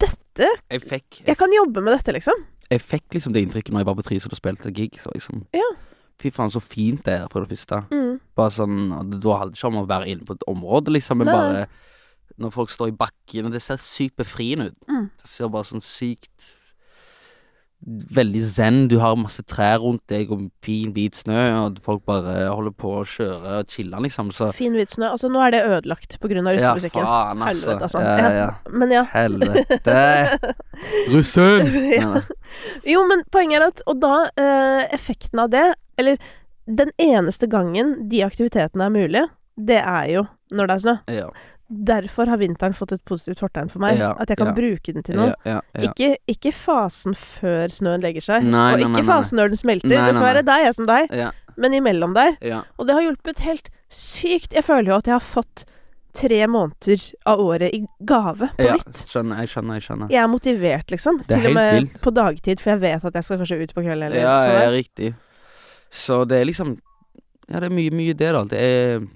Dette 0.00 0.48
Jeg 0.70 0.82
fikk, 0.86 1.20
Jeg 1.26 1.36
kan 1.36 1.52
jobbe 1.52 1.82
med 1.84 1.92
dette, 1.98 2.12
liksom. 2.16 2.44
jeg 2.70 2.80
fikk 2.80 3.14
liksom 3.16 3.32
det 3.34 3.42
inntrykket 3.44 3.72
når 3.74 3.82
jeg 3.82 3.88
var 3.90 3.96
på 3.98 4.04
Trysil 4.06 4.30
og 4.32 4.38
spilte 4.38 4.72
gig. 4.72 4.98
Så 5.00 5.12
liksom 5.14 5.44
Ja. 5.56 5.70
Fy 6.20 6.30
faen, 6.30 6.50
så 6.52 6.60
fint 6.60 7.02
det 7.04 7.14
er, 7.16 7.26
for 7.32 7.40
det 7.44 7.48
første. 7.56 7.78
Mm. 7.90 8.20
Bare 8.36 8.50
sånn 8.52 8.76
Da 9.20 9.36
handler 9.40 9.52
det 9.54 9.58
ikke 9.58 9.70
om 9.72 9.80
å 9.80 9.86
være 9.88 10.08
inne 10.12 10.24
på 10.28 10.34
et 10.36 10.44
område, 10.48 10.92
liksom, 10.92 11.18
men 11.18 11.26
Nei. 11.30 11.34
bare 11.34 11.66
Når 12.40 12.52
folk 12.52 12.70
står 12.70 12.88
i 12.88 12.96
bakken, 12.96 13.46
og 13.46 13.52
det 13.52 13.60
ser 13.62 13.76
sykt 13.76 14.16
befriende 14.16 14.70
ut. 14.70 14.78
Mm. 14.88 15.10
Det 15.20 15.28
ser 15.28 15.48
bare 15.48 15.64
sånn 15.68 15.82
sykt 15.84 16.56
Veldig 17.86 18.42
zen. 18.44 18.82
Du 18.90 18.98
har 19.00 19.14
masse 19.16 19.40
trær 19.48 19.78
rundt 19.80 20.02
deg 20.12 20.28
og 20.34 20.42
fin, 20.64 20.90
hvit 20.92 21.16
snø, 21.16 21.38
og 21.62 21.78
folk 21.84 22.02
bare 22.08 22.34
holder 22.50 22.74
på 22.76 22.90
å 22.98 23.04
kjøre 23.08 23.54
og 23.62 23.72
chille, 23.72 24.02
liksom. 24.04 24.28
Så 24.36 24.50
Fin 24.56 24.76
hvit 24.76 24.92
snø. 24.92 25.08
Altså, 25.14 25.30
nå 25.32 25.40
er 25.46 25.54
det 25.54 25.62
ødelagt 25.64 26.18
på 26.20 26.28
grunn 26.28 26.50
av 26.50 26.58
Ja, 26.58 26.74
faen, 26.76 27.40
altså. 27.46 27.70
Helvete, 27.70 27.88
altså. 27.88 28.02
Ja, 28.04 28.16
ja, 28.20 28.32
ja. 28.36 28.74
Men 28.82 28.92
ja. 28.92 29.04
Helvete. 29.14 29.96
Russen! 31.14 31.72
Ja. 31.96 32.20
Jo, 32.84 33.06
men 33.08 33.24
poenget 33.32 33.60
er 33.60 33.68
at 33.70 33.82
Og 33.88 34.00
da 34.02 34.14
eh, 34.34 34.84
Effekten 34.96 35.40
av 35.42 35.52
det, 35.54 35.64
eller 36.00 36.20
den 36.70 36.92
eneste 37.00 37.48
gangen 37.50 37.96
de 38.10 38.20
aktivitetene 38.26 38.86
er 38.86 38.92
mulige, 38.94 39.24
det 39.56 39.80
er 39.80 40.12
jo 40.12 40.26
når 40.54 40.68
det 40.68 40.74
er 40.76 40.84
snø. 40.84 40.94
Ja. 41.14 41.30
Derfor 41.70 42.26
har 42.26 42.40
vinteren 42.40 42.74
fått 42.74 42.92
et 42.96 43.02
positivt 43.06 43.40
fortegn 43.40 43.70
for 43.70 43.82
meg. 43.82 44.00
Ja, 44.00 44.10
at 44.18 44.30
jeg 44.32 44.40
kan 44.40 44.50
ja. 44.50 44.54
bruke 44.56 44.94
den 44.94 45.04
til 45.06 45.18
noe. 45.20 45.34
Ja. 45.46 45.60
Ikke, 45.78 46.16
ikke 46.30 46.52
fasen 46.54 47.14
før 47.14 47.70
snøen 47.72 48.02
legger 48.02 48.24
seg, 48.26 48.46
Nei, 48.46 48.72
og 48.74 48.80
nei, 48.80 48.88
ikke 48.88 49.04
nei, 49.04 49.08
fasen 49.08 49.38
når 49.38 49.52
den 49.52 49.60
smelter. 49.60 49.94
Dessverre, 50.10 50.42
der 50.46 50.64
er 50.64 50.70
jeg 50.70 50.78
som 50.80 50.88
deg, 50.90 51.14
men 51.60 51.76
imellom 51.78 52.16
der. 52.16 52.38
Og 52.76 52.88
det 52.88 52.96
har 52.96 53.06
hjulpet 53.06 53.44
helt 53.46 53.70
sykt. 53.90 54.56
Jeg 54.56 54.66
føler 54.66 54.94
jo 54.94 54.98
at 54.98 55.10
jeg 55.10 55.16
har 55.18 55.24
fått 55.24 55.64
tre 56.16 56.40
måneder 56.50 57.04
av 57.30 57.40
året 57.40 57.70
i 57.74 57.84
gave 58.02 58.48
på 58.56 58.66
ja. 58.66 58.74
nytt. 58.74 59.04
Skjønner, 59.06 59.44
jeg 59.44 59.52
skjønner, 59.52 59.78
jeg 59.78 59.86
skjønner. 59.86 60.10
Jeg 60.10 60.22
er 60.24 60.30
motivert, 60.30 60.90
liksom. 60.90 61.20
Det 61.22 61.36
er 61.36 61.44
Til 61.44 61.50
og 61.52 61.58
med 61.60 61.70
helt 61.76 61.96
på 62.02 62.12
dagtid, 62.16 62.62
for 62.62 62.74
jeg 62.74 62.82
vet 62.82 63.06
at 63.10 63.18
jeg 63.20 63.28
skal 63.28 63.42
kanskje 63.42 63.58
ut 63.60 63.74
på 63.76 63.84
kvelden 63.84 64.08
eller 64.08 64.18
Ja, 64.18 64.36
sånn. 64.42 64.56
ja, 64.58 64.70
riktig. 64.74 65.12
Så 65.90 66.24
det 66.26 66.40
er 66.40 66.50
liksom 66.50 66.78
Ja, 67.50 67.58
det 67.58 67.66
er 67.66 67.74
mye, 67.74 67.94
mye 67.94 68.14
det, 68.14 68.32
da. 68.34 68.42
Det 68.46 68.58
er 68.58 69.06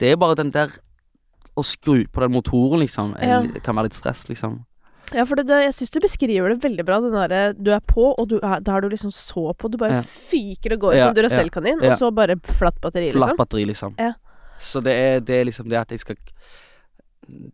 Det 0.00 0.12
er 0.12 0.16
bare 0.20 0.38
den 0.40 0.50
der 0.54 0.72
Å 1.58 1.62
skru 1.66 2.04
på 2.08 2.22
den 2.22 2.32
motoren, 2.32 2.80
liksom, 2.80 3.14
er, 3.18 3.26
Ja. 3.44 3.60
kan 3.60 3.74
være 3.76 3.88
litt 3.90 3.96
stress, 3.98 4.28
liksom. 4.30 4.60
Ja, 5.12 5.24
for 5.26 5.34
det, 5.36 5.48
det, 5.48 5.56
jeg 5.64 5.74
syns 5.74 5.90
du 5.90 5.98
beskriver 6.00 6.52
det 6.54 6.60
veldig 6.62 6.84
bra. 6.86 7.00
Den 7.02 7.12
derre 7.16 7.40
du 7.58 7.72
er 7.74 7.80
på, 7.82 8.14
og 8.14 8.28
du 8.30 8.36
er, 8.38 8.60
da 8.62 8.76
er 8.76 8.84
du 8.86 8.88
liksom 8.92 9.10
så 9.10 9.50
på. 9.58 9.68
Du 9.68 9.76
bare 9.76 9.98
Ja. 9.98 10.02
fyker 10.06 10.76
og 10.76 10.80
går 10.86 10.94
Ja, 10.94 11.06
som 11.08 11.14
Duracell-kanin, 11.18 11.82
ja. 11.82 11.90
og 11.92 11.98
så 11.98 12.12
bare 12.14 12.36
flatt 12.38 12.78
batteri, 12.80 13.10
Flatt 13.10 13.32
liksom. 13.34 13.36
batteri, 13.42 13.64
liksom. 13.66 13.94
Ja. 13.98 14.12
Så 14.58 14.80
det 14.84 14.92
er, 14.94 15.20
det 15.20 15.40
er 15.40 15.44
liksom 15.50 15.68
det 15.68 15.78
at 15.80 15.90
jeg 15.90 15.98
skal 16.00 16.16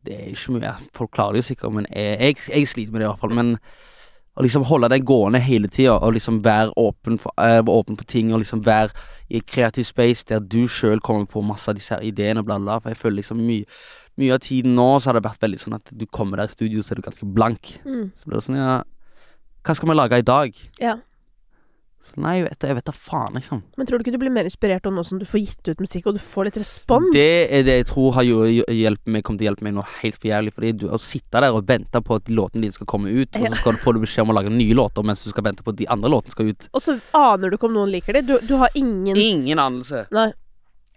Det 0.04 0.12
er 0.14 0.28
ikke 0.32 0.52
mye 0.60 0.74
Folk 0.92 1.10
klarer 1.12 1.32
det 1.36 1.42
jo 1.44 1.54
sikkert, 1.54 1.72
men 1.72 1.86
jeg, 1.90 2.18
jeg, 2.20 2.36
jeg 2.52 2.68
sliter 2.68 2.92
med 2.92 3.00
det 3.00 3.06
i 3.06 3.10
hvert 3.10 3.20
fall. 3.20 3.34
Men 3.34 3.58
å 4.36 4.44
liksom 4.44 4.66
holde 4.68 4.90
deg 4.92 5.04
gående 5.08 5.40
hele 5.40 5.68
tida, 5.72 5.96
og 5.96 6.12
liksom 6.16 6.42
være 6.44 6.74
åpen 6.76 7.16
for, 7.20 7.32
uh, 7.40 7.62
åpen 7.72 7.96
på 7.96 8.04
ting, 8.08 8.32
og 8.32 8.42
liksom 8.42 8.64
være 8.66 8.92
i 9.30 9.40
et 9.40 9.46
kreativ 9.48 9.88
space 9.88 10.26
der 10.28 10.42
du 10.44 10.66
sjøl 10.68 11.00
kommer 11.00 11.24
på 11.30 11.44
masse 11.44 11.70
av 11.70 11.78
disse 11.78 11.96
her 11.96 12.04
ideene, 12.04 12.44
bla, 12.44 12.58
bla. 12.60 12.78
For 12.82 12.92
jeg 12.92 13.02
føler 13.04 13.22
liksom 13.22 13.44
mye 13.46 13.64
Mye 14.16 14.32
av 14.32 14.40
tiden 14.40 14.72
nå 14.72 14.84
så 14.96 15.10
har 15.10 15.18
det 15.18 15.26
vært 15.26 15.42
veldig 15.44 15.58
sånn 15.60 15.74
at 15.76 15.90
du 15.92 16.06
kommer 16.08 16.40
der 16.40 16.48
i 16.48 16.52
studio, 16.54 16.80
så 16.80 16.94
er 16.94 16.96
du 16.96 17.04
ganske 17.04 17.26
blank. 17.36 17.74
Mm. 17.84 18.06
Så 18.16 18.24
blir 18.24 18.38
det 18.38 18.46
sånn, 18.46 18.56
ja 18.56 18.78
Hva 19.60 19.74
skal 19.76 19.90
vi 19.90 19.96
lage 19.98 20.20
i 20.22 20.24
dag? 20.24 20.62
Ja. 20.80 20.94
Så 22.06 22.22
nei, 22.22 22.38
jeg 22.40 22.48
vet, 22.48 22.66
jeg 22.70 22.78
vet 22.80 22.88
da 22.88 22.96
faen, 22.96 23.36
liksom. 23.38 23.62
Men 23.76 23.88
tror 23.88 23.98
du 24.00 24.06
ikke 24.06 24.16
du 24.16 24.20
blir 24.22 24.34
mer 24.34 24.48
inspirert 24.48 24.86
nå 24.88 25.04
som 25.06 25.20
du 25.20 25.26
får 25.28 25.42
gitt 25.44 25.70
ut 25.72 25.82
musikk, 25.84 26.08
og 26.08 26.16
du 26.16 26.22
får 26.22 26.48
litt 26.50 26.60
respons? 26.62 27.12
Det 27.14 27.28
er 27.52 27.66
det 27.66 27.78
jeg 27.82 27.88
tror 27.92 28.16
har 28.16 28.26
hjulpet 28.26 29.10
meg, 29.12 29.26
kommer 29.26 29.42
til 29.42 29.46
å 29.46 29.50
hjelpe 29.50 29.66
meg 29.66 29.76
noe 29.76 29.86
helt 30.00 30.18
for 30.18 30.30
jævlig. 30.30 30.54
Fordi 30.56 30.72
du, 30.80 30.86
å 30.90 31.00
sitte 31.02 31.42
der 31.42 31.52
og 31.52 31.66
vente 31.68 32.00
på 32.02 32.20
at 32.20 32.30
låten 32.30 32.46
låtene 32.46 32.66
dine 32.66 32.72
skal 32.72 32.86
komme 32.86 33.10
ut, 33.10 33.36
og 33.36 33.48
så 33.48 33.60
skal 33.60 33.76
du 33.76 33.82
få 33.82 33.94
beskjed 34.00 34.26
om 34.26 34.32
å 34.34 34.38
lage 34.38 34.52
nye 34.54 34.74
låter 34.74 35.06
mens 35.06 35.24
du 35.24 35.30
skal 35.30 35.44
vente 35.44 35.62
på 35.62 35.74
at 35.74 35.78
de 35.80 35.88
andre 35.92 36.10
låtene 36.12 36.34
skal 36.34 36.50
ut. 36.52 36.68
Og 36.72 36.82
så 36.82 36.96
aner 37.16 37.50
du 37.50 37.58
ikke 37.58 37.68
om 37.70 37.76
noen 37.76 37.92
liker 37.92 38.18
det. 38.18 38.26
Du, 38.28 38.36
du 38.42 38.56
har 38.60 38.70
ingen 38.74 39.16
Ingen 39.16 39.58
anelse. 39.58 40.06
Nei. 40.14 40.30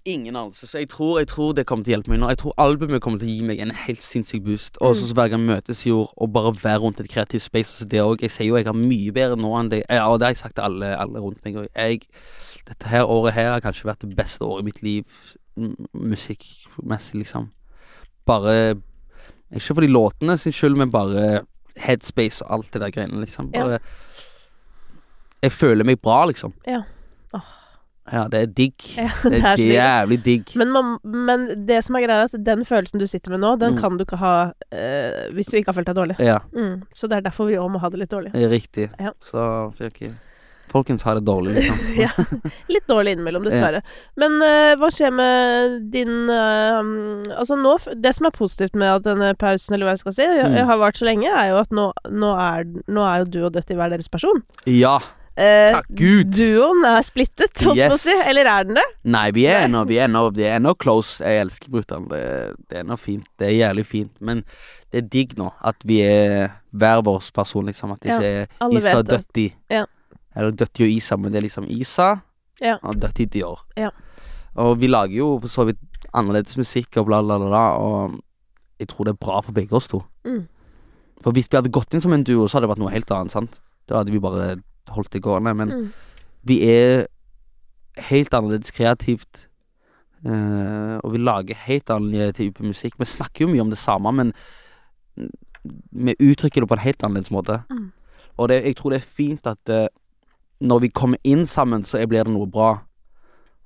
Ingen 0.06 0.36
anelse. 0.36 0.68
Så 0.68 0.78
jeg 0.80 0.90
tror, 0.90 1.18
jeg 1.20 1.28
tror 1.28 1.54
det 1.54 1.66
kommer 1.68 1.84
til 1.84 1.94
å 1.94 1.98
hjelpe 1.98 2.10
meg 2.14 2.20
nå. 2.22 2.30
Jeg 2.32 2.38
tror 2.38 2.54
albumet 2.58 3.02
kommer 3.02 3.20
til 3.20 3.28
å 3.28 3.32
gi 3.36 3.42
meg 3.44 3.60
en 3.60 3.72
helt 3.72 4.02
sinnssyk 4.04 4.44
boost. 4.46 4.78
Og 4.82 4.96
så 4.96 5.06
Mm. 5.10 5.14
hver 5.16 5.30
gang 5.30 5.46
møtes 5.46 5.86
i 5.86 5.90
jord, 5.90 6.14
og 6.18 6.32
bare 6.34 6.54
være 6.54 6.80
rundt 6.80 7.00
et 7.00 7.10
kreativt 7.10 7.42
space. 7.42 7.68
Så 7.84 7.86
det 7.88 8.00
også, 8.02 8.22
Jeg 8.22 8.32
sier 8.32 8.48
jo 8.48 8.56
jeg 8.56 8.66
har 8.66 8.74
mye 8.74 9.12
bedre 9.12 9.36
nå 9.38 9.54
enn 9.60 9.70
det 9.70 9.84
Ja, 9.90 10.08
og 10.10 10.20
det 10.20 10.26
har 10.26 10.32
jeg 10.34 10.38
sagt 10.38 10.56
til 10.56 10.64
alle, 10.64 10.96
alle 10.98 11.20
rundt 11.20 11.44
meg. 11.46 11.68
Jeg, 11.76 12.02
dette 12.68 12.88
her 12.88 13.04
året 13.06 13.34
her 13.34 13.52
har 13.52 13.60
kanskje 13.62 13.86
vært 13.86 14.00
det 14.08 14.16
beste 14.16 14.42
året 14.42 14.62
i 14.62 14.66
mitt 14.66 14.82
liv 14.84 15.04
musikkmessig, 15.94 17.20
liksom. 17.24 17.50
Bare 18.26 18.76
Ikke 19.52 19.74
for 19.74 19.82
de 19.82 19.88
låtene 19.88 20.38
sin 20.38 20.54
skyld, 20.54 20.76
men 20.78 20.92
bare 20.92 21.42
headspace 21.76 22.42
og 22.46 22.52
alt 22.60 22.72
det 22.74 22.82
der 22.82 22.92
greiene, 22.92 23.20
liksom. 23.26 23.50
Ja. 23.54 23.78
Jeg 25.42 25.52
føler 25.52 25.84
meg 25.86 26.02
bra, 26.02 26.26
liksom. 26.26 26.54
Ja. 26.68 26.84
Åh. 27.34 27.42
Ja, 28.12 28.28
det 28.28 28.42
er 28.42 28.46
digg. 28.60 28.76
Ja, 28.98 29.10
Det 29.24 29.32
det 29.34 29.40
er 29.42 29.48
er 29.52 29.56
så 29.56 29.64
digg. 29.64 29.74
jævlig 29.76 30.20
digg. 30.26 30.56
Men, 30.62 30.72
man, 30.72 30.94
men 31.04 31.48
det 31.68 31.84
som 31.86 31.96
er 31.96 32.06
greia, 32.08 32.24
er 32.26 32.32
at 32.32 32.44
den 32.46 32.66
følelsen 32.66 33.00
du 33.00 33.06
sitter 33.08 33.32
med 33.36 33.40
nå, 33.46 33.56
den 33.60 33.76
Mm. 33.76 33.82
kan 33.82 33.98
du 33.98 34.04
ikke 34.06 34.18
ha 34.22 34.34
eh, 34.72 35.30
hvis 35.34 35.52
du 35.52 35.58
ikke 35.58 35.70
har 35.74 35.78
følt 35.82 35.92
deg 35.92 35.96
dårlig. 35.96 36.20
Ja, 36.20 36.40
Mm. 36.54 36.82
Så 36.94 37.08
det 37.08 37.18
er 37.18 37.28
derfor 37.30 37.46
vi 37.48 37.56
òg 37.62 37.70
må 37.72 37.80
ha 37.80 37.90
det 37.90 38.00
litt 38.00 38.10
dårlig. 38.12 38.34
riktig. 38.34 38.90
Ja. 39.00 39.12
Så 39.32 39.72
får 39.78 40.16
Folkens 40.70 41.02
har 41.02 41.16
det 41.18 41.24
dårlig, 41.26 41.56
liksom. 41.56 41.78
ja. 42.06 42.10
Litt 42.70 42.86
dårlig 42.86 43.16
innimellom, 43.16 43.42
dessverre. 43.42 43.80
Men 44.22 44.36
uh, 44.38 44.76
hva 44.78 44.92
skjer 44.94 45.10
med 45.12 45.80
din 45.90 46.30
uh, 46.30 47.34
Altså 47.40 47.58
nå 47.58 47.72
Det 47.98 48.12
som 48.14 48.28
er 48.30 48.36
positivt 48.36 48.76
med 48.78 48.92
at 49.00 49.08
denne 49.08 49.32
pausen, 49.34 49.74
eller 49.74 49.88
hva 49.90 49.96
jeg 49.98 50.04
skal 50.04 50.14
si, 50.14 50.28
Mm. 50.30 50.60
har 50.70 50.78
vart 50.78 51.00
så 51.02 51.06
lenge, 51.10 51.26
er 51.26 51.50
jo 51.50 51.58
at 51.64 51.72
nå, 51.74 51.88
nå, 52.14 52.30
er, 52.38 52.70
nå 52.88 53.02
er 53.02 53.24
jo 53.24 53.32
du 53.34 53.40
og 53.48 53.54
Dødt 53.58 53.72
i 53.74 53.80
hver 53.80 53.90
deres 53.90 54.08
person. 54.14 54.44
Ja. 54.70 55.00
Eh, 55.40 55.70
Takk 55.72 55.86
Gud. 55.96 56.34
Duoen 56.36 56.84
er 56.90 57.04
splittet, 57.08 57.62
holdt 57.64 57.80
på 57.94 57.96
å 57.96 58.00
si. 58.02 58.16
Eller 58.28 58.50
er 58.52 58.66
den 58.68 58.76
det? 58.80 58.84
Nei, 59.08 59.30
vi 59.36 59.46
er 59.48 59.62
ennå 59.70 59.86
Vi 59.88 60.00
er 60.04 60.12
vi 60.36 60.44
er 60.44 60.58
ennå 60.58 60.74
close. 60.76 61.24
Jeg 61.24 61.46
elsker 61.46 61.72
brutter'n. 61.72 62.10
Det, 62.12 62.24
det 62.68 62.78
er 62.80 62.84
ennå 62.84 62.98
fint. 63.00 63.28
Det 63.40 63.48
er 63.48 63.56
jævlig 63.56 63.86
fint. 63.88 64.12
Men 64.20 64.44
det 64.92 65.04
er 65.04 65.08
digg 65.08 65.38
nå 65.40 65.48
at 65.64 65.80
vi 65.88 66.02
er 66.04 66.50
hver 66.76 67.02
vår 67.08 67.32
person, 67.34 67.66
liksom. 67.72 67.94
At 67.96 68.04
det 68.04 68.12
Ja, 68.12 68.20
ikke 68.20 68.68
er 68.68 68.78
Isa 68.82 68.98
og. 69.00 69.06
Døtti. 69.08 69.48
Ja. 69.72 69.86
Eller 70.36 70.52
Døtti 70.52 70.84
og 70.84 70.92
Isa, 70.98 71.18
men 71.18 71.32
det 71.32 71.40
er 71.40 71.48
liksom 71.48 71.70
Isa 71.72 72.10
Ja. 72.60 72.78
og 72.84 73.00
Døtti 73.00 73.26
Dior. 73.26 73.64
Ja. 73.78 73.90
Og 74.58 74.80
vi 74.82 74.88
lager 74.88 75.16
jo 75.16 75.40
for 75.40 75.48
så 75.48 75.66
vidt 75.70 75.80
annerledes 76.14 76.58
musikk 76.58 76.98
og 76.98 77.06
bla, 77.08 77.22
bla, 77.24 77.38
bla, 77.40 77.48
bla. 77.48 77.66
Og 77.80 78.20
jeg 78.80 78.88
tror 78.92 79.06
det 79.08 79.14
er 79.16 79.26
bra 79.26 79.40
for 79.42 79.56
begge 79.56 79.72
oss 79.78 79.88
to. 79.88 80.04
Mm. 80.26 80.48
For 81.24 81.32
hvis 81.32 81.48
vi 81.52 81.58
hadde 81.58 81.72
gått 81.72 81.94
inn 81.94 82.02
som 82.04 82.14
en 82.14 82.24
duo, 82.24 82.48
så 82.48 82.58
hadde 82.58 82.68
det 82.68 82.74
vært 82.76 82.84
noe 82.84 82.92
helt 82.92 83.12
annet, 83.12 83.32
sant. 83.32 83.60
Da 83.88 84.00
hadde 84.02 84.12
vi 84.12 84.20
bare 84.20 84.58
holdt 84.96 85.14
det 85.14 85.22
gående. 85.26 85.54
Men 85.56 85.70
Mm. 85.72 85.92
vi 86.44 86.60
er 86.70 87.06
helt 88.10 88.34
annerledes 88.34 88.72
kreativt. 88.72 89.46
Uh, 90.26 91.00
og 91.04 91.14
vi 91.14 91.18
lager 91.18 91.56
helt 91.56 91.90
annen 91.90 92.34
type 92.34 92.64
musikk. 92.64 92.98
Vi 93.00 93.06
snakker 93.06 93.46
jo 93.46 93.54
mye 93.54 93.62
om 93.62 93.70
det 93.72 93.78
samme, 93.80 94.12
men 94.12 94.34
vi 95.92 96.16
uttrykker 96.20 96.62
det 96.62 96.68
på 96.70 96.76
en 96.76 96.84
helt 96.84 97.04
annerledes 97.04 97.32
måte. 97.32 97.62
Mm. 97.70 97.92
Og 98.38 98.50
det, 98.50 98.64
jeg 98.66 98.76
tror 98.76 98.90
det 98.94 99.00
er 99.02 99.08
fint 99.16 99.48
at 99.48 99.70
uh, 99.70 99.88
når 100.62 100.80
vi 100.80 100.90
kommer 100.90 101.18
inn 101.24 101.46
sammen, 101.48 101.84
så 101.84 102.02
blir 102.08 102.24
det 102.28 102.34
noe 102.34 102.48
bra. 102.48 102.82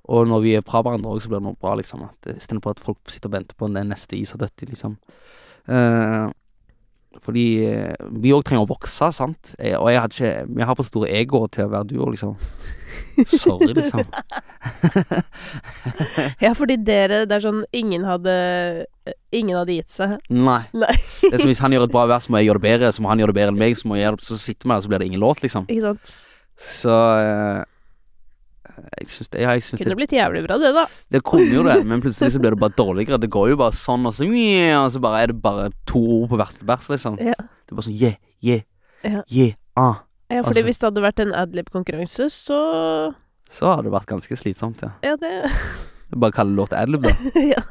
Og 0.04 0.28
når 0.28 0.40
vi 0.44 0.54
er 0.54 0.62
fra 0.66 0.82
hverandre 0.84 1.10
òg, 1.10 1.22
så 1.22 1.30
blir 1.30 1.40
det 1.40 1.46
noe 1.48 1.58
bra, 1.60 1.74
liksom. 1.80 2.02
Eh, 2.26 2.36
Istedenfor 2.36 2.74
at 2.74 2.80
folk 2.84 2.98
sitter 3.08 3.30
og 3.30 3.32
venter 3.38 3.56
på 3.56 3.70
den 3.72 3.88
neste 3.88 4.18
Isa 4.18 4.36
Døtti, 4.36 4.66
liksom. 4.68 4.98
Eh, 5.66 6.26
fordi 7.22 7.44
eh, 7.68 7.94
vi 8.22 8.32
òg 8.34 8.44
trenger 8.46 8.64
å 8.64 8.70
vokse, 8.70 9.10
sant. 9.14 9.54
Og 9.58 9.90
jeg 9.90 10.00
hadde 10.00 10.16
ikke 10.16 10.32
Vi 10.56 10.66
har 10.66 10.76
for 10.78 10.88
store 10.88 11.10
egoer 11.14 11.50
til 11.54 11.68
å 11.68 11.72
være 11.72 11.88
duo, 11.92 12.08
liksom. 12.12 12.34
Sorry, 13.30 13.72
liksom. 13.76 14.02
Ja, 16.44 16.52
fordi 16.54 16.76
dere 16.82 17.24
Det 17.26 17.34
er 17.36 17.42
sånn 17.42 17.64
Ingen 17.74 18.04
hadde 18.06 18.34
Ingen 19.34 19.58
hadde 19.58 19.76
gitt 19.76 19.92
seg. 19.92 20.16
Nei. 20.30 20.62
Nei. 20.72 20.94
Det 21.20 21.32
er 21.34 21.42
som 21.42 21.50
hvis 21.50 21.62
han 21.64 21.74
gjør 21.74 21.88
et 21.88 21.94
bra 21.94 22.04
vers, 22.08 22.28
må 22.30 22.40
jeg 22.40 22.48
gjøre 22.48 22.62
det 22.62 22.68
bedre. 22.68 22.92
Så 22.94 23.04
må 23.04 23.10
han 23.10 23.20
gjøre 23.20 23.34
det 23.34 23.40
bedre 23.40 23.52
enn 23.52 23.60
meg, 23.60 23.76
så 23.76 23.90
må 23.90 23.98
jeg 23.98 24.22
Så 24.24 24.38
sitter 24.40 24.68
vi 24.68 24.72
der, 24.72 24.84
så 24.84 24.92
blir 24.92 25.02
det 25.02 25.08
ingen 25.10 25.24
låt, 25.24 25.42
liksom. 25.44 25.66
Ikke 25.68 25.90
sant? 25.90 26.14
Så 26.54 26.94
eh, 26.94 27.60
Jeg 29.00 29.08
syns 29.12 29.28
det, 29.30 29.40
ja, 29.44 29.52
synes 29.60 29.78
Kunne 29.80 29.92
det 29.94 29.98
blitt 30.00 30.14
jævlig 30.16 30.42
bra, 30.46 30.56
det, 30.58 30.72
da. 30.74 30.84
Det 31.14 31.22
kunne 31.26 31.48
jo 31.52 31.62
det, 31.66 31.76
men 31.86 32.00
plutselig 32.02 32.32
så 32.34 32.40
blir 32.42 32.54
det 32.56 32.60
bare 32.62 32.74
dårligere. 32.78 33.18
Det 33.22 33.30
går 33.30 33.50
jo 33.52 33.56
bare 33.60 33.72
sånn, 33.78 34.06
og 34.08 34.14
så, 34.16 34.26
og 34.26 34.92
så 34.94 35.00
bare 35.04 35.22
er 35.22 35.26
det 35.32 35.38
bare 35.42 35.70
to 35.86 36.00
ord 36.20 36.28
på 36.32 36.40
hvert 36.40 36.58
vers, 36.66 36.88
liksom. 36.90 37.18
Ja. 37.22 37.34
Det 37.38 37.72
er 37.74 37.78
bare 37.78 37.88
sånn 37.88 38.00
yeah, 38.00 38.16
yeah, 38.42 38.60
Ja. 39.04 39.22
yeah, 39.30 39.52
ah. 39.76 40.02
Ja, 40.30 40.42
fordi 40.42 40.60
Altså- 40.60 40.64
hvis 40.66 40.78
det 40.78 40.88
hadde 40.90 41.02
vært 41.04 41.20
en 41.20 41.34
adlib-konkurranse, 41.34 42.30
så 42.32 43.14
Så 43.50 43.68
hadde 43.70 43.84
det 43.84 43.92
vært 43.92 44.06
ganske 44.10 44.36
slitsomt, 44.36 44.80
ja. 44.82 44.90
Ja, 45.02 45.16
det 45.16 45.50
Bare 46.14 46.32
kalle 46.32 46.54
låt 46.54 46.70
adlib, 46.72 47.02
da. 47.02 47.10
ja. 47.54 47.62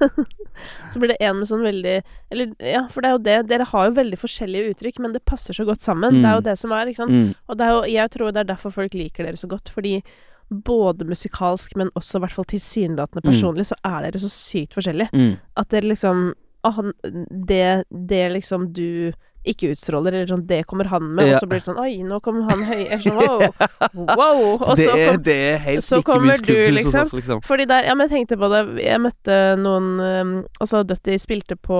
Så 0.92 1.00
blir 1.00 1.14
det 1.14 1.18
en 1.22 1.38
med 1.40 1.48
sånn 1.48 1.62
veldig 1.64 2.02
Eller 2.34 2.52
ja, 2.60 2.82
for 2.92 3.02
det 3.02 3.10
er 3.10 3.14
jo 3.16 3.22
det. 3.24 3.36
Dere 3.48 3.68
har 3.70 3.86
jo 3.88 3.94
veldig 3.96 4.20
forskjellige 4.20 4.74
uttrykk, 4.74 5.00
men 5.00 5.14
det 5.16 5.22
passer 5.26 5.54
så 5.56 5.64
godt 5.66 5.82
sammen. 5.86 6.20
Det 6.22 6.26
er 6.28 6.36
jo 6.36 6.42
Mm. 6.42 6.48
det 6.50 6.58
som 6.60 6.72
er, 6.76 6.86
ikke 6.92 7.02
sant. 7.04 7.12
Mm. 7.12 7.36
Og 7.50 7.58
det 7.58 7.66
er 7.68 7.72
jo, 7.72 7.82
jeg 7.94 8.10
tror 8.12 8.34
det 8.34 8.42
er 8.44 8.50
derfor 8.54 8.72
folk 8.74 8.94
liker 8.94 9.24
dere 9.24 9.40
så 9.40 9.48
godt, 9.48 9.70
fordi 9.72 10.02
både 10.54 11.06
musikalsk, 11.10 11.76
men 11.76 11.90
også 11.98 12.18
i 12.18 12.24
hvert 12.24 12.32
fall 12.38 12.46
tilsynelatende 12.46 13.24
Mm. 13.24 13.30
personlig, 13.32 13.66
så 13.66 13.76
er 13.84 14.02
dere 14.06 14.20
så 14.22 14.30
sykt 14.32 14.74
forskjellige. 14.78 15.10
Mm. 15.14 15.38
At 15.58 15.70
dere 15.70 15.90
liksom 15.90 16.34
ah, 16.64 16.82
det, 17.04 17.84
det 17.92 18.32
liksom 18.32 18.74
du 18.74 19.12
ikke 19.46 19.74
utstråler, 19.74 20.14
eller 20.14 20.28
sånn 20.30 20.46
Det 20.48 20.62
kommer 20.66 20.86
han 20.88 21.04
med, 21.16 21.28
Ja. 21.28 21.34
og 21.36 21.42
så 21.42 21.48
blir 21.52 21.60
det 21.60 21.66
sånn 21.66 21.80
Oi, 21.84 21.98
nå 22.08 22.22
kommer 22.24 22.48
han 22.50 22.62
høy 22.64 22.86
Jeg 22.86 22.94
er 22.96 23.02
sånn 23.04 23.18
wow. 23.20 23.42
Wow. 24.16 24.62
Og 24.64 24.78
det, 24.78 24.86
så 24.86 24.94
kom, 24.96 25.18
det 25.26 25.36
er 25.36 25.58
helt 25.58 25.84
så 25.84 26.00
kommer 26.02 26.38
du, 26.40 26.54
liksom. 26.72 27.02
oss, 27.02 27.12
liksom. 27.12 27.42
Fordi 27.44 27.66
der 27.68 27.84
Ja, 27.84 27.94
men 27.94 28.08
jeg 28.08 28.14
tenkte 28.28 28.38
på 28.40 28.48
det. 28.54 28.62
Jeg 28.86 29.02
møtte 29.04 29.58
noen 29.60 30.00
um, 30.00 30.32
Altså, 30.62 30.86
Dutty 30.88 31.18
spilte 31.20 31.58
på 31.60 31.76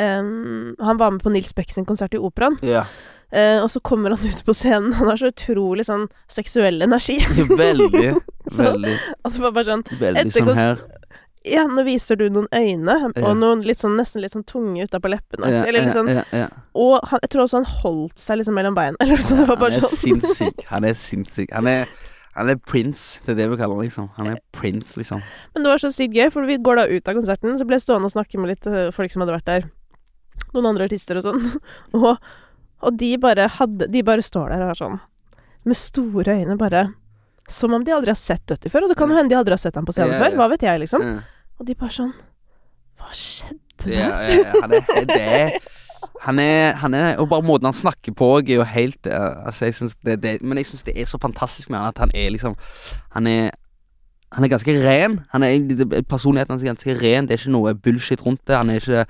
um, 0.00 0.74
Han 0.80 0.96
var 0.96 1.10
med 1.10 1.22
på 1.22 1.30
Nils 1.30 1.52
Beck 1.52 1.70
sin 1.76 1.84
konsert 1.84 2.14
i 2.14 2.18
Operaen. 2.18 2.56
Ja. 2.62 2.84
Eh, 3.30 3.58
og 3.60 3.68
så 3.68 3.80
kommer 3.84 4.14
han 4.16 4.24
ut 4.24 4.44
på 4.46 4.54
scenen. 4.56 4.92
Han 4.98 5.10
har 5.10 5.18
så 5.20 5.28
utrolig 5.32 5.84
sånn 5.88 6.06
seksuell 6.32 6.80
energi. 6.86 7.18
Veldig, 7.64 8.14
Så- 8.48 8.62
veldig, 8.62 8.94
At 9.24 9.34
det 9.36 9.42
var 9.44 9.52
bare 9.52 9.68
sånn 9.68 9.82
veldig 10.00 10.32
sånn 10.32 10.54
her. 10.56 10.80
Ja, 11.48 11.62
nå 11.70 11.80
viser 11.86 12.16
du 12.18 12.26
noen 12.34 12.48
øyne, 12.52 12.94
Ja. 13.14 13.22
og 13.28 13.36
noen 13.38 13.60
litt 13.64 13.78
sånn, 13.80 13.94
nesten 13.96 14.20
litt 14.24 14.32
sånn 14.34 14.44
tunge 14.48 14.82
utapå 14.88 15.08
leppene. 15.12 15.48
Ja, 15.52 15.60
eller 15.70 15.86
sånn 15.94 16.08
ja, 16.10 16.24
ja. 16.34 16.48
Og 16.76 16.98
han, 17.08 17.20
jeg 17.22 17.30
tror 17.32 17.44
også 17.44 17.60
han 17.60 17.68
holdt 17.84 18.18
seg 18.20 18.40
liksom 18.40 18.56
mellom 18.58 18.74
beina. 18.76 18.98
Eller 19.00 19.22
så 19.22 19.38
det 19.38 19.46
var 19.48 19.60
Han 19.62 19.76
er 19.76 19.84
sånn 19.86 19.94
sinnssyk. 20.02 20.64
Han 20.72 20.84
er 20.88 20.98
sinnssyk. 20.98 21.52
Han 21.56 21.70
er, 21.70 21.86
Han 22.34 22.50
er 22.52 22.58
Prince. 22.68 23.20
Det 23.24 23.32
er 23.32 23.38
det 23.42 23.46
vi 23.52 23.56
kaller 23.60 23.78
han, 23.78 23.86
liksom. 23.86 24.10
Han 24.18 24.32
er 24.34 24.42
Prince, 24.52 24.96
liksom. 24.98 25.22
Men 25.54 25.64
det 25.64 25.72
var 25.72 25.80
så 25.84 25.92
sykt 25.94 26.18
gøy, 26.18 26.28
for 26.34 26.48
vi 26.48 26.58
går 26.58 26.82
da 26.82 26.88
ut 26.90 27.08
av 27.08 27.16
konserten, 27.20 27.56
så 27.60 27.64
ble 27.68 27.78
jeg 27.78 27.86
stående 27.86 28.10
og 28.10 28.16
snakke 28.16 28.38
med 28.42 28.52
litt 28.52 28.68
eh, 28.68 28.90
folk 28.94 29.10
som 29.14 29.24
hadde 29.24 29.36
vært 29.38 29.48
der. 29.48 29.70
Noen 30.56 30.68
andre 30.74 30.86
artister 30.90 31.18
og 31.22 31.26
sånn. 31.28 31.48
og, 31.98 32.16
og 32.82 32.98
de 32.98 33.12
bare 33.18 33.48
hadde 33.58 33.88
De 33.90 34.02
bare 34.06 34.22
står 34.22 34.52
der 34.54 34.62
og 34.66 34.70
er 34.74 34.78
sånn 34.78 34.98
med 35.68 35.76
store 35.76 36.36
øyne, 36.38 36.56
bare 36.58 36.84
Som 37.50 37.74
om 37.74 37.84
de 37.84 37.92
aldri 37.92 38.12
har 38.12 38.16
sett 38.20 38.44
Døtti 38.48 38.70
før. 38.72 38.84
Og 38.86 38.92
det 38.92 38.96
kan 38.96 39.08
jo 39.10 39.16
hende 39.16 39.32
de 39.32 39.36
aldri 39.36 39.52
har 39.52 39.60
sett 39.60 39.74
ham 39.76 39.84
på 39.88 39.92
scenen 39.92 40.12
Ja, 40.14 40.18
ja. 40.18 40.22
før. 40.24 40.36
Hva 40.38 40.46
vet 40.52 40.62
jeg, 40.62 40.80
liksom. 40.84 41.04
Og 41.58 41.66
de 41.66 41.74
bare 41.74 41.92
sånn 41.96 42.12
Hva 43.00 43.10
skjedde 43.12 43.90
der? 43.90 44.52
han 44.62 44.72
er 44.72 45.04
det 45.10 45.60
han 46.22 46.38
er, 46.38 46.74
han 46.78 46.94
er 46.94 47.18
Og 47.18 47.28
bare 47.30 47.42
måten 47.46 47.66
han 47.66 47.74
snakker 47.74 48.14
på 48.14 48.26
er 48.38 48.52
jo 48.60 48.64
helt 48.66 49.06
eh, 49.06 49.46
altså 49.46 49.64
jeg 49.66 49.74
synes 49.74 49.96
det, 50.06 50.20
det, 50.22 50.36
Men 50.42 50.58
jeg 50.58 50.66
syns 50.70 50.84
det 50.86 50.94
er 50.98 51.06
så 51.10 51.18
fantastisk 51.18 51.70
med 51.70 51.78
han 51.80 51.88
at 51.90 51.98
han 51.98 52.10
er 52.14 52.30
liksom 52.34 52.54
Han 53.14 53.26
er 53.26 53.50
Han 54.30 54.44
er 54.44 54.48
ganske 54.52 54.72
ren. 54.84 55.20
Han 55.32 55.42
er, 55.42 56.02
personligheten 56.04 56.52
hans 56.52 56.62
er 56.62 56.68
ganske 56.74 56.94
ren. 57.00 57.26
Det 57.26 57.34
er 57.34 57.40
ikke 57.40 57.52
noe 57.54 57.74
bullshit 57.74 58.20
rundt 58.26 58.42
det. 58.46 58.56
Han 58.58 58.70
er 58.70 58.76
ikke 58.82 59.06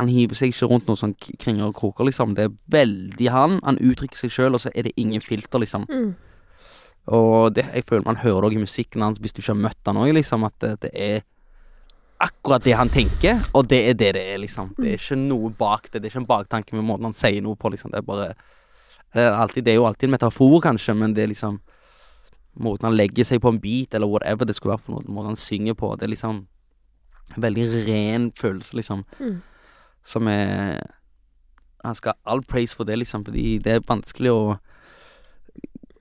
Han 0.00 0.08
hiver 0.08 0.38
seg 0.38 0.54
ikke 0.54 0.70
rundt 0.70 0.86
noen 0.88 0.98
sånn 0.98 1.16
kringer 1.20 1.68
og 1.68 1.76
kroker, 1.76 2.08
liksom. 2.08 2.32
Det 2.36 2.46
er 2.48 2.58
veldig 2.72 3.30
han. 3.34 3.58
Han 3.66 3.78
uttrykker 3.84 4.16
seg 4.16 4.32
sjøl, 4.32 4.56
og 4.56 4.64
så 4.64 4.72
er 4.72 4.88
det 4.88 4.96
ingen 5.00 5.20
filter, 5.20 5.60
liksom. 5.60 5.84
Mm. 5.90 6.14
Og 7.16 7.52
det, 7.56 7.66
jeg 7.74 7.84
føler 7.88 8.06
man 8.06 8.20
hører 8.20 8.44
det 8.44 8.50
også 8.50 8.60
i 8.60 8.64
musikken 8.64 9.02
hans 9.04 9.18
hvis 9.20 9.34
du 9.34 9.40
ikke 9.42 9.52
har 9.52 9.62
møtt 9.66 9.90
han 9.90 10.00
òg, 10.00 10.12
liksom. 10.16 10.46
At 10.48 10.56
det, 10.64 10.72
det 10.86 10.92
er 10.94 11.20
akkurat 12.20 12.64
det 12.64 12.76
han 12.76 12.92
tenker, 12.92 13.44
og 13.56 13.68
det 13.68 13.80
er 13.90 13.98
det 13.98 14.14
det 14.16 14.24
er, 14.34 14.40
liksom. 14.40 14.72
Det 14.78 14.88
er 14.88 15.00
ikke 15.00 15.20
noe 15.20 15.52
bak 15.56 15.90
det. 15.90 16.00
Det 16.00 16.08
er 16.08 16.14
ikke 16.14 16.22
en 16.24 16.32
baktanke 16.32 16.76
med 16.76 16.86
måten 16.88 17.10
han 17.10 17.16
sier 17.16 17.44
noe 17.44 17.60
på, 17.60 17.72
liksom. 17.72 17.92
Det 17.92 18.00
er 18.00 18.08
bare 18.08 18.32
det 19.10 19.24
er, 19.24 19.34
alltid, 19.34 19.64
det 19.66 19.72
er 19.72 19.80
jo 19.80 19.86
alltid 19.88 20.06
en 20.06 20.14
metafor, 20.14 20.60
kanskje, 20.62 20.94
men 20.94 21.16
det 21.16 21.24
er 21.24 21.34
liksom 21.34 21.60
Måten 22.60 22.88
han 22.88 22.96
legger 22.98 23.24
seg 23.24 23.38
på 23.40 23.48
en 23.52 23.60
beat, 23.62 23.94
eller 23.94 24.10
whatever 24.10 24.44
det 24.44 24.56
skulle 24.56 24.72
være 24.74 24.82
for 24.82 24.96
noe, 24.96 25.12
måten 25.14 25.30
han 25.30 25.38
synger 25.38 25.76
på, 25.78 25.92
det 25.96 26.08
er 26.08 26.10
liksom 26.10 26.40
en 27.36 27.44
veldig 27.44 27.66
ren 27.86 28.24
følelse, 28.36 28.74
liksom. 28.76 29.04
Mm. 29.20 29.36
Som 30.04 30.26
er 30.28 30.80
Han 31.84 31.94
skal 31.94 32.12
ha 32.12 32.32
all 32.32 32.42
praise 32.42 32.74
for 32.76 32.84
det, 32.84 32.98
liksom, 32.98 33.24
fordi 33.24 33.58
det 33.62 33.72
er 33.78 33.80
vanskelig 33.80 34.30
å 34.32 34.58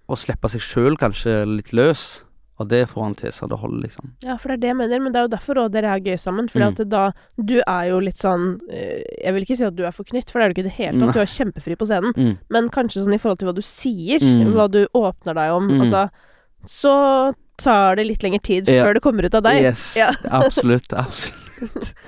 Å 0.10 0.18
slippe 0.18 0.50
seg 0.50 0.62
sjøl 0.66 0.96
kanskje 0.98 1.46
litt 1.46 1.70
løs. 1.72 2.24
Og 2.60 2.68
det 2.68 2.90
får 2.90 3.04
han 3.06 3.14
til 3.16 3.32
så 3.32 3.48
det 3.48 3.56
holder, 3.62 3.84
liksom. 3.86 4.10
Ja, 4.26 4.34
for 4.36 4.50
det 4.50 4.58
er 4.58 4.62
det 4.64 4.68
jeg 4.74 4.78
mener, 4.82 5.00
men 5.00 5.14
det 5.14 5.20
er 5.22 5.28
jo 5.28 5.32
derfor 5.32 5.60
òg 5.62 5.70
dere 5.72 5.94
er 5.96 6.02
gøy 6.04 6.18
sammen. 6.20 6.50
Fordi 6.50 6.82
Mm. 6.84 6.90
da 6.90 7.12
Du 7.40 7.62
er 7.66 7.84
jo 7.88 8.00
litt 8.00 8.18
sånn 8.18 8.60
eh, 8.70 9.04
Jeg 9.24 9.34
vil 9.34 9.44
ikke 9.46 9.56
si 9.58 9.64
at 9.64 9.76
du 9.76 9.86
er 9.86 9.92
forknytt, 9.92 10.30
for 10.32 10.40
det 10.40 10.46
er 10.46 10.50
du 10.50 10.54
ikke 10.62 10.66
i 10.66 10.70
det 10.70 10.78
hele 10.80 11.00
tatt. 11.06 11.14
Du 11.14 11.20
er 11.22 11.26
kjempefri 11.26 11.78
på 11.78 11.86
scenen. 11.88 12.14
Mm. 12.18 12.38
Men 12.50 12.70
kanskje 12.70 13.06
sånn 13.06 13.14
i 13.14 13.18
forhold 13.18 13.40
til 13.40 13.48
hva 13.48 13.56
du 13.56 13.62
sier, 13.62 14.20
Mm. 14.20 14.52
hva 14.54 14.68
du 14.70 14.88
åpner 14.94 15.34
deg 15.36 15.52
om, 15.54 15.70
Mm. 15.70 15.82
altså 15.82 16.10
Så 16.68 17.34
tar 17.58 17.96
det 17.96 18.06
litt 18.08 18.20
lengre 18.24 18.42
tid 18.42 18.68
Ja. 18.68 18.84
før 18.84 18.94
det 18.96 19.02
kommer 19.04 19.24
ut 19.24 19.36
av 19.36 19.44
deg. 19.44 19.62
Yes. 19.62 19.96
Ja. 19.96 20.12
Absolutt. 20.26 20.88
Absolutt. 20.94 21.94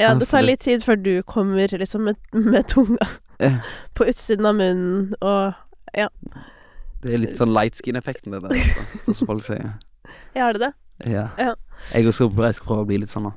Ja, 0.00 0.14
det 0.16 0.28
tar 0.30 0.44
litt 0.44 0.62
tid 0.64 0.84
før 0.84 0.96
du 0.96 1.12
kommer 1.28 1.68
liksom 1.78 2.06
med, 2.08 2.16
med 2.32 2.64
tunga 2.70 3.08
på 3.96 4.06
utsiden 4.08 4.46
av 4.48 4.56
munnen 4.56 5.12
og 5.20 5.52
Det 7.02 7.12
er 7.12 7.20
litt 7.20 7.36
sånn 7.36 7.52
light 7.52 7.76
skin-effekten, 7.76 8.32
det 8.32 8.40
der, 8.44 8.54
altså, 8.56 9.02
sånn 9.04 9.18
som 9.20 9.32
folk 9.34 9.46
sier. 9.48 9.72
Ja, 10.36 10.48
er 10.48 10.56
det 10.56 10.62
det? 10.64 10.72
Ja. 11.12 11.28
Ja. 11.38 11.52
Jeg, 11.92 12.08
også 12.10 12.26
skal, 12.26 12.44
jeg 12.48 12.56
skal 12.58 12.66
prøve 12.66 12.82
å 12.82 12.88
bli 12.88 12.98
litt 13.02 13.12
sånn, 13.12 13.28
da. 13.28 13.32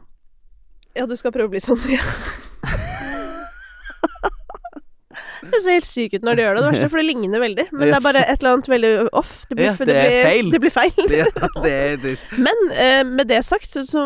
Ja, 0.97 1.06
du 1.10 1.14
skal 1.20 1.34
prøve 1.36 1.49
å 1.49 1.53
bli 1.53 1.62
sånn, 1.62 1.82
ja. 1.91 2.01
Du 5.42 5.58
ser 5.62 5.78
helt 5.78 5.88
syk 5.88 6.16
ut 6.18 6.26
når 6.26 6.38
du 6.38 6.42
gjør 6.44 6.56
det. 6.58 6.64
Det 6.64 6.70
verste 6.72 6.88
er 6.88 6.94
for 6.94 7.02
det 7.02 7.08
ligner 7.10 7.44
veldig. 7.44 7.66
Men 7.72 7.84
det 7.90 7.96
er 7.98 8.04
bare 8.06 8.24
et 8.26 8.40
eller 8.40 8.52
annet 8.56 8.70
veldig 8.72 8.92
off. 9.14 9.34
Det 9.50 9.58
blir, 9.60 9.66
Ja, 9.66 9.74
det 9.80 9.88
det 9.88 9.96
blir, 9.96 10.24
feil. 10.30 10.52
Det 10.52 10.62
blir 10.66 10.76
feil. 10.76 10.94
Det, 11.16 11.24
det, 11.64 11.76
det. 12.06 12.14
Men 12.42 12.64
eh, 12.74 13.02
med 13.08 13.28
det 13.32 13.42
sagt, 13.46 13.76
så 13.86 14.04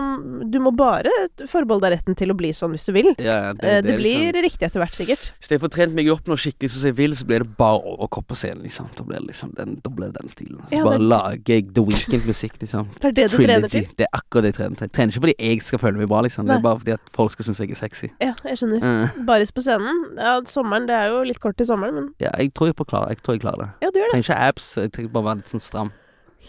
Du 0.51 0.59
må 0.63 0.71
bare 0.75 1.11
forbeholde 1.49 1.87
deg 1.89 1.97
retten 1.99 2.17
til 2.19 2.31
å 2.33 2.37
bli 2.37 2.51
sånn 2.55 2.73
hvis 2.75 2.85
du 2.89 2.93
vil. 2.95 3.11
Ja, 3.19 3.37
ja, 3.49 3.55
Eh, 3.59 3.81
det 3.83 3.93
er 3.93 3.99
blir 3.99 4.19
liksom, 4.29 4.43
riktig 4.45 4.65
etter 4.69 4.81
hvert, 4.81 4.95
sikkert. 4.95 5.29
Hvis 5.39 5.51
jeg 5.51 5.61
får 5.61 5.71
trent 5.73 5.95
meg 5.97 6.07
opp 6.13 6.27
noe 6.29 6.39
skikkelig 6.39 6.69
som 6.73 6.87
jeg 6.89 6.95
vil, 6.97 7.15
så 7.17 7.25
blir 7.27 7.43
det 7.43 7.49
bare 7.59 7.81
overkropp 7.91 8.29
på 8.31 8.37
scenen, 8.39 8.63
liksom. 8.65 8.87
Da 8.95 9.03
blir 9.07 9.19
det 9.19 9.27
liksom 9.29 9.51
den, 9.57 9.75
blir 9.83 10.13
den 10.15 10.31
stilen. 10.31 10.61
Så 10.69 10.79
Ja, 10.79 10.85
bare 10.87 11.01
lager 11.01 11.53
jeg 11.55 11.67
The 11.75 11.83
Weekend-musikk, 11.85 12.55
liksom. 12.63 12.87
Det 13.01 13.11
er 13.11 13.15
det 13.19 13.27
du 13.33 13.37
trener 13.37 13.71
til. 13.71 13.87
Det 13.99 14.07
er 14.07 14.13
akkurat 14.15 14.47
det 14.47 14.53
jeg 14.53 14.57
trener 14.61 14.79
til. 14.79 14.87
Jeg 14.89 14.95
trener 14.97 15.13
ikke 15.13 15.25
fordi 15.27 15.35
jeg 15.49 15.63
skal 15.65 15.83
føle 15.83 16.01
meg 16.01 16.09
bra, 16.11 16.21
liksom. 16.25 16.47
Det 16.49 16.55
er 16.55 16.63
bare 16.65 16.79
fordi 16.83 16.95
at 16.95 17.11
folk 17.15 17.35
skal 17.35 17.49
synes 17.49 17.59
jeg 17.63 17.73
er 17.75 17.81
sexy. 17.81 18.09
Ja, 18.23 18.33
jeg 18.47 18.61
skjønner. 18.61 18.79
Mm. 18.85 19.25
Baris 19.27 19.51
på 19.55 19.65
scenen. 19.65 20.01
Ja, 20.17 20.37
sommeren 20.49 20.87
Det 20.89 20.95
er 20.95 21.11
jo 21.13 21.18
litt 21.27 21.39
kort 21.43 21.57
til 21.59 21.67
sommeren, 21.69 21.95
men 21.95 22.11
ja, 22.23 22.31
jeg 22.37 22.53
tror 22.55 22.71
jeg, 22.71 22.77
får 22.79 23.09
jeg 23.09 23.23
tror 23.23 23.35
jeg 23.35 23.43
klarer 23.45 23.65
det. 23.65 23.71
ja, 23.85 23.89
du 23.91 23.99
gjør 23.99 24.07
det. 24.07 24.13
Trenger 24.13 24.29
ikke 24.29 24.43
abs, 24.49 24.69
jeg 24.77 24.93
trenger 24.95 25.11
bare 25.17 25.27
være 25.29 25.41
litt 25.41 25.55
sånn 25.55 25.65
stram. 25.65 25.91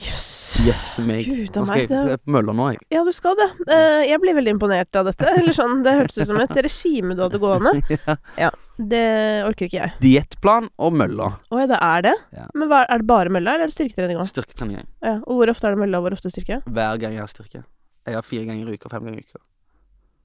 Jøss. 0.00 0.28
Yes, 0.64 0.84
meg. 1.02 1.26
Gud 1.26 1.56
Nå 1.58 1.64
a 1.64 1.66
meg. 1.66 1.80
jeg, 1.82 1.88
skal 1.90 2.12
jeg 2.12 2.20
på 2.22 2.32
mølla 2.32 2.52
nå, 2.54 2.66
jeg. 2.72 2.84
ja, 2.94 3.00
du 3.04 3.10
skal 3.12 3.34
det. 3.38 3.48
Uh, 3.66 4.00
jeg 4.06 4.20
blir 4.22 4.36
veldig 4.38 4.52
imponert 4.54 4.96
av 4.96 5.08
dette. 5.10 5.26
Eller 5.40 5.56
sånn, 5.56 5.80
Det 5.84 5.96
hørtes 5.98 6.20
ut 6.20 6.30
som 6.30 6.38
et 6.40 6.60
regime 6.62 7.16
du 7.18 7.24
hadde 7.24 7.40
gående. 7.42 7.98
ja. 8.44 8.52
Det 8.80 9.02
orker 9.44 9.66
ikke 9.66 9.80
jeg. 9.80 9.92
Diettplan 10.00 10.70
og 10.80 10.94
mølla. 10.96 11.32
Å 11.50 11.60
ja, 11.60 11.66
det 11.68 11.80
er 11.84 12.06
det? 12.06 12.14
Ja. 12.38 12.46
Men 12.56 12.70
hva, 12.70 12.84
er 12.86 13.02
det 13.02 13.08
bare 13.10 13.34
mølla, 13.34 13.56
eller 13.58 13.66
er 13.66 13.72
det 13.72 13.76
styrketrening 13.76 14.22
òg? 14.22 14.30
Styrketrening. 14.30 14.86
Ja. 15.04 15.18
Og 15.26 15.40
hvor 15.40 15.52
ofte 15.52 15.68
er 15.68 15.76
det 15.76 15.82
mølla, 15.82 16.00
og 16.00 16.06
hvor 16.06 16.16
ofte 16.16 16.32
styrke? 16.32 16.62
Hver 16.64 17.02
gang 17.02 17.18
jeg 17.18 17.24
har 17.26 17.32
styrke. 17.32 17.64
Jeg 18.08 18.16
har 18.16 18.24
fire 18.24 18.46
ganger 18.48 18.70
i 18.70 18.78
uka, 18.78 18.92
fem 18.94 19.10
ganger 19.10 19.20
i 19.20 19.26
uka. 19.26 19.42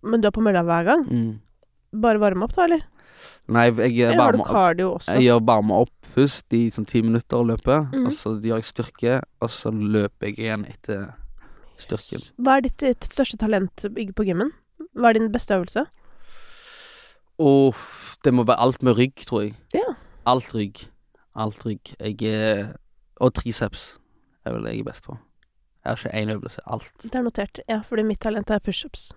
Men 0.06 0.22
du 0.22 0.30
er 0.30 0.36
på 0.36 0.46
mølla 0.46 0.62
hver 0.64 0.88
gang? 0.88 1.04
Mm. 1.10 1.34
Bare 2.06 2.22
varme 2.22 2.48
opp, 2.48 2.54
da, 2.56 2.70
eller? 2.70 2.86
Nei, 3.48 3.66
jeg 3.70 4.10
Eller 4.10 4.22
har 4.24 4.32
du 4.34 4.38
varmer 4.40 4.88
opp 4.90 5.02
også? 5.02 5.14
Jeg 5.16 5.28
gjør 5.28 5.44
varme 5.46 5.82
opp 5.86 6.10
først 6.16 6.54
i 6.58 6.64
sånn 6.74 6.88
ti 6.90 7.02
minutter 7.02 7.38
og 7.38 7.52
løper. 7.52 7.86
Mhm. 7.92 8.08
Og 8.08 8.14
så 8.14 8.36
gjør 8.42 8.62
jeg 8.62 8.70
styrke, 8.72 9.20
og 9.42 9.50
så 9.50 9.72
løper 9.74 10.28
jeg 10.32 10.40
igjen 10.40 10.66
etter 10.70 11.14
styrken. 11.78 12.24
Hva 12.40 12.58
er 12.58 12.62
ditt, 12.68 12.78
ditt 12.78 13.10
største 13.12 13.38
talent 13.38 13.86
på 13.86 14.26
gymmen? 14.26 14.52
Hva 14.96 15.10
er 15.10 15.20
din 15.20 15.32
beste 15.32 15.54
øvelse? 15.56 15.86
Uff, 17.40 18.16
det 18.24 18.34
må 18.34 18.46
være 18.48 18.60
alt 18.64 18.84
med 18.84 18.98
rygg, 18.98 19.26
tror 19.28 19.42
jeg. 19.44 19.56
Ja. 19.76 19.96
Alt 20.26 20.54
rygg. 20.56 20.88
Alt 21.36 21.66
rygg. 21.66 21.94
Jeg 22.00 22.22
er 22.24 22.74
Og 23.22 23.34
triceps 23.34 23.98
er 24.46 24.52
vel 24.52 24.66
det 24.66 24.74
jeg 24.74 24.80
er 24.84 24.90
best 24.90 25.06
på. 25.06 25.18
Jeg 25.86 25.92
har 25.92 25.96
ikke 25.96 26.18
én 26.18 26.32
øvelse. 26.34 26.60
Alt. 26.68 26.92
Det 27.04 27.16
er 27.16 27.22
notert. 27.24 27.60
Ja, 27.70 27.80
fordi 27.86 28.04
mitt 28.04 28.20
talent 28.20 28.50
er 28.50 28.60
pushups. 28.60 29.14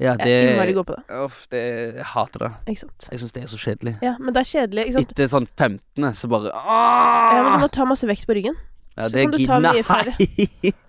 Ja, 0.00 0.14
Jeg 0.16 0.32
er 0.32 0.50
innmari 0.54 0.70
det 0.72 0.76
god 0.78 0.86
på 0.88 0.94
det. 0.96 1.02
Uff, 1.26 1.42
det 1.52 1.60
Jeg 1.98 2.04
hater 2.14 2.38
det. 2.46 2.50
Ikke 2.72 2.80
sant. 2.86 3.08
Jeg 3.12 3.20
syns 3.20 3.34
det 3.36 3.42
er 3.44 3.50
så 3.52 3.58
kjedelig. 3.60 3.94
Ja, 4.02 4.14
men 4.18 4.32
det 4.32 4.40
er 4.40 4.48
kjedelig, 4.48 4.84
ikke 4.88 4.96
sant. 4.98 5.10
Etter 5.12 5.28
sånn 5.34 5.48
15. 5.60 6.14
så 6.16 6.30
bare 6.32 6.52
Ja, 6.54 7.42
men 7.44 7.52
du 7.52 7.64
må 7.66 7.68
ta 7.74 7.84
masse 7.88 8.08
vekt 8.08 8.24
på 8.30 8.36
ryggen. 8.38 8.56
Ja, 8.96 9.08
så 9.08 9.12
det 9.12 9.26
kan 9.26 9.34
du 9.36 9.44
ta 9.46 9.58
mye 9.60 9.84
færre. 9.84 10.14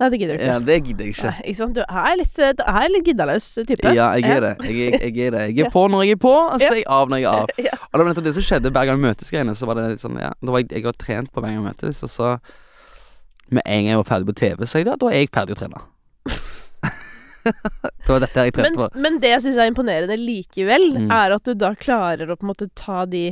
Nei! 0.00 0.08
Det 0.08 0.16
gidder 0.16 0.32
du 0.32 0.40
ikke. 0.40 0.46
Ja, 0.48 0.58
det 0.64 0.76
gidder 0.84 1.04
jeg 1.04 1.12
ikke. 1.12 1.30
Nei, 1.30 1.42
ikke 1.50 1.58
sant. 1.58 1.74
Du 1.76 1.82
er 1.84 2.14
litt, 2.16 2.38
du 2.56 2.62
er 2.64 2.86
litt 2.88 3.04
giddaløs 3.10 3.48
type. 3.68 3.90
Ja, 3.92 4.06
jeg 4.16 4.30
er 4.32 4.40
det. 4.46 4.52
Jeg, 4.64 4.76
er- 4.94 5.02
jeg 5.04 5.26
er 5.26 5.34
det. 5.34 5.42
Jeg 5.58 5.66
er 5.66 5.72
på 5.76 5.82
når 5.92 6.04
jeg 6.06 6.16
er 6.16 6.20
på, 6.22 6.32
og 6.32 6.56
så 6.62 6.70
er 6.70 6.78
jeg 6.80 6.86
av 6.88 7.10
når 7.12 7.20
jeg 7.20 7.28
er 7.28 7.42
av. 7.42 7.52
Og 7.90 7.98
det 7.98 8.00
var 8.00 8.08
nettopp 8.08 8.24
det 8.30 8.32
som 8.38 8.46
skjedde 8.46 8.72
hver 8.72 8.86
gang 8.88 8.96
vi 9.00 9.04
møtes 9.10 9.28
greiene. 9.34 9.52
Så 9.58 9.68
var 9.68 9.76
det 9.76 9.88
litt 9.92 10.00
sånn, 10.04 10.16
ja 10.22 10.30
Da 10.40 10.54
var 10.54 10.62
jeg, 10.62 10.70
jeg 10.72 10.86
var 10.88 10.96
trent 10.96 11.32
på 11.34 11.42
hver 11.44 11.52
gang 11.52 11.64
møtes, 11.68 12.00
og 12.06 12.12
så 12.12 12.30
Med 13.50 13.62
en 13.66 13.82
gang 13.84 13.90
jeg 13.92 14.00
var 14.00 14.08
ferdig 14.08 14.30
på 14.30 14.36
TV, 14.40 14.64
så 14.70 14.78
jeg 14.80 14.86
da, 14.88 14.94
da 14.96 15.10
er 15.10 15.18
jeg 15.24 15.32
ferdig 15.36 15.56
å 15.56 15.60
trene. 15.64 15.80
det 18.04 18.08
var 18.10 18.20
dette 18.24 18.44
jeg 18.46 18.52
tenkte 18.56 18.66
Men, 18.68 18.76
på. 18.78 18.88
men 19.06 19.18
det 19.22 19.30
jeg 19.34 19.42
syns 19.46 19.58
er 19.62 19.70
imponerende 19.72 20.16
likevel, 20.20 20.86
Mm. 21.00 21.10
er 21.14 21.34
at 21.36 21.44
du 21.46 21.54
da 21.54 21.72
klarer 21.78 22.30
å 22.30 22.36
på 22.36 22.44
en 22.46 22.50
måte 22.52 22.68
ta 22.78 23.04
de 23.08 23.30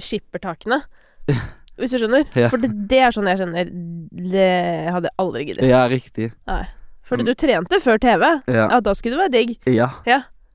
skippertakene. 0.00 0.80
Hvis 1.80 1.94
du 1.94 1.98
skjønner? 2.02 2.26
Ja. 2.36 2.48
For 2.52 2.60
det, 2.60 2.70
det 2.90 2.98
er 3.06 3.14
sånn 3.14 3.28
jeg 3.30 3.38
kjenner 3.40 3.68
Det 4.32 4.48
hadde 4.92 5.08
jeg 5.08 5.16
aldri 5.22 5.44
giddet. 5.48 5.64
Ja, 5.70 5.84
riktig. 5.88 6.26
Nei. 6.50 6.64
Fordi 7.08 7.24
du 7.26 7.32
trente 7.34 7.78
før 7.82 7.96
TV. 8.02 8.22
Ja. 8.52 8.66
Ja, 8.70 8.80
da 8.84 8.92
skulle 8.94 9.16
du 9.16 9.22
være 9.24 9.32
digg. 9.34 9.56
ja. 9.66 9.88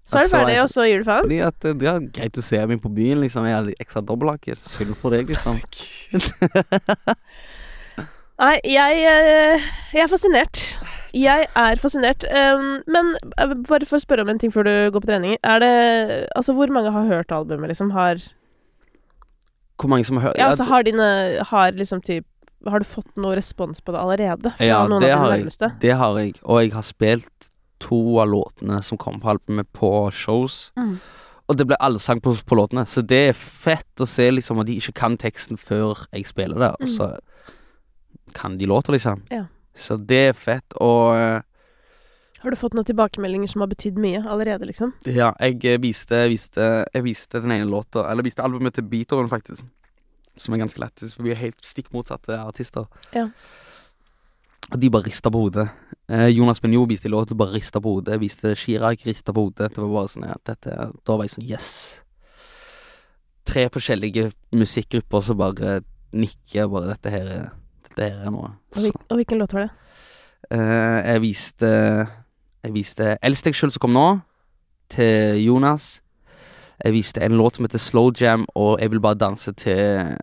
Så 0.06 0.20
er 0.22 0.28
du 0.28 0.36
ferdig, 0.36 0.56
og 0.62 0.68
så 0.70 0.84
gir 0.86 1.00
du 1.02 1.08
faen. 1.08 1.24
Fordi 1.26 1.40
at 1.42 1.66
eh, 1.66 1.74
ja, 1.82 1.96
greit 2.14 2.38
å 2.38 2.44
se 2.46 2.60
meg 2.70 2.78
på 2.84 2.92
byen, 2.94 3.24
liksom. 3.24 3.48
Jeg 3.50 3.56
har 3.58 3.64
litt 3.66 3.80
ekstra 3.82 4.04
dobbelthake. 4.06 4.54
Synd 4.62 4.94
for 5.02 5.16
deg, 5.16 5.32
liksom. 5.34 5.58
Nei, 8.36 8.56
jeg, 8.68 9.00
eh, 9.08 9.66
jeg 9.96 10.04
er 10.06 10.12
fascinert. 10.12 10.62
Jeg 11.16 11.48
er 11.56 11.80
fascinert. 11.80 12.26
Um, 12.28 12.82
men 12.92 13.14
eh, 13.40 13.54
bare 13.68 13.88
for 13.88 13.98
å 13.98 14.04
spørre 14.04 14.26
om 14.26 14.32
en 14.34 14.42
ting 14.42 14.52
før 14.52 14.68
du 14.68 14.74
går 14.92 15.04
på 15.04 15.10
trening. 15.10 15.38
Er 15.44 15.62
det 15.64 15.74
Altså, 16.36 16.56
hvor 16.58 16.72
mange 16.74 16.92
har 16.92 17.08
hørt 17.08 17.32
albumet, 17.32 17.72
liksom? 17.72 17.94
Har 17.96 18.20
Hvor 19.80 19.92
mange 19.92 20.06
som 20.06 20.20
har 20.20 20.30
hørt 20.30 20.40
Ja, 20.40 20.50
altså, 20.52 20.68
har 20.68 20.84
dine 20.84 21.08
Har 21.52 21.72
liksom 21.72 22.02
typ 22.04 22.26
Har 22.68 22.84
du 22.84 22.86
fått 22.86 23.10
noe 23.16 23.36
respons 23.38 23.82
på 23.82 23.96
det 23.96 24.02
allerede? 24.02 24.54
Ja, 24.60 24.84
det 25.00 25.12
har 25.14 25.36
jeg. 25.38 25.52
Det 25.82 25.94
har 25.96 26.20
jeg. 26.20 26.34
Og 26.44 26.64
jeg 26.64 26.74
har 26.74 26.82
spilt 26.82 27.52
to 27.80 28.20
av 28.20 28.32
låtene 28.32 28.82
som 28.84 28.98
kom 28.98 29.20
på 29.22 29.30
albumet, 29.30 29.68
på 29.76 30.10
shows. 30.12 30.72
Mm. 30.80 30.98
Og 31.46 31.58
det 31.60 31.68
ble 31.70 31.78
allsang 31.78 32.22
på, 32.24 32.34
på 32.34 32.58
låtene, 32.58 32.88
så 32.90 33.04
det 33.06 33.20
er 33.30 33.38
fett 33.38 34.02
å 34.02 34.08
se 34.10 34.32
liksom 34.32 34.64
at 34.64 34.70
de 34.70 34.80
ikke 34.80 34.96
kan 34.98 35.18
teksten 35.22 35.60
før 35.62 36.08
jeg 36.10 36.26
spiller 36.26 36.58
det, 36.64 36.72
og 36.80 36.90
så 36.90 37.12
kan 38.34 38.58
de 38.58 38.66
låta, 38.66 38.96
liksom. 38.96 39.22
Ja. 39.30 39.44
Så 39.76 39.98
det 40.00 40.22
er 40.30 40.34
fett, 40.40 40.76
og 40.80 41.16
eh, 41.20 41.42
Har 42.44 42.54
du 42.54 42.56
fått 42.60 42.76
noen 42.78 42.88
tilbakemeldinger 42.88 43.50
som 43.52 43.64
har 43.66 43.68
betydd 43.72 43.98
mye 44.00 44.22
allerede, 44.24 44.68
liksom? 44.70 44.94
ja, 45.04 45.34
jeg 45.42 45.60
eh, 45.66 45.80
viste, 45.84 46.22
viste 46.32 46.68
Jeg 46.94 47.04
viste 47.04 47.42
den 47.44 47.52
ene 47.52 47.68
låta 47.68 48.06
Eller 48.12 48.24
viste 48.24 48.44
albumet 48.46 48.78
til 48.78 48.88
Beethoven, 48.88 49.28
faktisk. 49.32 49.64
Som 50.38 50.54
er 50.56 50.64
ganske 50.64 50.80
lættis, 50.80 51.16
for 51.16 51.24
vi 51.28 51.32
er 51.32 51.40
helt 51.40 51.60
stikk 51.64 51.92
motsatte 51.96 52.36
artister. 52.40 52.88
Ja. 53.16 53.30
Og 54.72 54.80
de 54.82 54.90
bare 54.92 55.06
rista 55.08 55.30
på 55.32 55.40
hodet. 55.46 55.68
Eh, 56.10 56.28
Jonas 56.34 56.60
Benjo 56.60 56.86
viste 56.90 57.08
til 57.08 57.38
bare 57.38 57.54
rista 57.54 57.80
på 57.80 57.94
hodet. 57.98 58.20
Viste 58.20 58.56
Chirag 58.56 59.00
rista 59.06 59.32
på 59.34 59.46
hodet. 59.46 59.72
Det 59.76 59.82
var 59.84 59.94
bare 59.94 60.12
sånn 60.12 60.28
ja, 60.28 60.36
dette, 60.44 60.76
Da 61.06 61.16
var 61.16 61.24
jeg 61.24 61.36
sånn 61.36 61.48
yes. 61.48 61.70
Tre 63.46 63.68
forskjellige 63.70 64.32
musikkgrupper 64.52 65.22
som 65.22 65.38
bare 65.38 65.82
nikker. 66.12 66.68
Bare 66.68 66.92
dette 66.96 67.14
her, 67.14 67.28
er- 67.38 67.52
dette 67.96 68.12
her 68.12 68.28
er 68.28 68.34
noe. 68.34 68.52
Og, 68.76 69.02
og 69.10 69.20
hvilken 69.20 69.40
låt 69.40 69.56
var 69.56 69.68
det? 69.68 69.72
Uh, 70.52 71.00
jeg 71.02 71.22
viste 71.24 71.70
Jeg 71.72 72.74
viste 72.76 73.06
Elsk 73.26 73.48
deg 73.48 73.56
sjøl 73.58 73.72
som 73.74 73.82
kom 73.82 73.96
nå, 73.96 74.06
til 74.94 75.40
Jonas. 75.42 76.04
Jeg 76.84 76.94
viste 76.94 77.24
en 77.26 77.38
låt 77.40 77.58
som 77.58 77.66
heter 77.66 77.82
Slow 77.82 78.12
Jam, 78.14 78.46
og 78.54 78.78
Jeg 78.82 78.92
vil 78.92 79.02
bare 79.02 79.18
danse 79.18 79.54
til 79.58 80.18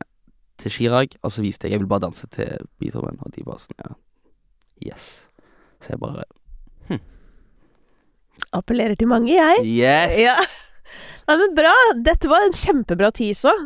Til 0.58 0.70
Chirag. 0.70 1.16
Og 1.22 1.32
så 1.32 1.42
viste 1.42 1.66
jeg 1.66 1.72
Jeg 1.72 1.82
vil 1.82 1.90
bare 1.90 2.06
danse 2.06 2.28
til 2.30 2.68
Beethoven, 2.78 3.18
og 3.20 3.34
de 3.34 3.44
bare 3.44 3.58
sånn, 3.64 3.80
ja. 3.82 3.96
Yes. 4.92 5.28
Så 5.82 5.94
jeg 5.94 6.02
bare 6.02 6.28
Appellerer 8.52 8.94
til 8.98 9.08
mange, 9.08 9.32
jeg. 9.32 9.62
Yes! 9.64 10.18
Ja. 10.20 10.34
Nei, 11.28 11.36
men 11.40 11.54
bra. 11.56 11.72
Dette 12.04 12.28
var 12.28 12.44
en 12.44 12.52
kjempebra 12.56 13.08
tease 13.16 13.48
òg. 13.48 13.62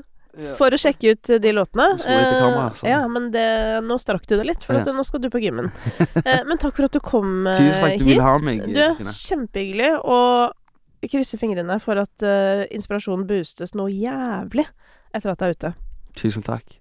For 0.59 0.75
å 0.75 0.79
sjekke 0.81 1.15
ut 1.15 1.31
de 1.41 1.53
låtene. 1.57 1.87
Kamera, 2.03 2.67
sånn. 2.77 2.91
ja, 2.91 2.99
men 3.09 3.31
det, 3.33 3.45
nå 3.87 3.97
strakk 4.03 4.27
du 4.29 4.35
det 4.37 4.45
litt, 4.51 4.63
for 4.67 4.77
Ja. 4.77 4.83
at 4.85 4.91
nå 4.93 5.05
skal 5.07 5.21
du 5.25 5.31
på 5.33 5.41
gymmen. 5.41 5.71
Eh, 6.27 6.43
men 6.45 6.59
takk 6.59 6.77
for 6.77 6.85
at 6.89 6.93
du 6.93 7.01
kom 7.01 7.47
eh, 7.47 7.57
Tusen 7.57 7.87
takk, 7.87 7.99
du 7.99 8.05
hit. 8.05 8.21
ha 8.21 8.37
meg, 8.39 8.65
Du, 8.67 8.81
er 8.81 8.97
kjempehyggelig. 9.01 9.93
Og 10.05 10.53
vi 11.01 11.09
krysser 11.13 11.39
fingrene 11.41 11.77
for 11.81 11.97
at 12.03 12.25
uh, 12.27 12.65
inspirasjonen 12.75 13.27
boostes 13.29 13.73
noe 13.79 13.89
jævlig 13.93 14.67
etter 15.15 15.31
at 15.33 15.39
det 15.41 15.47
er 15.47 15.57
ute. 15.57 15.73
Tusen 16.17 16.43
takk. 16.45 16.81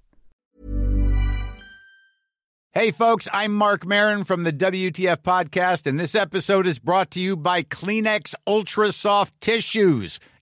Hey, 2.73 2.91
folks, 2.91 3.29
I'm 3.31 3.53
Mark 3.53 3.85
Marin 3.85 4.25
from 4.25 4.43
the 4.43 4.51
WTF 4.51 5.23
Podcast, 5.23 5.87
and 5.87 5.97
this 5.97 6.13
episode 6.13 6.67
is 6.67 6.77
brought 6.77 7.09
to 7.11 7.21
you 7.21 7.37
by 7.37 7.63
Kleenex 7.63 8.35
Ultra 8.45 8.91
Soft 8.91 9.33
Tissues, 9.39 10.19